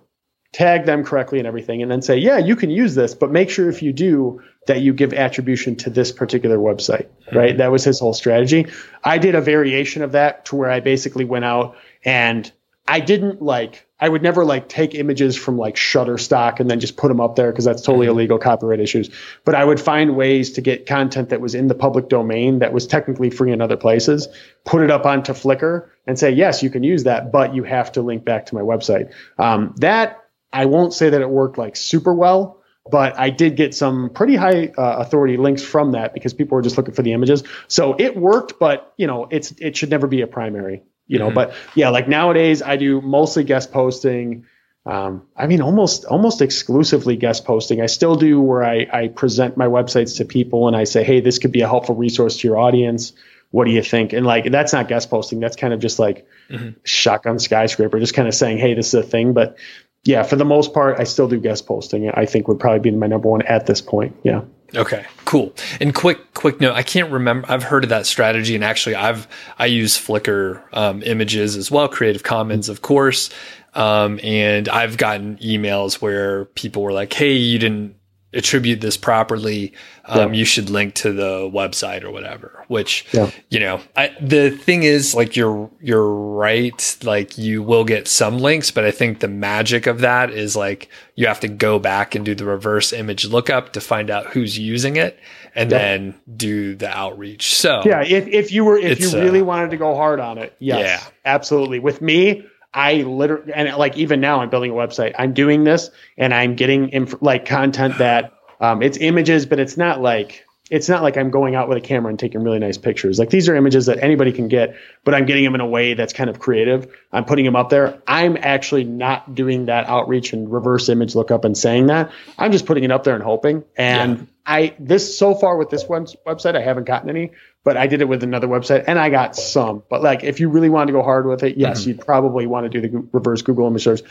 tag 0.53 0.85
them 0.85 1.05
correctly 1.05 1.39
and 1.39 1.49
everything, 1.49 1.81
and 1.81 1.91
then 1.91 2.03
say, 2.03 2.19
"Yeah, 2.19 2.37
you 2.37 2.55
can 2.55 2.69
use 2.69 2.95
this, 2.95 3.15
but 3.15 3.33
make 3.33 3.49
sure 3.49 3.71
if 3.71 3.83
you 3.83 3.95
do 3.95 4.43
that 4.67 4.83
you 4.83 4.93
give 4.93 5.15
attribution 5.15 5.75
to 5.77 5.89
this 5.89 6.13
particular 6.13 6.59
website." 6.59 7.07
Mm-hmm. 7.07 7.39
Right? 7.39 7.57
That 7.57 7.73
was 7.73 7.83
his 7.83 7.99
whole 7.99 8.13
strategy. 8.13 8.67
I 9.03 9.17
did 9.17 9.35
a 9.35 9.41
variation 9.41 10.03
of 10.03 10.13
that 10.13 10.45
to 10.47 10.57
where 10.57 10.71
I 10.71 10.81
basically 10.81 11.25
went 11.25 11.47
out 11.47 11.79
and 12.05 12.53
I 12.87 13.01
didn't 13.01 13.41
like 13.41 13.87
I 14.01 14.09
would 14.09 14.23
never 14.23 14.45
like 14.45 14.69
take 14.69 14.95
images 14.95 15.37
from 15.37 15.59
like 15.59 15.77
Shutterstock 15.77 16.59
and 16.59 16.71
then 16.71 16.81
just 16.81 16.97
put 16.97 17.09
them 17.09 17.21
up 17.21 17.37
there 17.37 17.51
because 17.53 17.65
that's 17.65 17.83
totally 17.83 18.07
mm-hmm. 18.07 18.17
illegal 18.17 18.39
copyright 18.39 18.81
issues. 18.81 19.11
But 19.45 19.55
I 19.55 19.65
would 19.65 19.81
find 19.81 20.17
ways 20.17 20.53
to 20.53 20.61
get 20.61 20.87
content 20.87 21.29
that 21.29 21.41
was 21.41 21.55
in 21.55 21.69
the 21.69 21.75
public 21.75 22.09
domain 22.09 22.61
that 22.61 22.73
was 22.73 22.87
technically 22.87 23.31
free 23.31 23.53
in 23.53 23.61
other 23.61 23.77
places, 23.77 24.29
put 24.65 24.83
it 24.83 24.91
up 24.91 25.05
onto 25.05 25.33
Flickr 25.33 25.89
and 26.07 26.19
say, 26.19 26.31
yes, 26.31 26.63
you 26.63 26.71
can 26.71 26.83
use 26.83 27.05
that, 27.05 27.31
but 27.31 27.55
you 27.55 27.63
have 27.65 27.93
to 27.93 28.03
link 28.03 28.25
back 28.25 28.47
to 28.47 28.55
my 28.55 28.63
website. 28.63 29.13
Um, 29.39 29.75
that 29.79 30.25
I 30.53 30.67
won't 30.67 30.95
say 30.95 31.11
that 31.11 31.21
it 31.21 31.29
worked 31.29 31.59
like 31.59 31.77
super 31.77 32.15
well, 32.15 32.63
but 32.91 33.19
I 33.19 33.31
did 33.31 33.57
get 33.57 33.75
some 33.75 34.11
pretty 34.11 34.35
high 34.35 34.73
uh, 34.77 34.97
authority 34.99 35.37
links 35.37 35.63
from 35.63 35.93
that 35.93 36.15
because 36.15 36.33
people 36.33 36.57
were 36.57 36.63
just 36.63 36.77
looking 36.77 36.95
for 36.95 37.03
the 37.03 37.13
images. 37.13 37.45
So 37.69 37.95
it 37.99 38.17
worked, 38.17 38.59
but 38.59 38.93
you 38.97 39.07
know, 39.07 39.29
it's 39.31 39.53
it 39.53 39.77
should 39.77 39.91
never 39.91 40.07
be 40.07 40.23
a 40.23 40.27
primary 40.27 40.83
you 41.11 41.19
know, 41.19 41.27
mm-hmm. 41.27 41.35
but 41.35 41.55
yeah, 41.75 41.89
like 41.89 42.07
nowadays 42.07 42.63
I 42.63 42.77
do 42.77 43.01
mostly 43.01 43.43
guest 43.43 43.73
posting. 43.73 44.47
Um, 44.87 45.27
I 45.37 45.49
mean, 45.49 45.61
almost 45.61 46.05
almost 46.05 46.41
exclusively 46.41 47.17
guest 47.17 47.45
posting. 47.45 47.83
I 47.83 47.87
still 47.87 48.15
do 48.15 48.41
where 48.41 48.63
I, 48.63 48.87
I 48.93 49.09
present 49.09 49.57
my 49.57 49.67
websites 49.67 50.19
to 50.19 50.25
people 50.25 50.69
and 50.69 50.77
I 50.77 50.85
say, 50.85 51.03
hey, 51.03 51.21
this 51.21 51.41
could 51.41 51.51
be 51.51 51.63
a 51.63 51.69
helpful 51.69 51.97
resource 51.97 52.37
to 52.39 52.49
your 52.49 52.59
audience. 52.59 53.13
What 53.51 53.65
do 53.65 53.73
you 53.73 53.83
think? 53.83 54.13
And 54.13 54.25
like 54.25 54.53
that's 54.53 54.73
not 54.73 54.87
guest 54.87 55.11
posting. 55.11 55.41
That's 55.41 55.57
kind 55.57 55.75
of 55.75 55.81
just 55.81 55.99
like 55.99 56.29
mm-hmm. 56.49 56.79
shotgun 56.85 57.41
skyscraper, 57.41 57.99
just 57.99 58.15
kind 58.15 58.29
of 58.29 58.35
saying, 58.35 58.59
hey, 58.59 58.75
this 58.75 58.95
is 58.95 58.95
a 58.95 59.03
thing. 59.03 59.33
But 59.33 59.59
yeah, 60.05 60.23
for 60.23 60.37
the 60.37 60.45
most 60.45 60.73
part, 60.73 61.01
I 61.01 61.05
still 61.05 61.27
do 61.27 61.41
guest 61.41 61.67
posting. 61.67 62.09
I 62.09 62.25
think 62.25 62.47
would 62.47 62.61
probably 62.61 62.89
be 62.89 62.97
my 62.97 63.09
number 63.09 63.29
one 63.29 63.43
at 63.43 63.67
this 63.67 63.81
point. 63.81 64.15
Yeah. 64.23 64.43
Okay, 64.75 65.05
cool. 65.25 65.55
And 65.81 65.95
quick, 65.95 66.35
quick 66.35 66.61
note: 66.61 66.75
I 66.75 66.83
can't 66.83 67.11
remember. 67.11 67.51
I've 67.51 67.63
heard 67.63 67.85
of 67.85 67.91
that 67.91 68.07
strategy, 68.07 68.55
and 68.55 68.65
actually, 68.65 68.95
I've 68.95 69.27
I 69.59 69.67
use 69.67 69.97
Flickr 69.99 70.63
um, 70.73 71.03
images 71.03 71.57
as 71.57 71.71
well, 71.71 71.89
Creative 71.89 72.23
Commons, 72.23 72.69
of 72.69 72.83
course. 72.83 73.31
Um, 73.75 74.19
and 74.23 74.69
I've 74.69 74.97
gotten 74.97 75.37
emails 75.37 75.95
where 76.01 76.47
people 76.47 76.83
were 76.83 76.93
like, 76.93 77.13
"Hey, 77.13 77.35
you 77.35 77.59
didn't 77.59 77.95
attribute 78.33 78.81
this 78.81 78.97
properly, 78.97 79.73
um, 80.05 80.33
yeah. 80.33 80.39
you 80.39 80.45
should 80.45 80.71
link 80.71 80.95
to 80.95 81.13
the 81.13 81.51
website 81.53 82.05
or 82.05 82.11
whatever. 82.11 82.65
Which, 82.69 83.07
yeah. 83.13 83.31
you 83.49 83.59
know, 83.59 83.81
I, 83.97 84.15
the 84.21 84.51
thing 84.51 84.85
is, 84.85 85.15
like 85.15 85.37
you're 85.37 85.71
you're 85.81 86.09
right. 86.09 86.97
Like 87.03 87.37
you 87.39 87.63
will 87.63 87.85
get 87.85 88.07
some 88.07 88.39
links, 88.39 88.71
but 88.71 88.85
I 88.85 88.91
think 88.91 89.21
the 89.21 89.29
magic 89.29 89.87
of 89.87 90.01
that 90.01 90.31
is 90.31 90.57
like 90.57 90.89
you 91.17 91.27
have 91.27 91.41
to 91.41 91.49
go 91.49 91.79
back 91.79 92.15
and 92.15 92.25
do 92.25 92.35
the 92.35 92.45
reverse 92.45 92.93
image 92.93 93.27
lookup 93.27 93.73
to 93.73 93.81
find 93.81 94.11
out 94.11 94.27
who's 94.27 94.59
using 94.59 94.97
it, 94.97 95.19
and 95.55 95.71
yeah. 95.71 95.79
then 95.79 96.15
do 96.37 96.77
the 96.77 96.89
outreach. 96.89 97.55
So 97.55 97.83
yeah, 97.85 98.03
if 98.03 98.29
if 98.29 98.53
you 98.53 98.65
were 98.65 98.79
if 98.79 99.01
you 99.01 99.13
really 99.13 99.41
uh, 99.41 99.45
wanted 99.45 99.71
to 99.73 99.77
go 99.77 99.95
hard 99.97 100.21
on 100.21 100.39
it, 100.39 100.55
yes, 100.61 100.79
yeah, 101.03 101.11
absolutely. 101.25 101.81
With 101.81 102.01
me, 102.01 102.47
I 102.73 103.03
literally, 103.03 103.53
and 103.53 103.75
like 103.77 103.97
even 103.97 104.21
now, 104.21 104.41
I'm 104.41 104.51
building 104.51 104.71
a 104.71 104.75
website. 104.75 105.15
I'm 105.19 105.33
doing 105.33 105.65
this, 105.65 105.91
and 106.17 106.33
I'm 106.33 106.55
getting 106.55 106.89
inf- 106.91 107.21
like 107.21 107.45
content 107.45 107.99
that 107.99 108.33
um, 108.61 108.83
it's 108.83 108.99
images, 108.99 109.47
but 109.47 109.59
it's 109.59 109.77
not 109.77 110.01
like 110.01 110.45
it's 110.71 110.89
not 110.89 111.03
like 111.03 111.17
I'm 111.17 111.31
going 111.31 111.57
out 111.57 111.69
with 111.69 111.77
a 111.77 111.81
camera 111.81 112.11
and 112.11 112.19
taking 112.19 112.43
really 112.45 112.61
nice 112.61 112.79
pictures. 112.79 113.19
Like 113.19 113.29
these 113.29 113.49
are 113.49 113.57
images 113.57 113.87
that 113.87 114.03
anybody 114.03 114.31
can 114.31 114.47
get, 114.47 114.77
but 115.05 115.15
I'm 115.15 115.27
getting 115.27 115.43
them 115.43 115.57
in 115.57 115.61
a 115.61 115.67
way 115.67 115.95
that's 115.95 116.13
kind 116.13 116.31
of 116.31 116.39
creative. 116.39 116.97
I'm 117.13 117.25
putting 117.25 117.45
them 117.45 117.57
up 117.57 117.71
there. 117.71 118.01
I'm 118.07 118.37
actually 118.37 118.85
not 118.85 119.35
doing 119.35 119.67
that 119.67 119.89
outreach 119.89 120.33
and 120.33 120.51
reverse 120.51 120.89
image 120.89 121.17
lookup 121.17 121.45
and 121.45 121.59
saying 121.59 121.89
that. 121.89 122.13
I'm 122.39 122.53
just 122.53 122.67
putting 122.67 122.85
it 122.85 122.93
up 122.93 123.03
there 123.03 123.17
and 123.17 123.25
hoping. 123.25 123.65
And 123.77 124.19
yeah. 124.19 124.25
I 124.47 124.77
this 124.79 125.19
so 125.19 125.35
far 125.35 125.57
with 125.57 125.71
this 125.71 125.85
one 125.85 126.07
website, 126.27 126.55
I 126.55 126.63
haven't 126.63 126.85
gotten 126.85 127.11
any, 127.11 127.33
but 127.65 127.77
I 127.77 127.89
did 127.89 128.01
it 128.01 128.09
with 128.09 128.23
another 128.23 128.47
website 128.47 128.85
and 128.87 128.97
I 128.97 129.11
got 129.11 129.35
some. 129.35 129.83
But 129.91 130.03
like 130.03 130.23
if 130.23 130.39
you 130.39 130.51
really 130.51 130.71
want 130.71 130.87
to 130.87 130.93
go 130.93 131.03
hard 131.03 131.27
with 131.27 131.43
it, 131.43 131.57
yes, 131.57 131.81
mm-hmm. 131.81 131.91
you'd 131.91 132.07
probably 132.07 132.47
want 132.47 132.71
to 132.71 132.81
do 132.81 132.89
the 132.89 133.09
reverse 133.13 133.43
Google 133.43 133.67
image 133.67 133.83
search. 133.83 134.03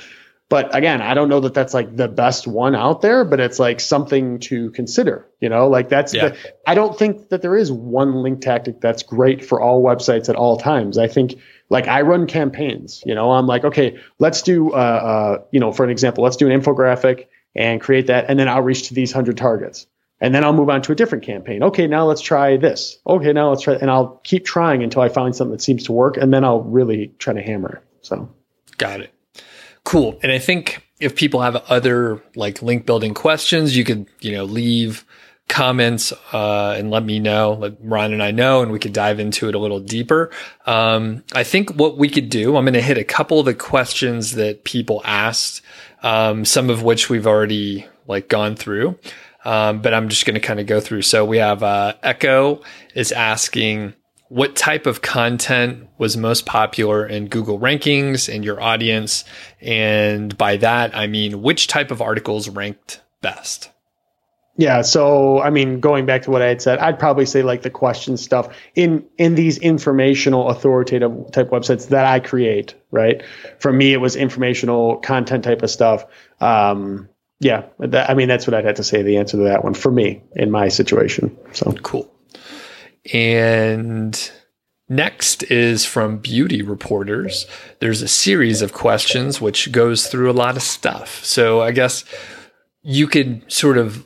But 0.50 0.76
again, 0.76 1.00
I 1.02 1.14
don't 1.14 1.30
know 1.30 1.41
that 1.41 1.54
that's 1.54 1.76
like 1.76 1.95
the 1.95 2.08
best 2.08 2.47
one 2.47 2.76
out 2.76 3.02
there, 3.02 3.24
but 3.24 3.39
it's 3.39 3.60
like 3.60 3.80
something 3.80 4.39
to 4.39 4.72
consider, 4.72 5.28
you 5.39 5.47
know, 5.47 5.68
like 5.68 5.89
that's, 5.89 6.12
yeah. 6.12 6.30
the, 6.30 6.38
I 6.66 6.74
don't 6.74 6.97
think 6.97 7.30
that 7.30 7.43
there 7.43 7.56
is 7.56 7.72
one 7.72 8.24
link 8.24 8.41
tactic 8.41 8.82
that's 8.82 9.04
great 9.04 9.45
for 9.45 9.62
all 9.62 9.84
websites 9.84 10.28
at 10.28 10.36
all 10.36 10.58
times. 10.58 10.97
I 10.97 11.08
think 11.08 11.36
like 11.70 11.88
I 11.88 12.02
run 12.02 12.26
campaigns, 12.26 13.04
you 13.06 13.14
know, 13.14 13.32
I'm 13.32 13.45
like, 13.45 13.64
okay, 13.64 14.00
let's 14.18 14.41
do, 14.41 14.72
uh, 14.72 14.76
uh, 14.76 15.43
you 15.52 15.60
know, 15.60 15.72
for 15.72 15.84
an 15.84 15.91
example, 15.91 16.24
let's 16.24 16.38
do 16.38 16.50
an 16.50 16.60
infographic 16.60 17.28
and 17.56 17.80
create 17.80 18.08
that. 18.08 18.26
And 18.28 18.39
then 18.39 18.50
I'll 18.50 18.64
reach 18.64 18.88
to 18.88 18.95
these 18.95 19.12
hundred 19.12 19.38
targets 19.38 19.86
and 20.20 20.34
then 20.34 20.43
I'll 20.43 20.54
move 20.54 20.70
on 20.70 20.82
to 20.82 20.91
a 20.91 20.95
different 20.95 21.26
campaign. 21.26 21.64
Okay, 21.64 21.86
now 21.86 22.06
let's 22.06 22.22
try 22.22 22.58
this. 22.58 22.97
Okay, 23.06 23.34
now 23.34 23.50
let's 23.50 23.62
try, 23.62 23.76
and 23.76 23.89
I'll 23.89 24.20
keep 24.24 24.45
trying 24.45 24.84
until 24.84 25.04
I 25.04 25.10
find 25.10 25.36
something 25.36 25.52
that 25.52 25.62
seems 25.62 25.86
to 25.86 25.91
work, 25.91 26.18
and 26.18 26.34
then 26.34 26.43
I'll 26.43 26.62
really 26.62 27.14
try 27.20 27.34
to 27.34 27.41
hammer 27.41 27.76
it. 27.76 27.84
So, 28.02 28.30
got 28.78 29.02
it. 29.02 29.14
Cool. 29.90 30.20
And 30.22 30.32
I 30.32 30.38
think 30.38 30.88
if 31.00 31.16
people 31.16 31.42
have 31.42 31.56
other 31.56 32.22
like 32.36 32.62
link 32.62 32.86
building 32.86 33.16
questions, 33.16 33.76
you 33.76 33.84
could, 33.84 34.06
you 34.20 34.32
know, 34.32 34.44
leave 34.44 35.04
comments 35.48 36.14
uh, 36.32 36.76
and 36.78 36.92
let 36.92 37.04
me 37.04 37.20
know, 37.20 37.54
let 37.54 37.74
Ron 37.82 38.14
and 38.14 38.22
I 38.22 38.30
know, 38.30 38.62
and 38.62 38.72
we 38.72 38.78
could 38.78 38.94
dive 38.94 39.20
into 39.20 39.50
it 39.50 39.56
a 39.56 39.58
little 39.58 39.80
deeper. 39.80 40.30
Um, 40.68 41.24
I 41.34 41.44
think 41.44 41.72
what 41.72 41.98
we 41.98 42.08
could 42.08 42.30
do, 42.30 42.56
I'm 42.56 42.66
going 42.66 42.76
to 42.76 42.84
hit 42.84 43.00
a 43.00 43.04
couple 43.04 43.40
of 43.40 43.46
the 43.46 43.56
questions 43.56 44.34
that 44.34 44.64
people 44.64 45.02
asked, 45.06 45.64
um, 46.04 46.46
some 46.46 46.70
of 46.70 46.84
which 46.84 47.10
we've 47.10 47.26
already 47.26 47.88
like 48.06 48.30
gone 48.30 48.56
through. 48.56 48.96
Um, 49.44 49.82
but 49.82 49.96
I'm 49.96 50.08
just 50.10 50.28
going 50.28 50.36
to 50.36 50.40
kind 50.40 50.60
of 50.60 50.68
go 50.68 50.80
through. 50.80 51.02
So 51.02 51.26
we 51.26 51.38
have 51.38 51.64
uh, 51.64 51.96
Echo 52.04 52.62
is 52.94 53.12
asking, 53.12 53.96
what 54.30 54.56
type 54.56 54.86
of 54.86 55.02
content 55.02 55.88
was 55.98 56.16
most 56.16 56.46
popular 56.46 57.06
in 57.06 57.28
Google 57.28 57.60
rankings 57.60 58.34
and 58.34 58.46
your 58.46 58.62
audience? 58.62 59.26
And 59.60 60.38
by 60.38 60.58
that, 60.58 60.96
I 60.96 61.08
mean, 61.08 61.42
which 61.42 61.68
type 61.68 61.92
of 61.92 62.02
articles 62.02 62.48
ranked 62.48 63.02
best? 63.22 63.72
Yeah, 64.56 64.82
so 64.82 65.42
I 65.42 65.52
mean, 65.52 65.80
going 65.80 66.06
back 66.06 66.24
to 66.24 66.32
what 66.32 66.42
I 66.42 66.48
had 66.48 66.62
said, 66.62 66.80
I'd 66.80 67.00
probably 67.00 67.26
say 67.26 67.44
like 67.44 67.62
the 67.62 67.70
question 67.70 68.18
stuff 68.18 68.54
in 68.76 69.06
in 69.18 69.36
these 69.36 69.58
informational, 69.58 70.50
authoritative 70.50 71.32
type 71.32 71.50
websites 71.50 71.88
that 71.90 72.06
I 72.06 72.20
create. 72.20 72.76
Right, 72.92 73.24
for 73.60 73.72
me, 73.72 73.94
it 73.94 73.98
was 74.02 74.18
informational 74.18 74.98
content 74.98 75.46
type 75.46 75.62
of 75.62 75.70
stuff. 75.70 76.04
Um, 76.42 77.08
yeah, 77.40 77.68
that, 77.80 78.10
I 78.10 78.16
mean, 78.16 78.28
that's 78.28 78.46
what 78.48 78.54
I'd 78.54 78.66
have 78.66 78.76
to 78.76 78.84
say. 78.84 79.02
The 79.02 79.18
answer 79.18 79.38
to 79.38 79.44
that 79.44 79.64
one 79.64 79.76
for 79.76 79.92
me 79.92 80.24
in 80.36 80.52
my 80.52 80.68
situation. 80.68 81.38
So 81.54 81.72
cool. 81.72 82.14
And 83.14 84.32
next 84.88 85.43
is 85.43 85.86
from 85.86 86.18
Beauty 86.18 86.62
Reporters. 86.62 87.45
There's 87.80 88.02
a 88.02 88.08
series 88.08 88.62
of 88.62 88.74
questions 88.74 89.39
which 89.39 89.72
goes 89.72 90.08
through 90.08 90.30
a 90.30 90.34
lot 90.34 90.58
of 90.58 90.64
stuff. 90.64 91.24
So 91.24 91.62
I 91.62 91.72
guess 91.72 92.06
you 92.82 93.08
could 93.08 93.52
sort 93.52 93.78
of 93.78 94.06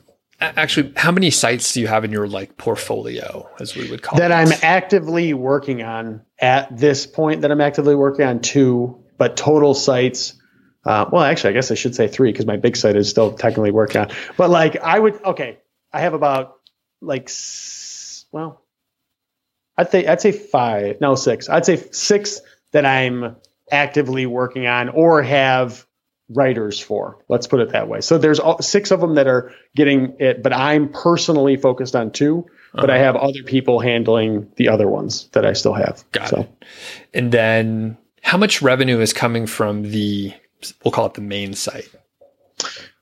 actually, 0.57 0.93
how 0.95 1.11
many 1.11 1.29
sites 1.29 1.73
do 1.73 1.81
you 1.81 1.87
have 1.87 2.03
in 2.03 2.11
your 2.11 2.27
like 2.27 2.57
portfolio, 2.57 3.49
as 3.59 3.75
we 3.75 3.89
would 3.89 4.01
call 4.01 4.17
it? 4.17 4.21
that 4.21 4.31
it? 4.31 4.33
I'm 4.33 4.59
actively 4.61 5.33
working 5.33 5.81
on 5.83 6.21
at 6.39 6.75
this 6.75 7.05
point. 7.05 7.41
That 7.41 7.51
I'm 7.51 7.61
actively 7.61 7.95
working 7.95 8.25
on 8.25 8.39
two, 8.39 9.03
but 9.17 9.37
total 9.37 9.73
sites. 9.73 10.35
Uh, 10.85 11.05
well, 11.11 11.23
actually, 11.23 11.51
I 11.51 11.53
guess 11.53 11.71
I 11.71 11.75
should 11.75 11.95
say 11.95 12.07
three 12.07 12.31
because 12.31 12.45
my 12.45 12.57
big 12.57 12.75
site 12.75 12.95
is 12.95 13.09
still 13.09 13.33
technically 13.33 13.71
working 13.71 14.01
on. 14.01 14.11
But 14.35 14.49
like, 14.49 14.77
I 14.77 14.99
would 14.99 15.23
okay. 15.23 15.59
I 15.91 16.01
have 16.01 16.13
about 16.13 16.55
like 17.01 17.29
well, 18.31 18.62
I'd 19.77 19.91
say 19.91 20.07
I'd 20.07 20.21
say 20.21 20.31
five, 20.31 21.01
no 21.01 21.15
six. 21.15 21.49
I'd 21.49 21.65
say 21.65 21.77
six 21.91 22.41
that 22.71 22.85
I'm 22.85 23.35
actively 23.71 24.25
working 24.25 24.67
on 24.67 24.89
or 24.89 25.21
have 25.23 25.85
writers 26.29 26.79
for. 26.79 27.19
Let's 27.29 27.47
put 27.47 27.59
it 27.59 27.69
that 27.69 27.87
way. 27.87 28.01
So 28.01 28.17
there's 28.17 28.39
all, 28.39 28.61
six 28.61 28.91
of 28.91 29.01
them 29.01 29.15
that 29.15 29.27
are 29.27 29.53
getting 29.75 30.15
it, 30.19 30.41
but 30.41 30.53
I'm 30.53 30.89
personally 30.89 31.57
focused 31.57 31.95
on 31.95 32.11
2 32.11 32.45
but 32.73 32.89
I 32.89 32.95
uh-huh. 32.95 33.03
have 33.03 33.15
other 33.15 33.43
people 33.43 33.79
handling 33.79 34.51
the 34.55 34.69
other 34.69 34.87
ones 34.87 35.27
that 35.33 35.45
I 35.45 35.53
still 35.53 35.73
have. 35.73 36.03
Got 36.11 36.29
so. 36.29 36.39
it. 36.41 36.65
And 37.13 37.31
then 37.31 37.97
how 38.23 38.37
much 38.37 38.61
revenue 38.61 38.99
is 38.99 39.13
coming 39.13 39.45
from 39.45 39.83
the, 39.83 40.33
we'll 40.83 40.91
call 40.91 41.05
it 41.05 41.13
the 41.13 41.21
main 41.21 41.53
site? 41.53 41.87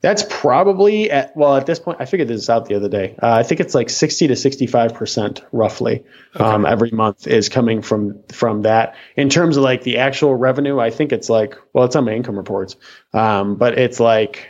That's 0.02 0.24
probably 0.28 1.10
at 1.10 1.36
well 1.36 1.56
at 1.56 1.64
this 1.64 1.78
point. 1.78 1.98
I 2.00 2.06
figured 2.06 2.26
this 2.28 2.50
out 2.50 2.66
the 2.66 2.74
other 2.74 2.88
day. 2.88 3.14
Uh, 3.22 3.30
I 3.30 3.44
think 3.44 3.60
it's 3.60 3.74
like 3.74 3.88
sixty 3.88 4.26
to 4.26 4.36
sixty-five 4.36 4.94
percent 4.94 5.42
roughly 5.52 6.04
um, 6.34 6.66
every 6.66 6.90
month 6.90 7.28
is 7.28 7.48
coming 7.48 7.82
from 7.82 8.20
from 8.32 8.62
that. 8.62 8.96
In 9.16 9.30
terms 9.30 9.56
of 9.56 9.62
like 9.62 9.82
the 9.84 9.98
actual 9.98 10.34
revenue, 10.34 10.80
I 10.80 10.90
think 10.90 11.12
it's 11.12 11.30
like 11.30 11.56
well, 11.72 11.84
it's 11.84 11.94
on 11.94 12.04
my 12.04 12.12
income 12.12 12.36
reports, 12.36 12.74
um, 13.14 13.54
but 13.54 13.78
it's 13.78 14.00
like 14.00 14.48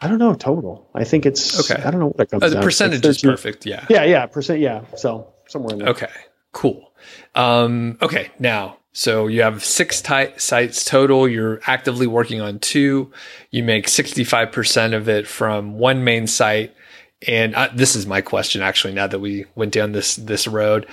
I 0.00 0.06
don't 0.06 0.18
know 0.18 0.34
total. 0.34 0.90
I 0.94 1.02
think 1.02 1.26
it's 1.26 1.68
Okay. 1.68 1.82
I 1.82 1.90
don't 1.90 1.98
know 2.00 2.08
what 2.08 2.20
it 2.20 2.30
comes 2.30 2.44
Oh, 2.44 2.48
the 2.48 2.60
percentage 2.60 3.04
is 3.04 3.22
perfect. 3.22 3.66
Yeah. 3.66 3.84
Yeah, 3.88 4.04
yeah, 4.04 4.26
percent. 4.26 4.60
Yeah, 4.60 4.82
so 4.96 5.34
somewhere 5.48 5.72
in 5.72 5.80
there. 5.80 5.88
Okay, 5.88 6.10
cool. 6.52 6.92
Um, 7.34 7.98
okay, 8.00 8.30
now, 8.38 8.78
so 8.96 9.26
you 9.26 9.42
have 9.42 9.62
six 9.62 10.00
ti- 10.00 10.32
sites 10.38 10.82
total. 10.82 11.28
You're 11.28 11.60
actively 11.66 12.06
working 12.06 12.40
on 12.40 12.58
two. 12.58 13.12
You 13.50 13.62
make 13.62 13.88
65% 13.88 14.94
of 14.94 15.06
it 15.06 15.28
from 15.28 15.74
one 15.74 16.02
main 16.02 16.26
site. 16.26 16.74
And 17.28 17.54
uh, 17.54 17.68
this 17.74 17.94
is 17.94 18.06
my 18.06 18.22
question, 18.22 18.62
actually, 18.62 18.94
now 18.94 19.06
that 19.06 19.18
we 19.18 19.44
went 19.54 19.74
down 19.74 19.92
this, 19.92 20.16
this 20.16 20.48
road. 20.48 20.86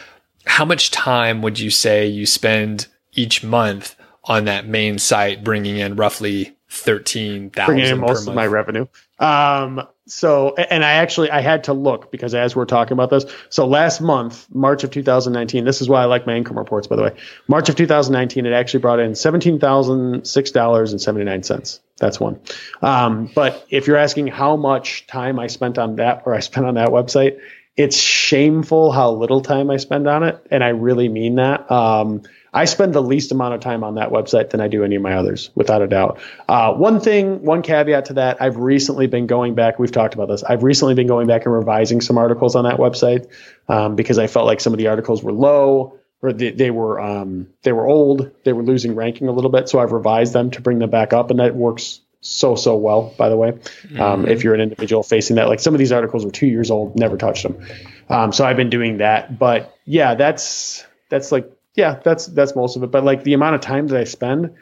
How 0.46 0.66
much 0.66 0.92
time 0.92 1.42
would 1.44 1.60
you 1.60 1.70
say 1.70 2.06
you 2.06 2.26
spend 2.26 2.88
each 3.14 3.42
month 3.42 3.96
on 4.26 4.44
that 4.46 4.68
main 4.68 5.00
site, 5.00 5.42
bringing 5.42 5.78
in 5.78 5.96
roughly 5.96 6.58
13,000 6.72 7.74
bringing 7.74 7.90
in 7.90 8.00
per 8.02 8.08
most 8.08 8.28
of 8.28 8.36
my 8.36 8.48
revenue. 8.48 8.86
Um, 9.18 9.88
so, 10.06 10.54
and 10.56 10.84
I 10.84 10.94
actually 10.94 11.32
I 11.32 11.40
had 11.40 11.66
to 11.66 11.74
look 11.74 12.12
because 12.12 12.36
as 12.36 12.56
we're 12.56 12.66
talking 12.66 12.92
about 12.94 13.10
this, 13.10 13.26
so 13.50 13.66
last 13.66 14.02
month, 14.02 14.48
March 14.54 14.84
of 14.84 14.92
2019, 14.92 15.64
this 15.64 15.82
is 15.82 15.88
why 15.88 16.02
I 16.02 16.06
like 16.06 16.28
my 16.28 16.36
income 16.36 16.58
reports, 16.58 16.88
by 16.88 16.98
the 16.98 17.04
way. 17.04 17.16
March 17.48 17.70
of 17.70 17.76
2019, 17.76 18.46
it 18.46 18.52
actually 18.52 18.82
brought 18.82 19.00
in 19.00 19.16
seventeen 19.16 19.60
thousand 19.60 20.28
six 20.28 20.52
dollars 20.52 20.92
and 20.92 21.00
seventy 21.02 21.24
nine 21.24 21.44
cents. 21.44 21.80
That's 22.00 22.20
one. 22.20 22.42
Um, 22.82 23.30
but 23.34 23.66
if 23.70 23.88
you're 23.88 23.98
asking 23.98 24.28
how 24.28 24.58
much 24.58 25.08
time 25.08 25.40
I 25.40 25.48
spent 25.48 25.78
on 25.78 25.96
that 25.96 26.24
or 26.26 26.34
I 26.34 26.42
spent 26.42 26.66
on 26.66 26.74
that 26.76 26.90
website, 26.90 27.40
it's 27.78 27.98
shameful 27.98 28.92
how 28.92 29.12
little 29.12 29.42
time 29.42 29.72
I 29.72 29.78
spend 29.78 30.08
on 30.08 30.24
it, 30.24 30.46
and 30.52 30.64
I 30.64 30.70
really 30.70 31.08
mean 31.08 31.36
that. 31.36 31.72
Um, 31.72 32.24
I 32.54 32.66
spend 32.66 32.94
the 32.94 33.02
least 33.02 33.32
amount 33.32 33.56
of 33.56 33.62
time 33.62 33.84
on 33.84 33.96
that 33.96 34.10
website 34.10 34.52
than 34.52 34.62
I 34.62 34.68
do 34.68 34.84
any 34.84 34.96
of 34.96 35.02
my 35.02 35.14
others, 35.14 35.50
without 35.56 35.82
a 35.82 35.88
doubt. 35.88 36.20
Uh, 36.48 36.74
one 36.74 37.00
thing, 37.00 37.44
one 37.44 37.62
caveat 37.62 38.06
to 38.06 38.14
that, 38.14 38.42
I've 38.42 38.58
recently 38.58 39.08
been 39.08 39.26
going 39.28 39.56
back. 39.56 39.80
We've 39.80 39.92
talked 39.92 40.14
about 40.14 40.28
this. 40.28 40.44
I've 40.44 40.64
recently 40.64 40.94
been 40.94 41.08
going 41.08 41.28
back 41.28 41.46
and 41.46 41.54
revising 41.54 42.02
some 42.02 42.18
articles 42.18 42.56
on 42.56 42.66
that 42.66 42.78
website 42.78 43.28
um, 43.68 43.96
because 43.96 44.20
I 44.20 44.28
felt 44.28 44.46
like 44.46 44.60
some 44.60 44.74
of 44.74 44.78
the 44.78 44.88
articles 44.88 45.24
were 45.24 45.34
low 45.34 46.00
or 46.24 46.32
they, 46.32 46.52
they 46.52 46.72
were 46.72 47.00
um, 47.00 47.50
they 47.64 47.74
were 47.74 47.86
old. 47.86 48.32
They 48.46 48.54
were 48.54 48.64
losing 48.64 48.96
ranking 48.96 49.28
a 49.28 49.32
little 49.32 49.52
bit. 49.52 49.70
So 49.70 49.80
I've 49.80 49.92
revised 49.92 50.34
them 50.34 50.52
to 50.52 50.62
bring 50.62 50.80
them 50.80 50.90
back 50.90 51.12
up, 51.12 51.30
and 51.30 51.40
that 51.40 51.54
works 51.54 52.00
so 52.22 52.56
so 52.56 52.78
well. 52.78 53.14
By 53.18 53.30
the 53.30 53.36
way, 53.36 53.60
um, 54.00 54.26
if 54.26 54.44
you're 54.44 54.56
an 54.56 54.62
individual 54.62 55.04
facing 55.04 55.36
that, 55.36 55.50
like 55.50 55.60
some 55.60 55.76
of 55.76 55.80
these 55.80 55.92
articles 55.92 56.24
were 56.24 56.32
two 56.32 56.48
years 56.48 56.72
old, 56.72 56.98
never 56.98 57.18
touched 57.18 57.44
them. 57.44 57.68
Um, 58.10 58.32
so 58.32 58.46
I've 58.46 58.56
been 58.56 58.70
doing 58.70 59.00
that. 59.00 59.38
But 59.38 59.78
yeah, 59.86 60.16
that's 60.16 60.86
that's 61.10 61.32
like 61.34 61.52
yeah, 61.76 62.00
that's 62.04 62.28
that's 62.28 62.56
most 62.56 62.76
of 62.76 62.84
it. 62.84 62.92
But 62.92 63.04
like 63.04 63.24
the 63.24 63.34
amount 63.34 63.56
of 63.56 63.62
time 63.62 63.88
that 63.88 64.00
I 64.00 64.04
spend, 64.04 64.56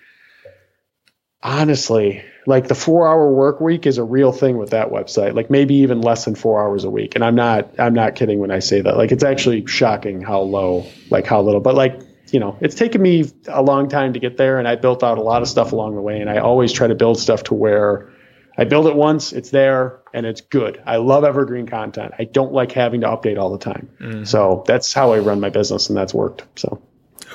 honestly, 1.44 2.24
like 2.48 2.68
the 2.68 2.76
four 2.76 3.08
hour 3.08 3.32
work 3.32 3.60
week 3.60 3.86
is 3.86 3.98
a 3.98 4.04
real 4.04 4.32
thing 4.32 4.58
with 4.58 4.72
that 4.72 4.90
website. 4.90 5.36
Like 5.36 5.50
maybe 5.50 5.76
even 5.76 6.02
less 6.02 6.26
than 6.26 6.36
four 6.36 6.62
hours 6.62 6.84
a 6.84 6.90
week. 6.90 7.16
And 7.16 7.24
I'm 7.24 7.36
not 7.36 7.80
I'm 7.80 7.94
not 7.94 8.16
kidding 8.16 8.40
when 8.40 8.52
I 8.52 8.60
say 8.60 8.82
that. 8.82 8.98
Like 8.98 9.12
it's 9.12 9.24
actually 9.24 9.66
shocking 9.68 10.22
how 10.22 10.42
low, 10.42 10.86
like 11.10 11.26
how 11.26 11.42
little. 11.42 11.62
But 11.62 11.76
like 11.76 12.02
you 12.32 12.40
know, 12.40 12.58
it's 12.62 12.76
taken 12.76 13.02
me 13.02 13.26
a 13.48 13.62
long 13.62 13.90
time 13.90 14.14
to 14.14 14.20
get 14.20 14.38
there, 14.38 14.58
and 14.58 14.66
I 14.66 14.76
built 14.76 15.04
out 15.04 15.18
a 15.18 15.22
lot 15.22 15.42
of 15.42 15.50
stuff 15.50 15.74
along 15.74 15.96
the 15.96 16.02
way. 16.02 16.22
And 16.22 16.30
I 16.30 16.38
always 16.38 16.72
try 16.72 16.88
to 16.88 16.96
build 16.96 17.20
stuff 17.20 17.44
to 17.46 17.54
where 17.54 18.10
I 18.58 18.64
build 18.64 18.88
it 18.88 18.96
once, 18.96 19.34
it's 19.34 19.50
there, 19.50 20.02
and 20.14 20.26
it's 20.26 20.42
good. 20.42 20.82
I 20.86 20.98
love 20.98 21.24
evergreen 21.24 21.68
content. 21.68 22.14
I 22.20 22.26
don't 22.26 22.54
like 22.54 22.72
having 22.72 23.02
to 23.02 23.08
update 23.08 23.38
all 23.38 23.52
the 23.52 23.58
time. 23.58 23.90
Mm. 24.00 24.28
So 24.28 24.64
that's 24.68 24.94
how 24.94 25.14
I 25.14 25.20
run 25.20 25.40
my 25.40 25.50
business, 25.50 25.90
and 25.90 25.98
that's 25.98 26.14
worked. 26.14 26.44
So 26.58 26.82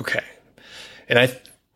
Okay. 0.01 0.25
And 1.09 1.19
I 1.19 1.29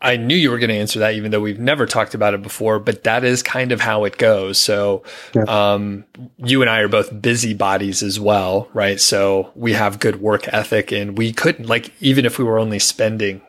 I 0.03 0.17
knew 0.17 0.35
you 0.35 0.49
were 0.49 0.57
going 0.57 0.69
to 0.71 0.75
answer 0.75 0.97
that 0.99 1.13
even 1.13 1.29
though 1.29 1.39
we've 1.39 1.59
never 1.59 1.85
talked 1.85 2.15
about 2.15 2.33
it 2.33 2.41
before, 2.41 2.79
but 2.79 3.03
that 3.03 3.23
is 3.23 3.43
kind 3.43 3.71
of 3.71 3.79
how 3.79 4.03
it 4.05 4.17
goes. 4.17 4.57
So 4.57 5.03
Yeah. 5.35 5.43
um 5.43 6.05
you 6.37 6.61
and 6.61 6.69
I 6.69 6.79
are 6.79 6.87
both 6.87 7.21
busybodies 7.21 8.01
as 8.03 8.19
well, 8.19 8.67
right? 8.73 8.99
So 8.99 9.51
we 9.55 9.73
have 9.73 9.99
good 9.99 10.19
work 10.21 10.47
ethic 10.51 10.91
and 10.91 11.17
we 11.17 11.31
couldn't 11.33 11.67
like 11.67 11.91
even 12.01 12.25
if 12.25 12.39
we 12.39 12.43
were 12.45 12.57
only 12.59 12.79
spending 12.79 13.41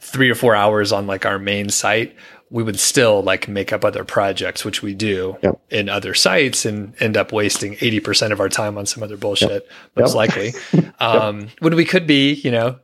3 0.00 0.28
or 0.30 0.34
4 0.34 0.54
hours 0.54 0.92
on 0.92 1.06
like 1.06 1.24
our 1.24 1.38
main 1.38 1.68
site, 1.70 2.14
we 2.50 2.62
would 2.62 2.78
still 2.78 3.22
like 3.22 3.48
make 3.48 3.72
up 3.72 3.84
other 3.84 4.04
projects 4.04 4.64
which 4.64 4.82
we 4.82 4.92
do 4.94 5.36
Yep. 5.42 5.60
in 5.70 5.88
other 5.88 6.14
sites 6.14 6.64
and 6.64 6.94
end 7.00 7.16
up 7.16 7.32
wasting 7.32 7.74
80% 7.76 8.32
of 8.32 8.40
our 8.40 8.48
time 8.48 8.76
on 8.78 8.86
some 8.86 9.02
other 9.02 9.16
bullshit 9.16 9.66
most 9.96 10.10
Yep. 10.10 10.16
likely. 10.16 10.52
Um 11.00 11.48
when 11.60 11.76
we 11.76 11.84
could 11.84 12.06
be, 12.08 12.32
you 12.34 12.50
know, 12.50 12.78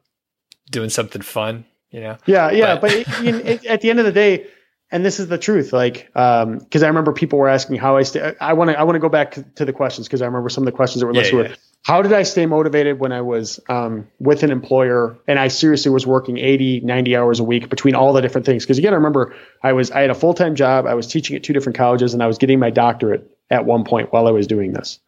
doing 0.70 0.90
something 0.90 1.22
fun, 1.22 1.64
you 1.90 2.00
know. 2.00 2.16
Yeah, 2.26 2.50
yeah, 2.50 2.74
But- 2.76 2.80
but, 2.82 2.92
it, 2.92 3.06
you 3.22 3.32
know, 3.32 3.38
it, 3.38 3.64
at 3.66 3.80
the 3.80 3.90
end 3.90 3.98
of 3.98 4.04
the 4.04 4.12
day, 4.12 4.46
and 4.90 5.04
this 5.04 5.18
is 5.20 5.28
the 5.28 5.38
truth, 5.38 5.72
like, 5.72 6.06
because 6.12 6.82
I 6.82 6.86
remember 6.88 7.12
people 7.14 7.38
were 7.38 7.48
asking 7.48 7.76
how 7.76 7.96
I 7.96 8.02
stay. 8.02 8.34
I 8.38 8.52
want 8.52 8.70
to, 8.70 8.78
I 8.78 8.82
want 8.82 8.96
to 8.96 9.00
go 9.00 9.08
back 9.08 9.38
to 9.54 9.64
the 9.64 9.72
questions 9.72 10.06
because 10.06 10.20
I 10.20 10.26
remember 10.26 10.50
some 10.50 10.62
of 10.62 10.66
the 10.66 10.72
questions 10.76 11.00
that 11.00 11.06
were 11.06 11.14
Yeah, 11.14 11.20
listed. 11.20 11.34
yeah. 11.44 11.48
Were, 11.50 11.56
how 11.84 12.02
did 12.02 12.12
I 12.12 12.22
stay 12.24 12.44
motivated 12.46 13.00
when 13.00 13.10
I 13.10 13.22
was 13.22 13.58
um, 13.70 14.06
with 14.20 14.42
an 14.42 14.50
employer 14.52 15.16
and 15.26 15.38
I 15.38 15.48
seriously 15.48 15.90
was 15.90 16.06
working 16.06 16.36
80, 16.38 16.80
90 16.80 17.16
hours 17.16 17.40
a 17.40 17.44
week 17.44 17.70
between 17.70 17.94
all 17.94 18.12
the 18.12 18.20
different 18.20 18.44
things? 18.46 18.64
Because 18.64 18.76
again, 18.78 18.92
I 18.92 18.96
remember 18.96 19.34
I 19.62 19.72
was, 19.72 19.90
I 19.90 20.02
had 20.02 20.10
a 20.10 20.14
full 20.14 20.34
time 20.34 20.54
job, 20.54 20.86
I 20.86 20.94
was 20.94 21.06
teaching 21.06 21.36
at 21.36 21.42
two 21.42 21.54
different 21.54 21.76
colleges, 21.78 22.12
and 22.12 22.22
I 22.22 22.26
was 22.26 22.36
getting 22.38 22.58
my 22.60 22.70
doctorate 22.70 23.28
at 23.50 23.64
one 23.64 23.84
point 23.84 24.12
while 24.12 24.28
I 24.28 24.30
was 24.30 24.46
doing 24.46 24.72
this 24.74 24.98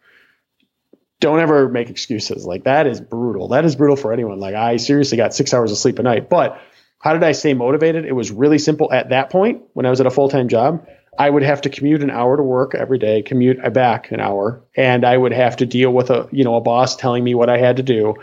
don't 1.20 1.40
ever 1.40 1.68
make 1.68 1.90
excuses. 1.90 2.44
Like 2.44 2.64
that 2.64 2.86
is 2.86 3.00
brutal. 3.00 3.48
That 3.48 3.64
is 3.64 3.76
brutal 3.76 3.96
for 3.96 4.12
anyone. 4.12 4.40
Like 4.40 4.54
I 4.54 4.76
seriously 4.76 5.16
got 5.16 5.34
six 5.34 5.54
hours 5.54 5.72
of 5.72 5.78
sleep 5.78 5.98
a 5.98 6.02
night. 6.02 6.28
But 6.28 6.60
how 6.98 7.12
did 7.12 7.22
I 7.22 7.32
stay 7.32 7.54
motivated? 7.54 8.04
It 8.04 8.12
was 8.12 8.30
really 8.30 8.58
simple 8.58 8.92
at 8.92 9.10
that 9.10 9.30
point 9.30 9.62
when 9.74 9.86
I 9.86 9.90
was 9.90 10.00
at 10.00 10.06
a 10.06 10.10
full 10.10 10.28
time 10.28 10.48
job. 10.48 10.86
I 11.18 11.30
would 11.30 11.42
have 11.42 11.60
to 11.62 11.70
commute 11.70 12.02
an 12.02 12.10
hour 12.10 12.36
to 12.36 12.42
work 12.42 12.74
every 12.74 12.98
day, 12.98 13.22
commute 13.22 13.58
back 13.72 14.10
an 14.10 14.20
hour, 14.20 14.64
and 14.76 15.04
I 15.04 15.16
would 15.16 15.32
have 15.32 15.58
to 15.58 15.66
deal 15.66 15.90
with 15.90 16.10
a 16.10 16.28
you 16.32 16.44
know 16.44 16.56
a 16.56 16.60
boss 16.60 16.96
telling 16.96 17.22
me 17.22 17.34
what 17.34 17.50
I 17.50 17.58
had 17.58 17.76
to 17.76 17.82
do. 17.82 18.14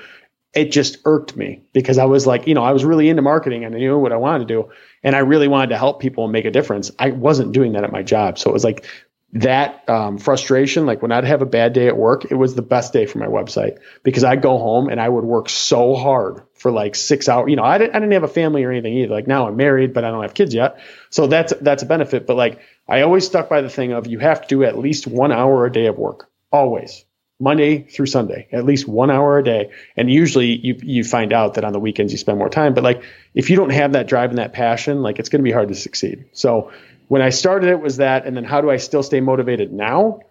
It 0.54 0.72
just 0.72 0.98
irked 1.06 1.38
me 1.38 1.64
because 1.72 1.98
I 1.98 2.06
was 2.06 2.28
like, 2.28 2.48
you 2.48 2.54
know, 2.54 2.64
I 2.64 2.74
was 2.74 2.84
really 2.84 3.08
into 3.08 3.22
marketing 3.22 3.64
and 3.64 3.74
I 3.74 3.78
knew 3.78 3.98
what 3.98 4.12
I 4.12 4.18
wanted 4.18 4.48
to 4.48 4.54
do, 4.54 4.70
and 5.04 5.16
I 5.16 5.20
really 5.20 5.48
wanted 5.48 5.70
to 5.70 5.78
help 5.78 6.02
people 6.02 6.26
and 6.26 6.34
make 6.34 6.46
a 6.46 6.52
difference. 6.52 6.92
I 7.00 7.12
wasn't 7.12 7.54
doing 7.54 7.74
that 7.74 7.84
at 7.84 7.92
my 7.92 8.04
job, 8.04 8.38
so 8.38 8.50
it 8.50 8.54
was 8.54 8.64
like 8.64 8.86
that 9.34 9.88
um, 9.90 10.18
frustration, 10.18 10.86
like 10.86 11.02
when 11.02 11.12
I'd 11.12 11.24
have 11.24 11.42
a 11.42 11.46
bad 11.46 11.74
day 11.74 11.88
at 11.88 11.96
work, 11.96 12.26
it 12.30 12.36
was 12.36 12.54
the 12.54 12.62
best 12.62 12.92
day 12.92 13.06
for 13.06 13.18
my 13.18 13.28
website 13.28 13.78
because 14.04 14.26
I'd 14.26 14.42
go 14.42 14.58
home 14.58 14.90
and 14.90 15.00
I 15.00 15.08
would 15.08 15.24
work 15.24 15.48
so 15.48 15.96
hard 15.96 16.42
for 16.56 16.70
like 16.70 16.96
six 16.96 17.30
hours. 17.30 17.50
You 17.50 17.56
know, 17.56 17.64
I 17.64 17.78
didn't, 17.78 17.96
I 17.96 18.00
didn't 18.00 18.12
have 18.14 18.24
a 18.24 18.28
family 18.28 18.64
or 18.64 18.72
anything 18.72 18.94
either. 18.94 19.14
Like 19.14 19.28
now 19.28 19.48
I'm 19.48 19.56
married, 19.56 19.94
but 19.94 20.04
I 20.04 20.12
don't 20.12 20.24
have 20.24 20.34
kids 20.34 20.54
yet. 20.54 20.80
So 21.10 21.28
that's, 21.28 21.54
that's 21.62 21.84
a 21.84 21.86
benefit. 21.86 22.28
But 22.28 22.36
like 22.36 22.60
I 22.90 23.02
always 23.02 23.26
stuck 23.26 23.48
by 23.48 23.62
the 23.62 23.70
thing 23.70 23.94
of 23.94 24.06
you 24.06 24.20
have 24.20 24.42
to 24.42 24.48
do 24.48 24.64
at 24.66 24.78
least 24.78 25.08
one 25.08 25.32
hour 25.32 25.66
a 25.66 25.72
day 25.72 25.86
of 25.86 25.98
work, 25.98 26.30
always. 26.52 27.06
Monday 27.42 27.82
through 27.82 28.06
Sunday, 28.06 28.48
at 28.52 28.66
least 28.66 28.88
one 28.88 29.10
hour 29.10 29.40
a 29.40 29.44
day. 29.44 29.72
And 29.98 30.12
usually 30.12 30.56
you 30.56 30.76
you 30.84 31.04
find 31.04 31.34
out 31.34 31.56
that 31.56 31.64
on 31.64 31.74
the 31.74 31.80
weekends 31.80 32.12
you 32.12 32.20
spend 32.20 32.38
more 32.38 32.50
time. 32.50 32.76
But 32.76 32.84
like 32.84 33.02
if 33.34 33.50
you 33.50 33.56
don't 33.56 33.72
have 33.72 33.94
that 33.94 34.06
drive 34.06 34.30
and 34.30 34.38
that 34.38 34.54
passion, 34.54 35.02
like 35.02 35.18
it's 35.18 35.30
gonna 35.30 35.44
be 35.44 35.52
hard 35.52 35.70
to 35.70 35.74
succeed. 35.74 36.26
So 36.34 36.72
when 37.12 37.22
I 37.22 37.30
started 37.30 37.70
it 37.70 37.82
was 37.82 37.98
that, 37.98 38.26
and 38.26 38.38
then 38.38 38.46
how 38.46 38.62
do 38.62 38.72
I 38.72 38.78
still 38.78 39.04
stay 39.04 39.20
motivated 39.20 39.74
now? 39.74 40.22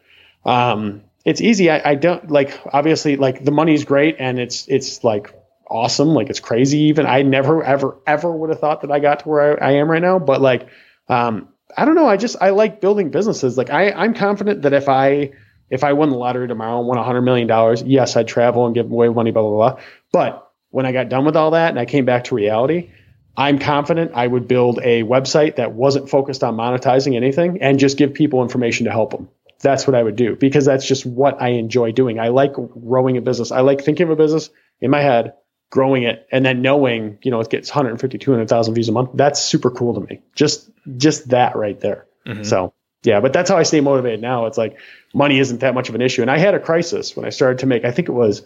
Um, 0.47 1.03
it's 1.27 1.43
easy. 1.43 1.69
I, 1.69 1.91
I 1.91 1.95
don't 1.95 2.31
like 2.31 2.59
obviously 2.73 3.17
like 3.17 3.45
the 3.45 3.51
money's 3.51 3.85
great 3.85 4.17
and 4.19 4.39
it's 4.39 4.67
it's 4.67 5.05
like 5.05 5.35
awesome, 5.69 6.15
like 6.15 6.31
it's 6.31 6.41
crazy 6.41 6.79
even. 6.85 7.05
I 7.05 7.21
never 7.21 7.63
ever 7.63 7.99
ever 8.07 8.33
would 8.33 8.49
have 8.49 8.61
thought 8.61 8.81
that 8.81 8.91
I 8.91 8.99
got 8.99 9.19
to 9.19 9.29
where 9.29 9.63
I, 9.63 9.69
I 9.69 9.73
am 9.73 9.91
right 9.91 10.01
now. 10.01 10.19
But 10.19 10.41
like 10.41 10.69
um 11.11 11.51
I 11.77 11.85
don't 11.85 11.97
know, 11.97 12.09
I 12.09 12.17
just 12.17 12.37
I 12.41 12.49
like 12.49 12.81
building 12.81 13.11
businesses. 13.11 13.59
Like 13.59 13.69
I 13.69 13.91
I'm 13.91 14.15
confident 14.15 14.63
that 14.63 14.73
if 14.73 14.89
I 14.89 15.33
if 15.69 15.85
I 15.85 15.93
won 15.93 16.09
the 16.09 16.17
lottery 16.17 16.49
tomorrow 16.49 16.79
and 16.79 16.89
won 16.89 16.97
a 16.97 17.03
$100 17.03 17.23
million, 17.23 17.47
yes, 17.87 18.17
I'd 18.17 18.27
travel 18.27 18.65
and 18.65 18.75
give 18.75 18.91
away 18.91 19.11
money, 19.11 19.33
blah, 19.33 19.43
blah, 19.43 19.75
blah. 19.75 19.83
But 20.13 20.51
when 20.71 20.87
I 20.87 20.93
got 20.93 21.11
done 21.11 21.27
with 21.27 21.37
all 21.37 21.51
that 21.51 21.69
and 21.69 21.79
I 21.79 21.85
came 21.85 22.07
back 22.07 22.25
to 22.25 22.35
reality, 22.35 22.91
I'm 23.37 23.59
confident 23.59 24.13
I 24.15 24.27
would 24.27 24.49
build 24.49 24.81
a 24.83 25.03
website 25.03 25.57
that 25.57 25.73
wasn't 25.73 26.11
focused 26.11 26.45
on 26.45 26.57
monetizing 26.57 27.17
anything 27.17 27.63
and 27.63 27.79
just 27.79 27.97
give 27.97 28.15
people 28.15 28.43
information 28.43 28.87
to 28.87 28.91
help 28.91 29.11
them. 29.11 29.29
That's 29.61 29.87
what 29.87 29.95
I 29.95 30.03
would 30.03 30.17
do 30.17 30.37
because 30.37 30.65
that's 30.65 30.87
just 30.87 31.05
what 31.05 31.41
I 31.41 31.51
enjoy 31.51 31.93
doing. 31.93 32.19
I 32.19 32.29
like 32.29 32.55
growing 32.55 33.17
a 33.17 33.21
business. 33.21 33.53
I 33.53 33.61
like 33.61 33.83
thinking 33.83 34.05
of 34.05 34.11
a 34.11 34.17
business 34.17 34.51
in 34.81 34.91
my 34.91 35.01
head, 35.01 35.35
growing 35.71 36.03
it, 36.03 36.27
and 36.33 36.45
then 36.45 36.63
knowing, 36.63 37.19
you 37.23 37.31
know, 37.31 37.41
it 37.41 37.51
gets 37.51 37.71
150, 37.71 38.19
200,000 38.19 38.75
views 38.75 38.89
a 38.89 38.93
month. 38.93 39.11
That's 39.15 39.41
super 39.41 39.71
cool 39.71 39.95
to 39.95 40.01
me. 40.01 40.23
Just, 40.35 40.71
just 40.97 41.29
that 41.29 41.57
right 41.57 41.79
there. 41.79 42.07
Mm-hmm. 42.27 42.43
So 42.45 42.73
yeah, 43.03 43.21
but 43.21 43.33
that's 43.33 43.49
how 43.49 43.57
I 43.57 43.63
stay 43.63 43.81
motivated 43.81 44.21
now. 44.21 44.47
It's 44.47 44.59
like 44.59 44.79
money 45.15 45.39
isn't 45.39 45.61
that 45.61 45.75
much 45.75 45.89
of 45.89 45.95
an 45.95 46.03
issue. 46.03 46.23
And 46.23 46.31
I 46.31 46.39
had 46.39 46.55
a 46.55 46.61
crisis 46.61 47.17
when 47.17 47.25
I 47.25 47.31
started 47.31 47.61
to 47.61 47.67
make, 47.67 47.85
I 47.85 47.91
think 47.91 48.09
it 48.09 48.13
was, 48.13 48.43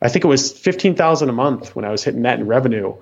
I 0.00 0.08
think 0.08 0.24
it 0.24 0.28
was 0.28 0.50
15,000 0.50 1.28
a 1.28 1.32
month 1.32 1.76
when 1.76 1.84
I 1.84 1.90
was 1.90 2.02
hitting 2.02 2.22
that 2.22 2.40
in 2.40 2.46
revenue. 2.46 2.96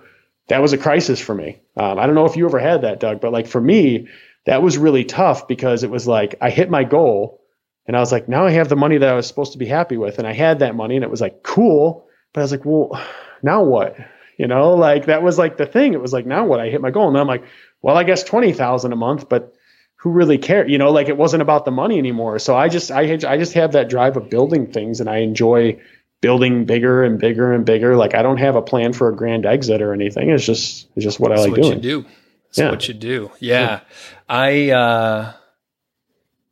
That 0.51 0.61
was 0.61 0.73
a 0.73 0.79
crisis 0.79 1.21
for 1.21 1.33
me. 1.33 1.61
Um, 1.77 1.97
I 1.97 2.07
don't 2.07 2.17
know 2.17 2.25
if 2.25 2.37
you 2.37 2.45
ever 2.45 2.59
had 2.59 2.83
that, 2.83 2.99
Doug, 2.99 3.21
but 3.21 3.33
like 3.33 3.47
for 3.47 3.61
me, 3.61 4.09
that 4.47 4.65
was 4.65 4.77
really 4.77 5.05
tough 5.05 5.47
because 5.47 5.85
it 5.85 5.91
was 5.91 6.09
like 6.09 6.35
I 6.41 6.51
hit 6.51 6.69
my 6.69 6.83
goal 6.83 7.41
and 7.87 7.97
I 7.97 8.01
was 8.01 8.11
like, 8.11 8.29
now 8.29 8.47
I 8.47 8.51
have 8.51 8.69
the 8.69 8.75
money 8.75 8.99
that 8.99 9.09
I 9.09 9.15
was 9.15 9.29
supposed 9.29 9.53
to 9.53 9.59
be 9.59 9.67
happy 9.67 9.97
with. 9.97 10.19
And 10.19 10.27
I 10.27 10.33
had 10.33 10.59
that 10.59 10.75
money 10.75 10.97
and 10.97 11.05
it 11.05 11.11
was 11.11 11.21
like, 11.21 11.45
cool. 11.45 12.09
But 12.33 12.41
I 12.41 12.43
was 12.45 12.51
like, 12.51 12.65
well, 12.65 13.01
now 13.45 13.63
what? 13.63 13.97
You 14.39 14.49
know, 14.49 14.75
like 14.75 15.07
that 15.07 15.23
was 15.23 15.39
like 15.39 15.57
the 15.57 15.67
thing. 15.67 15.95
It 15.95 16.01
was 16.01 16.13
like, 16.13 16.27
now 16.27 16.45
what? 16.47 16.59
I 16.59 16.69
hit 16.69 16.81
my 16.81 16.91
goal. 16.91 17.07
And 17.07 17.17
I'm 17.17 17.29
like, 17.29 17.45
well, 17.81 17.97
I 17.97 18.03
guess 18.03 18.25
20,000 18.25 18.93
a 18.93 18.97
month, 18.97 19.29
but 19.29 19.55
who 19.99 20.11
really 20.11 20.39
cares? 20.39 20.69
You 20.69 20.79
know, 20.79 20.91
like 20.91 21.09
it 21.09 21.17
wasn't 21.17 21.43
about 21.43 21.65
the 21.65 21.71
money 21.71 21.97
anymore. 21.97 22.41
So 22.41 22.57
I 22.57 22.69
just, 22.69 22.91
I, 22.91 23.03
I 23.03 23.37
just 23.37 23.53
have 23.53 23.73
that 23.73 23.89
drive 23.89 24.17
of 24.17 24.31
building 24.31 24.73
things 24.73 24.99
and 24.99 25.09
I 25.09 25.19
enjoy 25.19 25.81
building 26.21 26.65
bigger 26.65 27.03
and 27.03 27.19
bigger 27.19 27.53
and 27.53 27.65
bigger. 27.65 27.97
Like 27.97 28.15
I 28.15 28.23
don't 28.23 28.39
have 28.39 28.57
a 28.57 28.63
plan 28.63 28.93
for 28.93 29.09
a 29.09 29.17
grand 29.17 29.47
exit 29.47 29.83
or 29.83 29.93
anything. 29.93 30.31
It's 30.31 30.45
just, 30.45 30.89
it's 30.97 31.05
just 31.05 31.21
what 31.21 31.31
That's 31.31 31.43
I 31.43 31.45
like 31.45 31.53
what 31.53 31.63
doing. 31.63 31.75
You 31.75 31.81
do. 31.81 32.03
That's 32.03 32.59
yeah. 32.59 32.71
what 32.71 32.89
you 32.89 32.95
do. 32.95 33.31
Yeah. 33.41 33.61
yeah. 33.61 33.81
I, 34.29 34.71
uh, 34.71 35.33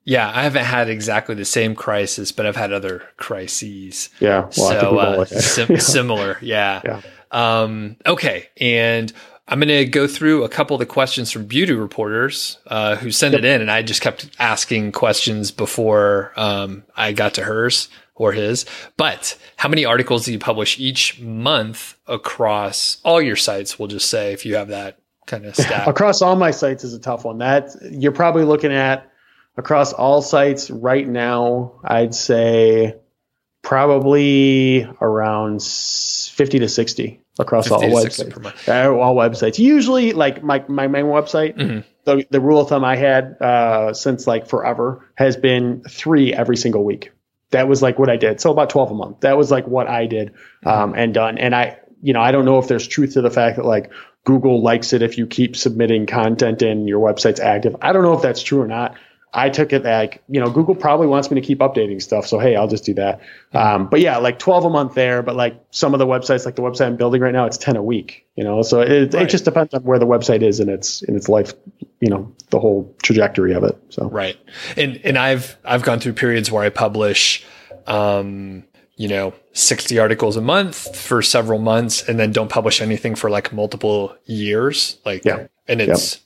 yeah, 0.04 0.30
I 0.34 0.44
haven't 0.44 0.64
had 0.64 0.88
exactly 0.88 1.34
the 1.34 1.44
same 1.44 1.74
crisis, 1.74 2.32
but 2.32 2.46
I've 2.46 2.56
had 2.56 2.72
other 2.72 3.02
crises. 3.18 4.08
Yeah. 4.20 4.48
Well, 4.56 4.70
so 4.70 4.98
uh, 4.98 5.24
sim- 5.26 5.66
yeah. 5.72 5.78
similar. 5.78 6.38
Yeah. 6.40 6.80
yeah. 6.82 7.00
Um, 7.30 7.96
okay. 8.06 8.48
And 8.58 9.12
I'm 9.48 9.60
going 9.60 9.68
to 9.68 9.86
go 9.86 10.06
through 10.06 10.44
a 10.44 10.48
couple 10.48 10.74
of 10.74 10.80
the 10.80 10.86
questions 10.86 11.32
from 11.32 11.46
beauty 11.46 11.72
reporters 11.72 12.58
uh, 12.66 12.96
who 12.96 13.10
sent 13.10 13.32
yep. 13.32 13.40
it 13.40 13.44
in, 13.46 13.62
and 13.62 13.70
I 13.70 13.80
just 13.82 14.02
kept 14.02 14.28
asking 14.38 14.92
questions 14.92 15.50
before 15.50 16.32
um, 16.36 16.84
I 16.94 17.12
got 17.12 17.34
to 17.34 17.44
hers 17.44 17.88
or 18.14 18.32
his. 18.32 18.66
But 18.98 19.38
how 19.56 19.70
many 19.70 19.86
articles 19.86 20.26
do 20.26 20.32
you 20.32 20.38
publish 20.38 20.78
each 20.78 21.18
month 21.20 21.96
across 22.06 23.00
all 23.04 23.22
your 23.22 23.36
sites? 23.36 23.78
We'll 23.78 23.88
just 23.88 24.10
say 24.10 24.34
if 24.34 24.44
you 24.44 24.56
have 24.56 24.68
that 24.68 24.98
kind 25.26 25.46
of 25.46 25.56
stat. 25.56 25.88
across 25.88 26.20
all 26.20 26.36
my 26.36 26.50
sites 26.50 26.84
is 26.84 26.92
a 26.92 27.00
tough 27.00 27.24
one. 27.24 27.38
That 27.38 27.70
you're 27.90 28.12
probably 28.12 28.44
looking 28.44 28.72
at 28.72 29.10
across 29.56 29.94
all 29.94 30.20
sites 30.20 30.70
right 30.70 31.08
now, 31.08 31.80
I'd 31.82 32.14
say 32.14 32.96
probably 33.62 34.88
around 35.00 35.62
50 35.62 36.58
to 36.60 36.68
60 36.68 37.22
across 37.38 37.70
all 37.70 37.80
websites. 37.80 38.68
Uh, 38.68 38.96
all 38.96 39.14
websites. 39.14 39.58
Usually, 39.58 40.12
like 40.12 40.42
my, 40.42 40.64
my 40.68 40.88
main 40.88 41.06
website, 41.06 41.56
mm-hmm. 41.56 41.80
the, 42.04 42.26
the 42.30 42.40
rule 42.40 42.60
of 42.60 42.68
thumb 42.68 42.84
I 42.84 42.96
had 42.96 43.36
uh, 43.40 43.92
since 43.94 44.26
like 44.26 44.48
forever 44.48 45.10
has 45.14 45.36
been 45.36 45.82
three 45.88 46.32
every 46.32 46.56
single 46.56 46.84
week. 46.84 47.12
That 47.50 47.68
was 47.68 47.80
like 47.80 47.98
what 47.98 48.10
I 48.10 48.16
did. 48.16 48.40
So 48.40 48.50
about 48.50 48.70
12 48.70 48.90
a 48.90 48.94
month. 48.94 49.20
That 49.20 49.36
was 49.36 49.50
like 49.50 49.66
what 49.66 49.88
I 49.88 50.06
did 50.06 50.32
mm-hmm. 50.32 50.68
um, 50.68 50.94
and 50.94 51.14
done. 51.14 51.38
And 51.38 51.54
I, 51.54 51.78
you 52.02 52.12
know, 52.12 52.20
I 52.20 52.30
don't 52.30 52.44
know 52.44 52.58
if 52.58 52.68
there's 52.68 52.86
truth 52.86 53.14
to 53.14 53.22
the 53.22 53.30
fact 53.30 53.56
that 53.56 53.64
like 53.64 53.90
Google 54.24 54.62
likes 54.62 54.92
it 54.92 55.02
if 55.02 55.16
you 55.16 55.26
keep 55.26 55.56
submitting 55.56 56.06
content 56.06 56.62
and 56.62 56.88
your 56.88 57.00
website's 57.00 57.40
active. 57.40 57.76
I 57.80 57.92
don't 57.92 58.02
know 58.02 58.12
if 58.12 58.22
that's 58.22 58.42
true 58.42 58.60
or 58.60 58.66
not. 58.66 58.96
I 59.32 59.50
took 59.50 59.72
it 59.72 59.84
like, 59.84 60.22
you 60.28 60.40
know, 60.40 60.50
Google 60.50 60.74
probably 60.74 61.06
wants 61.06 61.30
me 61.30 61.38
to 61.40 61.46
keep 61.46 61.58
updating 61.58 62.00
stuff. 62.00 62.26
So, 62.26 62.38
hey, 62.38 62.56
I'll 62.56 62.68
just 62.68 62.84
do 62.84 62.94
that. 62.94 63.20
Um, 63.52 63.88
but 63.88 64.00
yeah, 64.00 64.16
like 64.16 64.38
12 64.38 64.64
a 64.64 64.70
month 64.70 64.94
there. 64.94 65.22
But 65.22 65.36
like 65.36 65.62
some 65.70 65.92
of 65.92 65.98
the 65.98 66.06
websites, 66.06 66.46
like 66.46 66.56
the 66.56 66.62
website 66.62 66.86
I'm 66.86 66.96
building 66.96 67.20
right 67.20 67.32
now, 67.32 67.44
it's 67.44 67.58
10 67.58 67.76
a 67.76 67.82
week, 67.82 68.26
you 68.36 68.44
know? 68.44 68.62
So 68.62 68.80
it, 68.80 69.12
right. 69.12 69.24
it 69.24 69.28
just 69.28 69.44
depends 69.44 69.74
on 69.74 69.82
where 69.82 69.98
the 69.98 70.06
website 70.06 70.42
is 70.42 70.60
in 70.60 70.70
its, 70.70 71.02
in 71.02 71.14
its 71.14 71.28
life, 71.28 71.52
you 72.00 72.08
know, 72.08 72.34
the 72.50 72.58
whole 72.58 72.94
trajectory 73.02 73.52
of 73.52 73.64
it. 73.64 73.78
So, 73.90 74.08
right. 74.08 74.36
And, 74.76 74.98
and 75.04 75.18
I've, 75.18 75.58
I've 75.62 75.82
gone 75.82 76.00
through 76.00 76.14
periods 76.14 76.50
where 76.50 76.64
I 76.64 76.70
publish, 76.70 77.44
um, 77.86 78.64
you 78.96 79.08
know, 79.08 79.34
60 79.52 79.98
articles 79.98 80.36
a 80.36 80.40
month 80.40 80.96
for 80.96 81.20
several 81.20 81.58
months 81.58 82.08
and 82.08 82.18
then 82.18 82.32
don't 82.32 82.50
publish 82.50 82.80
anything 82.80 83.14
for 83.14 83.28
like 83.28 83.52
multiple 83.52 84.16
years. 84.24 84.98
Like, 85.04 85.24
yeah. 85.26 85.48
and 85.66 85.82
it's 85.82 86.14
yeah. 86.14 86.20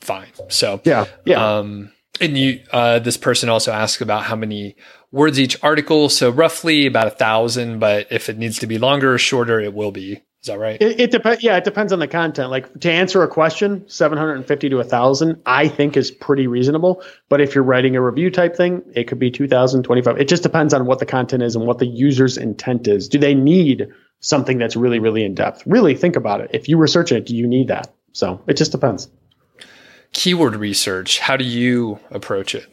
fine. 0.00 0.28
So, 0.48 0.82
yeah. 0.84 1.06
Yeah. 1.24 1.58
Um, 1.58 1.90
and 2.20 2.36
you, 2.36 2.60
uh, 2.72 2.98
this 2.98 3.16
person 3.16 3.48
also 3.48 3.72
asked 3.72 4.00
about 4.00 4.24
how 4.24 4.36
many 4.36 4.76
words 5.10 5.38
each 5.38 5.62
article. 5.62 6.08
So 6.08 6.30
roughly 6.30 6.86
about 6.86 7.06
a 7.06 7.10
thousand, 7.10 7.78
but 7.78 8.08
if 8.10 8.28
it 8.28 8.38
needs 8.38 8.58
to 8.58 8.66
be 8.66 8.78
longer 8.78 9.14
or 9.14 9.18
shorter, 9.18 9.60
it 9.60 9.74
will 9.74 9.90
be. 9.92 10.22
Is 10.40 10.46
that 10.46 10.58
right? 10.58 10.80
It, 10.80 11.00
it 11.00 11.10
depends. 11.10 11.42
Yeah, 11.42 11.56
it 11.56 11.64
depends 11.64 11.92
on 11.92 11.98
the 11.98 12.06
content. 12.06 12.50
Like 12.50 12.80
to 12.80 12.92
answer 12.92 13.22
a 13.22 13.28
question, 13.28 13.88
750 13.88 14.68
to 14.68 14.78
a 14.78 14.84
thousand, 14.84 15.42
I 15.44 15.66
think 15.66 15.96
is 15.96 16.12
pretty 16.12 16.46
reasonable. 16.46 17.02
But 17.28 17.40
if 17.40 17.54
you're 17.54 17.64
writing 17.64 17.96
a 17.96 18.02
review 18.02 18.30
type 18.30 18.54
thing, 18.54 18.82
it 18.94 19.08
could 19.08 19.18
be 19.18 19.32
2000, 19.32 19.82
25. 19.82 20.20
It 20.20 20.28
just 20.28 20.44
depends 20.44 20.74
on 20.74 20.86
what 20.86 21.00
the 21.00 21.06
content 21.06 21.42
is 21.42 21.56
and 21.56 21.66
what 21.66 21.78
the 21.78 21.86
user's 21.86 22.36
intent 22.36 22.86
is. 22.86 23.08
Do 23.08 23.18
they 23.18 23.34
need 23.34 23.88
something 24.20 24.58
that's 24.58 24.76
really, 24.76 25.00
really 25.00 25.24
in 25.24 25.34
depth? 25.34 25.64
Really 25.66 25.96
think 25.96 26.14
about 26.14 26.40
it. 26.40 26.50
If 26.54 26.68
you 26.68 26.78
were 26.78 26.86
searching 26.86 27.18
it, 27.18 27.26
do 27.26 27.34
you 27.34 27.48
need 27.48 27.68
that? 27.68 27.92
So 28.12 28.40
it 28.46 28.56
just 28.56 28.72
depends 28.72 29.08
keyword 30.12 30.56
research, 30.56 31.18
how 31.18 31.36
do 31.36 31.44
you 31.44 31.98
approach 32.10 32.54
it? 32.54 32.66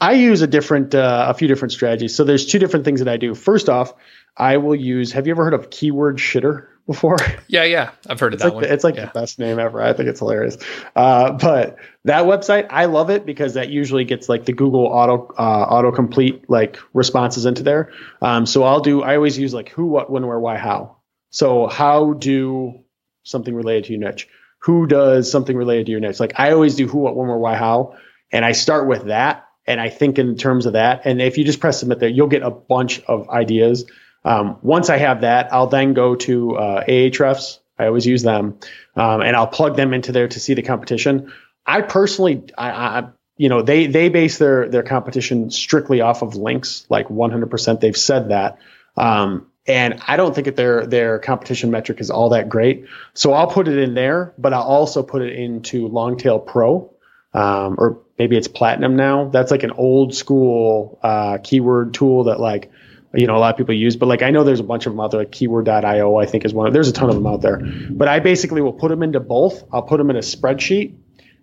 I 0.00 0.12
use 0.12 0.42
a 0.42 0.46
different, 0.46 0.94
uh, 0.94 1.26
a 1.28 1.34
few 1.34 1.48
different 1.48 1.72
strategies. 1.72 2.14
So 2.14 2.24
there's 2.24 2.44
two 2.44 2.58
different 2.58 2.84
things 2.84 3.00
that 3.00 3.08
I 3.08 3.16
do. 3.16 3.34
First 3.34 3.68
off, 3.68 3.94
I 4.36 4.58
will 4.58 4.74
use. 4.74 5.12
Have 5.12 5.26
you 5.26 5.32
ever 5.32 5.44
heard 5.44 5.54
of 5.54 5.70
Keyword 5.70 6.18
Shitter 6.18 6.66
before? 6.86 7.16
Yeah, 7.48 7.62
yeah, 7.62 7.92
I've 8.08 8.18
heard 8.18 8.34
of 8.34 8.38
it's 8.38 8.42
that 8.42 8.48
like 8.48 8.54
one. 8.54 8.62
The, 8.64 8.72
it's 8.72 8.82
like 8.82 8.96
yeah. 8.96 9.06
the 9.06 9.20
best 9.20 9.38
name 9.38 9.60
ever. 9.60 9.80
I 9.80 9.92
think 9.92 10.08
it's 10.08 10.18
hilarious. 10.18 10.58
Uh, 10.96 11.32
but 11.32 11.76
that 12.04 12.24
website, 12.24 12.66
I 12.70 12.86
love 12.86 13.08
it 13.08 13.24
because 13.24 13.54
that 13.54 13.68
usually 13.68 14.04
gets 14.04 14.28
like 14.28 14.46
the 14.46 14.52
Google 14.52 14.84
auto 14.86 15.32
uh, 15.38 15.70
autocomplete 15.70 16.42
like 16.48 16.76
responses 16.92 17.46
into 17.46 17.62
there. 17.62 17.92
Um, 18.20 18.46
so 18.46 18.64
I'll 18.64 18.80
do. 18.80 19.02
I 19.02 19.14
always 19.14 19.38
use 19.38 19.54
like 19.54 19.68
who, 19.68 19.86
what, 19.86 20.10
when, 20.10 20.26
where, 20.26 20.40
why, 20.40 20.58
how. 20.58 20.96
So 21.30 21.68
how 21.68 22.14
do 22.14 22.80
something 23.22 23.54
related 23.54 23.84
to 23.84 23.92
your 23.92 24.00
niche? 24.00 24.28
Who 24.66 24.84
does 24.88 25.30
something 25.30 25.56
related 25.56 25.86
to 25.86 25.92
your 25.92 26.00
niche. 26.00 26.18
Like 26.18 26.32
I 26.34 26.50
always 26.50 26.74
do 26.74 26.88
who, 26.88 26.98
what, 26.98 27.14
when, 27.14 27.28
where, 27.28 27.38
why, 27.38 27.54
how. 27.54 27.94
And 28.32 28.44
I 28.44 28.50
start 28.50 28.88
with 28.88 29.04
that. 29.04 29.46
And 29.64 29.80
I 29.80 29.90
think 29.90 30.18
in 30.18 30.36
terms 30.36 30.66
of 30.66 30.72
that. 30.72 31.02
And 31.04 31.22
if 31.22 31.38
you 31.38 31.44
just 31.44 31.60
press 31.60 31.78
submit 31.78 32.00
there, 32.00 32.08
you'll 32.08 32.26
get 32.26 32.42
a 32.42 32.50
bunch 32.50 33.00
of 33.04 33.30
ideas. 33.30 33.88
Um, 34.24 34.58
once 34.62 34.90
I 34.90 34.96
have 34.96 35.20
that, 35.20 35.52
I'll 35.52 35.68
then 35.68 35.94
go 35.94 36.16
to 36.16 36.56
uh, 36.56 36.84
Ahrefs. 36.84 37.60
I 37.78 37.86
always 37.86 38.06
use 38.06 38.24
them. 38.24 38.58
Um, 38.96 39.20
and 39.20 39.36
I'll 39.36 39.46
plug 39.46 39.76
them 39.76 39.94
into 39.94 40.10
there 40.10 40.26
to 40.26 40.40
see 40.40 40.54
the 40.54 40.62
competition. 40.62 41.32
I 41.64 41.82
personally, 41.82 42.42
I, 42.58 42.70
I 42.70 43.08
you 43.36 43.48
know, 43.48 43.62
they 43.62 43.86
they 43.86 44.08
base 44.08 44.38
their 44.38 44.68
their 44.68 44.82
competition 44.82 45.52
strictly 45.52 46.00
off 46.00 46.22
of 46.22 46.34
links, 46.34 46.86
like 46.88 47.06
100%. 47.06 47.78
They've 47.78 47.96
said 47.96 48.30
that. 48.30 48.58
Um, 48.96 49.46
and 49.66 50.00
I 50.06 50.16
don't 50.16 50.34
think 50.34 50.44
that 50.44 50.56
their 50.56 50.86
their 50.86 51.18
competition 51.18 51.70
metric 51.70 52.00
is 52.00 52.10
all 52.10 52.30
that 52.30 52.48
great. 52.48 52.86
So 53.14 53.32
I'll 53.32 53.48
put 53.48 53.68
it 53.68 53.78
in 53.78 53.94
there, 53.94 54.32
but 54.38 54.52
I'll 54.52 54.62
also 54.62 55.02
put 55.02 55.22
it 55.22 55.34
into 55.34 55.88
Longtail 55.88 56.38
Pro, 56.38 56.92
um, 57.34 57.76
or 57.78 58.00
maybe 58.18 58.36
it's 58.36 58.48
Platinum 58.48 58.96
now. 58.96 59.28
That's 59.28 59.50
like 59.50 59.62
an 59.62 59.72
old 59.72 60.14
school 60.14 60.98
uh, 61.02 61.38
keyword 61.42 61.94
tool 61.94 62.24
that 62.24 62.38
like 62.38 62.70
you 63.14 63.26
know 63.26 63.36
a 63.36 63.38
lot 63.38 63.54
of 63.54 63.58
people 63.58 63.74
use. 63.74 63.96
But 63.96 64.06
like 64.06 64.22
I 64.22 64.30
know 64.30 64.44
there's 64.44 64.60
a 64.60 64.64
bunch 64.64 64.86
of 64.86 64.92
them 64.92 65.00
out 65.00 65.10
there. 65.10 65.20
Like 65.20 65.32
Keyword.io, 65.32 66.16
I 66.16 66.26
think 66.26 66.44
is 66.44 66.54
one. 66.54 66.68
Of, 66.68 66.72
there's 66.72 66.88
a 66.88 66.92
ton 66.92 67.08
of 67.08 67.16
them 67.16 67.26
out 67.26 67.42
there. 67.42 67.60
But 67.90 68.08
I 68.08 68.20
basically 68.20 68.60
will 68.60 68.72
put 68.72 68.88
them 68.88 69.02
into 69.02 69.20
both. 69.20 69.64
I'll 69.72 69.82
put 69.82 69.98
them 69.98 70.10
in 70.10 70.16
a 70.16 70.20
spreadsheet 70.20 70.94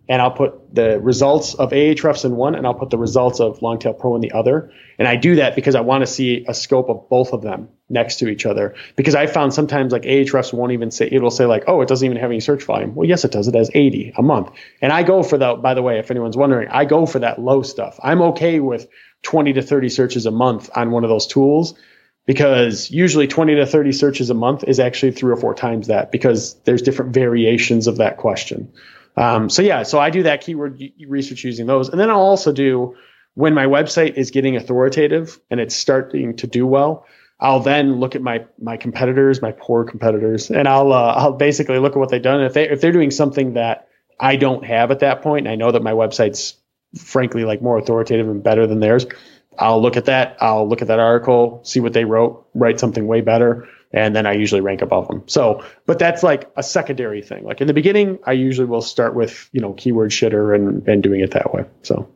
and 0.10 0.22
I'll 0.22 0.32
put 0.32 0.76
the 0.76 1.00
results 1.00 1.54
of 1.54 1.72
Ahrefs 1.72 2.26
in 2.26 2.36
one 2.36 2.56
and 2.56 2.66
I'll 2.66 2.74
put 2.74 2.90
the 2.90 2.98
results 2.98 3.40
of 3.40 3.62
Longtail 3.62 3.94
Pro 3.94 4.16
in 4.16 4.22
the 4.22 4.34
other. 4.34 4.72
And 5.00 5.08
I 5.08 5.16
do 5.16 5.36
that 5.36 5.56
because 5.56 5.76
I 5.76 5.82
want 5.82 6.02
to 6.02 6.08
see 6.08 6.46
a 6.48 6.54
scope 6.54 6.90
of 6.90 7.10
both 7.10 7.32
of 7.32 7.42
them 7.42 7.70
next 7.90 8.18
to 8.18 8.28
each 8.28 8.46
other. 8.46 8.76
Because 8.98 9.16
I 9.16 9.28
found 9.28 9.54
sometimes 9.54 9.94
like 9.94 10.04
Ahrefs 10.04 10.52
won't 10.52 10.74
even 10.74 10.92
say, 10.92 11.08
it'll 11.10 11.32
say 11.32 11.46
like, 11.46 11.64
oh, 11.68 11.82
it 11.82 11.88
doesn't 11.88 12.06
even 12.06 12.18
have 12.18 12.32
any 12.32 12.42
search 12.42 12.64
volume. 12.64 12.96
Well, 12.96 13.08
yes, 13.08 13.24
it 13.24 13.32
does. 13.32 13.48
It 13.48 13.56
has 13.56 13.72
80 13.74 14.14
a 14.18 14.22
month. 14.22 14.52
And 14.82 14.92
I 14.92 15.04
go 15.04 15.24
for 15.24 15.38
that, 15.38 15.62
by 15.62 15.74
the 15.74 15.82
way, 15.82 16.00
if 16.00 16.12
anyone's 16.12 16.38
wondering, 16.38 16.68
I 16.70 16.84
go 16.84 17.06
for 17.06 17.20
that 17.20 17.40
low 17.40 17.62
stuff. 17.62 17.98
I'm 18.04 18.22
okay 18.22 18.60
with 18.60 18.90
20 19.22 19.54
to 19.54 19.62
30 19.62 19.88
searches 19.88 20.26
a 20.26 20.32
month 20.32 20.70
on 20.76 20.92
one 20.92 21.06
of 21.06 21.10
those 21.10 21.28
tools 21.28 21.76
because 22.26 22.90
usually 22.92 23.28
20 23.28 23.56
to 23.56 23.66
30 23.66 23.92
searches 23.92 24.30
a 24.30 24.34
month 24.34 24.64
is 24.66 24.80
actually 24.80 25.12
three 25.12 25.32
or 25.32 25.38
four 25.38 25.54
times 25.54 25.88
that 25.88 26.12
because 26.12 26.56
there's 26.64 26.82
different 26.82 27.14
variations 27.14 27.88
of 27.88 27.98
that 27.98 28.18
question. 28.18 28.72
Um, 29.16 29.50
so 29.50 29.62
yeah, 29.62 29.84
so 29.84 30.00
I 30.00 30.10
do 30.10 30.24
that 30.24 30.42
keyword 30.42 30.82
research 31.08 31.44
using 31.44 31.68
those, 31.68 31.90
and 31.90 32.00
then 32.00 32.10
I'll 32.10 32.18
also 32.18 32.52
do 32.52 32.96
when 33.36 33.54
my 33.54 33.66
website 33.66 34.16
is 34.16 34.32
getting 34.32 34.56
authoritative 34.56 35.40
and 35.50 35.60
it's 35.60 35.76
starting 35.76 36.36
to 36.38 36.48
do 36.48 36.68
well, 36.68 37.06
I'll 37.40 37.60
then 37.60 38.00
look 38.00 38.16
at 38.16 38.22
my 38.22 38.46
my 38.60 38.78
competitors, 38.78 39.42
my 39.42 39.52
poor 39.52 39.84
competitors, 39.84 40.50
and 40.50 40.68
I'll 40.68 40.94
uh, 40.94 41.14
I'll 41.14 41.34
basically 41.34 41.80
look 41.80 41.94
at 41.94 42.00
what 42.00 42.10
they've 42.10 42.22
done. 42.22 42.42
If 42.42 42.54
they 42.54 42.70
if 42.70 42.82
they're 42.82 42.92
doing 42.92 43.12
something 43.12 43.54
that 43.54 43.90
I 44.20 44.36
don't 44.36 44.64
have 44.66 44.92
at 44.92 45.00
that 45.00 45.22
point, 45.22 45.48
and 45.48 45.52
I 45.52 45.56
know 45.56 45.72
that 45.72 45.84
my 45.84 45.92
website's 45.92 46.56
frankly 46.98 47.44
like 47.44 47.62
more 47.62 47.78
authoritative 47.78 48.30
and 48.30 48.44
better 48.44 48.68
than 48.68 48.80
theirs, 48.80 49.06
I'll 49.58 49.82
look 49.82 49.98
at 49.98 50.06
that. 50.06 50.38
I'll 50.40 50.68
look 50.68 50.82
at 50.82 50.88
that 50.88 51.00
article, 51.00 51.62
see 51.64 51.80
what 51.80 51.94
they 51.94 52.06
wrote, 52.06 52.48
write 52.54 52.80
something 52.80 53.08
way 53.08 53.22
better, 53.22 53.68
and 53.94 54.16
then 54.16 54.26
I 54.26 54.34
usually 54.34 54.62
rank 54.62 54.82
above 54.82 55.08
them. 55.08 55.24
So, 55.28 55.64
but 55.86 56.00
that's 56.00 56.24
like 56.24 56.52
a 56.58 56.64
secondary 56.64 57.22
thing. 57.22 57.44
Like 57.44 57.62
in 57.62 57.68
the 57.68 57.74
beginning, 57.74 58.20
I 58.26 58.32
usually 58.34 58.68
will 58.68 58.82
start 58.82 59.16
with 59.16 59.50
you 59.54 59.62
know 59.62 59.74
keyword 59.74 60.12
shitter 60.12 60.56
and 60.56 60.88
and 60.88 61.04
doing 61.04 61.22
it 61.22 61.32
that 61.32 61.54
way. 61.54 61.66
So. 61.84 62.10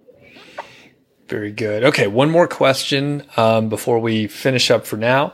Very 1.27 1.51
good. 1.51 1.83
Okay, 1.83 2.07
one 2.07 2.29
more 2.29 2.47
question 2.47 3.21
um, 3.35 3.67
before 3.67 3.99
we 3.99 4.27
finish 4.27 4.71
up 4.71 4.85
for 4.85 4.95
now. 4.95 5.33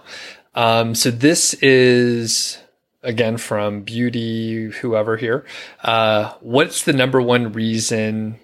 Um, 0.56 0.96
so 0.96 1.12
this 1.12 1.54
is 1.56 2.58
again 3.04 3.38
from 3.38 3.82
Beauty, 3.82 4.70
whoever 4.70 5.18
here. 5.18 5.46
Uh, 5.84 6.34
what's 6.42 6.84
the 6.84 6.94
number 6.94 7.22
one 7.22 7.54
reason 7.54 8.40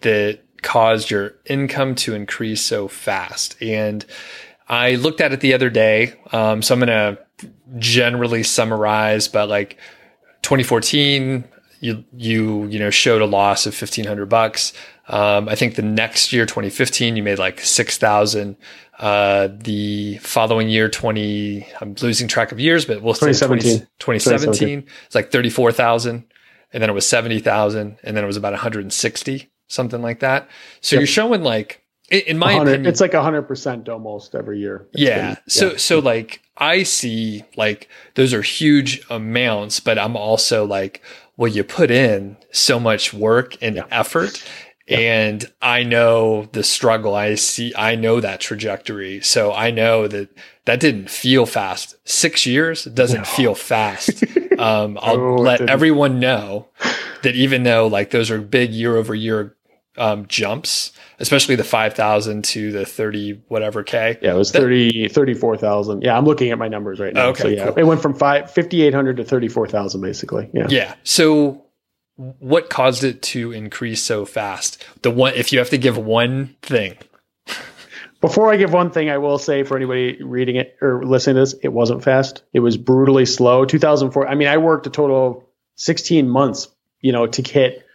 that 0.00 0.40
caused 0.62 1.10
your 1.10 1.34
income 1.44 1.94
to 1.96 2.14
increase 2.14 2.62
so 2.62 2.88
fast? 2.88 3.60
And 3.60 4.06
I 4.68 4.96
looked 4.96 5.20
at 5.20 5.32
it 5.32 5.40
the 5.40 5.54
other 5.54 5.70
day. 5.70 6.14
Um, 6.32 6.62
so 6.62 6.74
I'm 6.74 6.80
going 6.80 6.88
to 6.88 7.18
generally 7.78 8.42
summarize, 8.42 9.28
but 9.28 9.48
like 9.48 9.78
2014, 10.42 11.44
you, 11.80 12.04
you, 12.12 12.66
you 12.66 12.78
know, 12.78 12.90
showed 12.90 13.22
a 13.22 13.26
loss 13.26 13.66
of 13.66 13.80
1500 13.80 14.26
bucks. 14.26 14.72
Um, 15.08 15.48
I 15.48 15.54
think 15.54 15.76
the 15.76 15.82
next 15.82 16.32
year, 16.32 16.46
2015, 16.46 17.16
you 17.16 17.22
made 17.22 17.38
like 17.38 17.60
6,000. 17.60 18.56
Uh, 18.98 19.48
the 19.52 20.18
following 20.18 20.68
year, 20.68 20.88
20, 20.88 21.66
I'm 21.80 21.94
losing 22.00 22.28
track 22.28 22.50
of 22.50 22.58
years, 22.58 22.86
but 22.86 23.02
we'll 23.02 23.14
say 23.14 23.26
2017, 23.28 23.86
2017, 23.98 24.54
2017. 24.78 24.92
it's 25.06 25.14
like 25.14 25.30
34,000. 25.30 26.24
And 26.72 26.82
then 26.82 26.90
it 26.90 26.94
was 26.94 27.08
70,000. 27.08 27.98
And 28.02 28.16
then 28.16 28.24
it 28.24 28.26
was 28.26 28.36
about 28.36 28.52
160, 28.52 29.50
something 29.68 30.02
like 30.02 30.20
that. 30.20 30.48
So 30.80 30.96
yep. 30.96 31.00
you're 31.00 31.06
showing 31.06 31.42
like, 31.42 31.85
in 32.10 32.38
my 32.38 32.52
opinion, 32.52 32.86
it's 32.86 33.00
like 33.00 33.12
100% 33.12 33.88
almost 33.88 34.34
every 34.34 34.60
year. 34.60 34.86
yeah. 34.92 35.34
Been, 35.34 35.42
so, 35.48 35.70
yeah. 35.72 35.76
so 35.76 35.98
like 35.98 36.42
I 36.56 36.82
see 36.82 37.44
like 37.56 37.88
those 38.14 38.32
are 38.32 38.42
huge 38.42 39.02
amounts, 39.10 39.80
but 39.80 39.98
I'm 39.98 40.16
also 40.16 40.64
like, 40.64 41.02
well, 41.36 41.50
you 41.50 41.64
put 41.64 41.90
in 41.90 42.36
so 42.52 42.78
much 42.80 43.12
work 43.12 43.60
and 43.62 43.76
yeah. 43.76 43.86
effort 43.90 44.42
and 44.88 45.44
I 45.60 45.82
know 45.82 46.48
the 46.52 46.62
struggle. 46.62 47.14
I 47.14 47.34
see, 47.34 47.72
I 47.76 47.96
know 47.96 48.20
that 48.20 48.40
trajectory. 48.40 49.20
So 49.20 49.52
I 49.52 49.70
know 49.70 50.06
that 50.06 50.28
that 50.64 50.78
didn't 50.78 51.10
feel 51.10 51.44
fast. 51.44 51.96
Six 52.04 52.46
years 52.46 52.84
doesn't 52.84 53.22
no. 53.22 53.24
feel 53.24 53.54
fast. 53.54 54.24
Um, 54.56 54.98
I'll 55.02 55.20
oh, 55.20 55.34
let 55.36 55.60
everyone 55.68 56.18
know 56.18 56.68
that 57.22 57.34
even 57.34 57.64
though 57.64 57.88
like 57.88 58.10
those 58.10 58.30
are 58.30 58.40
big 58.40 58.72
year 58.72 58.96
over 58.96 59.14
year 59.14 59.54
um, 59.98 60.26
jumps, 60.26 60.92
especially 61.18 61.56
the 61.56 61.64
5,000 61.64 62.44
to 62.44 62.72
the 62.72 62.84
30 62.84 63.42
whatever 63.48 63.82
K. 63.82 64.18
Yeah, 64.20 64.34
it 64.34 64.38
was 64.38 64.50
30, 64.50 65.08
34,000. 65.08 66.02
Yeah, 66.02 66.16
I'm 66.16 66.24
looking 66.24 66.50
at 66.50 66.58
my 66.58 66.68
numbers 66.68 67.00
right 67.00 67.14
now. 67.14 67.28
Okay, 67.28 67.42
so 67.42 67.48
yeah, 67.48 67.64
cool. 67.66 67.74
it 67.78 67.84
went 67.84 68.02
from 68.02 68.14
5,800 68.14 69.16
to 69.18 69.24
34,000 69.24 70.00
basically. 70.00 70.50
Yeah. 70.52 70.66
Yeah. 70.68 70.94
So 71.04 71.66
what 72.16 72.70
caused 72.70 73.04
it 73.04 73.22
to 73.22 73.52
increase 73.52 74.02
so 74.02 74.24
fast? 74.24 74.82
The 75.02 75.10
one, 75.10 75.34
if 75.34 75.52
you 75.52 75.58
have 75.58 75.70
to 75.70 75.78
give 75.78 75.98
one 75.98 76.56
thing. 76.62 76.96
Before 78.20 78.52
I 78.52 78.56
give 78.56 78.72
one 78.72 78.90
thing, 78.90 79.10
I 79.10 79.18
will 79.18 79.38
say 79.38 79.62
for 79.62 79.76
anybody 79.76 80.22
reading 80.22 80.56
it 80.56 80.76
or 80.80 81.04
listening 81.04 81.36
to 81.36 81.40
this, 81.40 81.54
it 81.62 81.68
wasn't 81.68 82.02
fast. 82.02 82.42
It 82.52 82.60
was 82.60 82.76
brutally 82.76 83.26
slow. 83.26 83.64
2004. 83.64 84.26
I 84.26 84.34
mean, 84.34 84.48
I 84.48 84.56
worked 84.56 84.86
a 84.86 84.90
total 84.90 85.26
of 85.26 85.44
16 85.76 86.28
months, 86.28 86.68
you 87.00 87.12
know, 87.12 87.26
to 87.26 87.42
hit. 87.42 87.85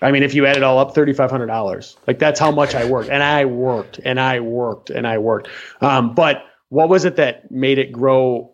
I 0.00 0.12
mean, 0.12 0.22
if 0.22 0.34
you 0.34 0.46
add 0.46 0.56
it 0.56 0.62
all 0.62 0.78
up, 0.78 0.94
$3,500. 0.94 1.96
Like 2.06 2.18
that's 2.18 2.38
how 2.38 2.50
much 2.50 2.74
I 2.74 2.84
worked, 2.84 3.10
and 3.10 3.22
I 3.22 3.44
worked, 3.44 3.98
and 4.04 4.20
I 4.20 4.40
worked, 4.40 4.90
and 4.90 5.06
I 5.06 5.18
worked. 5.18 5.48
Um, 5.80 6.14
but 6.14 6.44
what 6.68 6.88
was 6.88 7.04
it 7.04 7.16
that 7.16 7.50
made 7.50 7.78
it 7.78 7.92
grow 7.92 8.52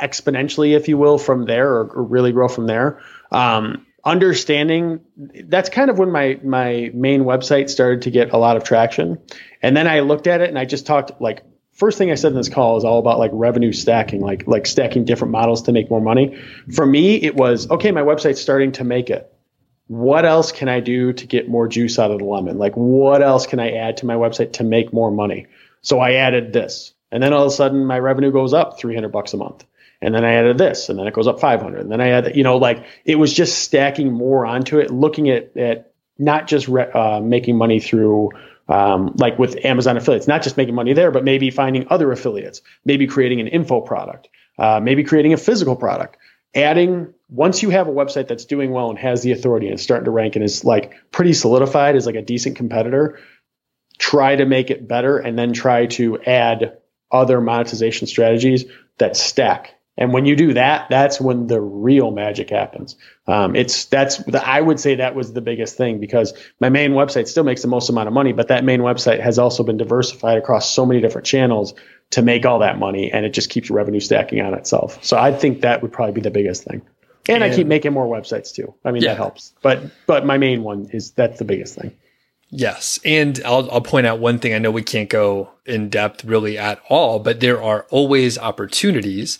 exponentially, 0.00 0.74
if 0.74 0.88
you 0.88 0.96
will, 0.96 1.18
from 1.18 1.44
there, 1.44 1.70
or, 1.72 1.84
or 1.88 2.02
really 2.02 2.32
grow 2.32 2.48
from 2.48 2.66
there? 2.66 3.00
Um, 3.30 3.86
understanding 4.04 5.00
that's 5.44 5.68
kind 5.68 5.88
of 5.88 5.98
when 5.98 6.10
my 6.10 6.38
my 6.42 6.90
main 6.92 7.22
website 7.22 7.70
started 7.70 8.02
to 8.02 8.10
get 8.10 8.32
a 8.32 8.36
lot 8.36 8.56
of 8.56 8.64
traction 8.64 9.16
and 9.62 9.76
then 9.76 9.86
i 9.86 10.00
looked 10.00 10.26
at 10.26 10.40
it 10.40 10.48
and 10.48 10.58
i 10.58 10.64
just 10.64 10.86
talked 10.86 11.20
like 11.20 11.44
first 11.70 11.98
thing 11.98 12.10
i 12.10 12.16
said 12.16 12.32
in 12.32 12.36
this 12.36 12.48
call 12.48 12.76
is 12.76 12.84
all 12.84 12.98
about 12.98 13.20
like 13.20 13.30
revenue 13.32 13.72
stacking 13.72 14.20
like 14.20 14.44
like 14.48 14.66
stacking 14.66 15.04
different 15.04 15.30
models 15.30 15.62
to 15.62 15.72
make 15.72 15.88
more 15.88 16.00
money 16.00 16.36
for 16.74 16.84
me 16.84 17.14
it 17.14 17.36
was 17.36 17.70
okay 17.70 17.92
my 17.92 18.02
website's 18.02 18.40
starting 18.40 18.72
to 18.72 18.82
make 18.82 19.08
it 19.08 19.32
what 19.92 20.24
else 20.24 20.52
can 20.52 20.68
i 20.68 20.80
do 20.80 21.12
to 21.12 21.26
get 21.26 21.48
more 21.48 21.68
juice 21.68 21.98
out 21.98 22.10
of 22.10 22.18
the 22.18 22.24
lemon 22.24 22.58
like 22.58 22.74
what 22.74 23.22
else 23.22 23.46
can 23.46 23.60
i 23.60 23.72
add 23.72 23.98
to 23.98 24.06
my 24.06 24.14
website 24.14 24.54
to 24.54 24.64
make 24.64 24.92
more 24.92 25.10
money 25.10 25.46
so 25.82 26.00
i 26.00 26.12
added 26.12 26.52
this 26.52 26.94
and 27.10 27.22
then 27.22 27.32
all 27.32 27.42
of 27.42 27.48
a 27.48 27.54
sudden 27.54 27.84
my 27.84 27.98
revenue 27.98 28.32
goes 28.32 28.54
up 28.54 28.78
300 28.78 29.10
bucks 29.10 29.34
a 29.34 29.36
month 29.36 29.64
and 30.02 30.12
then 30.12 30.24
I 30.24 30.32
added 30.34 30.58
this, 30.58 30.88
and 30.88 30.98
then 30.98 31.06
it 31.06 31.14
goes 31.14 31.28
up 31.28 31.38
500, 31.40 31.80
and 31.80 31.90
then 31.90 32.00
I 32.00 32.08
add, 32.08 32.36
you 32.36 32.42
know, 32.42 32.56
like 32.56 32.84
it 33.04 33.14
was 33.14 33.32
just 33.32 33.60
stacking 33.60 34.12
more 34.12 34.44
onto 34.44 34.78
it, 34.78 34.90
looking 34.90 35.30
at 35.30 35.56
at 35.56 35.92
not 36.18 36.48
just 36.48 36.68
re- 36.68 36.90
uh, 36.92 37.20
making 37.20 37.56
money 37.56 37.80
through. 37.80 38.30
Um, 38.68 39.14
like 39.18 39.38
with 39.38 39.64
Amazon 39.64 39.96
affiliates, 39.96 40.28
not 40.28 40.42
just 40.42 40.56
making 40.56 40.74
money 40.74 40.92
there, 40.92 41.10
but 41.10 41.24
maybe 41.24 41.50
finding 41.50 41.86
other 41.90 42.10
affiliates, 42.12 42.62
maybe 42.84 43.06
creating 43.06 43.40
an 43.40 43.48
info 43.48 43.80
product, 43.80 44.28
uh, 44.56 44.80
maybe 44.80 45.02
creating 45.02 45.32
a 45.32 45.36
physical 45.36 45.76
product. 45.76 46.16
Adding 46.54 47.12
once 47.32 47.62
you 47.62 47.70
have 47.70 47.88
a 47.88 47.92
website 47.92 48.28
that's 48.28 48.44
doing 48.44 48.70
well 48.70 48.90
and 48.90 48.98
has 48.98 49.22
the 49.22 49.32
authority 49.32 49.68
and 49.68 49.80
starting 49.80 50.04
to 50.04 50.10
rank 50.10 50.36
and 50.36 50.44
is 50.44 50.64
like 50.64 50.94
pretty 51.10 51.32
solidified 51.32 51.96
as 51.96 52.06
like 52.06 52.14
a 52.14 52.22
decent 52.22 52.56
competitor, 52.56 53.18
try 53.98 54.36
to 54.36 54.44
make 54.44 54.70
it 54.70 54.86
better 54.86 55.18
and 55.18 55.38
then 55.38 55.52
try 55.52 55.86
to 55.86 56.20
add 56.22 56.78
other 57.10 57.40
monetization 57.40 58.06
strategies 58.06 58.64
that 58.98 59.16
stack 59.16 59.74
and 59.98 60.12
when 60.12 60.24
you 60.24 60.36
do 60.36 60.54
that, 60.54 60.86
that's 60.88 61.20
when 61.20 61.46
the 61.48 61.60
real 61.60 62.10
magic 62.10 62.48
happens. 62.48 62.96
Um, 63.26 63.54
it's 63.54 63.84
that's 63.86 64.16
the, 64.18 64.44
I 64.44 64.60
would 64.60 64.80
say 64.80 64.96
that 64.96 65.14
was 65.14 65.34
the 65.34 65.42
biggest 65.42 65.76
thing 65.76 66.00
because 66.00 66.32
my 66.60 66.70
main 66.70 66.92
website 66.92 67.28
still 67.28 67.44
makes 67.44 67.60
the 67.60 67.68
most 67.68 67.90
amount 67.90 68.08
of 68.08 68.14
money, 68.14 68.32
but 68.32 68.48
that 68.48 68.64
main 68.64 68.80
website 68.80 69.20
has 69.20 69.38
also 69.38 69.62
been 69.62 69.76
diversified 69.76 70.38
across 70.38 70.72
so 70.72 70.86
many 70.86 71.00
different 71.00 71.26
channels 71.26 71.74
to 72.10 72.22
make 72.22 72.46
all 72.46 72.60
that 72.60 72.78
money, 72.78 73.12
and 73.12 73.26
it 73.26 73.30
just 73.30 73.50
keeps 73.50 73.70
revenue 73.70 74.00
stacking 74.00 74.40
on 74.40 74.54
itself. 74.54 75.02
So 75.04 75.18
I 75.18 75.32
think 75.32 75.60
that 75.60 75.82
would 75.82 75.92
probably 75.92 76.14
be 76.14 76.20
the 76.22 76.30
biggest 76.30 76.64
thing. 76.64 76.82
And, 77.28 77.42
and 77.42 77.44
I 77.44 77.54
keep 77.54 77.66
making 77.66 77.92
more 77.92 78.06
websites 78.06 78.52
too. 78.52 78.74
I 78.84 78.90
mean 78.90 79.02
yeah. 79.02 79.10
that 79.10 79.16
helps, 79.16 79.54
but 79.62 79.82
but 80.06 80.26
my 80.26 80.38
main 80.38 80.62
one 80.62 80.88
is 80.92 81.12
that's 81.12 81.38
the 81.38 81.44
biggest 81.44 81.76
thing. 81.76 81.96
Yes. 82.54 83.00
And 83.02 83.40
I'll, 83.46 83.70
I'll 83.70 83.80
point 83.80 84.06
out 84.06 84.18
one 84.18 84.38
thing. 84.38 84.52
I 84.52 84.58
know 84.58 84.70
we 84.70 84.82
can't 84.82 85.08
go 85.08 85.50
in 85.64 85.88
depth 85.88 86.22
really 86.22 86.58
at 86.58 86.82
all, 86.90 87.18
but 87.18 87.40
there 87.40 87.62
are 87.62 87.86
always 87.88 88.36
opportunities 88.36 89.38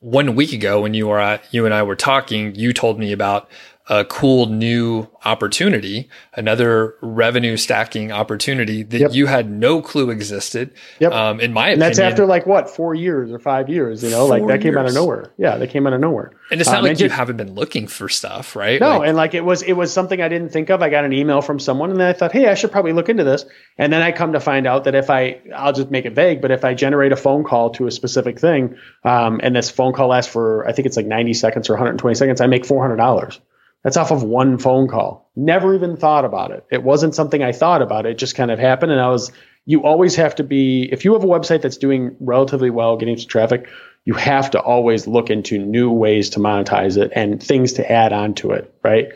one 0.00 0.34
week 0.34 0.54
ago 0.54 0.80
when 0.80 0.94
you 0.94 1.06
were 1.08 1.18
at, 1.18 1.42
you 1.52 1.66
and 1.66 1.74
I 1.74 1.82
were 1.82 1.96
talking, 1.96 2.54
you 2.54 2.72
told 2.72 2.98
me 2.98 3.12
about 3.12 3.50
a 3.88 4.04
cool 4.04 4.46
new 4.46 5.06
opportunity, 5.24 6.08
another 6.34 6.96
revenue 7.02 7.56
stacking 7.56 8.10
opportunity 8.10 8.82
that 8.82 9.00
yep. 9.00 9.12
you 9.12 9.26
had 9.26 9.48
no 9.48 9.80
clue 9.80 10.10
existed. 10.10 10.72
Yep. 10.98 11.12
Um, 11.12 11.40
in 11.40 11.52
my 11.52 11.68
and 11.68 11.80
opinion, 11.80 11.80
that's 11.80 11.98
after 12.00 12.26
like 12.26 12.46
what 12.46 12.68
four 12.68 12.96
years 12.96 13.30
or 13.30 13.38
five 13.38 13.68
years. 13.68 14.02
You 14.02 14.10
know, 14.10 14.26
like 14.26 14.44
that 14.48 14.60
came 14.60 14.76
out 14.76 14.86
of 14.86 14.94
nowhere. 14.94 15.32
Yeah, 15.38 15.56
that 15.56 15.70
came 15.70 15.86
out 15.86 15.92
of 15.92 16.00
nowhere. 16.00 16.32
And 16.50 16.60
it's 16.60 16.68
not 16.68 16.78
um, 16.78 16.84
like 16.84 16.92
you 16.92 17.06
just, 17.06 17.14
haven't 17.14 17.36
been 17.36 17.54
looking 17.54 17.86
for 17.86 18.08
stuff, 18.08 18.56
right? 18.56 18.80
No, 18.80 18.98
like, 18.98 19.08
and 19.08 19.16
like 19.16 19.34
it 19.34 19.44
was 19.44 19.62
it 19.62 19.74
was 19.74 19.92
something 19.92 20.20
I 20.20 20.28
didn't 20.28 20.48
think 20.48 20.68
of. 20.70 20.82
I 20.82 20.90
got 20.90 21.04
an 21.04 21.12
email 21.12 21.40
from 21.40 21.60
someone, 21.60 21.90
and 21.92 22.00
then 22.00 22.08
I 22.08 22.12
thought, 22.12 22.32
hey, 22.32 22.48
I 22.48 22.54
should 22.54 22.72
probably 22.72 22.92
look 22.92 23.08
into 23.08 23.22
this. 23.22 23.44
And 23.78 23.92
then 23.92 24.02
I 24.02 24.10
come 24.10 24.32
to 24.32 24.40
find 24.40 24.66
out 24.66 24.84
that 24.84 24.96
if 24.96 25.10
I, 25.10 25.40
I'll 25.54 25.72
just 25.72 25.90
make 25.90 26.06
it 26.06 26.14
vague, 26.14 26.42
but 26.42 26.50
if 26.50 26.64
I 26.64 26.74
generate 26.74 27.12
a 27.12 27.16
phone 27.16 27.44
call 27.44 27.70
to 27.70 27.86
a 27.86 27.90
specific 27.92 28.40
thing, 28.40 28.76
um, 29.04 29.40
and 29.44 29.54
this 29.54 29.70
phone 29.70 29.92
call 29.92 30.08
lasts 30.08 30.32
for 30.32 30.66
I 30.66 30.72
think 30.72 30.86
it's 30.86 30.96
like 30.96 31.06
90 31.06 31.34
seconds 31.34 31.70
or 31.70 31.74
120 31.74 32.14
seconds, 32.16 32.40
I 32.40 32.48
make 32.48 32.66
four 32.66 32.82
hundred 32.82 32.96
dollars. 32.96 33.40
That's 33.86 33.96
off 33.96 34.10
of 34.10 34.24
one 34.24 34.58
phone 34.58 34.88
call. 34.88 35.30
Never 35.36 35.72
even 35.72 35.96
thought 35.96 36.24
about 36.24 36.50
it. 36.50 36.66
It 36.72 36.82
wasn't 36.82 37.14
something 37.14 37.40
I 37.40 37.52
thought 37.52 37.82
about. 37.82 38.04
It 38.04 38.18
just 38.18 38.34
kind 38.34 38.50
of 38.50 38.58
happened. 38.58 38.90
And 38.90 39.00
I 39.00 39.10
was, 39.10 39.30
you 39.64 39.84
always 39.84 40.16
have 40.16 40.34
to 40.34 40.42
be, 40.42 40.88
if 40.90 41.04
you 41.04 41.12
have 41.12 41.22
a 41.22 41.28
website 41.28 41.62
that's 41.62 41.76
doing 41.76 42.16
relatively 42.18 42.68
well, 42.68 42.96
getting 42.96 43.16
some 43.16 43.28
traffic, 43.28 43.68
you 44.04 44.14
have 44.14 44.50
to 44.50 44.60
always 44.60 45.06
look 45.06 45.30
into 45.30 45.58
new 45.58 45.92
ways 45.92 46.30
to 46.30 46.40
monetize 46.40 46.96
it 47.00 47.12
and 47.14 47.40
things 47.40 47.74
to 47.74 47.88
add 47.88 48.12
on 48.12 48.34
to 48.34 48.50
it, 48.50 48.74
right? 48.82 49.10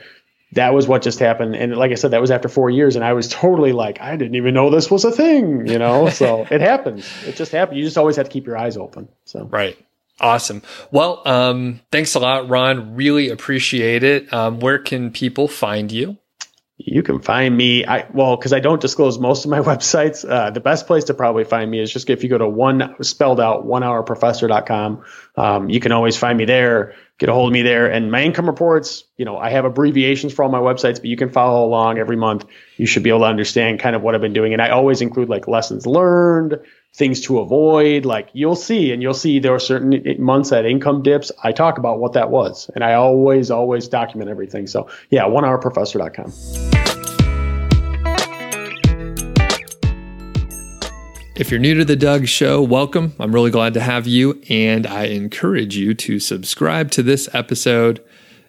That 0.52 0.72
was 0.72 0.86
what 0.86 1.02
just 1.02 1.18
happened. 1.18 1.56
And 1.56 1.74
like 1.74 1.90
I 1.90 1.96
said, 1.96 2.12
that 2.12 2.20
was 2.20 2.30
after 2.30 2.48
four 2.48 2.70
years. 2.70 2.94
And 2.94 3.04
I 3.04 3.14
was 3.14 3.26
totally 3.26 3.72
like, 3.72 4.00
I 4.00 4.14
didn't 4.14 4.36
even 4.36 4.54
know 4.54 4.70
this 4.70 4.88
was 4.88 5.04
a 5.04 5.10
thing, 5.10 5.66
you 5.66 5.80
know? 5.80 6.10
So 6.10 6.42
it 6.48 6.60
happens. 6.60 7.10
It 7.26 7.34
just 7.34 7.50
happened. 7.50 7.78
You 7.78 7.84
just 7.84 7.98
always 7.98 8.14
have 8.14 8.26
to 8.28 8.32
keep 8.32 8.46
your 8.46 8.56
eyes 8.56 8.76
open. 8.76 9.08
So, 9.24 9.46
right. 9.46 9.76
Awesome. 10.20 10.62
Well, 10.90 11.22
um, 11.26 11.80
thanks 11.90 12.14
a 12.14 12.18
lot, 12.18 12.48
Ron. 12.48 12.94
Really 12.94 13.30
appreciate 13.30 14.02
it. 14.02 14.32
Um, 14.32 14.60
where 14.60 14.78
can 14.78 15.10
people 15.10 15.48
find 15.48 15.90
you? 15.90 16.18
You 16.82 17.02
can 17.02 17.20
find 17.20 17.54
me. 17.54 17.84
I 17.84 18.06
well, 18.12 18.36
because 18.36 18.54
I 18.54 18.60
don't 18.60 18.80
disclose 18.80 19.18
most 19.18 19.44
of 19.44 19.50
my 19.50 19.60
websites. 19.60 20.28
Uh, 20.28 20.50
the 20.50 20.60
best 20.60 20.86
place 20.86 21.04
to 21.04 21.14
probably 21.14 21.44
find 21.44 21.70
me 21.70 21.80
is 21.80 21.92
just 21.92 22.08
if 22.08 22.22
you 22.22 22.30
go 22.30 22.38
to 22.38 22.48
one 22.48 22.96
spelled 23.02 23.40
out 23.40 23.66
one 23.66 23.82
hour 23.82 24.02
professor.com. 24.02 25.04
Um, 25.36 25.68
you 25.68 25.80
can 25.80 25.92
always 25.92 26.16
find 26.16 26.38
me 26.38 26.46
there. 26.46 26.94
Get 27.18 27.28
a 27.28 27.34
hold 27.34 27.50
of 27.50 27.52
me 27.52 27.60
there. 27.60 27.90
And 27.90 28.10
my 28.10 28.22
income 28.22 28.46
reports, 28.46 29.04
you 29.18 29.26
know, 29.26 29.36
I 29.36 29.50
have 29.50 29.66
abbreviations 29.66 30.32
for 30.32 30.42
all 30.42 30.50
my 30.50 30.58
websites, 30.58 30.96
but 30.96 31.04
you 31.04 31.18
can 31.18 31.28
follow 31.28 31.66
along 31.66 31.98
every 31.98 32.16
month. 32.16 32.46
You 32.78 32.86
should 32.86 33.02
be 33.02 33.10
able 33.10 33.20
to 33.20 33.26
understand 33.26 33.78
kind 33.80 33.94
of 33.94 34.00
what 34.00 34.14
I've 34.14 34.22
been 34.22 34.32
doing. 34.32 34.54
And 34.54 34.62
I 34.62 34.70
always 34.70 35.02
include 35.02 35.28
like 35.28 35.46
lessons 35.46 35.86
learned, 35.86 36.60
things 36.94 37.20
to 37.22 37.38
avoid. 37.38 38.04
Like 38.04 38.28
you'll 38.32 38.56
see, 38.56 38.92
and 38.92 39.02
you'll 39.02 39.14
see 39.14 39.38
there 39.38 39.54
are 39.54 39.58
certain 39.58 40.02
months 40.18 40.50
that 40.50 40.64
income 40.64 41.02
dips. 41.02 41.32
I 41.42 41.52
talk 41.52 41.78
about 41.78 41.98
what 41.98 42.12
that 42.14 42.30
was, 42.30 42.70
and 42.74 42.84
I 42.84 42.94
always, 42.94 43.50
always 43.50 43.88
document 43.88 44.30
everything. 44.30 44.66
So 44.66 44.88
yeah, 45.10 45.22
onehourprofessor.com. 45.22 46.32
If 51.36 51.50
you're 51.50 51.58
new 51.58 51.74
to 51.74 51.86
the 51.86 51.96
Doug 51.96 52.26
Show, 52.26 52.60
welcome. 52.60 53.14
I'm 53.18 53.34
really 53.34 53.50
glad 53.50 53.72
to 53.72 53.80
have 53.80 54.06
you, 54.06 54.42
and 54.50 54.86
I 54.86 55.04
encourage 55.04 55.74
you 55.74 55.94
to 55.94 56.18
subscribe 56.18 56.90
to 56.90 57.02
this 57.02 57.34
episode. 57.34 58.04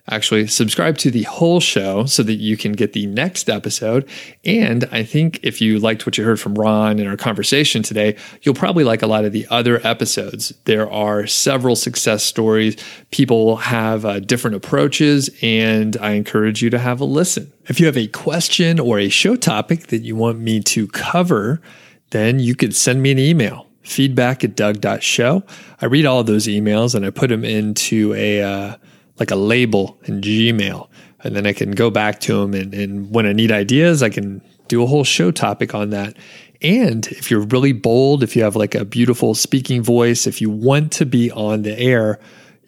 Actually, 0.10 0.48
subscribe 0.48 0.98
to 0.98 1.12
the 1.12 1.24
whole 1.24 1.60
show 1.60 2.06
so 2.06 2.24
that 2.24 2.36
you 2.36 2.58
can 2.58 2.72
get 2.72 2.94
the 2.94 3.06
next 3.06 3.50
episode. 3.50 4.08
And 4.44 4.86
I 4.92 5.04
think 5.04 5.40
if 5.44 5.62
you 5.62 5.78
liked 5.80 6.06
what 6.06 6.18
you 6.18 6.24
heard 6.24 6.40
from 6.40 6.56
Ron 6.56 6.98
in 6.98 7.08
our 7.08 7.16
conversation 7.16 7.84
today, 7.84 8.18
you'll 8.42 8.56
probably 8.56 8.84
like 8.84 9.04
a 9.04 9.08
lot 9.08 9.26
of 9.26 9.32
the 9.32 9.46
other 9.50 9.80
episodes. 9.86 10.54
There 10.66 10.90
are 10.92 11.28
several 11.28 11.76
success 11.76 12.24
stories. 12.24 12.78
People 13.12 13.58
have 13.58 14.04
uh, 14.04 14.20
different 14.20 14.56
approaches, 14.56 15.30
and 15.42 15.96
I 15.98 16.12
encourage 16.12 16.62
you 16.62 16.72
to 16.72 16.80
have 16.80 17.00
a 17.00 17.06
listen. 17.06 17.52
If 17.68 17.80
you 17.80 17.86
have 17.86 17.98
a 17.98 18.08
question 18.08 18.80
or 18.80 18.98
a 18.98 19.10
show 19.10 19.36
topic 19.36 19.88
that 19.88 20.02
you 20.02 20.16
want 20.16 20.40
me 20.40 20.62
to 20.62 20.88
cover, 20.88 21.62
then 22.10 22.40
you 22.40 22.56
could 22.56 22.76
send 22.76 23.02
me 23.04 23.12
an 23.12 23.20
email 23.20 23.68
feedback 23.84 24.44
at 24.44 24.56
doug.show. 24.56 25.44
I 25.82 25.86
read 25.86 26.06
all 26.06 26.20
of 26.20 26.28
those 26.28 26.48
emails 26.48 26.96
and 26.96 27.06
I 27.06 27.10
put 27.10 27.30
them 27.30 27.44
into 27.44 28.14
a 28.14 28.42
uh, 28.42 28.76
like 29.22 29.32
a 29.32 29.36
label 29.36 29.98
in 30.04 30.20
Gmail. 30.20 30.90
And 31.24 31.36
then 31.36 31.46
I 31.46 31.54
can 31.54 31.72
go 31.72 31.90
back 31.90 32.20
to 32.22 32.42
them 32.42 32.54
and, 32.54 32.74
and 32.74 33.12
when 33.14 33.26
I 33.26 33.34
need 33.34 33.52
ideas, 33.52 34.02
I 34.02 34.10
can 34.10 34.42
do 34.68 34.82
a 34.84 34.88
whole 34.88 35.04
show 35.04 35.32
topic 35.32 35.76
on 35.76 35.92
that. 35.92 36.18
And 36.62 37.06
if 37.08 37.30
you're 37.30 37.42
really 37.42 37.72
bold, 37.72 38.24
if 38.24 38.36
you 38.36 38.44
have 38.44 38.56
like 38.56 38.74
a 38.76 38.84
beautiful 38.84 39.36
speaking 39.36 39.84
voice, 39.84 40.26
if 40.26 40.42
you 40.42 40.50
want 40.50 40.92
to 40.94 41.06
be 41.06 41.32
on 41.32 41.62
the 41.62 41.78
air, 41.78 42.20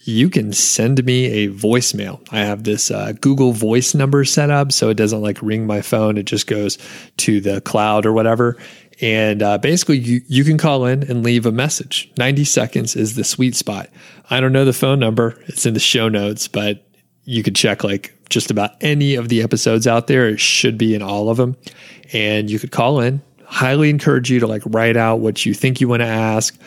you 0.06 0.30
can 0.30 0.52
send 0.52 1.04
me 1.06 1.26
a 1.26 1.50
voicemail. 1.50 2.20
I 2.32 2.40
have 2.40 2.64
this 2.64 2.92
uh, 2.92 3.14
Google 3.22 3.54
Voice 3.54 3.96
number 3.96 4.26
set 4.26 4.50
up 4.50 4.72
so 4.72 4.90
it 4.90 4.96
doesn't 4.96 5.22
like 5.22 5.42
ring 5.42 5.66
my 5.66 5.82
phone. 5.82 6.18
It 6.18 6.26
just 6.26 6.46
goes 6.46 6.78
to 7.18 7.40
the 7.40 7.62
cloud 7.62 8.06
or 8.06 8.14
whatever. 8.14 8.58
And 9.04 9.44
uh, 9.44 9.58
basically, 9.58 9.98
you, 9.98 10.22
you 10.28 10.46
can 10.46 10.58
call 10.58 10.86
in 10.86 11.04
and 11.04 11.26
leave 11.26 11.46
a 11.46 11.52
message. 11.52 12.10
90 12.18 12.46
seconds 12.46 12.96
is 12.96 13.18
the 13.18 13.26
sweet 13.26 13.54
spot. 13.54 13.90
I 14.30 14.40
don't 14.40 14.54
know 14.54 14.64
the 14.64 14.72
phone 14.72 14.98
number, 14.98 15.38
it's 15.48 15.66
in 15.66 15.74
the 15.74 15.82
show 15.82 16.08
notes, 16.08 16.48
but 16.48 16.88
you 17.26 17.44
could 17.44 17.54
check 17.54 17.84
like 17.84 18.14
just 18.30 18.50
about 18.50 18.72
any 18.80 19.16
of 19.16 19.28
the 19.28 19.44
episodes 19.44 19.88
out 19.88 20.08
there. 20.08 20.30
It 20.30 20.40
should 20.40 20.78
be 20.78 20.96
in 20.96 21.02
all 21.02 21.30
of 21.30 21.36
them. 21.36 21.58
And 22.14 22.50
you 22.50 22.60
could 22.60 22.72
call 22.72 23.02
in. 23.02 23.22
Highly 23.44 23.90
encourage 23.90 24.32
you 24.32 24.40
to 24.40 24.48
like 24.48 24.62
write 24.66 24.96
out 24.96 25.20
what 25.20 25.46
you 25.46 25.54
think 25.54 25.82
you 25.82 25.90
want 25.90 26.00
to 26.00 26.08
ask. 26.08 26.58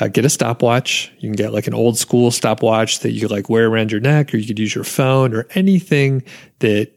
Uh, 0.00 0.08
get 0.08 0.24
a 0.24 0.30
stopwatch. 0.30 1.12
You 1.20 1.28
can 1.28 1.36
get 1.36 1.52
like 1.52 1.68
an 1.68 1.74
old 1.74 1.96
school 1.96 2.32
stopwatch 2.32 3.00
that 3.00 3.12
you 3.12 3.20
could 3.20 3.30
like 3.30 3.48
wear 3.48 3.68
around 3.68 3.92
your 3.92 4.00
neck, 4.00 4.34
or 4.34 4.38
you 4.38 4.48
could 4.48 4.58
use 4.58 4.74
your 4.74 4.84
phone 4.84 5.32
or 5.32 5.46
anything 5.54 6.24
that 6.58 6.90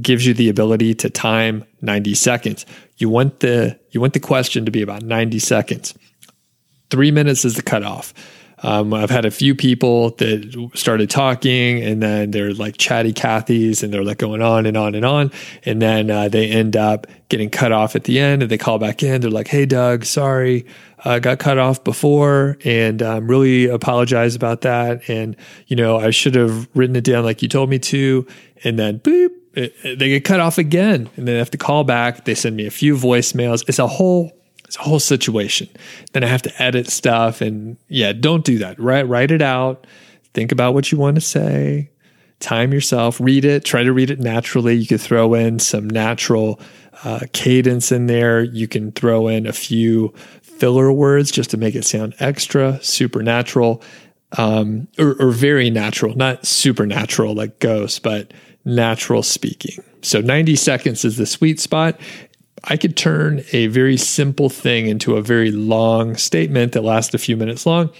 gives 0.00 0.26
you 0.26 0.32
the 0.32 0.48
ability 0.48 0.94
to 0.94 1.10
time 1.10 1.64
90 1.82 2.14
seconds. 2.14 2.66
You 2.98 3.08
want 3.08 3.40
the 3.40 3.78
you 3.90 4.00
want 4.00 4.12
the 4.12 4.20
question 4.20 4.64
to 4.64 4.70
be 4.70 4.82
about 4.82 5.02
90 5.02 5.38
seconds. 5.38 5.94
Three 6.90 7.10
minutes 7.10 7.44
is 7.44 7.54
the 7.54 7.62
cutoff. 7.62 8.12
Um, 8.62 8.92
I've 8.92 9.10
had 9.10 9.24
a 9.24 9.30
few 9.30 9.54
people 9.54 10.10
that 10.16 10.70
started 10.74 11.10
talking 11.10 11.82
and 11.82 12.02
then 12.02 12.32
they're 12.32 12.52
like 12.52 12.76
chatty 12.76 13.12
Cathys 13.12 13.82
and 13.82 13.92
they're 13.92 14.02
like 14.02 14.18
going 14.18 14.42
on 14.42 14.66
and 14.66 14.76
on 14.76 14.94
and 14.94 15.04
on. 15.04 15.30
And 15.64 15.80
then 15.80 16.10
uh, 16.10 16.28
they 16.28 16.48
end 16.48 16.76
up 16.76 17.06
getting 17.28 17.50
cut 17.50 17.70
off 17.70 17.94
at 17.94 18.04
the 18.04 18.18
end 18.18 18.42
and 18.42 18.50
they 18.50 18.58
call 18.58 18.78
back 18.78 19.02
in. 19.02 19.20
They're 19.20 19.30
like, 19.30 19.48
Hey, 19.48 19.64
Doug, 19.64 20.04
sorry, 20.04 20.66
I 21.04 21.16
uh, 21.16 21.18
got 21.20 21.38
cut 21.38 21.58
off 21.58 21.84
before 21.84 22.58
and 22.64 23.02
i 23.02 23.18
um, 23.18 23.28
really 23.28 23.66
apologize 23.66 24.34
about 24.34 24.62
that. 24.62 25.08
And, 25.08 25.36
you 25.68 25.76
know, 25.76 25.96
I 25.98 26.10
should 26.10 26.34
have 26.34 26.68
written 26.74 26.96
it 26.96 27.04
down 27.04 27.24
like 27.24 27.42
you 27.42 27.48
told 27.48 27.70
me 27.70 27.78
to. 27.78 28.26
And 28.64 28.76
then 28.76 28.98
boop, 28.98 29.30
they 29.58 30.08
get 30.08 30.24
cut 30.24 30.40
off 30.40 30.58
again 30.58 31.08
and 31.16 31.26
then 31.26 31.34
they 31.34 31.38
have 31.38 31.50
to 31.50 31.58
call 31.58 31.84
back. 31.84 32.24
They 32.24 32.34
send 32.34 32.56
me 32.56 32.66
a 32.66 32.70
few 32.70 32.94
voicemails. 32.94 33.64
It's 33.68 33.78
a 33.78 33.86
whole 33.86 34.32
it's 34.64 34.76
a 34.76 34.82
whole 34.82 35.00
situation. 35.00 35.68
Then 36.12 36.24
I 36.24 36.26
have 36.26 36.42
to 36.42 36.62
edit 36.62 36.88
stuff 36.88 37.40
and 37.40 37.76
yeah, 37.88 38.12
don't 38.12 38.44
do 38.44 38.58
that. 38.58 38.78
Write 38.78 39.08
write 39.08 39.30
it 39.30 39.42
out. 39.42 39.86
Think 40.34 40.52
about 40.52 40.74
what 40.74 40.92
you 40.92 40.98
want 40.98 41.16
to 41.16 41.20
say. 41.20 41.90
Time 42.40 42.72
yourself. 42.72 43.20
Read 43.20 43.44
it. 43.44 43.64
Try 43.64 43.82
to 43.82 43.92
read 43.92 44.10
it 44.10 44.20
naturally. 44.20 44.74
You 44.74 44.86
could 44.86 45.00
throw 45.00 45.34
in 45.34 45.58
some 45.58 45.88
natural 45.88 46.60
uh, 47.04 47.20
cadence 47.32 47.90
in 47.90 48.06
there. 48.06 48.42
You 48.42 48.68
can 48.68 48.92
throw 48.92 49.26
in 49.26 49.46
a 49.46 49.52
few 49.52 50.14
filler 50.42 50.92
words 50.92 51.30
just 51.30 51.50
to 51.50 51.56
make 51.56 51.74
it 51.74 51.84
sound 51.84 52.14
extra 52.20 52.78
supernatural 52.82 53.82
um, 54.36 54.88
or, 54.98 55.16
or 55.20 55.30
very 55.30 55.70
natural, 55.70 56.14
not 56.14 56.46
supernatural 56.46 57.34
like 57.34 57.58
ghosts, 57.60 57.98
but 57.98 58.32
natural 58.68 59.22
speaking. 59.22 59.82
So 60.02 60.20
90 60.20 60.54
seconds 60.56 61.04
is 61.04 61.16
the 61.16 61.26
sweet 61.26 61.58
spot. 61.58 61.98
I 62.64 62.76
could 62.76 62.96
turn 62.96 63.42
a 63.52 63.68
very 63.68 63.96
simple 63.96 64.48
thing 64.48 64.86
into 64.86 65.16
a 65.16 65.22
very 65.22 65.50
long 65.50 66.16
statement 66.16 66.72
that 66.72 66.82
lasts 66.82 67.14
a 67.14 67.18
few 67.18 67.36
minutes 67.36 67.66
long. 67.66 67.90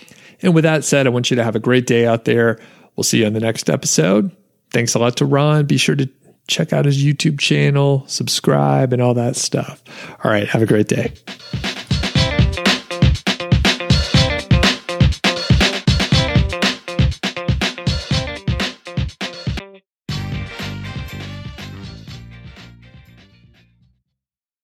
And 0.42 0.54
with 0.54 0.64
that 0.64 0.84
said, 0.84 1.06
I 1.06 1.10
want 1.10 1.30
you 1.30 1.36
to 1.36 1.44
have 1.44 1.56
a 1.56 1.60
great 1.60 1.86
day 1.86 2.06
out 2.06 2.24
there. 2.24 2.60
We'll 2.96 3.04
see 3.04 3.20
you 3.20 3.26
on 3.26 3.32
the 3.32 3.40
next 3.40 3.70
episode. 3.70 4.30
Thanks 4.70 4.94
a 4.94 4.98
lot 4.98 5.16
to 5.16 5.24
Ron. 5.24 5.66
Be 5.66 5.78
sure 5.78 5.96
to 5.96 6.08
check 6.48 6.72
out 6.72 6.84
his 6.84 7.02
YouTube 7.02 7.38
channel, 7.38 8.04
subscribe, 8.06 8.92
and 8.92 9.00
all 9.00 9.14
that 9.14 9.36
stuff. 9.36 9.82
All 10.24 10.30
right. 10.30 10.48
Have 10.48 10.62
a 10.62 10.66
great 10.66 10.88
day. 10.88 11.12